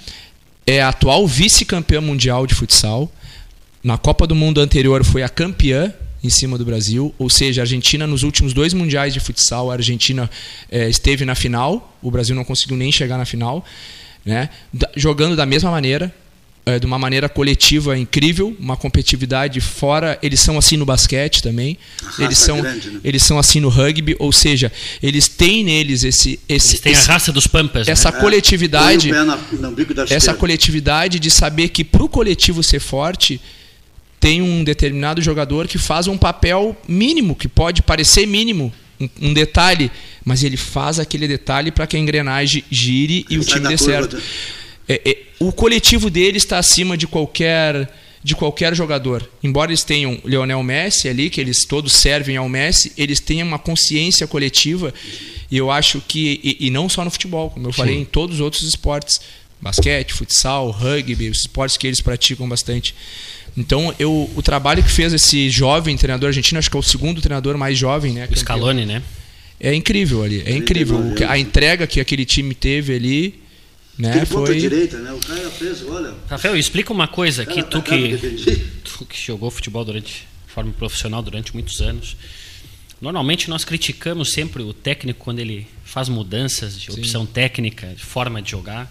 é 0.67 0.83
a 0.83 0.89
atual 0.89 1.27
vice-campeã 1.27 2.01
mundial 2.01 2.47
de 2.47 2.55
futsal. 2.55 3.13
Na 3.83 3.99
Copa 3.99 4.27
do 4.27 4.35
Mundo 4.35 4.61
anterior 4.61 5.05
foi 5.05 5.23
a 5.23 5.29
campeã 5.29 5.93
em 6.25 6.31
cima 6.31 6.57
do 6.57 6.65
Brasil, 6.65 7.15
ou 7.19 7.29
seja, 7.29 7.61
a 7.61 7.65
Argentina 7.65 8.07
nos 8.07 8.23
últimos 8.23 8.55
dois 8.55 8.73
mundiais 8.73 9.13
de 9.13 9.21
futsal, 9.21 9.71
a 9.71 9.75
Argentina 9.75 10.31
é, 10.71 10.89
esteve 10.89 11.25
na 11.27 11.35
final, 11.35 11.97
o 12.03 12.11
Brasil 12.11 12.35
não 12.35 12.45
conseguiu 12.45 12.77
nem 12.79 12.91
chegar 12.91 13.19
na 13.19 13.27
final, 13.27 13.63
né? 14.25 14.49
Da, 14.73 14.91
jogando 14.97 15.37
da 15.37 15.45
mesma 15.45 15.71
maneira, 15.71 16.13
é, 16.65 16.79
de 16.79 16.87
uma 16.87 16.99
maneira 16.99 17.29
coletiva 17.29 17.99
incrível, 17.99 18.57
uma 18.59 18.75
competitividade 18.75 19.61
fora. 19.61 20.19
Eles 20.23 20.41
são 20.41 20.57
assim 20.57 20.79
no 20.79 20.87
basquete 20.87 21.43
também. 21.43 21.77
Eles 22.19 22.39
são, 22.39 22.63
grande, 22.63 22.91
né? 22.91 23.01
eles 23.05 23.23
são 23.23 23.39
assim 23.39 23.61
no 23.61 23.69
rugby, 23.69 24.17
ou 24.19 24.33
seja, 24.33 24.73
eles 25.03 25.29
têm 25.29 25.63
neles 25.63 26.05
esse, 26.05 26.41
esse 26.49 26.71
eles 26.73 26.81
têm 26.81 26.93
esse, 26.93 27.11
a 27.11 27.13
raça 27.13 27.31
dos 27.33 27.47
pampas, 27.47 27.87
essa 27.87 28.11
né? 28.11 28.19
coletividade, 28.19 29.13
na, 29.13 29.25
na 29.25 29.39
essa 30.09 30.33
coletividade 30.33 31.19
de 31.19 31.31
saber 31.31 31.69
que 31.69 31.85
para 31.85 32.03
o 32.03 32.09
coletivo 32.09 32.63
ser 32.63 32.81
forte 32.81 33.41
tem 34.25 34.41
um 34.41 34.65
determinado 34.65 35.21
jogador 35.21 35.69
que 35.69 35.77
faz 35.77 36.07
um 36.07 36.17
papel 36.17 36.75
mínimo, 36.89 37.37
que 37.37 37.47
pode 37.47 37.83
parecer 37.83 38.27
mínimo, 38.27 38.73
um, 38.99 39.07
um 39.21 39.35
detalhe, 39.35 39.91
mas 40.25 40.43
ele 40.43 40.57
faz 40.57 40.99
aquele 40.99 41.29
detalhe 41.29 41.71
para 41.71 41.87
que 41.87 41.95
a 41.95 42.01
engrenagem 42.01 42.65
gire 42.71 43.27
e 43.29 43.37
o 43.37 43.45
time 43.45 43.69
dê 43.69 43.77
certo. 43.77 44.17
É, 44.89 45.03
é, 45.05 45.19
o 45.39 45.53
coletivo 45.53 46.09
dele 46.09 46.39
está 46.39 46.59
acima 46.59 46.97
de 46.97 47.07
qualquer 47.07 47.93
de 48.23 48.35
qualquer 48.35 48.75
jogador. 48.75 49.29
Embora 49.43 49.71
eles 49.71 49.85
tenham 49.85 50.19
Lionel 50.25 50.63
Messi 50.63 51.07
ali, 51.07 51.29
que 51.29 51.39
eles 51.39 51.67
todos 51.67 51.93
servem 51.93 52.39
ao 52.39 52.49
Messi, 52.49 52.95
eles 52.97 53.21
têm 53.21 53.43
uma 53.43 53.59
consciência 53.59 54.27
coletiva 54.27 54.95
e 55.51 55.59
eu 55.59 55.71
acho 55.71 56.01
que 56.09 56.41
e, 56.43 56.69
e 56.69 56.71
não 56.71 56.89
só 56.89 57.05
no 57.05 57.11
futebol, 57.11 57.51
como 57.51 57.67
eu 57.69 57.73
Sim. 57.73 57.77
falei 57.77 57.97
em 57.99 58.07
todos 58.07 58.37
os 58.37 58.41
outros 58.41 58.63
esportes, 58.63 59.21
basquete, 59.61 60.15
futsal, 60.15 60.71
rugby, 60.71 61.29
os 61.29 61.41
esportes 61.41 61.77
que 61.77 61.87
eles 61.87 62.01
praticam 62.01 62.49
bastante. 62.49 62.95
Então, 63.57 63.95
eu, 63.99 64.31
o 64.35 64.43
trabalho 64.43 64.83
que 64.83 64.91
fez 64.91 65.13
esse 65.13 65.49
jovem 65.49 65.97
treinador 65.97 66.29
argentino, 66.29 66.59
acho 66.59 66.71
que 66.71 66.77
é 66.77 66.81
o 66.81 66.83
segundo 66.83 67.21
treinador 67.21 67.57
mais 67.57 67.79
jovem, 67.79 68.13
né? 68.13 68.29
O 68.31 68.37
Scaloni, 68.37 68.85
né? 68.85 69.03
É 69.61 69.73
incrível 69.73 70.23
ali, 70.23 70.43
é 70.45 70.57
incrível. 70.57 70.99
A 71.29 71.39
entrega 71.39 71.87
que 71.87 72.01
aquele 72.01 72.25
time 72.25 72.55
teve 72.55 72.95
ali, 72.95 73.41
né? 73.97 74.11
Aquele 74.11 74.27
foi 74.27 74.59
direita, 74.59 74.99
né? 74.99 75.13
O 75.13 75.19
cara 75.19 75.49
fez, 75.51 75.85
olha. 75.87 76.13
Rafael, 76.29 76.57
explica 76.57 76.93
uma 76.93 77.07
coisa 77.07 77.47
que 77.47 77.63
tu 77.63 77.81
que 77.81 78.19
tu 78.83 79.07
que 79.07 79.25
jogou 79.25 79.51
futebol 79.51 79.85
durante 79.85 80.27
forma 80.49 80.73
profissional 80.73 81.23
durante 81.23 81.53
muitos 81.55 81.81
anos. 81.81 82.17
Normalmente 83.01 83.51
nós 83.51 83.65
criticamos 83.65 84.33
sempre 84.33 84.63
o 84.63 84.73
técnico 84.73 85.21
quando 85.25 85.39
ele 85.39 85.67
faz 85.85 86.09
mudanças 86.09 86.79
de 86.79 86.91
opção 86.91 87.27
Sim. 87.27 87.33
técnica, 87.33 87.89
de 87.95 88.03
forma 88.03 88.41
de 88.41 88.51
jogar. 88.51 88.91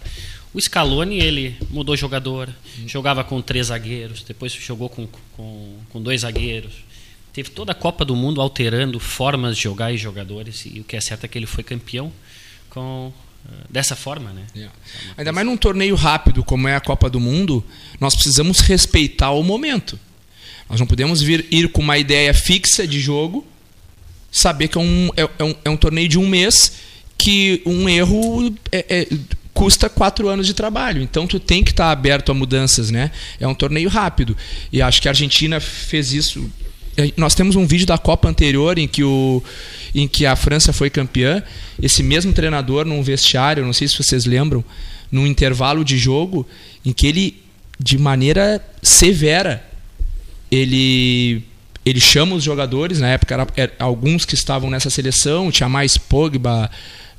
O 0.54 0.60
Scaloni, 0.60 1.18
ele 1.18 1.56
mudou 1.68 1.96
jogador, 1.96 2.48
jogava 2.86 3.24
com 3.24 3.42
três 3.42 3.66
zagueiros, 3.66 4.22
depois 4.22 4.52
jogou 4.52 4.88
com, 4.88 5.08
com, 5.32 5.76
com, 5.90 6.00
dois 6.00 6.20
zagueiros. 6.20 6.74
Teve 7.32 7.50
toda 7.50 7.72
a 7.72 7.74
Copa 7.74 8.04
do 8.04 8.14
Mundo 8.14 8.40
alterando 8.40 9.00
formas 9.00 9.56
de 9.56 9.64
jogar 9.64 9.92
e 9.92 9.98
jogadores, 9.98 10.64
e 10.64 10.78
o 10.78 10.84
que 10.84 10.94
é 10.94 11.00
certo 11.00 11.24
é 11.24 11.28
que 11.28 11.36
ele 11.36 11.46
foi 11.46 11.64
campeão 11.64 12.12
com 12.70 13.08
uh, 13.08 13.12
dessa 13.68 13.96
forma. 13.96 14.30
Né? 14.32 14.46
Yeah. 14.54 14.74
É 15.08 15.14
Ainda 15.18 15.32
mais 15.32 15.44
num 15.44 15.56
torneio 15.56 15.96
rápido 15.96 16.44
como 16.44 16.68
é 16.68 16.76
a 16.76 16.80
Copa 16.80 17.10
do 17.10 17.18
Mundo, 17.18 17.64
nós 17.98 18.14
precisamos 18.14 18.60
respeitar 18.60 19.32
o 19.32 19.42
momento. 19.42 19.98
Nós 20.70 20.78
não 20.78 20.86
podemos 20.86 21.20
vir, 21.20 21.44
ir 21.50 21.68
com 21.72 21.82
uma 21.82 21.98
ideia 21.98 22.32
fixa 22.32 22.86
de 22.86 23.00
jogo, 23.00 23.44
saber 24.30 24.68
que 24.68 24.78
é 24.78 24.80
um, 24.80 25.10
é, 25.16 25.28
é 25.36 25.44
um, 25.44 25.54
é 25.64 25.70
um 25.70 25.76
torneio 25.76 26.08
de 26.08 26.18
um 26.18 26.28
mês, 26.28 26.74
que 27.18 27.60
um 27.66 27.88
erro 27.88 28.54
é, 28.70 28.86
é 28.88 29.08
custa 29.54 29.88
quatro 29.88 30.28
anos 30.28 30.46
de 30.46 30.52
trabalho. 30.52 31.00
Então 31.00 31.26
tu 31.26 31.38
tem 31.38 31.62
que 31.62 31.70
estar 31.70 31.86
tá 31.86 31.90
aberto 31.92 32.30
a 32.32 32.34
mudanças, 32.34 32.90
né? 32.90 33.10
É 33.40 33.46
um 33.46 33.54
torneio 33.54 33.88
rápido. 33.88 34.36
E 34.72 34.82
acho 34.82 35.00
que 35.00 35.08
a 35.08 35.12
Argentina 35.12 35.60
fez 35.60 36.12
isso. 36.12 36.50
É, 36.96 37.12
nós 37.16 37.34
temos 37.34 37.56
um 37.56 37.66
vídeo 37.66 37.86
da 37.86 37.96
Copa 37.96 38.28
anterior 38.28 38.78
em 38.78 38.88
que, 38.88 39.02
o, 39.02 39.42
em 39.94 40.06
que 40.08 40.26
a 40.26 40.34
França 40.36 40.72
foi 40.72 40.90
campeã. 40.90 41.42
Esse 41.80 42.02
mesmo 42.02 42.32
treinador 42.32 42.84
num 42.84 43.02
vestiário, 43.02 43.64
não 43.64 43.72
sei 43.72 43.86
se 43.86 43.96
vocês 43.96 44.26
lembram, 44.26 44.62
num 45.10 45.26
intervalo 45.26 45.84
de 45.84 45.96
jogo, 45.96 46.46
em 46.84 46.92
que 46.92 47.06
ele, 47.06 47.42
de 47.78 47.96
maneira 47.96 48.62
severa, 48.82 49.64
ele 50.50 51.42
ele 51.86 52.00
chama 52.00 52.34
os 52.34 52.42
jogadores, 52.42 52.98
na 52.98 53.08
época 53.08 53.34
era, 53.34 53.46
era 53.54 53.72
alguns 53.78 54.24
que 54.24 54.34
estavam 54.34 54.70
nessa 54.70 54.88
seleção, 54.88 55.50
tinha 55.50 55.68
mais 55.68 55.98
Pogba, 55.98 56.70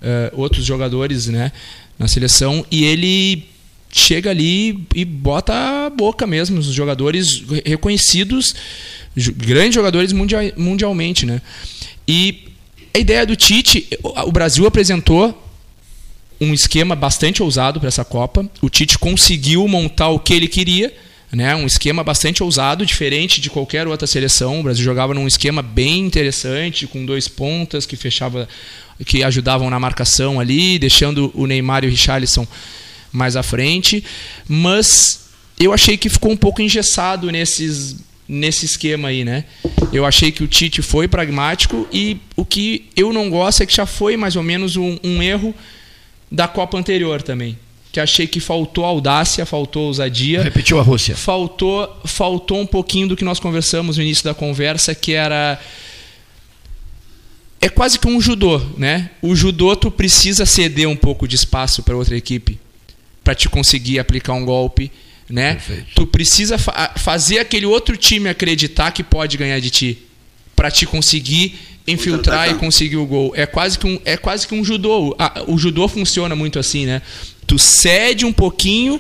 uh, 0.01 0.41
outros 0.41 0.65
jogadores, 0.65 1.27
né? 1.27 1.51
Na 1.97 2.07
seleção 2.07 2.65
e 2.69 2.83
ele 2.83 3.45
chega 3.91 4.29
ali 4.29 4.85
e 4.93 5.05
bota 5.05 5.53
a 5.53 5.89
boca 5.89 6.27
mesmo 6.27 6.59
os 6.59 6.67
jogadores 6.67 7.43
reconhecidos 7.65 8.53
grandes 9.37 9.75
jogadores 9.75 10.11
mundial, 10.11 10.41
mundialmente 10.57 11.25
né? 11.25 11.41
E 12.07 12.49
a 12.93 12.99
ideia 12.99 13.25
do 13.25 13.35
Tite 13.35 13.87
o 14.03 14.31
Brasil 14.31 14.65
apresentou 14.67 15.41
um 16.39 16.53
esquema 16.53 16.95
bastante 16.95 17.41
ousado 17.41 17.79
para 17.79 17.87
essa 17.87 18.03
Copa. 18.03 18.49
O 18.61 18.69
Tite 18.69 18.99
conseguiu 18.99 19.67
montar 19.67 20.09
o 20.09 20.19
que 20.19 20.33
ele 20.33 20.47
queria 20.47 20.93
né, 21.35 21.53
um 21.53 21.65
esquema 21.65 22.01
bastante 22.01 22.41
ousado, 22.41 22.85
diferente 22.85 23.41
de 23.41 23.49
qualquer 23.49 23.87
outra 23.87 24.07
seleção. 24.07 24.61
O 24.61 24.63
Brasil 24.63 24.83
jogava 24.83 25.13
num 25.13 25.27
esquema 25.27 25.61
bem 25.61 25.99
interessante, 25.99 26.87
com 26.87 27.05
dois 27.05 27.27
pontas 27.27 27.85
que 27.85 27.97
fechava, 27.97 28.47
que 29.05 29.21
ajudavam 29.21 29.69
na 29.69 29.77
marcação 29.77 30.39
ali, 30.39 30.79
deixando 30.79 31.31
o 31.35 31.45
Neymar 31.45 31.83
e 31.83 31.87
o 31.87 31.89
Richarlison 31.89 32.47
mais 33.11 33.35
à 33.35 33.43
frente. 33.43 34.01
Mas 34.47 35.25
eu 35.59 35.73
achei 35.73 35.97
que 35.97 36.07
ficou 36.07 36.31
um 36.31 36.37
pouco 36.37 36.61
engessado 36.61 37.29
nesses 37.29 37.97
nesse 38.27 38.65
esquema 38.65 39.09
aí, 39.09 39.23
né? 39.23 39.43
Eu 39.93 40.03
achei 40.03 40.31
que 40.31 40.43
o 40.43 40.47
Tite 40.47 40.81
foi 40.81 41.07
pragmático 41.07 41.87
e 41.93 42.17
o 42.35 42.43
que 42.43 42.89
eu 42.95 43.13
não 43.13 43.29
gosto 43.29 43.61
é 43.61 43.67
que 43.67 43.75
já 43.75 43.85
foi 43.85 44.17
mais 44.17 44.35
ou 44.35 44.41
menos 44.41 44.75
um, 44.75 44.97
um 45.03 45.21
erro 45.21 45.53
da 46.31 46.47
Copa 46.47 46.75
anterior 46.75 47.21
também 47.21 47.55
que 47.95 47.99
achei 48.01 48.27
que 48.27 48.41
faltou 48.41 48.83
audácia, 48.83 49.45
faltou 49.45 49.83
ousadia. 49.83 50.43
Repetiu 50.43 50.77
a 50.77 50.83
Rússia. 50.83 51.15
Faltou, 51.15 52.01
faltou 52.03 52.59
um 52.59 52.65
pouquinho 52.65 53.07
do 53.07 53.15
que 53.15 53.23
nós 53.23 53.39
conversamos 53.39 53.95
no 53.95 54.03
início 54.03 54.21
da 54.21 54.33
conversa, 54.33 54.93
que 54.93 55.13
era 55.13 55.57
é 57.61 57.69
quase 57.69 57.97
que 57.97 58.05
um 58.05 58.19
judô, 58.19 58.61
né? 58.77 59.11
O 59.21 59.33
judô 59.33 59.77
tu 59.77 59.89
precisa 59.89 60.45
ceder 60.45 60.89
um 60.89 60.95
pouco 60.97 61.25
de 61.25 61.37
espaço 61.37 61.83
para 61.83 61.95
outra 61.95 62.17
equipe 62.17 62.59
para 63.23 63.33
te 63.33 63.47
conseguir 63.47 63.97
aplicar 63.97 64.33
um 64.33 64.43
golpe, 64.43 64.91
né? 65.29 65.53
Perfeito. 65.53 65.85
Tu 65.95 66.05
precisa 66.07 66.57
fa 66.57 66.91
fazer 66.97 67.39
aquele 67.39 67.65
outro 67.65 67.95
time 67.95 68.27
acreditar 68.27 68.91
que 68.91 69.05
pode 69.05 69.37
ganhar 69.37 69.61
de 69.61 69.69
ti 69.69 69.99
para 70.53 70.69
te 70.69 70.85
conseguir 70.85 71.57
infiltrar 71.87 72.49
e 72.49 72.55
conseguir 72.55 72.97
o 72.97 73.05
gol. 73.05 73.31
É 73.35 73.45
quase 73.45 73.79
que 73.79 73.87
um, 73.87 73.99
é 74.03 74.17
quase 74.17 74.45
que 74.45 74.53
um 74.53 74.65
judô. 74.65 75.15
O 75.47 75.57
judô 75.57 75.87
funciona 75.87 76.35
muito 76.35 76.59
assim, 76.59 76.85
né? 76.85 77.01
Tu 77.47 77.59
cede 77.59 78.25
um 78.25 78.33
pouquinho 78.33 78.99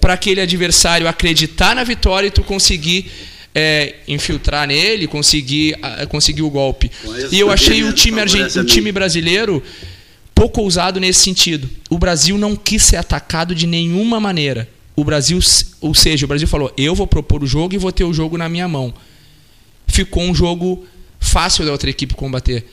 para 0.00 0.14
aquele 0.14 0.40
adversário 0.40 1.06
acreditar 1.06 1.74
na 1.74 1.84
vitória 1.84 2.26
e 2.26 2.30
tu 2.30 2.42
conseguir 2.42 3.10
é, 3.54 3.96
infiltrar 4.08 4.66
nele, 4.66 5.06
conseguir, 5.06 5.76
conseguir 6.08 6.42
o 6.42 6.50
golpe. 6.50 6.90
E 7.30 7.38
eu 7.38 7.50
achei 7.50 7.84
o 7.84 7.92
time, 7.92 8.20
o 8.20 8.64
time 8.64 8.90
brasileiro 8.90 9.62
pouco 10.42 10.60
ousado 10.60 10.98
nesse 10.98 11.20
sentido. 11.20 11.70
O 11.88 11.98
Brasil 11.98 12.36
não 12.36 12.56
quis 12.56 12.82
ser 12.82 12.96
atacado 12.96 13.54
de 13.54 13.66
nenhuma 13.66 14.18
maneira. 14.18 14.68
O 14.96 15.04
Brasil, 15.04 15.38
ou 15.80 15.94
seja, 15.94 16.24
o 16.24 16.28
Brasil 16.28 16.48
falou: 16.48 16.72
eu 16.76 16.94
vou 16.94 17.06
propor 17.06 17.44
o 17.44 17.46
jogo 17.46 17.74
e 17.74 17.78
vou 17.78 17.92
ter 17.92 18.04
o 18.04 18.12
jogo 18.12 18.36
na 18.36 18.48
minha 18.48 18.66
mão. 18.66 18.92
Ficou 19.86 20.22
um 20.22 20.34
jogo 20.34 20.84
fácil 21.20 21.64
da 21.64 21.70
outra 21.70 21.88
equipe 21.88 22.14
combater. 22.14 22.66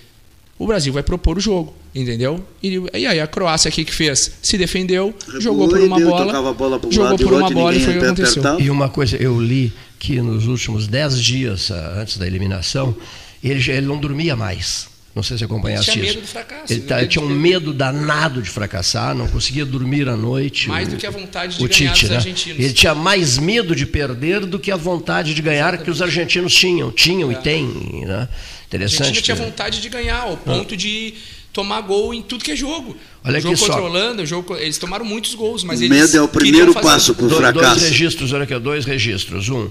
O 0.58 0.66
Brasil 0.66 0.91
vai 0.91 1.04
propor 1.04 1.38
o 1.38 1.41
jogo, 1.41 1.74
entendeu? 1.94 2.44
E, 2.61 2.82
e 2.94 3.06
aí 3.07 3.20
a 3.20 3.28
Croácia 3.28 3.70
aqui 3.70 3.84
que 3.84 3.94
fez? 3.94 4.32
Se 4.41 4.57
defendeu, 4.57 5.14
jogou 5.40 5.68
por 5.68 5.80
uma 5.80 5.98
deu, 5.98 6.10
bola, 6.10 6.53
bola 6.53 6.82
jogou 6.90 7.18
por 7.18 7.34
uma 7.34 7.49
bola 7.49 7.76
e 7.76 7.80
foi 7.80 7.98
o 7.98 7.99
que 7.99 8.06
aconteceu. 8.06 8.60
E 8.60 8.70
uma 8.70 8.90
coisa, 8.90 9.18
eu 9.18 9.40
li 9.40 9.74
que 9.98 10.22
nos 10.22 10.48
últimos 10.48 10.88
dez 10.88 11.22
dias 11.22 11.72
ah, 11.72 11.95
antes 11.98 12.18
da 12.18 12.26
eliminação, 12.26 12.95
ele, 13.44 13.72
ele 13.72 13.86
não 13.86 13.98
dormia 13.98 14.36
mais. 14.36 14.88
Não 15.16 15.24
sei 15.24 15.38
se 15.38 15.44
acompanhasse 15.44 15.90
ele 15.90 16.02
tinha 16.02 16.14
medo 16.14 16.22
do 16.22 16.28
fracasso. 16.28 16.74
Ele, 16.74 16.82
tá, 16.82 17.06
tinha 17.06 17.26
um 17.26 17.30
medo 17.30 17.74
danado 17.74 18.41
de 18.41 18.49
fracassar, 18.49 19.16
não 19.16 19.28
conseguia 19.28 19.66
dormir 19.66 20.07
à 20.07 20.16
noite. 20.16 20.70
Mais 20.70 20.88
o, 20.88 20.91
do 20.91 20.98
que 20.98 21.06
a 21.06 21.11
vontade 21.11 21.57
de 21.57 21.68
ganhar 21.68 21.94
Tite, 21.94 22.02
dos 22.02 22.10
né? 22.11 22.16
argentinos. 22.18 22.60
Ele 22.64 22.74
tinha 22.74 22.95
mais 22.95 23.38
medo 23.38 23.76
de 23.76 23.86
perder 23.86 24.45
do 24.45 24.60
que 24.60 24.72
a 24.72 24.78
vontade 24.78 25.34
de 25.34 25.41
ganhar 25.41 25.74
Exatamente. 25.74 25.84
que 25.84 25.91
os 25.91 26.02
argentinos 26.02 26.53
tinham, 26.53 26.91
tinham 26.91 27.32
é. 27.32 27.34
e 27.34 27.38
têm. 27.38 28.06
Né? 28.06 28.30
Interessante. 28.68 29.02
A 29.02 29.06
Argentina 29.07 29.36
tinha 29.36 29.48
vontade 29.48 29.82
de 29.82 29.90
ganhar, 29.90 30.22
ao 30.22 30.38
ponto 30.38 30.78
de 30.78 31.16
tomar 31.52 31.82
gol 31.82 32.14
em 32.14 32.22
tudo 32.22 32.44
que 32.44 32.52
é 32.52 32.56
jogo. 32.56 32.96
Olha 33.24 33.38
o 33.38 33.42
jogo 33.42 33.54
aqui 33.54 33.66
contra 33.66 33.82
a 33.82 33.86
Holanda, 33.86 34.24
o 34.24 34.26
jogo, 34.26 34.56
eles 34.56 34.78
tomaram 34.78 35.06
muitos 35.06 35.34
gols, 35.34 35.64
mas 35.64 35.80
o 35.80 35.84
eles 35.84 35.98
medo 35.98 36.18
é 36.18 36.22
o 36.22 36.28
primeiro 36.28 36.74
passo 36.74 37.14
para 37.14 37.26
o 37.26 37.30
fracasso. 37.30 37.80
Dois 37.80 37.90
registros, 37.90 38.34
olha 38.34 38.44
aqui, 38.44 38.58
dois 38.60 38.86
registros. 38.86 39.50
Um, 39.50 39.70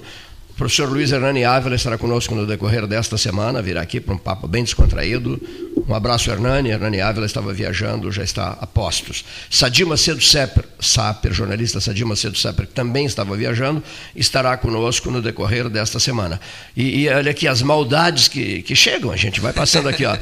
professor 0.59 0.89
Luiz 0.89 1.13
Hernani 1.13 1.45
Ávila 1.45 1.77
estará 1.77 1.97
conosco 1.97 2.35
no 2.35 2.45
decorrer 2.45 2.85
desta 2.85 3.17
semana, 3.17 3.61
virá 3.61 3.81
aqui 3.81 4.01
para 4.01 4.13
um 4.13 4.17
papo 4.17 4.45
bem 4.45 4.61
descontraído 4.61 5.41
Um 5.87 5.95
abraço, 5.95 6.29
Hernani. 6.29 6.69
Hernani 6.69 6.99
Ávila 6.99 7.25
estava 7.25 7.53
viajando, 7.53 8.11
já 8.11 8.21
está 8.21 8.57
a 8.59 8.67
postos. 8.67 9.23
Sadir 9.49 9.85
Macedo 9.85 10.21
Saper, 10.21 11.31
jornalista 11.31 11.79
Sadir 11.79 12.05
Macedo 12.05 12.37
Saper, 12.37 12.67
que 12.67 12.73
também 12.73 13.05
estava 13.05 13.37
viajando, 13.37 13.81
estará 14.13 14.57
conosco 14.57 15.09
no 15.09 15.21
decorrer 15.21 15.69
desta 15.69 15.97
semana. 15.97 16.41
E, 16.75 17.03
e 17.03 17.09
olha 17.09 17.31
aqui 17.31 17.47
as 17.47 17.61
maldades 17.61 18.27
que, 18.27 18.61
que 18.61 18.75
chegam, 18.75 19.11
a 19.11 19.15
gente 19.15 19.39
vai 19.39 19.53
passando 19.53 19.87
aqui. 19.87 20.03
Ó. 20.05 20.17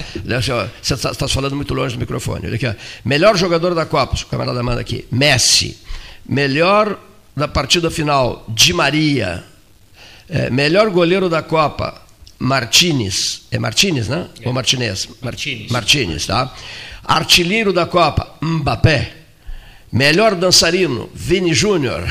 Você 0.80 0.93
está 0.93 1.15
tá 1.15 1.27
falando 1.27 1.55
muito 1.55 1.73
longe 1.73 1.95
do 1.95 1.99
microfone. 1.99 2.45
Olha 2.45 2.55
aqui, 2.55 2.68
ó. 2.68 2.76
Melhor 3.03 3.35
jogador 3.35 3.73
da 3.73 3.88
Copa, 3.88 4.15
o 4.15 4.26
camarada 4.27 4.61
manda 4.61 4.81
aqui, 4.81 5.03
Messi. 5.11 5.80
Melhor 6.30 6.99
da 7.35 7.47
partida 7.47 7.89
final, 7.89 8.45
Di 8.47 8.72
Maria. 8.72 9.57
É, 10.30 10.49
melhor 10.49 10.90
goleiro 10.90 11.30
da 11.30 11.41
Copa, 11.41 12.02
Martinez. 12.40 13.44
É 13.52 13.58
Martinez, 13.58 14.08
né? 14.08 14.28
É. 14.41 14.48
Ou 14.48 14.54
Martinez? 14.54 15.08
Martinez. 15.22 15.72
Martinez, 15.72 16.26
tá? 16.26 16.54
Artilheiro 17.04 17.72
da 17.72 17.86
Copa, 17.86 18.36
Mbappé. 18.41 19.14
Melhor 19.91 20.36
dançarino, 20.36 21.10
Vini 21.14 21.54
Júnior. 21.54 22.04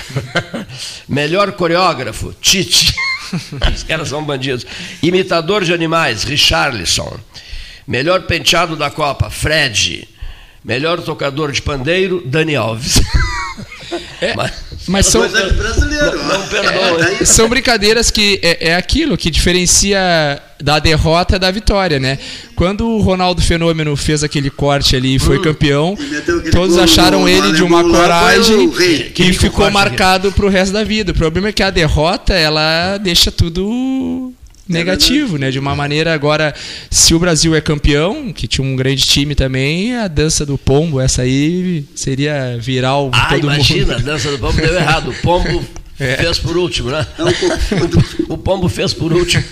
Melhor 1.06 1.52
coreógrafo, 1.52 2.34
Tite. 2.40 2.94
Os 3.74 3.82
caras 3.82 4.08
são 4.08 4.24
bandidos. 4.24 4.66
Imitador 5.02 5.64
de 5.64 5.74
animais, 5.74 6.24
Richarlison. 6.24 7.18
Melhor 7.86 8.22
penteado 8.22 8.76
da 8.76 8.90
Copa, 8.90 9.28
Fred. 9.28 10.08
Melhor 10.64 11.00
tocador 11.02 11.52
de 11.52 11.62
pandeiro, 11.62 12.22
Dani 12.26 12.56
Alves. 12.56 13.00
É, 14.20 14.34
mas, 14.34 14.52
mas 14.86 15.06
são, 15.06 15.20
brasileiro. 15.20 16.18
Não, 16.18 16.38
não 16.38 16.46
perdoa. 16.46 17.12
É, 17.20 17.24
são 17.24 17.48
brincadeiras 17.48 18.10
que 18.10 18.40
é, 18.42 18.70
é, 18.70 18.76
aquilo 18.76 19.16
que 19.16 19.30
diferencia 19.30 20.40
da 20.62 20.78
derrota 20.78 21.38
da 21.38 21.50
vitória, 21.50 21.98
né? 21.98 22.18
Quando 22.54 22.86
o 22.86 23.00
Ronaldo 23.00 23.42
Fenômeno 23.42 23.94
fez 23.96 24.24
aquele 24.24 24.48
corte 24.48 24.96
ali 24.96 25.16
e 25.16 25.18
foi 25.18 25.38
hum, 25.38 25.42
campeão, 25.42 25.98
todos 26.50 26.78
acharam 26.78 27.28
ele 27.28 27.52
de 27.52 27.62
uma 27.62 27.84
coragem 27.84 28.70
que 29.14 29.32
ficou 29.32 29.70
marcado 29.70 30.32
para 30.32 30.46
o 30.46 30.48
resto 30.48 30.72
da 30.72 30.82
vida. 30.82 31.12
O 31.12 31.14
problema 31.14 31.48
é 31.48 31.52
que 31.52 31.62
a 31.62 31.70
derrota 31.70 32.32
ela 32.34 32.96
deixa 32.98 33.30
tudo 33.30 34.32
negativo, 34.68 35.38
né? 35.38 35.50
De 35.50 35.58
uma 35.58 35.74
maneira 35.74 36.12
agora, 36.12 36.54
se 36.90 37.14
o 37.14 37.18
Brasil 37.18 37.54
é 37.54 37.60
campeão, 37.60 38.32
que 38.32 38.46
tinha 38.46 38.66
um 38.66 38.74
grande 38.74 39.02
time 39.04 39.34
também, 39.34 39.96
a 39.96 40.08
dança 40.08 40.44
do 40.44 40.58
pombo, 40.58 41.00
essa 41.00 41.22
aí 41.22 41.84
seria 41.94 42.58
viral. 42.58 43.10
Ah, 43.12 43.28
todo 43.28 43.44
imagina, 43.44 43.94
mundo. 43.94 44.08
a 44.08 44.12
dança 44.12 44.30
do 44.30 44.38
pombo 44.38 44.60
deu 44.60 44.74
errado. 44.74 45.10
O 45.10 45.14
pombo 45.14 45.64
é. 45.98 46.16
fez 46.16 46.38
por 46.38 46.56
último, 46.56 46.90
né? 46.90 47.06
o 48.28 48.36
pombo 48.36 48.68
fez 48.68 48.92
por 48.92 49.12
último 49.12 49.44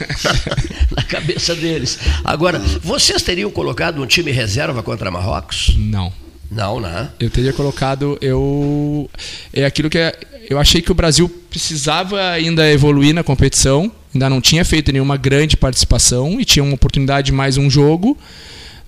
na 0.96 1.02
cabeça 1.02 1.54
deles. 1.54 1.98
Agora, 2.24 2.58
vocês 2.82 3.22
teriam 3.22 3.50
colocado 3.50 4.02
um 4.02 4.06
time 4.06 4.30
reserva 4.30 4.82
contra 4.82 5.10
Marrocos? 5.10 5.74
Não. 5.76 6.12
Não, 6.50 6.78
né? 6.78 7.08
Eu 7.18 7.30
teria 7.30 7.52
colocado. 7.52 8.18
Eu 8.20 9.10
é 9.52 9.64
aquilo 9.64 9.90
que 9.90 9.98
é, 9.98 10.14
eu 10.48 10.58
achei 10.58 10.80
que 10.80 10.92
o 10.92 10.94
Brasil 10.94 11.28
precisava 11.50 12.30
ainda 12.30 12.70
evoluir 12.70 13.14
na 13.14 13.24
competição 13.24 13.90
ainda 14.14 14.30
não 14.30 14.40
tinha 14.40 14.64
feito 14.64 14.92
nenhuma 14.92 15.16
grande 15.16 15.56
participação 15.56 16.40
e 16.40 16.44
tinha 16.44 16.62
uma 16.62 16.74
oportunidade 16.74 17.26
de 17.26 17.32
mais 17.32 17.56
um 17.56 17.68
jogo, 17.68 18.16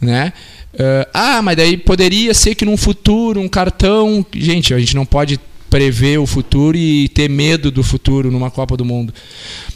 né? 0.01 0.32
Uh, 0.74 1.09
ah, 1.12 1.43
mas 1.43 1.57
daí 1.57 1.77
poderia 1.77 2.35
ser 2.35 2.55
que 2.55 2.65
num 2.65 2.77
futuro 2.77 3.40
um 3.40 3.48
cartão, 3.48 4.24
gente, 4.35 4.74
a 4.74 4.78
gente 4.78 4.94
não 4.94 5.07
pode 5.07 5.40
prever 5.70 6.19
o 6.19 6.27
futuro 6.27 6.77
e 6.77 7.09
ter 7.09 7.28
medo 7.28 7.70
do 7.70 7.82
futuro 7.82 8.31
numa 8.31 8.51
Copa 8.51 8.77
do 8.77 8.85
Mundo. 8.85 9.12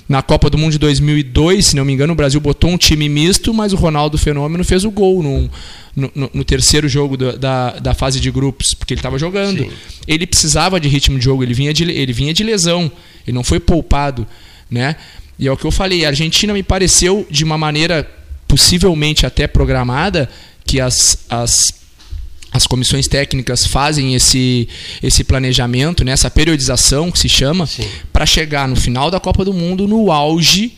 Na 0.08 0.22
Copa 0.22 0.48
do 0.48 0.58
Mundo 0.58 0.72
de 0.72 0.78
2002, 0.78 1.66
se 1.66 1.76
não 1.76 1.84
me 1.84 1.92
engano, 1.92 2.12
o 2.12 2.16
Brasil 2.16 2.40
botou 2.40 2.70
um 2.70 2.76
time 2.76 3.08
misto, 3.08 3.52
mas 3.52 3.72
o 3.72 3.76
Ronaldo 3.76 4.16
Fenômeno 4.18 4.64
fez 4.64 4.84
o 4.84 4.90
gol 4.90 5.22
no, 5.22 5.50
no, 5.96 6.30
no 6.32 6.44
terceiro 6.44 6.88
jogo 6.88 7.16
da, 7.16 7.32
da, 7.32 7.70
da, 7.78 7.94
fase 7.94 8.20
de 8.20 8.30
grupos, 8.30 8.74
porque 8.74 8.94
ele 8.94 8.98
estava 8.98 9.18
jogando. 9.18 9.64
Sim. 9.64 9.70
Ele 10.06 10.26
precisava 10.26 10.80
de 10.80 10.88
ritmo 10.88 11.18
de 11.18 11.24
jogo, 11.24 11.42
ele 11.42 11.54
vinha 11.54 11.72
de, 11.72 11.84
ele 11.84 12.12
vinha 12.12 12.32
de 12.32 12.42
lesão, 12.42 12.90
ele 13.26 13.34
não 13.34 13.44
foi 13.44 13.58
poupado. 13.58 14.26
Né? 14.70 14.94
E 15.40 15.48
é 15.48 15.52
o 15.52 15.56
que 15.56 15.64
eu 15.64 15.70
falei, 15.70 16.04
a 16.04 16.08
Argentina 16.08 16.52
me 16.52 16.62
pareceu 16.62 17.26
de 17.30 17.44
uma 17.44 17.56
maneira 17.56 18.06
possivelmente 18.46 19.24
até 19.24 19.46
programada 19.46 20.28
que 20.66 20.78
as, 20.78 21.24
as, 21.30 21.80
as 22.52 22.66
comissões 22.66 23.08
técnicas 23.08 23.64
fazem 23.64 24.14
esse, 24.14 24.68
esse 25.02 25.24
planejamento, 25.24 26.04
né, 26.04 26.12
essa 26.12 26.30
periodização 26.30 27.10
que 27.10 27.18
se 27.18 27.28
chama, 27.28 27.66
para 28.12 28.26
chegar 28.26 28.68
no 28.68 28.76
final 28.76 29.10
da 29.10 29.18
Copa 29.18 29.42
do 29.42 29.54
Mundo 29.54 29.88
no 29.88 30.12
auge 30.12 30.74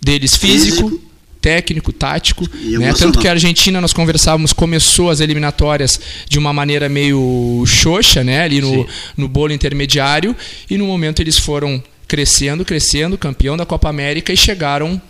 deles 0.00 0.36
físico, 0.36 0.88
físico. 0.88 1.02
técnico, 1.42 1.92
tático. 1.92 2.48
Né? 2.50 2.94
Tanto 2.94 3.18
que 3.18 3.28
a 3.28 3.32
Argentina, 3.32 3.78
nós 3.78 3.92
conversávamos, 3.92 4.54
começou 4.54 5.10
as 5.10 5.20
eliminatórias 5.20 6.00
de 6.26 6.38
uma 6.38 6.52
maneira 6.54 6.88
meio 6.88 7.62
xoxa, 7.66 8.24
né? 8.24 8.40
ali 8.40 8.62
no, 8.62 8.86
no 9.18 9.28
bolo 9.28 9.52
intermediário, 9.52 10.34
e 10.70 10.78
no 10.78 10.86
momento 10.86 11.20
eles 11.20 11.38
foram 11.38 11.82
crescendo, 12.06 12.64
crescendo, 12.64 13.18
campeão 13.18 13.56
da 13.56 13.66
Copa 13.66 13.88
América 13.88 14.32
e 14.32 14.36
chegaram 14.36 15.00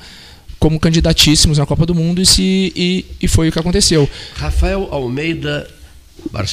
como 0.59 0.81
candidatíssimos 0.81 1.59
na 1.59 1.67
Copa 1.67 1.85
do 1.85 1.95
Mundo 1.95 2.23
e, 2.23 2.27
se, 2.27 2.73
e, 2.75 3.05
e 3.21 3.29
foi 3.29 3.49
o 3.49 3.53
que 3.53 3.59
aconteceu. 3.59 4.09
Rafael 4.37 4.89
Almeida, 4.91 5.71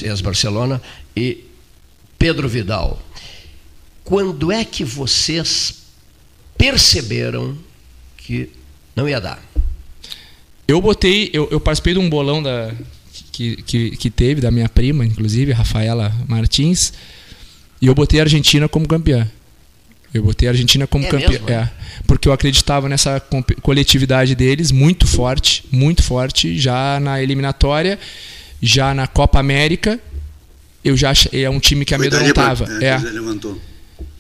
ex-Barcelona, 0.04 0.82
e 1.16 1.46
Pedro 2.18 2.50
Vidal. 2.50 3.02
Quando 4.04 4.52
é 4.52 4.66
que 4.66 4.84
vocês 4.84 5.84
perceberam 6.58 7.58
que 8.18 8.50
não 8.96 9.08
ia 9.08 9.20
dar? 9.20 9.42
Eu 10.68 10.82
botei, 10.82 11.30
eu, 11.34 11.48
eu 11.52 11.60
participei 11.60 11.94
de 11.94 12.00
um 12.00 12.10
bolão 12.10 12.42
da, 12.42 12.74
que, 13.32 13.58
que, 13.64 13.92
que 13.92 14.10
teve, 14.10 14.42
da 14.42 14.52
minha 14.52 14.70
prima, 14.70 15.06
inclusive, 15.06 15.52
Rafaela 15.52 16.14
Martins, 16.28 16.94
e 17.82 17.88
eu 17.88 17.96
botei 17.96 18.20
a 18.20 18.24
Argentina 18.24 18.68
como 18.68 18.88
campeã. 18.88 19.30
Eu 20.14 20.24
botei 20.24 20.48
a 20.48 20.52
Argentina 20.52 20.86
como 20.86 21.06
é 21.06 21.10
campeão. 21.10 21.48
É, 21.48 21.70
porque 22.06 22.28
eu 22.28 22.34
acreditava 22.34 22.90
nessa 22.90 23.20
coletividade 23.62 24.36
deles 24.36 24.72
muito 24.72 25.08
forte, 25.08 25.64
muito 25.72 26.04
forte, 26.04 26.58
já 26.58 27.00
na 27.00 27.22
eliminatória, 27.22 27.98
já 28.62 28.94
na 28.94 29.08
Copa 29.08 29.40
América. 29.40 30.00
Eu 30.84 30.98
já 30.98 31.14
é 31.32 31.50
um 31.50 31.60
time 31.60 31.86
que 31.86 31.96
amedrontava. 31.96 32.68
É, 32.82 32.88
é. 32.88 32.98
levantou. 32.98 33.60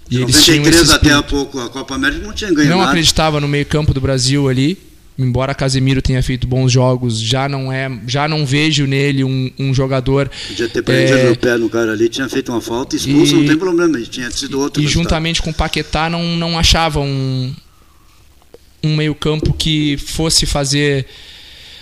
E 0.09 0.19
93 0.19 0.91
até 0.91 1.13
há 1.13 1.23
pouco 1.23 1.57
a 1.59 1.69
Copa 1.69 1.95
América 1.95 2.25
não 2.25 2.33
tinha 2.33 2.53
ganho 2.53 2.69
Não 2.69 2.79
nada. 2.79 2.89
acreditava 2.91 3.39
no 3.39 3.47
meio-campo 3.47 3.93
do 3.93 4.01
Brasil 4.01 4.49
ali 4.49 4.77
embora 5.17 5.53
Casemiro 5.53 6.01
tenha 6.01 6.21
feito 6.23 6.47
bons 6.47 6.71
jogos, 6.71 7.19
já 7.19 7.47
não 7.47 7.71
é, 7.71 7.89
já 8.07 8.27
não 8.27 8.45
vejo 8.45 8.85
nele 8.85 9.23
um, 9.23 9.51
um 9.59 9.73
jogador. 9.73 10.29
Podia 10.47 10.69
ter 10.69 10.81
prendido 10.81 11.17
é, 11.17 11.31
o 11.31 11.37
pé 11.37 11.57
no 11.57 11.69
cara 11.69 11.91
ali, 11.91 12.09
tinha 12.09 12.27
feito 12.27 12.51
uma 12.51 12.61
falta, 12.61 12.95
expulso, 12.95 13.35
e, 13.35 13.39
não 13.39 13.45
tem 13.45 13.57
problema, 13.57 14.01
tinha 14.01 14.29
sido 14.31 14.59
outro. 14.59 14.81
E 14.81 14.85
resultado. 14.85 15.03
juntamente 15.03 15.41
com 15.41 15.51
o 15.51 15.53
Paquetá 15.53 16.09
não, 16.09 16.23
não 16.37 16.57
achava 16.57 16.99
um, 16.99 17.53
um 18.83 18.95
meio-campo 18.95 19.53
que 19.53 19.97
fosse 19.97 20.45
fazer 20.45 21.05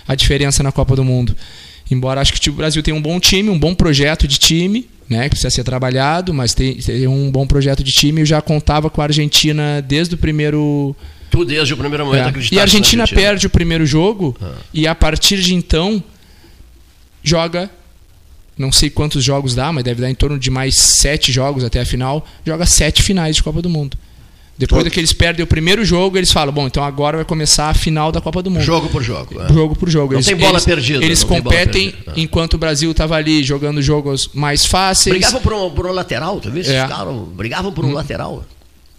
a 0.06 0.14
diferença 0.14 0.62
na 0.62 0.72
Copa 0.72 0.96
do 0.96 1.04
Mundo. 1.04 1.36
Embora 1.90 2.20
acho 2.20 2.32
que 2.32 2.50
o 2.50 2.52
Brasil 2.52 2.82
tem 2.82 2.94
um 2.94 3.02
bom 3.02 3.18
time, 3.18 3.48
um 3.48 3.58
bom 3.58 3.74
projeto 3.74 4.28
de 4.28 4.38
time, 4.38 4.88
né, 5.08 5.24
que 5.24 5.30
precisa 5.30 5.50
ser 5.50 5.64
trabalhado, 5.64 6.32
mas 6.32 6.54
tem, 6.54 6.76
tem 6.76 7.06
um 7.08 7.30
bom 7.30 7.46
projeto 7.46 7.82
de 7.82 7.90
time. 7.90 8.20
Eu 8.20 8.26
já 8.26 8.40
contava 8.40 8.88
com 8.88 9.00
a 9.00 9.04
Argentina 9.04 9.82
desde 9.82 10.14
o 10.14 10.18
primeiro 10.18 10.94
Tu 11.30 11.44
desde 11.44 11.74
o 11.74 11.76
primeiro 11.76 12.04
momento 12.04 12.38
é. 12.38 12.42
E 12.52 12.58
a 12.58 12.62
Argentina, 12.62 13.02
Argentina, 13.02 13.08
perde 13.08 13.46
o 13.46 13.50
primeiro 13.50 13.86
jogo 13.86 14.36
ah. 14.42 14.52
e 14.74 14.86
a 14.86 14.94
partir 14.94 15.40
de 15.40 15.54
então 15.54 16.02
joga 17.22 17.70
não 18.58 18.70
sei 18.70 18.90
quantos 18.90 19.24
jogos 19.24 19.54
dá, 19.54 19.72
mas 19.72 19.82
deve 19.82 20.02
dar 20.02 20.10
em 20.10 20.14
torno 20.14 20.38
de 20.38 20.50
mais 20.50 20.76
sete 20.76 21.32
jogos 21.32 21.64
até 21.64 21.80
a 21.80 21.86
final. 21.86 22.26
Joga 22.44 22.66
sete 22.66 23.02
finais 23.02 23.36
de 23.36 23.42
Copa 23.42 23.62
do 23.62 23.70
Mundo. 23.70 23.96
Depois 24.58 24.82
Todo. 24.82 24.92
que 24.92 25.00
eles 25.00 25.14
perdem 25.14 25.42
o 25.42 25.46
primeiro 25.46 25.82
jogo, 25.86 26.18
eles 26.18 26.30
falam: 26.30 26.52
bom, 26.52 26.66
então 26.66 26.84
agora 26.84 27.16
vai 27.16 27.24
começar 27.24 27.70
a 27.70 27.74
final 27.74 28.12
da 28.12 28.20
Copa 28.20 28.42
do 28.42 28.50
Mundo. 28.50 28.62
Jogo 28.62 28.90
por 28.90 29.02
jogo. 29.02 29.40
É. 29.40 29.50
Jogo 29.50 29.74
por 29.74 29.88
jogo. 29.88 30.12
Não 30.12 30.18
eles, 30.18 30.26
tem 30.26 30.36
bola 30.36 30.52
eles, 30.52 30.64
perdida. 30.66 31.02
Eles 31.02 31.24
competem 31.24 31.90
perdida. 31.92 32.12
É. 32.14 32.20
enquanto 32.20 32.54
o 32.54 32.58
Brasil 32.58 32.90
estava 32.90 33.16
ali 33.16 33.42
jogando 33.42 33.80
jogos 33.80 34.28
mais 34.34 34.66
fáceis. 34.66 35.14
Brigavam 35.14 35.40
por 35.40 35.52
um, 35.54 35.70
por 35.70 35.86
um 35.86 35.92
lateral, 35.92 36.38
tu 36.40 36.50
viu? 36.50 36.62
É. 36.62 36.86
brigavam 37.34 37.72
por 37.72 37.86
um 37.86 37.88
hum. 37.88 37.94
lateral. 37.94 38.44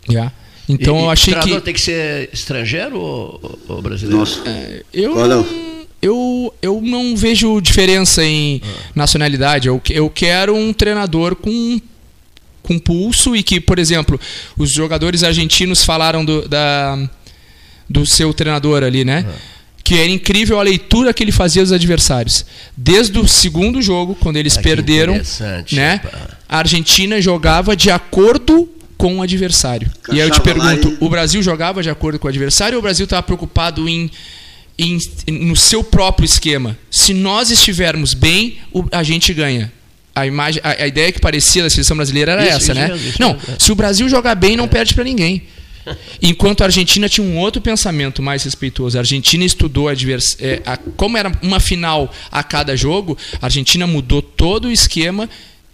Yeah. 0.10 0.34
Então 0.72 0.98
e, 0.98 1.04
eu 1.04 1.10
achei 1.10 1.36
que. 1.36 1.52
O 1.52 1.62
tem 1.62 1.74
que 1.74 1.82
ser 1.82 2.30
estrangeiro 2.32 2.98
ou, 2.98 3.60
ou 3.68 3.82
brasileiro? 3.82 4.20
Nossa. 4.20 4.42
É, 4.48 4.84
eu, 4.94 5.28
não, 5.28 5.46
eu, 6.02 6.54
eu 6.62 6.82
não 6.82 7.16
vejo 7.16 7.60
diferença 7.60 8.24
em 8.24 8.62
ah. 8.64 8.68
nacionalidade. 8.96 9.68
Eu, 9.68 9.82
eu 9.90 10.10
quero 10.10 10.56
um 10.56 10.72
treinador 10.72 11.36
com, 11.36 11.80
com 12.64 12.80
pulso 12.80 13.36
e 13.36 13.44
que, 13.44 13.60
por 13.60 13.80
exemplo, 13.80 14.20
os 14.58 14.72
jogadores 14.72 15.24
argentinos 15.24 15.84
falaram 15.84 16.24
do, 16.24 16.48
da, 16.48 16.98
do 17.90 18.06
seu 18.06 18.34
treinador 18.34 18.82
ali, 18.84 19.04
né? 19.04 19.26
Ah. 19.28 19.52
Que 19.84 19.96
era 19.96 20.10
incrível 20.10 20.58
a 20.58 20.64
leitura 20.64 21.14
que 21.14 21.22
ele 21.22 21.34
fazia 21.34 21.64
dos 21.64 21.74
adversários. 21.74 22.46
Desde 22.78 23.20
o 23.20 23.28
segundo 23.28 23.82
jogo, 23.82 24.16
quando 24.16 24.38
eles 24.38 24.58
ah, 24.58 24.62
perderam, 24.62 25.20
né? 25.74 26.00
A 26.48 26.60
Argentina 26.60 27.20
jogava 27.20 27.76
de 27.76 27.92
acordo 27.92 28.70
com 29.02 29.18
o 29.18 29.22
adversário. 29.24 29.90
e 30.12 30.22
aí 30.22 30.28
eu 30.28 30.32
te 30.32 30.40
pergunto, 30.42 30.96
o 31.00 31.10
Brasil 31.10 31.42
jogava 31.42 31.82
de 31.82 31.90
acordo 31.90 32.20
com 32.20 32.28
o 32.28 32.30
adversário 32.30 32.76
ou 32.76 32.80
o 32.80 32.84
Brasil 32.84 33.06
estava 33.06 33.24
preocupado 33.24 33.90
em, 33.90 34.12
em- 34.78 35.00
no 35.28 35.56
seu 35.56 35.84
próprio 35.84 36.24
esquema. 36.24 36.78
Se 36.92 37.12
nós 37.12 37.50
estivermos 37.50 38.14
bem, 38.14 38.60
o- 38.72 38.86
a 38.92 39.02
gente 39.02 39.34
ganha. 39.34 39.74
A, 40.14 40.28
imagem, 40.28 40.62
a, 40.64 40.84
a 40.84 40.88
ideia 40.88 41.12
que 41.12 41.20
parecia 41.20 41.64
da 41.64 41.70
seleção 41.72 41.98
brasileira 41.98 42.34
era 42.34 42.44
Isso, 42.46 42.52
essa, 42.58 42.72
isso 42.74 42.74
né? 42.76 42.88
mesmo, 42.90 43.14
não, 43.20 43.34
mesmo, 43.34 43.54
é. 43.54 43.56
se 43.58 43.72
o 43.72 43.76
Brasil 43.76 44.08
jogar 44.08 44.36
bem, 44.36 44.56
não 44.56 44.68
perde 44.68 44.94
para 44.94 45.04
ninguém. 45.04 45.42
Enquanto 46.22 46.62
a 46.62 46.66
Argentina 46.66 47.10
tinha 47.10 47.26
um 47.26 47.40
outro 47.40 47.60
pensamento 47.60 48.22
mais 48.22 48.44
respeitoso. 48.44 48.98
A 48.98 49.02
Argentina 49.02 49.44
estudou 49.44 49.88
advers... 49.90 50.38
é, 50.40 50.62
a- 50.64 50.78
como 50.78 51.18
era 51.18 51.32
uma 51.42 51.60
final 51.60 52.14
a 52.32 52.44
cada 52.44 52.76
jogo, 52.78 53.18
a 53.42 53.46
Argentina 53.48 53.88
mudou 53.88 54.22
todo 54.22 54.66
o 54.68 54.72
esquema 54.72 55.28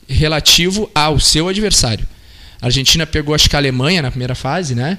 relativo 0.08 0.90
ao 0.96 1.20
seu 1.20 1.50
adversário. 1.50 2.08
A 2.62 2.66
Argentina 2.68 3.06
pegou, 3.06 3.34
acho 3.36 3.50
que 3.50 3.56
a 3.56 3.60
Alemanha 3.60 4.02
na 4.02 4.10
primeira 4.10 4.36
fase, 4.36 4.74
né? 4.76 4.98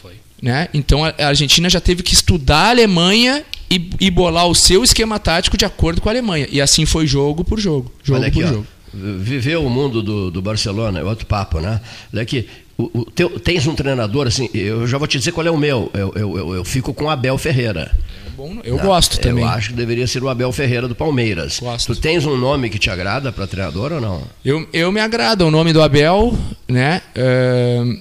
Foi. 0.00 0.14
né? 0.42 0.68
Então 0.74 1.04
a 1.04 1.14
Argentina 1.18 1.68
já 1.70 1.80
teve 1.80 2.02
que 2.02 2.14
estudar 2.14 2.66
a 2.66 2.70
Alemanha 2.70 3.44
e, 3.70 3.90
e 4.00 4.10
bolar 4.10 4.46
o 4.46 4.54
seu 4.54 4.82
esquema 4.82 5.18
tático 5.18 5.56
de 5.56 5.64
acordo 5.64 6.00
com 6.00 6.08
a 6.08 6.12
Alemanha. 6.12 6.46
E 6.50 6.60
assim 6.60 6.84
foi 6.86 7.06
jogo 7.06 7.44
por 7.44 7.58
jogo. 7.60 7.92
Jogo 8.02 8.24
aqui, 8.24 8.40
por 8.40 8.44
ó, 8.44 8.48
jogo. 8.48 8.66
Viver 8.92 9.56
o 9.58 9.68
mundo 9.68 10.02
do, 10.02 10.30
do 10.30 10.40
Barcelona 10.40 10.98
é 11.00 11.04
outro 11.04 11.26
papo, 11.26 11.60
né? 11.60 11.80
Olha 12.12 12.22
aqui, 12.22 12.48
o, 12.76 13.00
o 13.00 13.04
teu- 13.04 13.38
tens 13.38 13.66
um 13.66 13.74
treinador, 13.74 14.26
assim, 14.26 14.48
eu 14.54 14.86
já 14.86 14.96
vou 14.96 15.06
te 15.06 15.18
dizer 15.18 15.32
qual 15.32 15.46
é 15.46 15.50
o 15.50 15.58
meu. 15.58 15.90
Eu, 15.92 16.12
eu, 16.16 16.38
eu, 16.38 16.54
eu 16.54 16.64
fico 16.64 16.94
com 16.94 17.04
o 17.04 17.10
Abel 17.10 17.36
Ferreira. 17.36 17.94
Bom, 18.38 18.60
eu 18.62 18.76
né? 18.76 18.82
gosto 18.82 19.18
também. 19.18 19.42
Eu 19.42 19.50
acho 19.50 19.70
que 19.70 19.74
deveria 19.74 20.06
ser 20.06 20.22
o 20.22 20.28
Abel 20.28 20.52
Ferreira 20.52 20.86
do 20.86 20.94
Palmeiras. 20.94 21.58
Gosto. 21.58 21.92
Tu 21.92 22.00
tens 22.00 22.24
um 22.24 22.36
nome 22.36 22.70
que 22.70 22.78
te 22.78 22.88
agrada 22.88 23.32
para 23.32 23.48
treinador 23.48 23.94
ou 23.94 24.00
não? 24.00 24.22
Eu, 24.44 24.64
eu 24.72 24.92
me 24.92 25.00
agrada 25.00 25.44
o 25.44 25.50
nome 25.50 25.72
do 25.72 25.82
Abel, 25.82 26.38
né? 26.68 27.02
Ahn, 27.16 27.98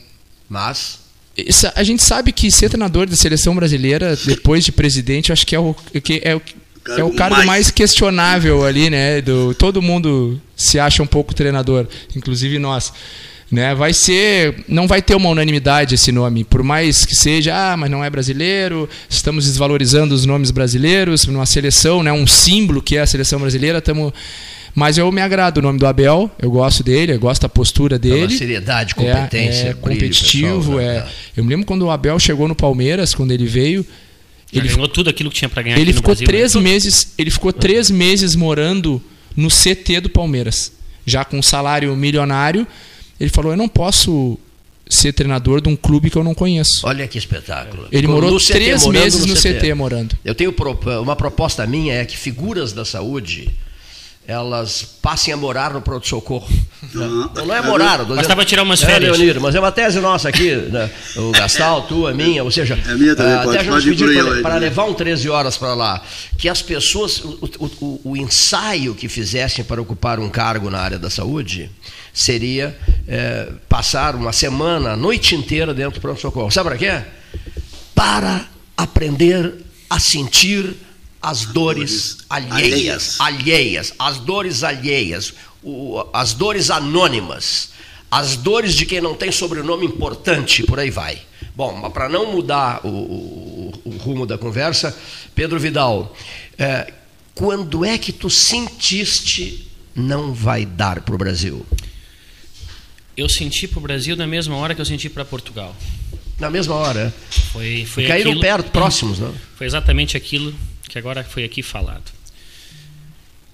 Mas. 0.48 1.00
a 1.74 1.84
gente 1.84 2.04
sabe 2.04 2.32
que 2.32 2.52
ser 2.52 2.70
treinador 2.70 3.10
da 3.10 3.16
seleção 3.16 3.56
brasileira, 3.56 4.16
depois 4.16 4.64
de 4.64 4.72
presidente, 4.72 5.30
eu 5.30 5.34
acho 5.34 5.48
que 5.48 5.56
é 5.56 5.60
o, 5.60 5.76
que 6.04 6.22
é 6.24 6.36
o, 6.36 6.42
é 7.00 7.04
o 7.04 7.16
Cargo 7.16 7.44
mais 7.44 7.72
questionável 7.72 8.64
ali, 8.64 8.92
né? 8.92 9.20
Do, 9.22 9.56
todo 9.56 9.82
mundo 9.82 10.40
se 10.56 10.80
acha 10.80 11.02
um 11.02 11.08
pouco 11.08 11.34
treinador, 11.34 11.88
inclusive 12.16 12.60
nós. 12.60 12.94
Né? 13.50 13.74
Vai 13.74 13.94
ser. 13.94 14.66
Não 14.68 14.88
vai 14.88 15.02
ter 15.02 15.16
uma 15.16 15.30
unanimidade 15.30 15.96
esse 15.96 16.12
nome. 16.12 16.44
Por 16.44 16.64
mais 16.64 17.06
que 17.06 17.16
seja, 17.16 17.54
ah, 17.56 17.78
mas 17.78 17.90
não 17.90 18.04
é 18.04 18.10
brasileiro, 18.10 18.90
estamos 19.10 19.46
desvalorizando 19.46 20.14
os 20.14 20.26
nomes 20.26 20.52
brasileiros, 20.52 21.26
numa 21.26 21.46
seleção, 21.46 22.04
né? 22.04 22.12
um 22.12 22.28
símbolo 22.28 22.82
que 22.82 22.98
é 22.98 23.02
a 23.02 23.08
seleção 23.08 23.40
brasileira, 23.40 23.78
estamos. 23.78 24.12
Mas 24.76 24.96
eu 24.98 25.12
me 25.12 25.22
agrado 25.22 25.58
o 25.58 25.62
nome 25.62 25.80
do 25.80 25.88
Abel, 25.88 26.30
eu 26.40 26.52
gosto 26.52 26.84
dele, 26.84 27.14
eu 27.14 27.20
gosto 27.20 27.42
da 27.42 27.50
postura 27.50 27.96
É 27.96 28.00
dele. 28.00 28.26
uma 28.26 28.30
seriedade, 28.30 28.94
competência, 28.94 29.64
é, 29.64 29.70
é 29.70 29.74
brilho, 29.74 29.78
competitivo. 29.80 30.60
pessoal, 30.60 30.80
é. 30.80 30.94
né? 31.00 31.08
Eu 31.36 31.44
me 31.44 31.50
lembro 31.50 31.66
quando 31.66 31.82
o 31.82 31.90
Abel 31.90 32.20
chegou 32.20 32.48
no 32.48 32.54
Palmeiras, 32.54 33.16
quando 33.16 33.32
ele 33.32 33.48
veio, 33.48 33.84
Ele 34.54 34.68
ele, 34.68 34.76
ganhou 34.76 34.88
tudo 34.88 35.10
aquilo 35.10 35.32
que 35.32 35.38
tinha 35.38 35.50
para 35.50 35.64
ganhar 35.64 35.80
ele 35.80 35.84
aqui 35.84 35.94
no 35.94 35.98
ficou 35.98 36.14
Brasil, 36.14 36.28
três 36.28 36.54
né? 36.54 36.62
meses, 36.62 37.14
ele 37.18 37.32
ficou 37.32 37.52
três 37.52 37.90
meses 37.90 38.36
morando 38.36 39.02
no 39.36 39.48
CT 39.50 40.02
do 40.02 40.10
Palmeiras, 40.10 40.72
já 41.08 41.26
com 41.26 41.40
um 41.40 41.44
salário 41.44 41.96
milionário. 41.96 42.68
Ele 43.20 43.30
falou: 43.30 43.52
eu 43.52 43.58
não 43.58 43.68
posso 43.68 44.38
ser 44.90 45.14
treinador 45.14 45.62
de 45.62 45.70
um 45.70 45.76
clube 45.76 46.10
que 46.10 46.18
eu 46.18 46.24
não 46.24 46.34
conheço. 46.34 46.82
Olha 46.84 47.08
que 47.08 47.18
espetáculo. 47.18 47.88
Ele 47.92 48.08
No 48.08 48.14
morou 48.14 48.40
CT, 48.40 48.54
três 48.54 48.84
morando 48.84 49.02
meses 49.02 49.26
no 49.26 49.36
CT 49.36 49.74
morando. 49.74 50.18
Eu 50.24 50.34
tenho 50.34 50.54
uma 51.02 51.16
proposta 51.16 51.66
minha 51.68 51.96
é 51.96 52.06
que 52.06 52.18
figuras 52.18 52.74
da 52.74 52.86
saúde 52.86 53.50
elas 54.28 54.84
passem 55.02 55.34
a 55.34 55.38
morar 55.38 55.74
no 55.74 55.82
pronto-socorro. 55.82 56.46
Não, 56.94 57.32
não 57.34 57.56
é 57.56 57.62
morar. 57.62 58.00
tô 58.00 58.06
Bastava 58.14 58.24
dizendo- 58.24 58.46
tirar 58.46 58.64
umas 58.64 58.84
É, 58.84 58.86
férias. 58.86 59.18
Leonir, 59.18 59.40
mas 59.40 59.56
é 59.56 59.60
uma 59.60 59.72
tese 59.72 60.00
nossa 60.02 60.28
aqui, 60.28 60.54
né? 60.54 60.92
o 61.16 61.32
Gastal, 61.32 61.84
tua, 61.84 62.14
minha, 62.14 62.44
ou 62.44 62.52
seja, 62.52 62.78
É 62.88 62.94
minha 62.96 63.16
também, 63.16 63.34
ah, 63.34 63.38
pode- 63.44 63.56
até 63.58 63.66
já 63.66 63.72
pode 63.72 63.90
nos 63.90 63.98
pediram 64.00 64.42
para, 64.42 64.58
levar 64.58 64.84
um 64.84 64.94
13 64.94 65.30
horas 65.30 65.56
para 65.56 65.74
lá, 65.74 66.04
que 66.38 66.50
as 66.50 66.62
pessoas, 66.62 67.20
o, 67.24 67.40
o- 67.60 68.02
o- 68.04 68.18
ensaio 68.18 68.94
que 68.94 69.08
fizessem 69.08 69.64
para 69.64 69.82
ocupar 69.82 70.20
um 70.20 70.30
cargo 70.30 70.70
na 70.70 70.80
área 70.80 71.00
da 71.00 71.10
saúde 71.10 71.72
seria 72.14 72.78
eh, 73.08 73.48
passar 73.70 74.14
uma 74.14 74.34
semana, 74.34 74.92
a 74.92 74.98
noite 74.98 75.36
inteira 75.36 75.74
dentro 75.74 76.00
do 76.00 76.02
pronto-socorro. 76.02 76.52
Sabe 76.52 76.70
para 76.70 76.78
quê? 76.78 77.02
Para 77.96 78.46
aprender 78.76 79.54
a 79.90 80.00
sentir 80.00 80.76
as 81.22 81.46
dores 81.46 82.18
alheias, 82.30 83.20
alheias, 83.20 83.94
as 83.98 84.18
dores 84.20 84.64
alheias, 84.64 85.34
o- 85.64 86.04
as 86.14 86.34
dores 86.34 86.70
anônimas, 86.70 87.70
as 88.10 88.36
dores 88.38 88.74
de 88.76 88.86
quem 88.86 89.02
não 89.02 89.16
tem 89.16 89.32
sobrenome 89.32 89.86
importante, 89.86 90.64
por 90.64 90.80
aí 90.80 90.90
vai. 90.90 91.20
Bom, 91.56 91.74
mas 91.82 91.92
para 91.92 92.08
não 92.08 92.32
mudar 92.32 92.82
o, 92.86 92.90
o- 92.90 93.82
o 93.86 93.90
rumo 93.98 94.26
da 94.26 94.38
conversa, 94.38 94.96
Pedro 95.34 95.60
Vidal, 95.60 96.16
eh, 96.58 96.94
quando 97.34 97.84
é 97.84 97.98
que 97.98 98.12
tu 98.12 98.30
sentiste 98.30 99.68
não 99.96 100.34
vai 100.34 100.66
dar 100.66 101.02
para 101.02 101.16
o 101.16 101.18
Brasil? 101.18 101.66
Eu 103.16 103.28
senti 103.28 103.68
pro 103.68 103.82
Brasil 103.82 104.16
na 104.16 104.28
mesma 104.28 104.56
hora 104.56 104.76
que 104.76 104.82
eu 104.82 104.86
senti 104.86 105.10
para 105.10 105.26
Portugal. 105.26 105.76
Na 106.40 106.52
mesma 106.52 106.76
hora. 106.76 107.12
Foi, 107.52 107.84
foi 107.86 108.06
Caíram 108.06 108.30
aquilo- 108.32 108.42
perto, 108.42 108.70
próximos, 108.72 109.18
não? 109.18 109.34
Foi 109.58 109.66
exatamente 109.66 110.16
aquilo 110.16 110.54
que 110.90 110.98
agora 110.98 111.24
foi 111.24 111.44
aqui 111.44 111.62
falado. 111.62 112.12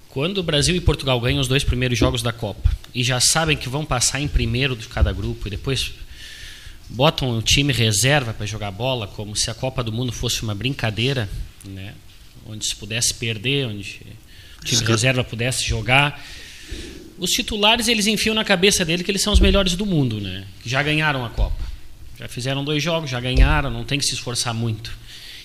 Quando 0.10 0.38
o 0.38 0.44
Brasil 0.44 0.76
e 0.76 0.82
Portugal 0.82 1.20
ganham 1.20 1.42
os 1.42 1.48
dois 1.48 1.64
primeiros 1.64 1.98
jogos 1.98 2.22
da 2.22 2.32
Copa 2.32 2.72
e 2.94 3.04
já 3.04 3.20
sabem 3.20 3.58
que 3.58 3.68
vão 3.68 3.84
passar 3.84 4.22
em 4.22 4.28
primeiro 4.28 4.76
de 4.76 4.88
cada 4.88 5.12
grupo 5.12 5.48
e 5.48 5.52
depois 5.52 5.92
botam 6.90 7.38
o 7.38 7.42
time 7.42 7.74
reserva 7.74 8.34
para 8.34 8.46
jogar 8.46 8.70
bola 8.70 9.08
como 9.08 9.36
se 9.36 9.50
a 9.50 9.54
Copa 9.54 9.84
do 9.84 9.92
Mundo 9.92 10.12
fosse 10.12 10.44
uma 10.44 10.54
brincadeira, 10.54 11.28
né? 11.66 11.96
onde 12.46 12.66
se 12.66 12.76
pudesse 12.76 13.14
perder, 13.14 13.68
onde 13.68 14.02
o 14.62 14.66
time 14.66 14.84
reserva 14.86 15.24
pudesse 15.24 15.64
jogar. 15.66 16.24
Os 17.18 17.32
titulares 17.32 17.88
eles 17.88 18.08
enfiam 18.08 18.36
na 18.36 18.44
cabeça 18.44 18.84
dele 18.84 19.04
que 19.04 19.12
eles 19.12 19.22
são 19.22 19.34
os 19.34 19.40
melhores 19.40 19.76
do 19.76 19.86
mundo, 19.86 20.20
né? 20.20 20.46
Que 20.62 20.70
já 20.70 20.84
ganharam 20.84 21.26
a 21.26 21.30
Copa. 21.30 21.64
Já 22.20 22.28
fizeram 22.28 22.64
dois 22.64 22.84
jogos, 22.84 23.10
já 23.10 23.20
ganharam, 23.20 23.70
não 23.70 23.84
tem 23.84 23.98
que 23.98 24.06
se 24.06 24.14
esforçar 24.14 24.54
muito. 24.54 24.96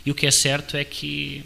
E 0.05 0.11
o 0.11 0.15
que 0.15 0.27
é 0.27 0.31
certo 0.31 0.77
é 0.77 0.85
que 0.85 1.45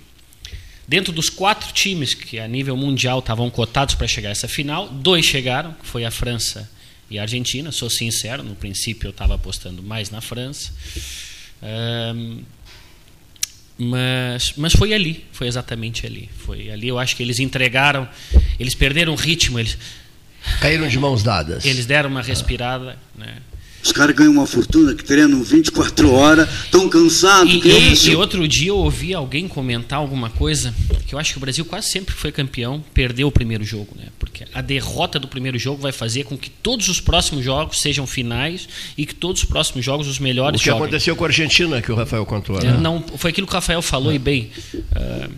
dentro 0.86 1.12
dos 1.12 1.28
quatro 1.28 1.72
times 1.72 2.14
que 2.14 2.38
a 2.38 2.48
nível 2.48 2.76
mundial 2.76 3.20
estavam 3.20 3.48
cotados 3.50 3.94
para 3.94 4.06
chegar 4.06 4.28
a 4.28 4.32
essa 4.32 4.48
final, 4.48 4.88
dois 4.88 5.24
chegaram, 5.24 5.72
que 5.74 5.86
foi 5.86 6.04
a 6.04 6.10
França 6.10 6.70
e 7.10 7.18
a 7.18 7.22
Argentina. 7.22 7.70
Sou 7.72 7.90
sincero, 7.90 8.42
no 8.42 8.54
princípio 8.54 9.06
eu 9.06 9.10
estava 9.10 9.34
apostando 9.34 9.82
mais 9.82 10.10
na 10.10 10.20
França. 10.20 10.72
Ahn, 11.62 12.40
mas, 13.78 14.54
mas 14.56 14.74
foi 14.74 14.92
ali, 14.92 15.24
foi 15.32 15.46
exatamente 15.46 16.06
ali. 16.06 16.28
Foi 16.44 16.70
ali, 16.70 16.88
eu 16.88 16.98
acho 16.98 17.16
que 17.16 17.22
eles 17.22 17.38
entregaram, 17.40 18.09
eles 18.59 18.74
perderam 18.74 19.12
o 19.12 19.16
ritmo, 19.16 19.59
eles, 19.59 19.76
Caíram 20.60 20.88
de 20.88 20.98
mãos 20.98 21.22
dadas. 21.22 21.64
eles 21.64 21.86
deram 21.86 22.10
uma 22.10 22.22
respirada. 22.22 22.98
Né? 23.14 23.36
Os 23.82 23.90
caras 23.92 24.14
ganham 24.14 24.32
uma 24.32 24.46
fortuna 24.46 24.94
que 24.94 25.02
treinam 25.04 25.42
24 25.42 26.12
horas, 26.12 26.48
estão 26.64 26.88
cansados. 26.88 27.52
E, 27.52 27.60
que 27.60 27.68
e- 27.68 28.10
e 28.10 28.14
outro 28.16 28.46
dia 28.46 28.68
eu 28.68 28.76
ouvi 28.76 29.12
alguém 29.12 29.48
comentar 29.48 29.98
alguma 29.98 30.30
coisa 30.30 30.72
que 31.06 31.14
eu 31.14 31.18
acho 31.18 31.32
que 31.32 31.38
o 31.38 31.40
Brasil 31.40 31.64
quase 31.64 31.88
sempre 31.90 32.14
foi 32.14 32.30
campeão 32.30 32.82
perdeu 32.94 33.26
o 33.28 33.32
primeiro 33.32 33.64
jogo, 33.64 33.88
né? 33.96 34.04
Porque 34.18 34.44
a 34.54 34.60
derrota 34.62 35.18
do 35.18 35.26
primeiro 35.26 35.59
jogo 35.59 35.82
vai 35.82 35.92
fazer 35.92 36.24
com 36.24 36.38
que 36.38 36.48
todos 36.48 36.88
os 36.88 37.00
próximos 37.00 37.44
jogos 37.44 37.80
sejam 37.80 38.06
finais 38.06 38.68
e 38.96 39.04
que 39.04 39.14
todos 39.14 39.42
os 39.42 39.48
próximos 39.48 39.84
jogos 39.84 40.06
os 40.06 40.18
O 40.18 40.22
melhores 40.22 40.60
que 40.60 40.66
joguem. 40.66 40.82
aconteceu 40.84 41.16
com 41.16 41.24
a 41.24 41.28
Argentina, 41.28 41.82
que 41.82 41.90
o 41.90 41.94
Rafael 41.96 42.24
contou, 42.24 42.59
É, 42.60 42.64
né? 42.64 42.78
Não, 42.80 43.02
foi 43.16 43.30
aquilo 43.30 43.46
que 43.46 43.52
o 43.52 43.56
Rafael 43.56 43.82
falou 43.82 44.12
e 44.12 44.18
bem. 44.18 44.50
ah, 44.94 45.28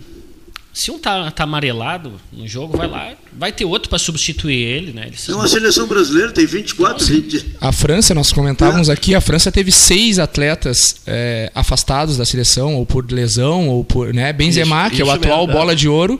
se 0.77 0.91
um 0.91 0.99
tá, 0.99 1.31
tá 1.31 1.43
amarelado 1.45 2.11
no 2.33 2.45
jogo, 2.45 2.75
vai 2.77 2.85
lá, 2.85 3.13
vai 3.31 3.49
ter 3.53 3.63
outro 3.63 3.87
para 3.89 3.97
substituir 3.97 4.57
ele, 4.61 4.91
né? 4.91 5.03
Eles 5.07 5.25
Não, 5.29 5.41
a 5.41 5.47
seleção 5.47 5.87
brasileira 5.87 6.33
tem 6.33 6.45
24, 6.45 7.05
20. 7.05 7.45
A 7.61 7.71
França, 7.71 8.13
nós 8.13 8.33
comentávamos 8.33 8.89
aqui, 8.89 9.15
a 9.15 9.21
França 9.21 9.49
teve 9.49 9.71
seis 9.71 10.19
atletas 10.19 10.97
é, 11.07 11.49
afastados 11.55 12.17
da 12.17 12.25
seleção, 12.25 12.75
ou 12.75 12.85
por 12.85 13.09
lesão, 13.09 13.69
ou 13.69 13.85
por. 13.85 14.13
Né, 14.13 14.33
Benzema, 14.33 14.87
Isso- 14.87 14.95
que 14.97 15.01
é 15.01 15.05
o 15.05 15.11
atual 15.11 15.47
é. 15.49 15.51
bola 15.53 15.73
de 15.73 15.87
ouro, 15.87 16.19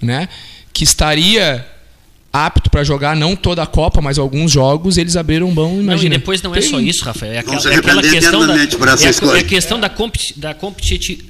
né, 0.00 0.28
que 0.74 0.84
estaria 0.84 1.66
apto 2.30 2.68
para 2.68 2.84
jogar 2.84 3.16
não 3.16 3.34
toda 3.34 3.62
a 3.62 3.66
Copa, 3.66 4.02
mas 4.02 4.18
alguns 4.18 4.52
jogos, 4.52 4.98
eles 4.98 5.16
abriram 5.16 5.50
mão, 5.50 5.70
Não, 5.72 5.78
e 5.80 5.84
imagina. 5.84 6.18
depois 6.18 6.42
não 6.42 6.54
é 6.54 6.60
Tem- 6.60 6.68
só 6.68 6.78
isso, 6.80 7.02
Rafael. 7.02 7.32
É 7.32 7.38
aquela, 7.38 7.72
é 7.72 7.76
aquela 7.76 8.02
questão 8.02 8.46
da, 8.46 8.54
é 8.56 8.58
a- 8.58 9.36
é 9.36 9.38
a 9.40 9.42
questão 9.44 9.80
da, 9.80 9.88
competi- 9.88 10.38
da 10.38 10.52
competiti- 10.52 11.24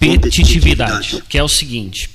competitividade, 0.00 1.22
que 1.28 1.38
é 1.38 1.42
o 1.42 1.48
seguinte. 1.48 2.10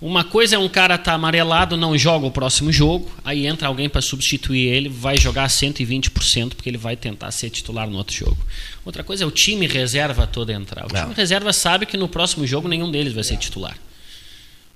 Uma 0.00 0.22
coisa 0.22 0.54
é 0.54 0.58
um 0.58 0.68
cara 0.68 0.96
tá 0.96 1.12
amarelado, 1.12 1.76
não 1.76 1.98
joga 1.98 2.24
o 2.24 2.30
próximo 2.30 2.72
jogo, 2.72 3.10
aí 3.24 3.46
entra 3.46 3.66
alguém 3.66 3.88
para 3.88 4.00
substituir 4.00 4.68
ele, 4.68 4.88
vai 4.88 5.18
jogar 5.18 5.48
120% 5.48 6.54
porque 6.54 6.70
ele 6.70 6.78
vai 6.78 6.94
tentar 6.96 7.32
ser 7.32 7.50
titular 7.50 7.90
no 7.90 7.96
outro 7.98 8.14
jogo. 8.14 8.38
Outra 8.84 9.02
coisa 9.02 9.24
é 9.24 9.26
o 9.26 9.30
time 9.30 9.66
reserva 9.66 10.24
todo 10.24 10.50
entrar. 10.50 10.86
O 10.86 10.92
Não. 10.92 11.02
time 11.02 11.14
reserva 11.14 11.52
sabe 11.52 11.84
que 11.84 11.96
no 11.96 12.08
próximo 12.08 12.46
jogo 12.46 12.68
nenhum 12.68 12.90
deles 12.92 13.12
vai 13.12 13.24
ser 13.24 13.36
titular. 13.38 13.76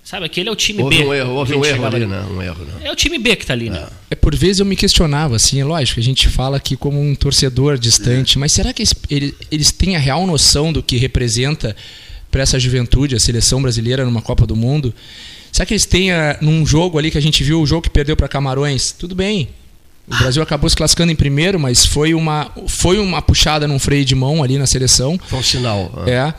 Sabe, 0.02 0.26
aquele 0.26 0.48
é 0.48 0.52
o 0.52 0.56
time 0.56 0.82
Houve 0.82 0.98
B. 0.98 1.04
um 1.04 1.14
erro, 1.14 1.32
houve 1.34 1.54
um 1.54 1.64
erro 1.64 1.86
ali, 1.86 2.04
né? 2.04 2.20
Um 2.28 2.42
erro, 2.42 2.64
né? 2.64 2.80
É 2.82 2.90
o 2.90 2.96
time 2.96 3.20
B 3.20 3.36
que 3.36 3.46
tá 3.46 3.52
ali, 3.52 3.70
né? 3.70 3.86
É, 4.10 4.16
por 4.16 4.34
vezes 4.34 4.58
eu 4.58 4.66
me 4.66 4.74
questionava, 4.74 5.36
assim, 5.36 5.60
é 5.60 5.64
lógico, 5.64 6.00
a 6.00 6.02
gente 6.02 6.28
fala 6.28 6.56
aqui 6.56 6.76
como 6.76 7.00
um 7.00 7.14
torcedor 7.14 7.78
distante, 7.78 8.36
mas 8.36 8.50
será 8.50 8.72
que 8.72 8.82
eles, 8.82 9.34
eles 9.48 9.70
têm 9.70 9.94
a 9.94 10.00
real 10.00 10.26
noção 10.26 10.72
do 10.72 10.82
que 10.82 10.96
representa 10.96 11.76
para 12.32 12.42
essa 12.42 12.58
juventude, 12.58 13.14
a 13.14 13.20
seleção 13.20 13.62
brasileira 13.62 14.04
numa 14.04 14.22
Copa 14.22 14.46
do 14.46 14.56
Mundo. 14.56 14.92
Será 15.52 15.66
que 15.66 15.74
eles 15.74 15.84
têm, 15.84 16.10
ah, 16.10 16.38
num 16.40 16.66
jogo 16.66 16.98
ali 16.98 17.10
que 17.10 17.18
a 17.18 17.22
gente 17.22 17.44
viu, 17.44 17.60
o 17.60 17.66
jogo 17.66 17.82
que 17.82 17.90
perdeu 17.90 18.16
para 18.16 18.26
Camarões? 18.26 18.90
Tudo 18.90 19.14
bem. 19.14 19.50
O 20.08 20.16
Brasil 20.16 20.42
acabou 20.42 20.68
se 20.68 20.74
classificando 20.74 21.12
em 21.12 21.14
primeiro, 21.14 21.60
mas 21.60 21.84
foi 21.84 22.14
uma, 22.14 22.50
foi 22.66 22.98
uma 22.98 23.22
puxada 23.22 23.68
num 23.68 23.78
freio 23.78 24.04
de 24.04 24.14
mão 24.14 24.42
ali 24.42 24.58
na 24.58 24.66
seleção. 24.66 25.20
Foi 25.28 25.38
um 25.38 25.42
sinal. 25.42 25.92
ah. 25.96 26.10
É. 26.10 26.34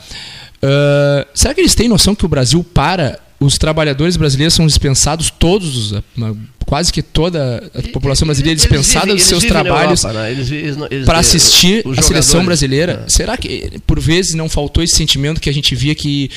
Ah, 0.64 1.28
será 1.34 1.54
que 1.54 1.62
eles 1.62 1.76
têm 1.76 1.88
noção 1.88 2.16
que 2.16 2.26
o 2.26 2.28
Brasil 2.30 2.64
para? 2.64 3.20
Os 3.44 3.58
trabalhadores 3.58 4.16
brasileiros 4.18 4.54
são 4.54 4.66
dispensados 4.66 5.30
todos, 5.30 5.94
quase 6.66 6.92
que 6.94 7.02
toda 7.02 7.70
a 7.76 7.82
população 7.92 8.26
brasileira 8.26 8.52
é 8.52 8.54
Eles 8.54 8.62
dispensada 8.64 9.06
vivem- 9.06 9.16
dos 9.18 9.32
eles 9.32 9.42
seus 9.42 9.44
trabalhos 9.44 10.04
né? 10.04 10.32
Eles- 10.32 10.52
eles 10.52 10.78
eles- 10.90 11.06
para 11.06 11.20
assistir 11.20 11.80
a 11.80 12.02
seleção 12.02 12.42
jogadores- 12.42 12.46
brasileira. 12.46 13.04
É. 13.06 13.10
Será 13.10 13.36
que 13.38 13.80
por 13.86 14.00
vezes 14.00 14.34
não 14.34 14.48
faltou 14.48 14.84
esse 14.84 14.96
sentimento 14.96 15.42
que 15.42 15.50
a 15.50 15.54
gente 15.54 15.76
via 15.76 15.94
que 15.94 16.30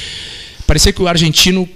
parecia 0.66 0.92
que 0.92 1.00
o 1.00 1.06
argentino 1.06 1.68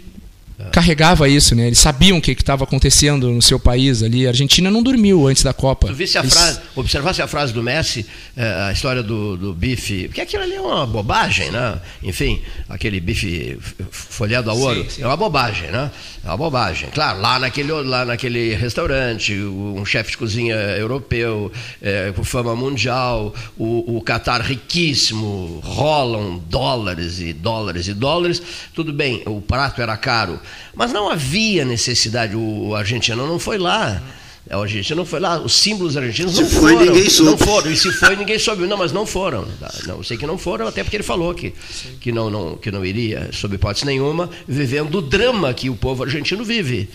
carregava 0.73 1.29
isso, 1.29 1.55
né? 1.55 1.67
Eles 1.67 1.79
sabiam 1.79 2.19
o 2.19 2.21
que 2.23 2.33
estava 2.33 2.65
acontecendo 2.65 3.31
no 3.31 3.43
seu 3.43 3.59
país 3.59 4.03
ali. 4.03 4.27
A 4.27 4.31
Argentina 4.31 4.71
não 4.71 4.83
dormiu 4.83 5.27
antes 5.27 5.43
da 5.43 5.53
Copa. 5.53 5.87
Tu 5.89 5.95
visse 5.95 6.17
a 6.19 6.21
Eles- 6.23 6.33
frase, 6.35 6.61
observasse 6.77 7.23
a 7.23 7.27
frase 7.27 7.53
do 7.53 7.63
Messi, 7.63 8.07
eh, 8.37 8.67
a 8.69 8.73
história 8.73 9.03
do, 9.03 9.37
do 9.37 9.53
bife, 9.55 10.09
porque 10.09 10.21
aquilo 10.21 10.43
ali 10.43 10.55
é 10.55 10.61
uma 10.61 10.87
bobagem, 10.87 11.51
né? 11.51 11.81
Enfim, 12.03 12.41
aquele 12.69 13.01
bife 13.01 13.59
folhado 13.91 14.51
a 14.51 14.55
ouro, 14.55 14.87
é 14.99 15.07
uma 15.07 15.17
bobagem, 15.17 15.71
né? 15.71 15.91
É 16.25 16.29
uma 16.29 16.37
bobagem. 16.37 16.89
Claro, 16.91 17.21
lá 17.21 17.39
naquele, 17.39 17.73
lá 17.73 18.05
naquele 18.05 18.55
restaurante, 18.55 19.35
um 19.35 19.85
chefe 19.85 20.13
de 20.13 20.19
cozinha 20.19 20.55
europeu, 20.55 21.51
eh, 21.81 22.13
com 22.15 22.23
fama 22.25 22.55
mundial, 22.55 23.35
o, 23.59 23.97
o 23.97 24.03
Qatar 24.03 24.43
riquíssimo, 24.43 25.61
rolam 25.65 26.43
dólares 26.49 27.21
e 27.21 27.33
dólares 27.33 27.89
e 27.89 27.95
dólares, 27.95 28.43
tudo 28.75 28.93
bem, 28.93 29.23
o 29.27 29.41
prato 29.41 29.81
era 29.81 29.97
caro, 29.97 30.39
mas 30.75 30.93
não 30.93 31.11
havia 31.11 31.65
necessidade, 31.65 32.37
o 32.37 32.75
argentino 32.75 33.27
não 33.27 33.39
foi 33.39 33.59
lá. 33.59 34.03
A 34.49 34.57
Argentina 34.59 34.97
não 34.97 35.05
foi 35.05 35.21
lá, 35.21 35.39
os 35.39 35.53
símbolos 35.53 35.97
argentinos 35.97 36.35
Se 36.35 36.43
não 36.43 36.49
foi, 36.51 36.73
foram. 36.73 36.87
ninguém 36.87 37.09
soube. 37.09 37.31
Não 37.31 37.39
foram, 37.39 37.71
e 37.71 37.77
se 37.77 37.93
foi, 37.93 38.17
ninguém 38.17 38.39
soube. 38.39 38.67
Não, 38.67 38.77
mas 38.77 38.91
não 38.91 39.07
foram. 39.07 39.47
Tá? 39.61 39.73
Não, 39.87 39.99
eu 39.99 40.03
sei 40.03 40.17
que 40.17 40.27
não 40.27 40.37
foram, 40.37 40.67
até 40.67 40.83
porque 40.83 40.97
ele 40.97 41.05
falou 41.05 41.33
que, 41.35 41.55
que, 42.01 42.11
não, 42.11 42.29
não, 42.29 42.57
que 42.57 42.71
não 42.71 42.85
iria, 42.85 43.29
sob 43.33 43.55
hipótese 43.55 43.87
nenhuma, 43.87 44.29
vivendo 44.49 44.97
o 44.97 45.03
drama 45.03 45.55
que 45.55 45.71
o 45.71 45.77
povo 45.77 46.03
argentino 46.03 46.45
vive. 46.45 46.89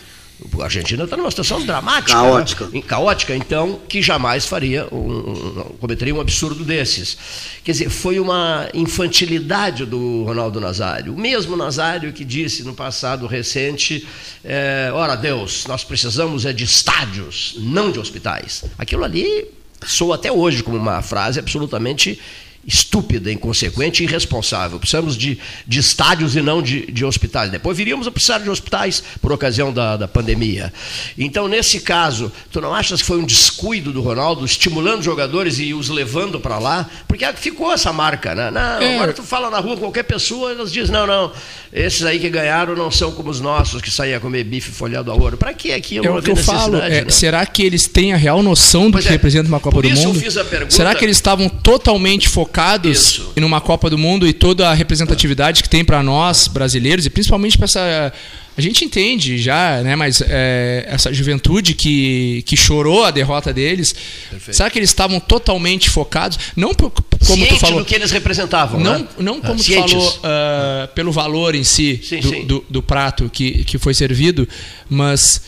A 0.60 0.64
Argentina 0.66 1.04
está 1.06 1.16
numa 1.16 1.30
situação 1.32 1.66
dramática. 1.66 2.12
Caótica. 2.12 2.68
Né? 2.68 2.82
Caótica, 2.82 3.36
então, 3.36 3.80
que 3.88 4.02
jamais 4.02 4.46
faria, 4.46 4.86
um, 4.92 4.98
um- 4.98 5.76
cometeria 5.80 6.14
um 6.14 6.20
absurdo 6.20 6.64
desses. 6.66 7.18
Quer 7.64 7.72
dizer, 7.72 7.90
foi 7.90 8.20
uma 8.20 8.68
infantilidade 8.74 9.86
do 9.86 10.24
Ronaldo 10.24 10.60
Nazário. 10.60 11.14
O 11.14 11.18
mesmo 11.18 11.56
Nazário 11.56 12.12
que 12.12 12.26
disse 12.26 12.64
no 12.64 12.74
passado 12.74 13.28
recente: 13.28 14.06
é, 14.44 14.90
ora, 14.94 15.16
Deus, 15.16 15.66
nós 15.68 15.84
precisamos 15.84 16.46
é 16.46 16.52
de 16.52 16.64
estádios, 16.66 17.56
não 17.58 17.92
de 17.92 18.00
hospitais. 18.00 18.64
Aquilo 18.78 19.04
ali 19.04 19.46
soa 19.86 20.16
até 20.16 20.32
hoje 20.32 20.64
como 20.64 20.78
uma 20.78 21.02
frase 21.02 21.40
absolutamente 21.40 22.20
estúpida, 22.68 23.32
inconsequente 23.32 24.02
e 24.04 24.08
irresponsável. 24.08 24.80
Precisamos 24.80 25.16
de, 25.16 25.38
de 25.68 25.80
estádios 25.80 26.36
e 26.36 26.42
não 26.42 26.62
de, 26.62 26.86
de 26.92 27.06
hospitais. 27.06 27.52
Depois 27.52 27.78
viríamos 27.78 28.08
a 28.08 28.12
precisar 28.12 28.40
de 28.40 28.50
hospitais 28.50 29.04
por 29.22 29.32
ocasião 29.32 29.72
da, 29.72 29.96
da 29.98 30.08
pandemia. 30.08 30.74
Então, 31.18 31.48
nesse 31.48 31.80
caso, 31.82 32.32
tu 32.52 32.60
não 32.60 32.74
achas 32.74 33.02
que 33.02 33.08
foi 33.08 33.18
um 33.20 33.26
descuido 33.26 33.92
do 33.92 34.02
Ronaldo 34.02 34.44
estimulando 34.46 35.04
jogadores 35.04 35.60
e 35.60 35.74
os 35.74 35.90
levando 35.90 36.40
para 36.40 36.58
lá? 36.58 36.90
Porque 37.08 37.26
ficou 37.34 37.72
essa 37.72 37.94
marca, 37.94 38.34
né? 38.34 38.50
Não, 38.50 38.62
É. 38.82 38.96
agora 38.96 39.14
tu 39.14 39.22
fala 39.24 39.50
na 39.50 39.60
rua 39.60 39.78
qualquer 39.78 40.04
pessoa, 40.04 40.52
elas 40.52 40.72
dizem, 40.72 40.92
não, 40.92 41.06
não, 41.06 41.32
esses 41.72 42.04
aí 42.04 42.20
que 42.20 42.30
ganharam 42.30 42.76
não 42.76 42.90
são 42.90 43.12
como 43.12 43.30
os 43.30 43.40
nossos, 43.40 43.82
que 43.82 43.92
saíam 43.92 44.18
a 44.18 44.20
comer 44.20 44.44
bife 44.44 44.72
folhado 44.72 45.12
a 45.12 45.14
ouro. 45.14 45.38
Para 45.38 45.54
que 45.54 45.72
aquilo? 45.72 46.06
É 46.06 46.10
o 46.10 46.22
que 46.22 46.32
eu 46.32 46.36
falo. 46.36 46.78
é, 46.78 47.04
né? 47.06 47.10
Será 47.12 47.46
que 47.46 47.62
eles 47.64 47.88
têm 47.88 48.14
a 48.14 48.18
real 48.18 48.42
noção 48.42 48.86
do 48.88 48.94
Pois 48.94 49.04
que 49.04 49.10
é, 49.10 49.12
representa 49.12 49.48
uma 49.48 49.60
Copa 49.60 49.76
por 49.76 49.84
do 49.84 49.90
isso 49.90 50.02
eu 50.04 50.08
Mundo? 50.08 50.20
fiz 50.20 50.36
a 50.38 50.44
pergunta- 50.44 50.74
Será 50.74 50.96
que 50.96 51.04
eles 51.06 51.18
estavam 51.18 51.48
totalmente 51.48 52.28
focados 52.28 52.55
Isso. 52.90 53.34
em 53.36 53.44
uma 53.44 53.60
Copa 53.62 53.90
do 53.90 53.98
Mundo 53.98 54.28
e 54.28 54.34
toda 54.34 54.70
a 54.70 54.74
representatividade 54.74 55.62
que 55.62 55.70
tem 55.70 55.84
para 55.84 56.02
nós 56.02 56.48
brasileiros 56.48 57.06
e 57.06 57.10
principalmente 57.10 57.58
para 57.58 57.66
essa 57.66 58.14
a 58.58 58.62
gente 58.62 58.86
entende 58.86 59.38
já, 59.38 59.82
né? 59.84 59.98
Mas 59.98 60.22
é, 60.26 60.86
essa 60.88 61.12
juventude 61.14 61.74
que, 61.74 62.42
que 62.46 62.56
chorou 62.56 63.04
a 63.04 63.12
derrota 63.12 63.52
deles, 63.52 63.94
será 64.50 64.70
que 64.70 64.80
eles 64.80 64.90
estavam 64.90 65.20
totalmente 65.20 65.90
focados? 65.90 66.40
Não 66.56 66.74
por- 66.74 66.90
como 66.92 67.36
Ciente 67.36 67.56
tu 67.56 67.60
falou, 67.60 67.80
do 67.80 67.86
que 67.86 67.94
eles 67.96 68.12
representavam, 68.12 68.80
não, 68.80 69.00
né? 69.00 69.08
não 69.20 69.42
como 69.42 69.56
Ah, 69.56 69.58
tu 69.58 69.64
cientes. 69.64 69.92
falou 69.92 70.20
ah, 70.24 70.88
pelo 70.96 71.12
valor 71.12 71.54
em 71.54 71.66
si 71.66 72.00
Sim, 72.02 72.22
do, 72.22 72.30
sim. 72.30 72.46
do- 72.46 72.66
do 72.70 72.82
prato 72.82 73.30
que, 73.30 73.66
que 73.66 73.78
foi 73.78 73.94
servido, 73.94 74.48
mas 74.90 75.42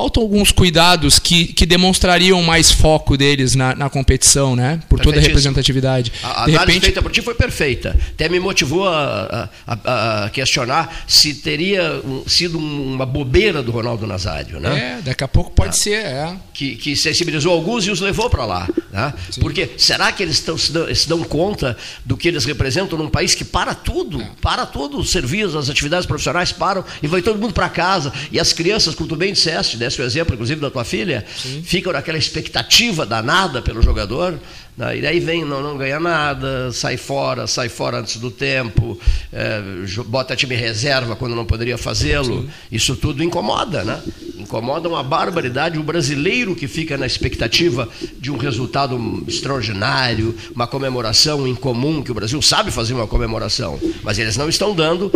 faltam 0.00 0.22
alguns 0.22 0.50
cuidados 0.50 1.18
que, 1.18 1.44
que 1.52 1.66
demonstrariam 1.66 2.42
mais 2.42 2.70
foco 2.72 3.18
deles 3.18 3.54
na, 3.54 3.74
na 3.74 3.90
competição, 3.90 4.56
né? 4.56 4.80
Por 4.88 4.98
toda 4.98 5.18
a 5.18 5.22
representatividade. 5.22 6.10
A, 6.22 6.44
a 6.44 6.46
De 6.46 6.52
repente, 6.52 6.80
feita 6.86 7.02
por 7.02 7.12
ti 7.12 7.20
foi 7.20 7.34
perfeita. 7.34 7.94
Até 8.14 8.26
me 8.26 8.40
motivou 8.40 8.88
a, 8.88 9.50
a- 9.66 10.24
a- 10.24 10.30
questionar 10.30 11.04
se 11.06 11.34
teria 11.34 12.00
um- 12.02 12.26
sido 12.26 12.58
um- 12.58 12.94
uma 12.94 13.04
bobeira 13.04 13.62
do 13.62 13.70
Ronaldo 13.70 14.06
Nazário, 14.06 14.58
né? 14.58 14.98
é, 15.00 15.02
daqui 15.02 15.22
a 15.22 15.28
pouco 15.28 15.50
pode 15.50 15.76
ser, 15.76 15.96
é. 16.02 16.34
que, 16.54 16.76
que 16.76 16.96
sensibilizou 16.96 17.52
alguns 17.52 17.86
e 17.86 17.90
os 17.90 18.00
levou 18.00 18.30
para 18.30 18.46
lá. 18.46 18.66
Né? 18.90 19.12
Porque 19.38 19.70
será 19.76 20.10
que 20.12 20.22
eles 20.22 20.40
tão, 20.40 20.56
se, 20.56 20.72
dão, 20.72 20.94
se 20.94 21.06
dão 21.08 21.22
conta 21.24 21.76
do 22.06 22.16
que 22.16 22.26
eles 22.26 22.46
representam 22.46 22.98
num 22.98 23.10
país 23.10 23.34
que 23.34 23.44
para 23.44 23.74
tudo, 23.74 24.24
para 24.40 24.64
tudo, 24.64 24.98
os 24.98 25.10
serviços, 25.10 25.54
as 25.56 25.68
atividades 25.68 26.06
profissionais 26.06 26.52
param 26.52 26.82
e 27.02 27.06
vai 27.06 27.20
todo 27.20 27.38
mundo 27.38 27.52
para 27.52 27.68
casa. 27.68 28.10
E 28.32 28.40
as 28.40 28.52
crianças, 28.54 28.94
como 28.94 29.06
tu 29.08 29.14
bem 29.16 29.32
disseste, 29.34 29.76
desse 29.90 30.00
o 30.00 30.04
exemplo, 30.04 30.34
inclusive, 30.34 30.60
da 30.60 30.70
tua 30.70 30.84
filha, 30.84 31.24
ficam 31.64 31.92
naquela 31.92 32.16
expectativa 32.16 33.04
danada 33.04 33.60
pelo 33.60 33.82
jogador. 33.82 34.38
né? 34.76 34.96
E 34.96 35.02
daí 35.02 35.20
vem, 35.20 35.44
não, 35.44 35.62
não 35.62 35.76
ganha 35.76 35.98
nada, 35.98 36.70
sai 36.72 36.96
fora, 36.96 37.46
sai 37.46 37.68
fora 37.68 37.98
antes 37.98 38.16
do 38.16 38.30
tempo, 38.30 38.98
é, 39.32 39.60
bota 40.06 40.36
time 40.36 40.54
reserva 40.54 41.16
quando 41.16 41.34
não 41.34 41.44
poderia 41.44 41.76
fazê-lo. 41.76 42.48
Isso 42.70 42.94
tudo 42.96 43.22
incomoda, 43.22 43.84
né? 43.84 44.00
Incomoda 44.38 44.88
uma 44.88 45.02
barbaridade 45.02 45.78
o 45.78 45.82
brasileiro 45.82 46.54
que 46.54 46.66
fica 46.66 46.96
na 46.96 47.06
expectativa 47.06 47.88
de 48.18 48.30
um 48.30 48.36
resultado 48.36 49.22
extraordinário, 49.26 50.34
uma 50.54 50.66
comemoração 50.66 51.46
incomum, 51.46 52.02
que 52.02 52.10
o 52.10 52.14
Brasil 52.14 52.40
sabe 52.40 52.70
fazer 52.70 52.94
uma 52.94 53.06
comemoração, 53.06 53.78
mas 54.02 54.18
eles 54.18 54.36
não 54.36 54.48
estão 54.48 54.74
dando, 54.74 55.12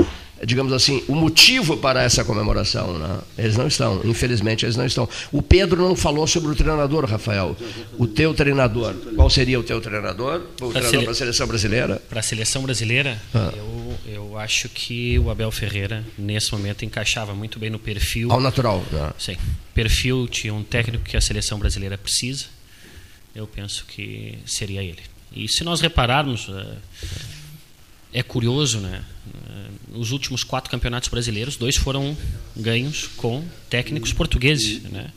digamos 0.46 0.72
assim, 0.72 1.02
o 1.08 1.14
motivo 1.14 1.76
para 1.76 2.02
essa 2.02 2.24
comemoração. 2.24 2.98
Né? 2.98 3.18
Eles 3.38 3.56
não 3.56 3.66
estão, 3.66 4.00
infelizmente, 4.04 4.64
eles 4.64 4.76
não 4.76 4.84
estão. 4.86 5.08
O 5.32 5.40
Pedro 5.42 5.82
não 5.82 5.94
falou 5.96 6.26
sobre 6.26 6.50
o 6.50 6.54
treinador, 6.54 7.04
Rafael. 7.04 7.56
O 7.98 8.06
teu 8.06 8.34
treinador. 8.34 8.94
Qual 9.16 9.28
seria 9.30 9.58
o 9.58 9.62
teu 9.62 9.80
treinador? 9.80 10.42
O 10.60 10.68
treinador 10.70 10.90
sele- 10.90 11.02
para 11.04 11.12
a 11.12 11.14
seleção 11.14 11.46
brasileira? 11.46 12.02
Para 12.08 12.20
a 12.20 12.22
seleção 12.22 12.62
brasileira, 12.62 13.20
Ah. 13.34 13.52
eu, 13.56 13.94
eu 14.06 14.38
acho 14.38 14.68
que 14.68 15.18
o 15.18 15.30
Abel 15.30 15.50
Ferreira, 15.50 16.04
nesse 16.18 16.52
momento, 16.52 16.84
encaixava 16.84 17.34
muito 17.34 17.58
bem 17.58 17.70
no 17.70 17.78
perfil. 17.78 18.30
Ao 18.32 18.40
natural. 18.40 18.84
né? 18.92 19.12
Sim. 19.18 19.36
Perfil 19.74 20.28
de 20.28 20.50
um 20.50 20.62
técnico 20.62 21.04
que 21.04 21.16
a 21.16 21.20
seleção 21.20 21.58
brasileira 21.58 21.96
precisa. 21.98 22.46
Eu 23.34 23.46
penso 23.46 23.84
que 23.86 24.38
seria 24.46 24.82
ele. 24.82 25.00
E 25.34 25.48
se 25.48 25.64
nós 25.64 25.80
repararmos, 25.80 26.48
eh, 26.48 26.76
é 28.14 28.22
curioso, 28.22 28.78
né? 28.78 29.02
Os 29.92 30.12
últimos 30.12 30.42
quatro 30.44 30.70
campeonatos 30.70 31.08
brasileiros, 31.08 31.56
dois 31.56 31.76
foram 31.76 32.16
ganhos 32.56 33.08
com 33.16 33.44
técnicos 33.68 34.12
portugueses, 34.12 34.82
né? 34.84 35.08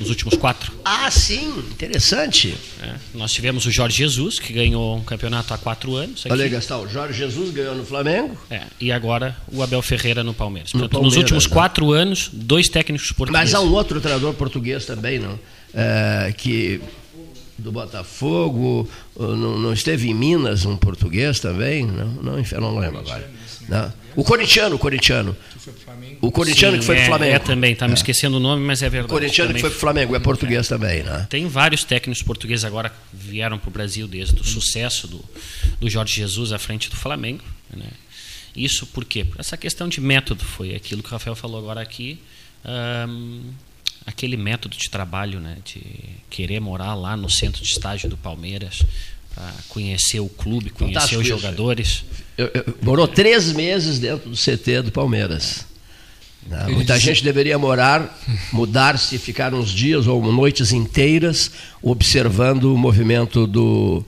Nos 0.00 0.10
últimos 0.10 0.34
quatro. 0.36 0.72
Ah, 0.84 1.10
sim, 1.10 1.48
interessante. 1.72 2.54
né? 2.78 3.00
Nós 3.14 3.32
tivemos 3.32 3.66
o 3.66 3.70
Jorge 3.70 3.96
Jesus, 3.98 4.38
que 4.38 4.52
ganhou 4.52 4.96
um 4.96 5.02
campeonato 5.02 5.52
há 5.52 5.58
quatro 5.58 5.96
anos. 5.96 6.20
aqui. 6.20 6.32
Olha 6.32 6.48
Gastão, 6.48 6.88
Jorge 6.88 7.18
Jesus 7.18 7.50
ganhou 7.52 7.74
no 7.74 7.84
Flamengo. 7.84 8.38
É, 8.48 8.62
e 8.80 8.92
agora 8.92 9.36
o 9.52 9.60
Abel 9.60 9.82
Ferreira 9.82 10.22
no 10.22 10.32
Palmeiras. 10.32 10.72
No 10.72 10.80
Portanto, 10.80 11.02
nos 11.02 11.14
Palmeiras, 11.14 11.32
últimos 11.32 11.46
né? 11.48 11.52
quatro 11.52 11.92
anos, 11.92 12.30
dois 12.32 12.68
técnicos 12.68 13.10
portugueses. 13.10 13.52
Mas 13.52 13.60
há 13.60 13.60
um 13.60 13.72
outro 13.74 14.00
treinador 14.00 14.32
português 14.34 14.86
também, 14.86 15.18
não? 15.18 15.38
É, 15.74 16.32
que 16.36 16.80
do 17.58 17.72
Botafogo, 17.72 18.88
uh, 19.16 19.36
não, 19.36 19.58
não 19.58 19.72
esteve 19.72 20.08
em 20.08 20.14
Minas 20.14 20.64
um 20.64 20.76
português 20.76 21.40
também? 21.40 21.86
Não, 21.86 22.06
não, 22.22 22.38
eu 22.38 22.60
não 22.60 22.78
lembro 22.78 23.00
agora. 23.00 23.30
Não. 23.68 23.92
O 24.16 24.24
corintiano, 24.24 24.76
o 24.76 24.78
corintiano. 24.78 25.36
O 26.20 26.32
corintiano 26.32 26.74
Sim, 26.74 26.80
que 26.80 26.86
foi 26.86 26.96
é, 26.96 26.98
pro 27.00 27.08
Flamengo. 27.08 27.34
É 27.34 27.38
também, 27.38 27.76
tá 27.76 27.86
me 27.86 27.94
esquecendo 27.94 28.38
o 28.38 28.40
nome, 28.40 28.64
mas 28.64 28.82
é 28.82 28.88
O 28.88 28.90
verdade. 28.90 29.12
corintiano 29.12 29.54
que 29.54 29.60
foi 29.60 29.70
pro 29.70 29.78
Flamengo, 29.78 30.16
é 30.16 30.18
português 30.18 30.66
também, 30.66 31.02
né? 31.02 31.26
Tem 31.28 31.46
vários 31.46 31.84
técnicos 31.84 32.22
portugueses 32.22 32.64
agora 32.64 32.88
que 32.88 32.96
vieram 33.12 33.58
para 33.58 33.68
o 33.68 33.72
Brasil 33.72 34.08
desde 34.08 34.40
o 34.40 34.44
sucesso 34.44 35.06
do, 35.06 35.24
do 35.78 35.88
Jorge 35.88 36.14
Jesus 36.16 36.52
à 36.52 36.58
frente 36.58 36.88
do 36.88 36.96
Flamengo. 36.96 37.44
Né? 37.70 37.86
Isso 38.56 38.86
por 38.86 39.04
quê? 39.04 39.24
Por 39.24 39.38
essa 39.38 39.56
questão 39.56 39.88
de 39.88 40.00
método, 40.00 40.44
foi 40.44 40.74
aquilo 40.74 41.02
que 41.02 41.08
o 41.08 41.12
Rafael 41.12 41.36
falou 41.36 41.60
agora 41.60 41.80
aqui. 41.80 42.18
Ahn, 42.64 43.42
aquele 44.08 44.36
método 44.36 44.76
de 44.76 44.88
trabalho, 44.90 45.38
né? 45.40 45.58
de 45.64 45.80
querer 46.30 46.60
morar 46.60 46.94
lá 46.94 47.16
no 47.16 47.28
centro 47.30 47.62
de 47.62 47.68
estágio 47.68 48.08
do 48.08 48.16
Palmeiras, 48.16 48.82
conhecer 49.68 50.20
o 50.20 50.28
clube, 50.28 50.70
conhecer 50.70 50.94
Fantástico 50.94 51.20
os 51.22 51.26
jogadores. 51.28 52.04
Eu- 52.36 52.50
eu- 52.54 52.74
morou 52.82 53.06
três 53.06 53.52
meses 53.52 53.98
dentro 53.98 54.30
do 54.30 54.36
CT 54.36 54.82
do 54.82 54.90
Palmeiras. 54.92 55.64
Né? 56.46 56.64
Ele 56.66 56.76
Muita 56.76 56.94
disse- 56.94 57.06
gente 57.06 57.22
deveria 57.22 57.58
morar, 57.58 58.18
mudar-se 58.52 59.14
e 59.16 59.18
ficar 59.18 59.52
uns 59.54 59.70
dias 59.70 60.06
ou 60.06 60.20
noites 60.32 60.72
inteiras 60.72 61.50
observando 61.82 62.74
o 62.74 62.78
movimento 62.78 63.46
do, 63.46 64.04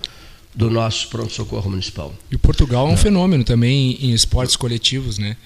do 0.54 0.70
nosso 0.70 1.08
pronto-socorro 1.08 1.70
municipal. 1.70 2.14
E 2.30 2.36
Portugal 2.38 2.88
é 2.88 2.92
um 2.92 2.96
fenômeno 2.96 3.44
também 3.44 3.98
em 4.00 4.12
esportes 4.12 4.56
coletivos, 4.56 5.18
né? 5.18 5.36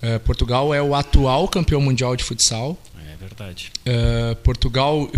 Eh, 0.00 0.18
Portugal 0.20 0.72
é 0.74 0.80
o 0.82 0.94
atual 0.94 1.48
campeão 1.48 1.80
mundial 1.80 2.14
de 2.14 2.22
futsal. 2.22 2.78
É 3.24 3.28
verdade. 3.28 3.70
Eh, 3.86 4.36
Portugal, 4.42 5.10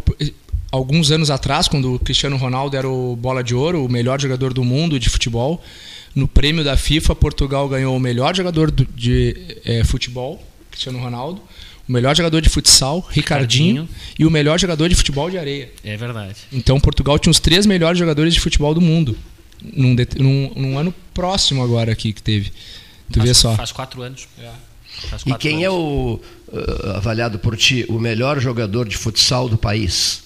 alguns 0.71 1.11
anos 1.11 1.31
atrás, 1.31 1.69
quando 1.69 1.95
o 1.95 1.99
Cristiano 1.99 2.37
Ronaldo 2.37 2.77
era 2.77 2.89
o 2.89 3.17
bola 3.17 3.43
de 3.43 3.55
ouro, 3.55 3.85
o 3.85 3.89
melhor 3.89 4.21
jogador 4.21 4.53
do 4.53 4.63
mundo 4.65 4.99
de 4.99 5.09
futebol, 5.09 5.63
no 6.15 6.27
prêmio 6.29 6.65
da 6.65 6.77
FIFA, 6.77 7.15
Portugal 7.15 7.69
ganhou 7.69 7.97
o 7.97 8.01
melhor 8.01 8.35
jogador 8.35 8.71
do- 8.71 8.87
de 8.87 9.37
eh, 9.65 9.85
futebol, 9.85 10.43
Cristiano 10.71 10.99
Ronaldo, 10.99 11.41
o 11.89 11.93
melhor 11.93 12.17
jogador 12.17 12.41
de 12.41 12.49
futsal, 12.49 13.01
Ricardinho, 13.11 13.83
Ricardinho. 13.83 13.89
e 14.19 14.27
o 14.27 14.31
melhor 14.31 14.59
jogador 14.59 14.89
de 14.89 14.95
futebol 14.95 15.31
de 15.31 15.39
areia. 15.39 15.71
É 15.85 15.97
verdade. 15.97 16.37
Então 16.53 16.81
Portugal 16.81 17.19
tinha 17.19 17.31
os 17.31 17.39
três 17.41 17.65
melhores 17.67 17.99
jogadores 17.99 18.35
de 18.35 18.41
futebol 18.41 18.75
do 18.75 18.81
mundo. 18.81 19.17
Num, 19.63 19.95
num- 20.19 20.53
num 20.55 20.79
ano 20.79 20.95
próximo 21.15 21.63
agora 21.63 21.91
aqui 21.93 22.13
que 22.13 22.23
teve. 22.23 22.51
Tu 23.11 23.21
vê 23.21 23.27
Faz- 23.27 23.37
só. 23.39 23.55
Faz 23.55 23.73
quatro 23.73 24.03
anos. 24.03 24.27
Faz 24.37 24.49
E 25.27 25.35
quem 25.39 25.65
é 25.65 25.71
o, 25.71 26.21
eh, 26.53 26.97
avaliado 26.97 27.39
por 27.39 27.57
ti, 27.57 27.85
o 27.89 27.99
melhor 27.99 28.41
jogador 28.41 28.89
de 28.89 28.97
futsal 28.97 29.49
do 29.49 29.57
país? 29.59 30.25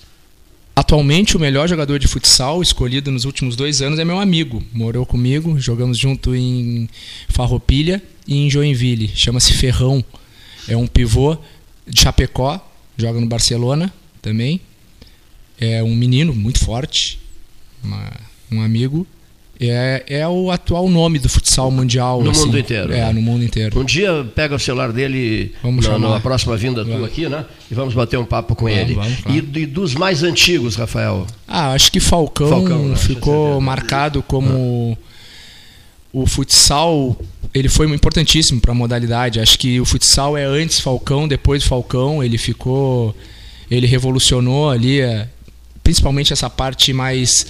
Atualmente, 0.74 1.36
o 1.36 1.40
melhor 1.40 1.68
jogador 1.68 1.98
de 1.98 2.06
futsal 2.08 2.62
escolhido 2.62 3.10
nos 3.10 3.24
últimos 3.24 3.54
dois 3.56 3.82
anos 3.82 3.98
é 3.98 4.04
meu 4.04 4.18
amigo. 4.18 4.62
Morou 4.72 5.04
comigo, 5.04 5.58
jogamos 5.58 5.98
junto 5.98 6.34
em 6.34 6.88
Farroupilha 7.28 8.02
e 8.26 8.36
em 8.36 8.48
Joinville. 8.50 9.10
Chama-se 9.14 9.52
Ferrão. 9.52 10.02
É 10.68 10.76
um 10.76 10.86
pivô 10.86 11.36
de 11.86 12.00
Chapecó, 12.00 12.64
joga 12.96 13.20
no 13.20 13.26
Barcelona 13.26 13.92
também. 14.22 14.60
É 15.58 15.82
um 15.82 15.94
menino 15.94 16.32
muito 16.32 16.60
forte, 16.60 17.18
uma- 17.82 18.12
um 18.50 18.62
amigo. 18.62 19.06
É, 19.62 20.02
é 20.08 20.26
o 20.26 20.50
atual 20.50 20.88
nome 20.88 21.18
do 21.18 21.28
futsal 21.28 21.70
mundial. 21.70 22.22
No 22.22 22.30
assim. 22.30 22.46
mundo 22.46 22.58
inteiro, 22.58 22.92
É, 22.94 23.00
né? 23.06 23.12
no 23.12 23.20
mundo 23.20 23.44
inteiro. 23.44 23.78
Um 23.78 23.84
dia 23.84 24.26
pega 24.34 24.54
o 24.54 24.58
celular 24.58 24.90
dele 24.90 25.52
Vamos 25.62 25.86
na, 25.86 25.98
na 25.98 26.18
próxima 26.20 26.56
vinda 26.56 26.82
tua 26.82 27.06
aqui, 27.06 27.28
né? 27.28 27.44
E 27.70 27.74
vamos 27.74 27.92
bater 27.92 28.18
um 28.18 28.24
papo 28.24 28.54
com 28.56 28.64
Vamos, 28.64 28.80
ele. 28.80 28.94
vamos, 28.94 29.18
claro. 29.20 29.46
e, 29.54 29.58
e 29.60 29.66
dos 29.66 29.94
mais 29.94 30.22
antigos, 30.22 30.76
Rafael? 30.76 31.26
Ah, 31.46 31.72
acho 31.72 31.92
que 31.92 32.00
Falcão, 32.00 32.48
Falcão, 32.48 32.88
né? 32.88 32.96
ficou 32.96 33.44
Certeza. 33.48 33.60
marcado 33.60 34.22
como 34.22 34.96
o 36.12 36.26
futsal. 36.26 37.14
Ele 37.52 37.68
foi 37.68 37.86
importantíssimo 37.92 38.60
para 38.60 38.72
a 38.72 38.74
modalidade. 38.74 39.40
Acho 39.40 39.58
que 39.58 39.78
o 39.78 39.84
futsal 39.84 40.38
é 40.38 40.44
antes 40.44 40.80
Falcão, 40.80 41.28
depois 41.28 41.64
Falcão. 41.64 42.24
Ele 42.24 42.38
ficou, 42.38 43.14
ele 43.70 43.86
revolucionou 43.86 44.70
ali, 44.70 45.00
eh, 45.02 45.26
principalmente 45.82 46.32
essa 46.32 46.48
parte 46.48 46.92
mais 46.94 47.46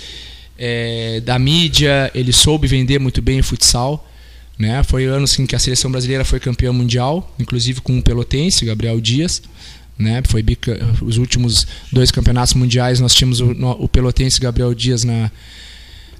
eh, 0.60 1.20
da 1.24 1.38
mídia. 1.38 2.10
Ele 2.14 2.32
soube 2.32 2.68
vender 2.68 3.00
muito 3.00 3.20
bem 3.22 3.40
o 3.40 3.42
futsal. 3.44 4.06
Né? 4.58 4.82
Foi 4.82 5.06
anos 5.06 5.38
em 5.38 5.46
que 5.46 5.56
a 5.56 5.58
seleção 5.58 5.90
brasileira 5.90 6.22
foi 6.22 6.38
campeã 6.38 6.70
mundial, 6.70 7.34
inclusive 7.38 7.80
com 7.80 7.94
um 7.94 8.02
pelotense, 8.02 8.66
Gabriel 8.66 9.00
Dias. 9.00 9.40
Né? 9.98 10.22
Foi 10.28 10.42
bica- 10.42 10.78
os 11.00 11.16
últimos 11.16 11.66
dois 11.90 12.10
campeonatos 12.10 12.52
mundiais 12.54 13.00
nós 13.00 13.14
tínhamos 13.14 13.40
o, 13.40 13.50
o 13.78 13.88
pelotense 13.88 14.38
Gabriel 14.38 14.74
Dias 14.74 15.02
na, 15.02 15.30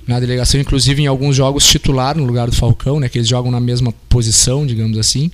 na 0.06 0.18
delegação, 0.18 0.58
inclusive 0.58 1.02
em 1.02 1.06
alguns 1.06 1.36
jogos 1.36 1.66
titular 1.66 2.16
no 2.16 2.24
lugar 2.24 2.48
do 2.48 2.56
Falcão, 2.56 2.98
né? 2.98 3.10
que 3.10 3.18
eles 3.18 3.28
jogam 3.28 3.50
na 3.50 3.60
mesma 3.60 3.92
posição, 4.08 4.66
digamos 4.66 4.96
assim. 4.96 5.30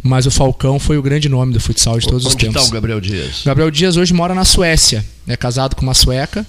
Mas 0.00 0.26
o 0.26 0.30
Falcão 0.30 0.78
foi 0.78 0.96
o 0.96 1.02
grande 1.02 1.28
nome 1.28 1.52
do 1.52 1.58
futsal 1.58 1.98
de 1.98 2.06
todos 2.06 2.24
os 2.24 2.34
Onde 2.34 2.46
está 2.46 2.52
tempos. 2.60 2.68
o 2.68 2.72
Gabriel 2.72 3.00
Dias? 3.00 3.42
Gabriel 3.44 3.68
Dias 3.68 3.96
hoje 3.96 4.14
mora 4.14 4.32
na 4.32 4.44
Suécia, 4.44 5.04
é 5.26 5.36
casado 5.36 5.74
com 5.74 5.82
uma 5.82 5.94
sueca, 5.94 6.46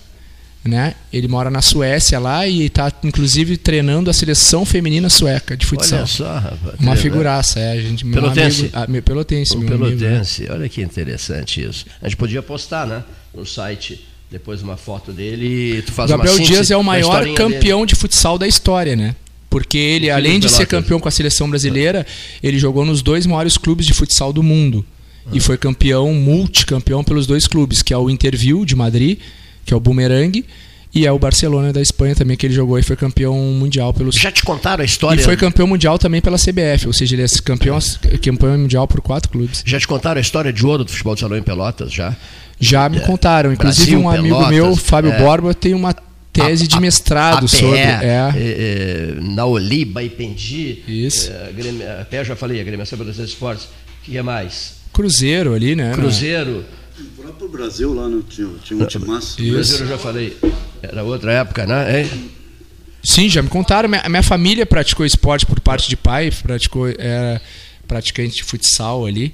né? 0.64 0.94
Ele 1.12 1.28
mora 1.28 1.50
na 1.50 1.62
Suécia 1.62 2.20
lá 2.20 2.46
e 2.48 2.66
está 2.66 2.92
inclusive 3.04 3.58
treinando 3.58 4.10
a 4.10 4.14
seleção 4.14 4.66
feminina 4.66 5.10
sueca 5.10 5.56
de 5.56 5.66
futsal. 5.66 6.00
Olha 6.00 6.08
só, 6.08 6.34
rapaz. 6.38 6.80
Uma 6.80 6.96
figuraça, 6.96 7.60
é, 7.60 7.72
a 7.72 7.82
gente. 7.82 8.06
meu 8.06 8.22
Pelotense. 8.22 8.62
amigo- 8.62 8.78
ah, 8.78 8.86
meu 8.88 9.02
pelotense, 9.04 9.58
meu 9.58 9.68
amigo, 9.76 9.86
né? 9.86 9.98
pelotense. 9.98 10.48
Olha 10.50 10.68
que 10.70 10.82
interessante 10.82 11.62
isso. 11.64 11.86
A 12.02 12.06
gente 12.08 12.18
podia 12.18 12.42
postar, 12.42 12.86
né? 12.86 13.04
No 13.34 13.46
site, 13.46 14.06
depois 14.30 14.62
uma 14.62 14.76
foto 14.78 15.12
dele 15.12 15.78
e 15.78 15.82
tu 15.82 15.92
faz 15.92 16.10
Gabriel 16.10 16.38
Dias 16.40 16.70
é 16.70 16.78
o 16.78 16.84
maior 16.84 17.26
campeão 17.36 17.86
de 17.86 17.96
futsal 17.96 18.38
da 18.38 18.48
história, 18.48 18.96
né? 18.96 19.16
Porque 19.50 19.78
ele, 19.78 20.12
além 20.12 20.40
de 20.40 20.48
ser 20.50 20.68
campeão 20.68 21.00
com 21.00 21.08
a 21.08 21.12
seleção 21.12 21.50
brasileira, 21.50 22.06
ele 22.44 22.60
jogou 22.60 22.86
nos 22.86 23.02
dois 23.02 23.26
maiores 23.26 23.58
clubes 23.58 23.86
de 23.86 23.94
futsal 23.94 24.32
do 24.32 24.44
mundo. 24.44 24.86
Ah. 25.26 25.30
E 25.34 25.40
foi 25.40 25.58
campeão, 25.58 26.14
multicampeão 26.14 27.04
pelos 27.04 27.26
dois 27.26 27.48
clubes, 27.48 27.82
que 27.82 27.92
é 27.94 27.98
o 27.98 28.10
Interview 28.12 28.64
de 28.66 28.76
Madrid, 28.76 29.18
que 29.70 29.74
é 29.74 29.78
o 29.78 29.80
Boomerang, 29.80 30.44
e 30.96 31.06
é 31.06 31.12
o 31.12 31.20
Barcelona 31.20 31.72
da 31.72 31.80
Espanha 31.80 32.16
também, 32.16 32.36
que 32.36 32.44
ele 32.48 32.54
jogou 32.56 32.80
e 32.80 32.82
foi 32.82 32.96
campeão 32.96 33.36
mundial 33.38 33.94
pelos. 33.94 34.16
Já 34.16 34.32
te 34.32 34.42
contaram 34.44 34.82
a 34.82 34.86
história? 34.86 35.22
E 35.22 35.24
foi 35.24 35.38
campeão 35.38 35.68
mundial 35.68 36.00
também 36.00 36.20
pela 36.20 36.38
CBF, 36.38 36.88
ou 36.88 36.94
seja, 36.94 37.14
ele 37.16 37.22
é 37.22 37.28
campeão, 37.44 37.78
campeão 38.24 38.58
mundial 38.58 38.88
por 38.88 39.00
quatro 39.00 39.30
clubes. 39.30 39.62
Já 39.64 39.80
te 39.80 39.88
contaram 39.88 40.18
a 40.18 40.22
história 40.22 40.52
de 40.52 40.66
ouro 40.66 40.84
do 40.84 40.90
futebol 40.92 41.14
de 41.14 41.22
salão 41.22 41.38
em 41.38 41.44
Pelotas, 41.44 41.94
já? 41.94 42.16
Já 42.60 42.90
me 42.90 43.00
contaram. 43.02 43.54
Inclusive, 43.54 43.92
Brasil, 43.92 44.00
um 44.00 44.10
amigo 44.10 44.36
Pelotas, 44.36 44.50
meu, 44.56 44.76
Fábio 44.76 45.12
é. 45.12 45.18
Borba, 45.20 45.54
tem 45.54 45.76
uma 45.76 45.96
tese 46.34 46.68
de 46.68 46.80
mestrado 46.80 47.46
APE, 47.46 47.48
sobre. 47.50 47.78
é, 47.78 47.84
É. 47.84 48.34
é, 48.36 49.14
Naoli, 49.22 49.86
Baipendi. 49.86 50.80
Isso. 50.88 51.32
É, 51.32 51.52
Grêmio- 51.56 51.86
a 52.02 52.04
PE 52.04 52.24
já 52.24 52.36
falei, 52.36 52.60
a 52.60 52.64
Grêmio 52.64 52.80
Brasileira 52.80 53.14
de 53.14 53.22
Esportes. 53.22 53.66
O 53.66 54.06
que 54.06 54.18
é 54.18 54.24
mais? 54.24 54.74
Cruzeiro 54.92 55.54
ali, 55.54 55.76
né? 55.76 55.92
Cruzeiro. 55.94 56.66
O 57.02 57.22
próprio 57.22 57.48
Brasil 57.50 57.94
lá 57.94 58.08
no, 58.08 58.22
tinha, 58.24 58.50
tinha 58.64 58.84
um 58.84 58.86
timaço. 58.86 59.42
Isso. 59.42 59.54
Cruzeiro 59.54 59.84
eu 59.84 59.88
já 59.88 59.98
falei. 59.98 60.38
Era 60.82 61.04
outra 61.04 61.32
época, 61.34 61.66
né? 61.66 62.02
Hein? 62.02 62.32
Sim, 63.04 63.30
já 63.30 63.42
me 63.42 63.50
contaram. 63.50 63.88
Minha, 63.88 64.04
minha 64.10 64.24
família 64.24 64.66
praticou 64.66 65.06
esporte 65.06 65.46
por 65.46 65.60
parte 65.60 65.90
de 65.90 65.96
pai, 65.96 66.32
praticou, 66.44 66.88
era 66.88 67.42
praticante 67.88 68.36
de 68.36 68.44
futsal 68.44 69.06
ali. 69.06 69.34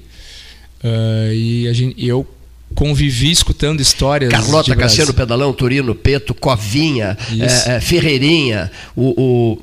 Ah, 0.82 1.32
e 1.32 1.66
a 1.68 1.72
gente, 1.72 1.94
e 2.00 2.08
eu 2.08 2.26
convivi 2.74 3.30
escutando 3.30 3.80
histórias. 3.80 4.30
Carlota 4.30 4.74
Brasil. 4.74 4.76
Cassiano 4.76 5.14
Pedalão, 5.14 5.52
Turino, 5.52 5.94
Peto, 5.94 6.34
Covinha, 6.34 7.16
é, 7.40 7.76
é, 7.76 7.80
Ferreirinha, 7.80 8.70
o, 8.94 9.20
o, 9.20 9.58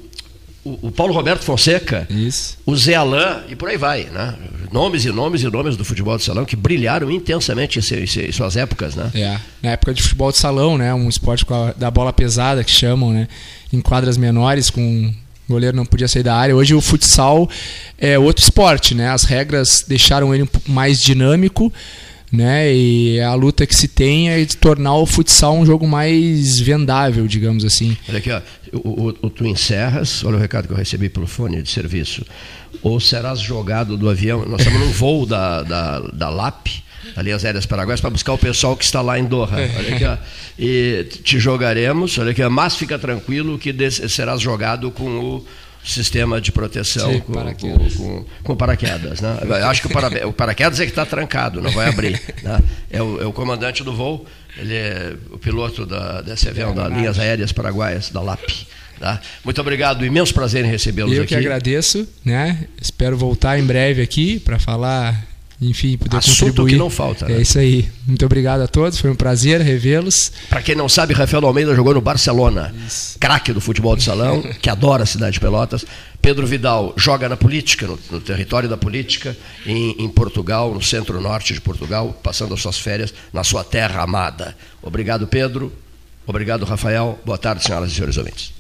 o- 0.66 0.88
o 0.88 0.92
Paulo 0.92 1.14
Roberto 1.14 1.44
Fonseca, 1.44 2.08
Isso. 2.10 2.58
o 2.66 2.76
Zé 2.76 2.96
Alain 2.96 3.42
e 3.50 3.56
por 3.56 3.70
aí 3.70 3.78
vai, 3.78 4.06
né? 4.06 4.36
Nomes 4.72 5.06
e 5.06 5.10
nomes 5.12 5.42
e 5.44 5.48
nomes 5.50 5.76
do 5.78 5.84
futebol 5.86 6.18
de 6.18 6.24
salão 6.24 6.46
que 6.46 6.56
brilharam 6.56 7.12
intensamente 7.12 7.80
em, 7.80 8.32
suas 8.32 8.56
épocas, 8.56 8.96
né? 8.96 9.12
É, 9.14 9.38
na 9.62 9.72
época 9.72 9.94
de 9.94 10.02
futebol 10.02 10.32
de 10.32 10.38
salão, 10.38 10.78
né? 10.78 10.94
Um 10.94 11.10
esporte 11.10 11.46
com 11.46 11.54
a- 11.54 11.74
da 11.74 11.92
bola 11.92 12.12
pesada 12.14 12.64
que 12.64 12.72
chamam, 12.72 13.12
né? 13.12 13.28
Em 13.72 13.82
quadras 13.82 14.18
menores, 14.18 14.70
com 14.70 15.14
o 15.50 15.52
goleiro 15.54 15.76
não 15.76 15.86
podia 15.86 16.08
sair 16.08 16.24
da 16.24 16.36
área. 16.36 16.56
Hoje 16.56 16.74
o 16.74 16.82
futsal 16.82 17.50
é 17.98 18.18
outro 18.18 18.42
esporte, 18.44 18.96
né? 18.96 19.10
As 19.10 19.24
regras 19.24 19.84
deixaram 19.88 20.34
ele 20.34 20.48
mais 20.68 21.02
dinâmico, 21.02 21.72
né? 22.34 22.74
E 22.74 23.22
a 23.22 23.36
luta 23.36 23.68
que 23.68 23.76
se 23.76 23.88
tem 23.88 24.32
é 24.32 24.44
de 24.44 24.58
tornar 24.58 24.96
o 24.96 25.06
futsal 25.06 25.56
um 25.56 25.64
jogo 25.64 25.88
mais 25.88 26.60
vendável, 26.60 27.28
digamos 27.28 27.64
assim. 27.64 27.96
Olha 28.10 28.18
aqui, 28.18 28.32
ó, 28.32 28.42
o, 28.74 29.10
o, 29.10 29.16
o 29.22 29.30
tu 29.30 29.46
encerras, 29.46 30.24
olha 30.24 30.38
o 30.38 30.40
recado 30.40 30.66
que 30.66 30.74
eu 30.74 30.78
recebi 30.78 31.10
pelo 31.10 31.28
fone 31.28 31.62
de 31.62 31.70
serviço. 31.70 32.26
Ou 32.82 33.00
serás 33.00 33.40
jogado 33.40 33.96
do 33.96 34.10
avião. 34.10 34.44
Nós 34.48 34.62
estamos 34.62 34.80
num 34.80 34.92
voo 34.92 35.28
da, 35.28 35.62
da, 35.62 36.00
da 36.00 36.30
LAP, 36.30 36.70
da 37.16 37.22
Linhas 37.22 37.46
Aéreas 37.46 37.68
Paraguaias, 37.68 38.02
para 38.02 38.10
buscar 38.10 38.34
o 38.34 38.38
pessoal 38.38 38.76
que 38.76 38.84
está 38.84 39.00
lá 39.00 39.20
em 39.20 39.26
Doha. 39.26 39.52
Olha 39.78 39.96
aqui, 39.96 40.04
ó, 40.04 40.18
e 40.58 41.06
te 41.24 41.40
jogaremos, 41.40 42.18
olha 42.18 42.32
aqui, 42.32 42.42
ó, 42.42 42.50
mas 42.50 42.76
fica 42.76 42.98
tranquilo 42.98 43.60
que 43.60 43.72
serás 44.10 44.42
jogado 44.42 44.90
com 44.90 45.20
o 45.20 45.46
sistema 45.84 46.40
de 46.40 46.52
proteção 46.52 47.12
Sim, 47.12 47.20
com, 47.20 47.34
paraquedas. 47.34 47.94
com, 47.96 48.24
com, 48.24 48.26
com 48.44 48.56
paraquedas. 48.56 49.22
Né? 49.22 49.38
Eu 49.42 49.68
acho 49.68 49.82
que 49.82 49.88
o, 49.88 49.90
para, 49.90 50.28
o 50.28 50.34
paraquedas 50.34 50.80
é 50.80 50.86
que 50.86 50.92
está 50.92 51.06
trancado, 51.06 51.62
não 51.62 51.72
vai 51.72 51.90
abrir. 51.90 52.22
né? 52.42 52.60
É, 52.90 53.02
o, 53.02 53.22
é 53.22 53.26
o 53.26 53.34
comandante 53.34 53.84
do 53.84 53.94
voo, 53.94 54.26
ele 54.58 54.76
é 54.76 55.14
o 55.32 55.38
piloto 55.38 55.86
da, 55.86 56.22
desse 56.22 56.48
avião, 56.48 56.74
da 56.74 56.88
Linhas 56.88 57.20
Aéreas 57.20 57.52
Paraguaias, 57.52 58.10
da 58.10 58.22
LAP. 58.22 58.44
Tá? 59.00 59.20
Muito 59.44 59.60
obrigado, 59.60 60.06
imenso 60.06 60.34
prazer 60.34 60.64
em 60.64 60.70
recebê-los 60.70 61.12
Eu 61.14 61.24
aqui. 61.24 61.30
que 61.30 61.36
agradeço, 61.36 62.08
né? 62.24 62.68
Espero 62.82 63.18
voltar 63.18 63.60
em 63.60 63.64
breve 63.64 64.02
aqui 64.02 64.40
para 64.40 64.60
falar, 64.60 65.26
enfim, 65.62 65.98
poder 65.98 66.18
Assunto 66.18 66.40
contribuir. 66.48 66.72
que 66.74 66.78
não 66.78 66.90
falta, 66.90 67.28
né? 67.28 67.36
É 67.38 67.42
isso 67.42 67.58
aí. 67.58 67.90
Muito 68.06 68.26
obrigado 68.26 68.62
a 68.62 68.68
todos, 68.68 69.00
foi 69.00 69.10
um 69.10 69.16
prazer 69.16 69.62
revê-los. 69.62 70.32
Para 70.50 70.62
quem 70.62 70.76
não 70.76 70.90
sabe, 70.90 71.14
Rafael 71.14 71.46
Almeida 71.46 71.74
jogou 71.76 71.94
no 71.94 72.02
Barcelona, 72.02 72.74
craque 73.20 73.54
do 73.54 73.62
futebol 73.62 73.96
de 73.96 74.04
salão, 74.04 74.42
que 74.62 74.70
adora 74.70 75.04
a 75.04 75.06
cidade 75.06 75.34
de 75.34 75.40
Pelotas. 75.40 75.86
Pedro 76.22 76.48
Vidal 76.48 76.94
joga 76.96 77.28
na 77.28 77.36
política, 77.36 77.86
no, 77.86 78.00
no 78.12 78.20
território 78.22 78.68
da 78.70 78.78
política, 78.78 79.36
em, 79.66 79.96
em 80.00 80.10
Portugal, 80.10 80.74
no 80.74 80.82
centro-norte 80.82 81.54
de 81.54 81.62
Portugal, 81.62 82.18
passando 82.24 82.54
as 82.54 82.62
suas 82.62 82.78
férias 82.80 83.14
na 83.32 83.44
sua 83.44 83.64
terra 83.64 84.02
amada. 84.04 84.56
Obrigado, 84.82 85.28
Pedro. 85.28 85.72
Obrigado, 86.26 86.64
Rafael. 86.66 87.20
Boa 87.26 87.38
tarde, 87.38 87.64
senhoras 87.64 87.92
e 87.92 87.96
senhores 87.96 88.18
ouvintes. 88.18 88.54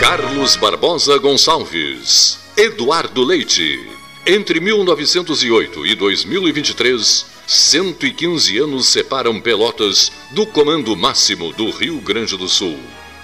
Carlos 0.00 0.56
Barbosa 0.56 1.18
Gonçalves, 1.18 2.38
Eduardo 2.56 3.22
Leite. 3.24 3.95
Entre 4.28 4.58
1908 4.58 5.86
e 5.86 5.94
2023, 5.94 7.26
115 7.46 8.58
anos 8.58 8.88
separam 8.88 9.40
Pelotas 9.40 10.10
do 10.32 10.44
comando 10.44 10.96
máximo 10.96 11.52
do 11.52 11.70
Rio 11.70 12.00
Grande 12.00 12.36
do 12.36 12.48
Sul. 12.48 12.76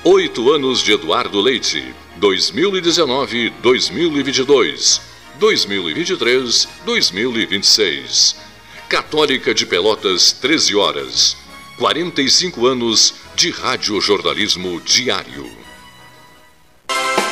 Oito 0.05 0.53
anos 0.53 0.81
de 0.81 0.93
Eduardo 0.93 1.41
Leite, 1.41 1.93
2019-2022, 2.21 5.01
2023-2026. 5.41 8.37
Católica 8.89 9.53
de 9.53 9.67
Pelotas, 9.67 10.31
13 10.31 10.77
horas. 10.77 11.37
45 11.79 12.65
anos 12.65 13.15
de 13.35 13.51
radiojornalismo 13.51 14.81
diário. 14.83 15.62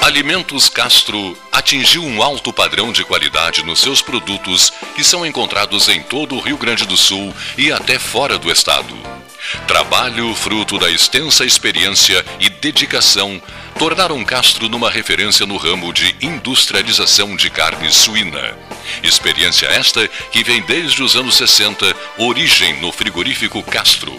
Alimentos 0.02 0.68
Castro 0.68 1.38
atingiu 1.52 2.02
um 2.02 2.22
alto 2.22 2.52
padrão 2.52 2.90
de 2.90 3.04
qualidade 3.04 3.62
nos 3.64 3.80
seus 3.80 4.02
produtos 4.02 4.72
que 4.96 5.04
são 5.04 5.24
encontrados 5.24 5.88
em 5.88 6.02
todo 6.02 6.34
o 6.34 6.40
Rio 6.40 6.56
Grande 6.56 6.84
do 6.84 6.96
Sul 6.96 7.32
e 7.56 7.70
até 7.70 7.98
fora 7.98 8.36
do 8.36 8.50
estado. 8.50 8.96
Trabalho 9.66 10.34
fruto 10.34 10.78
da 10.78 10.90
extensa 10.90 11.44
experiência 11.44 12.24
e 12.40 12.48
dedicação 12.48 13.40
tornaram 13.78 14.24
Castro 14.24 14.68
numa 14.68 14.90
referência 14.90 15.46
no 15.46 15.56
ramo 15.56 15.92
de 15.92 16.16
industrialização 16.20 17.36
de 17.36 17.48
carne 17.48 17.92
suína. 17.92 18.58
Experiência 19.02 19.66
esta 19.66 20.08
que 20.08 20.42
vem 20.42 20.60
desde 20.62 21.02
os 21.02 21.14
anos 21.14 21.36
60, 21.36 21.94
origem 22.18 22.80
no 22.80 22.90
frigorífico 22.90 23.62
Castro 23.62 24.18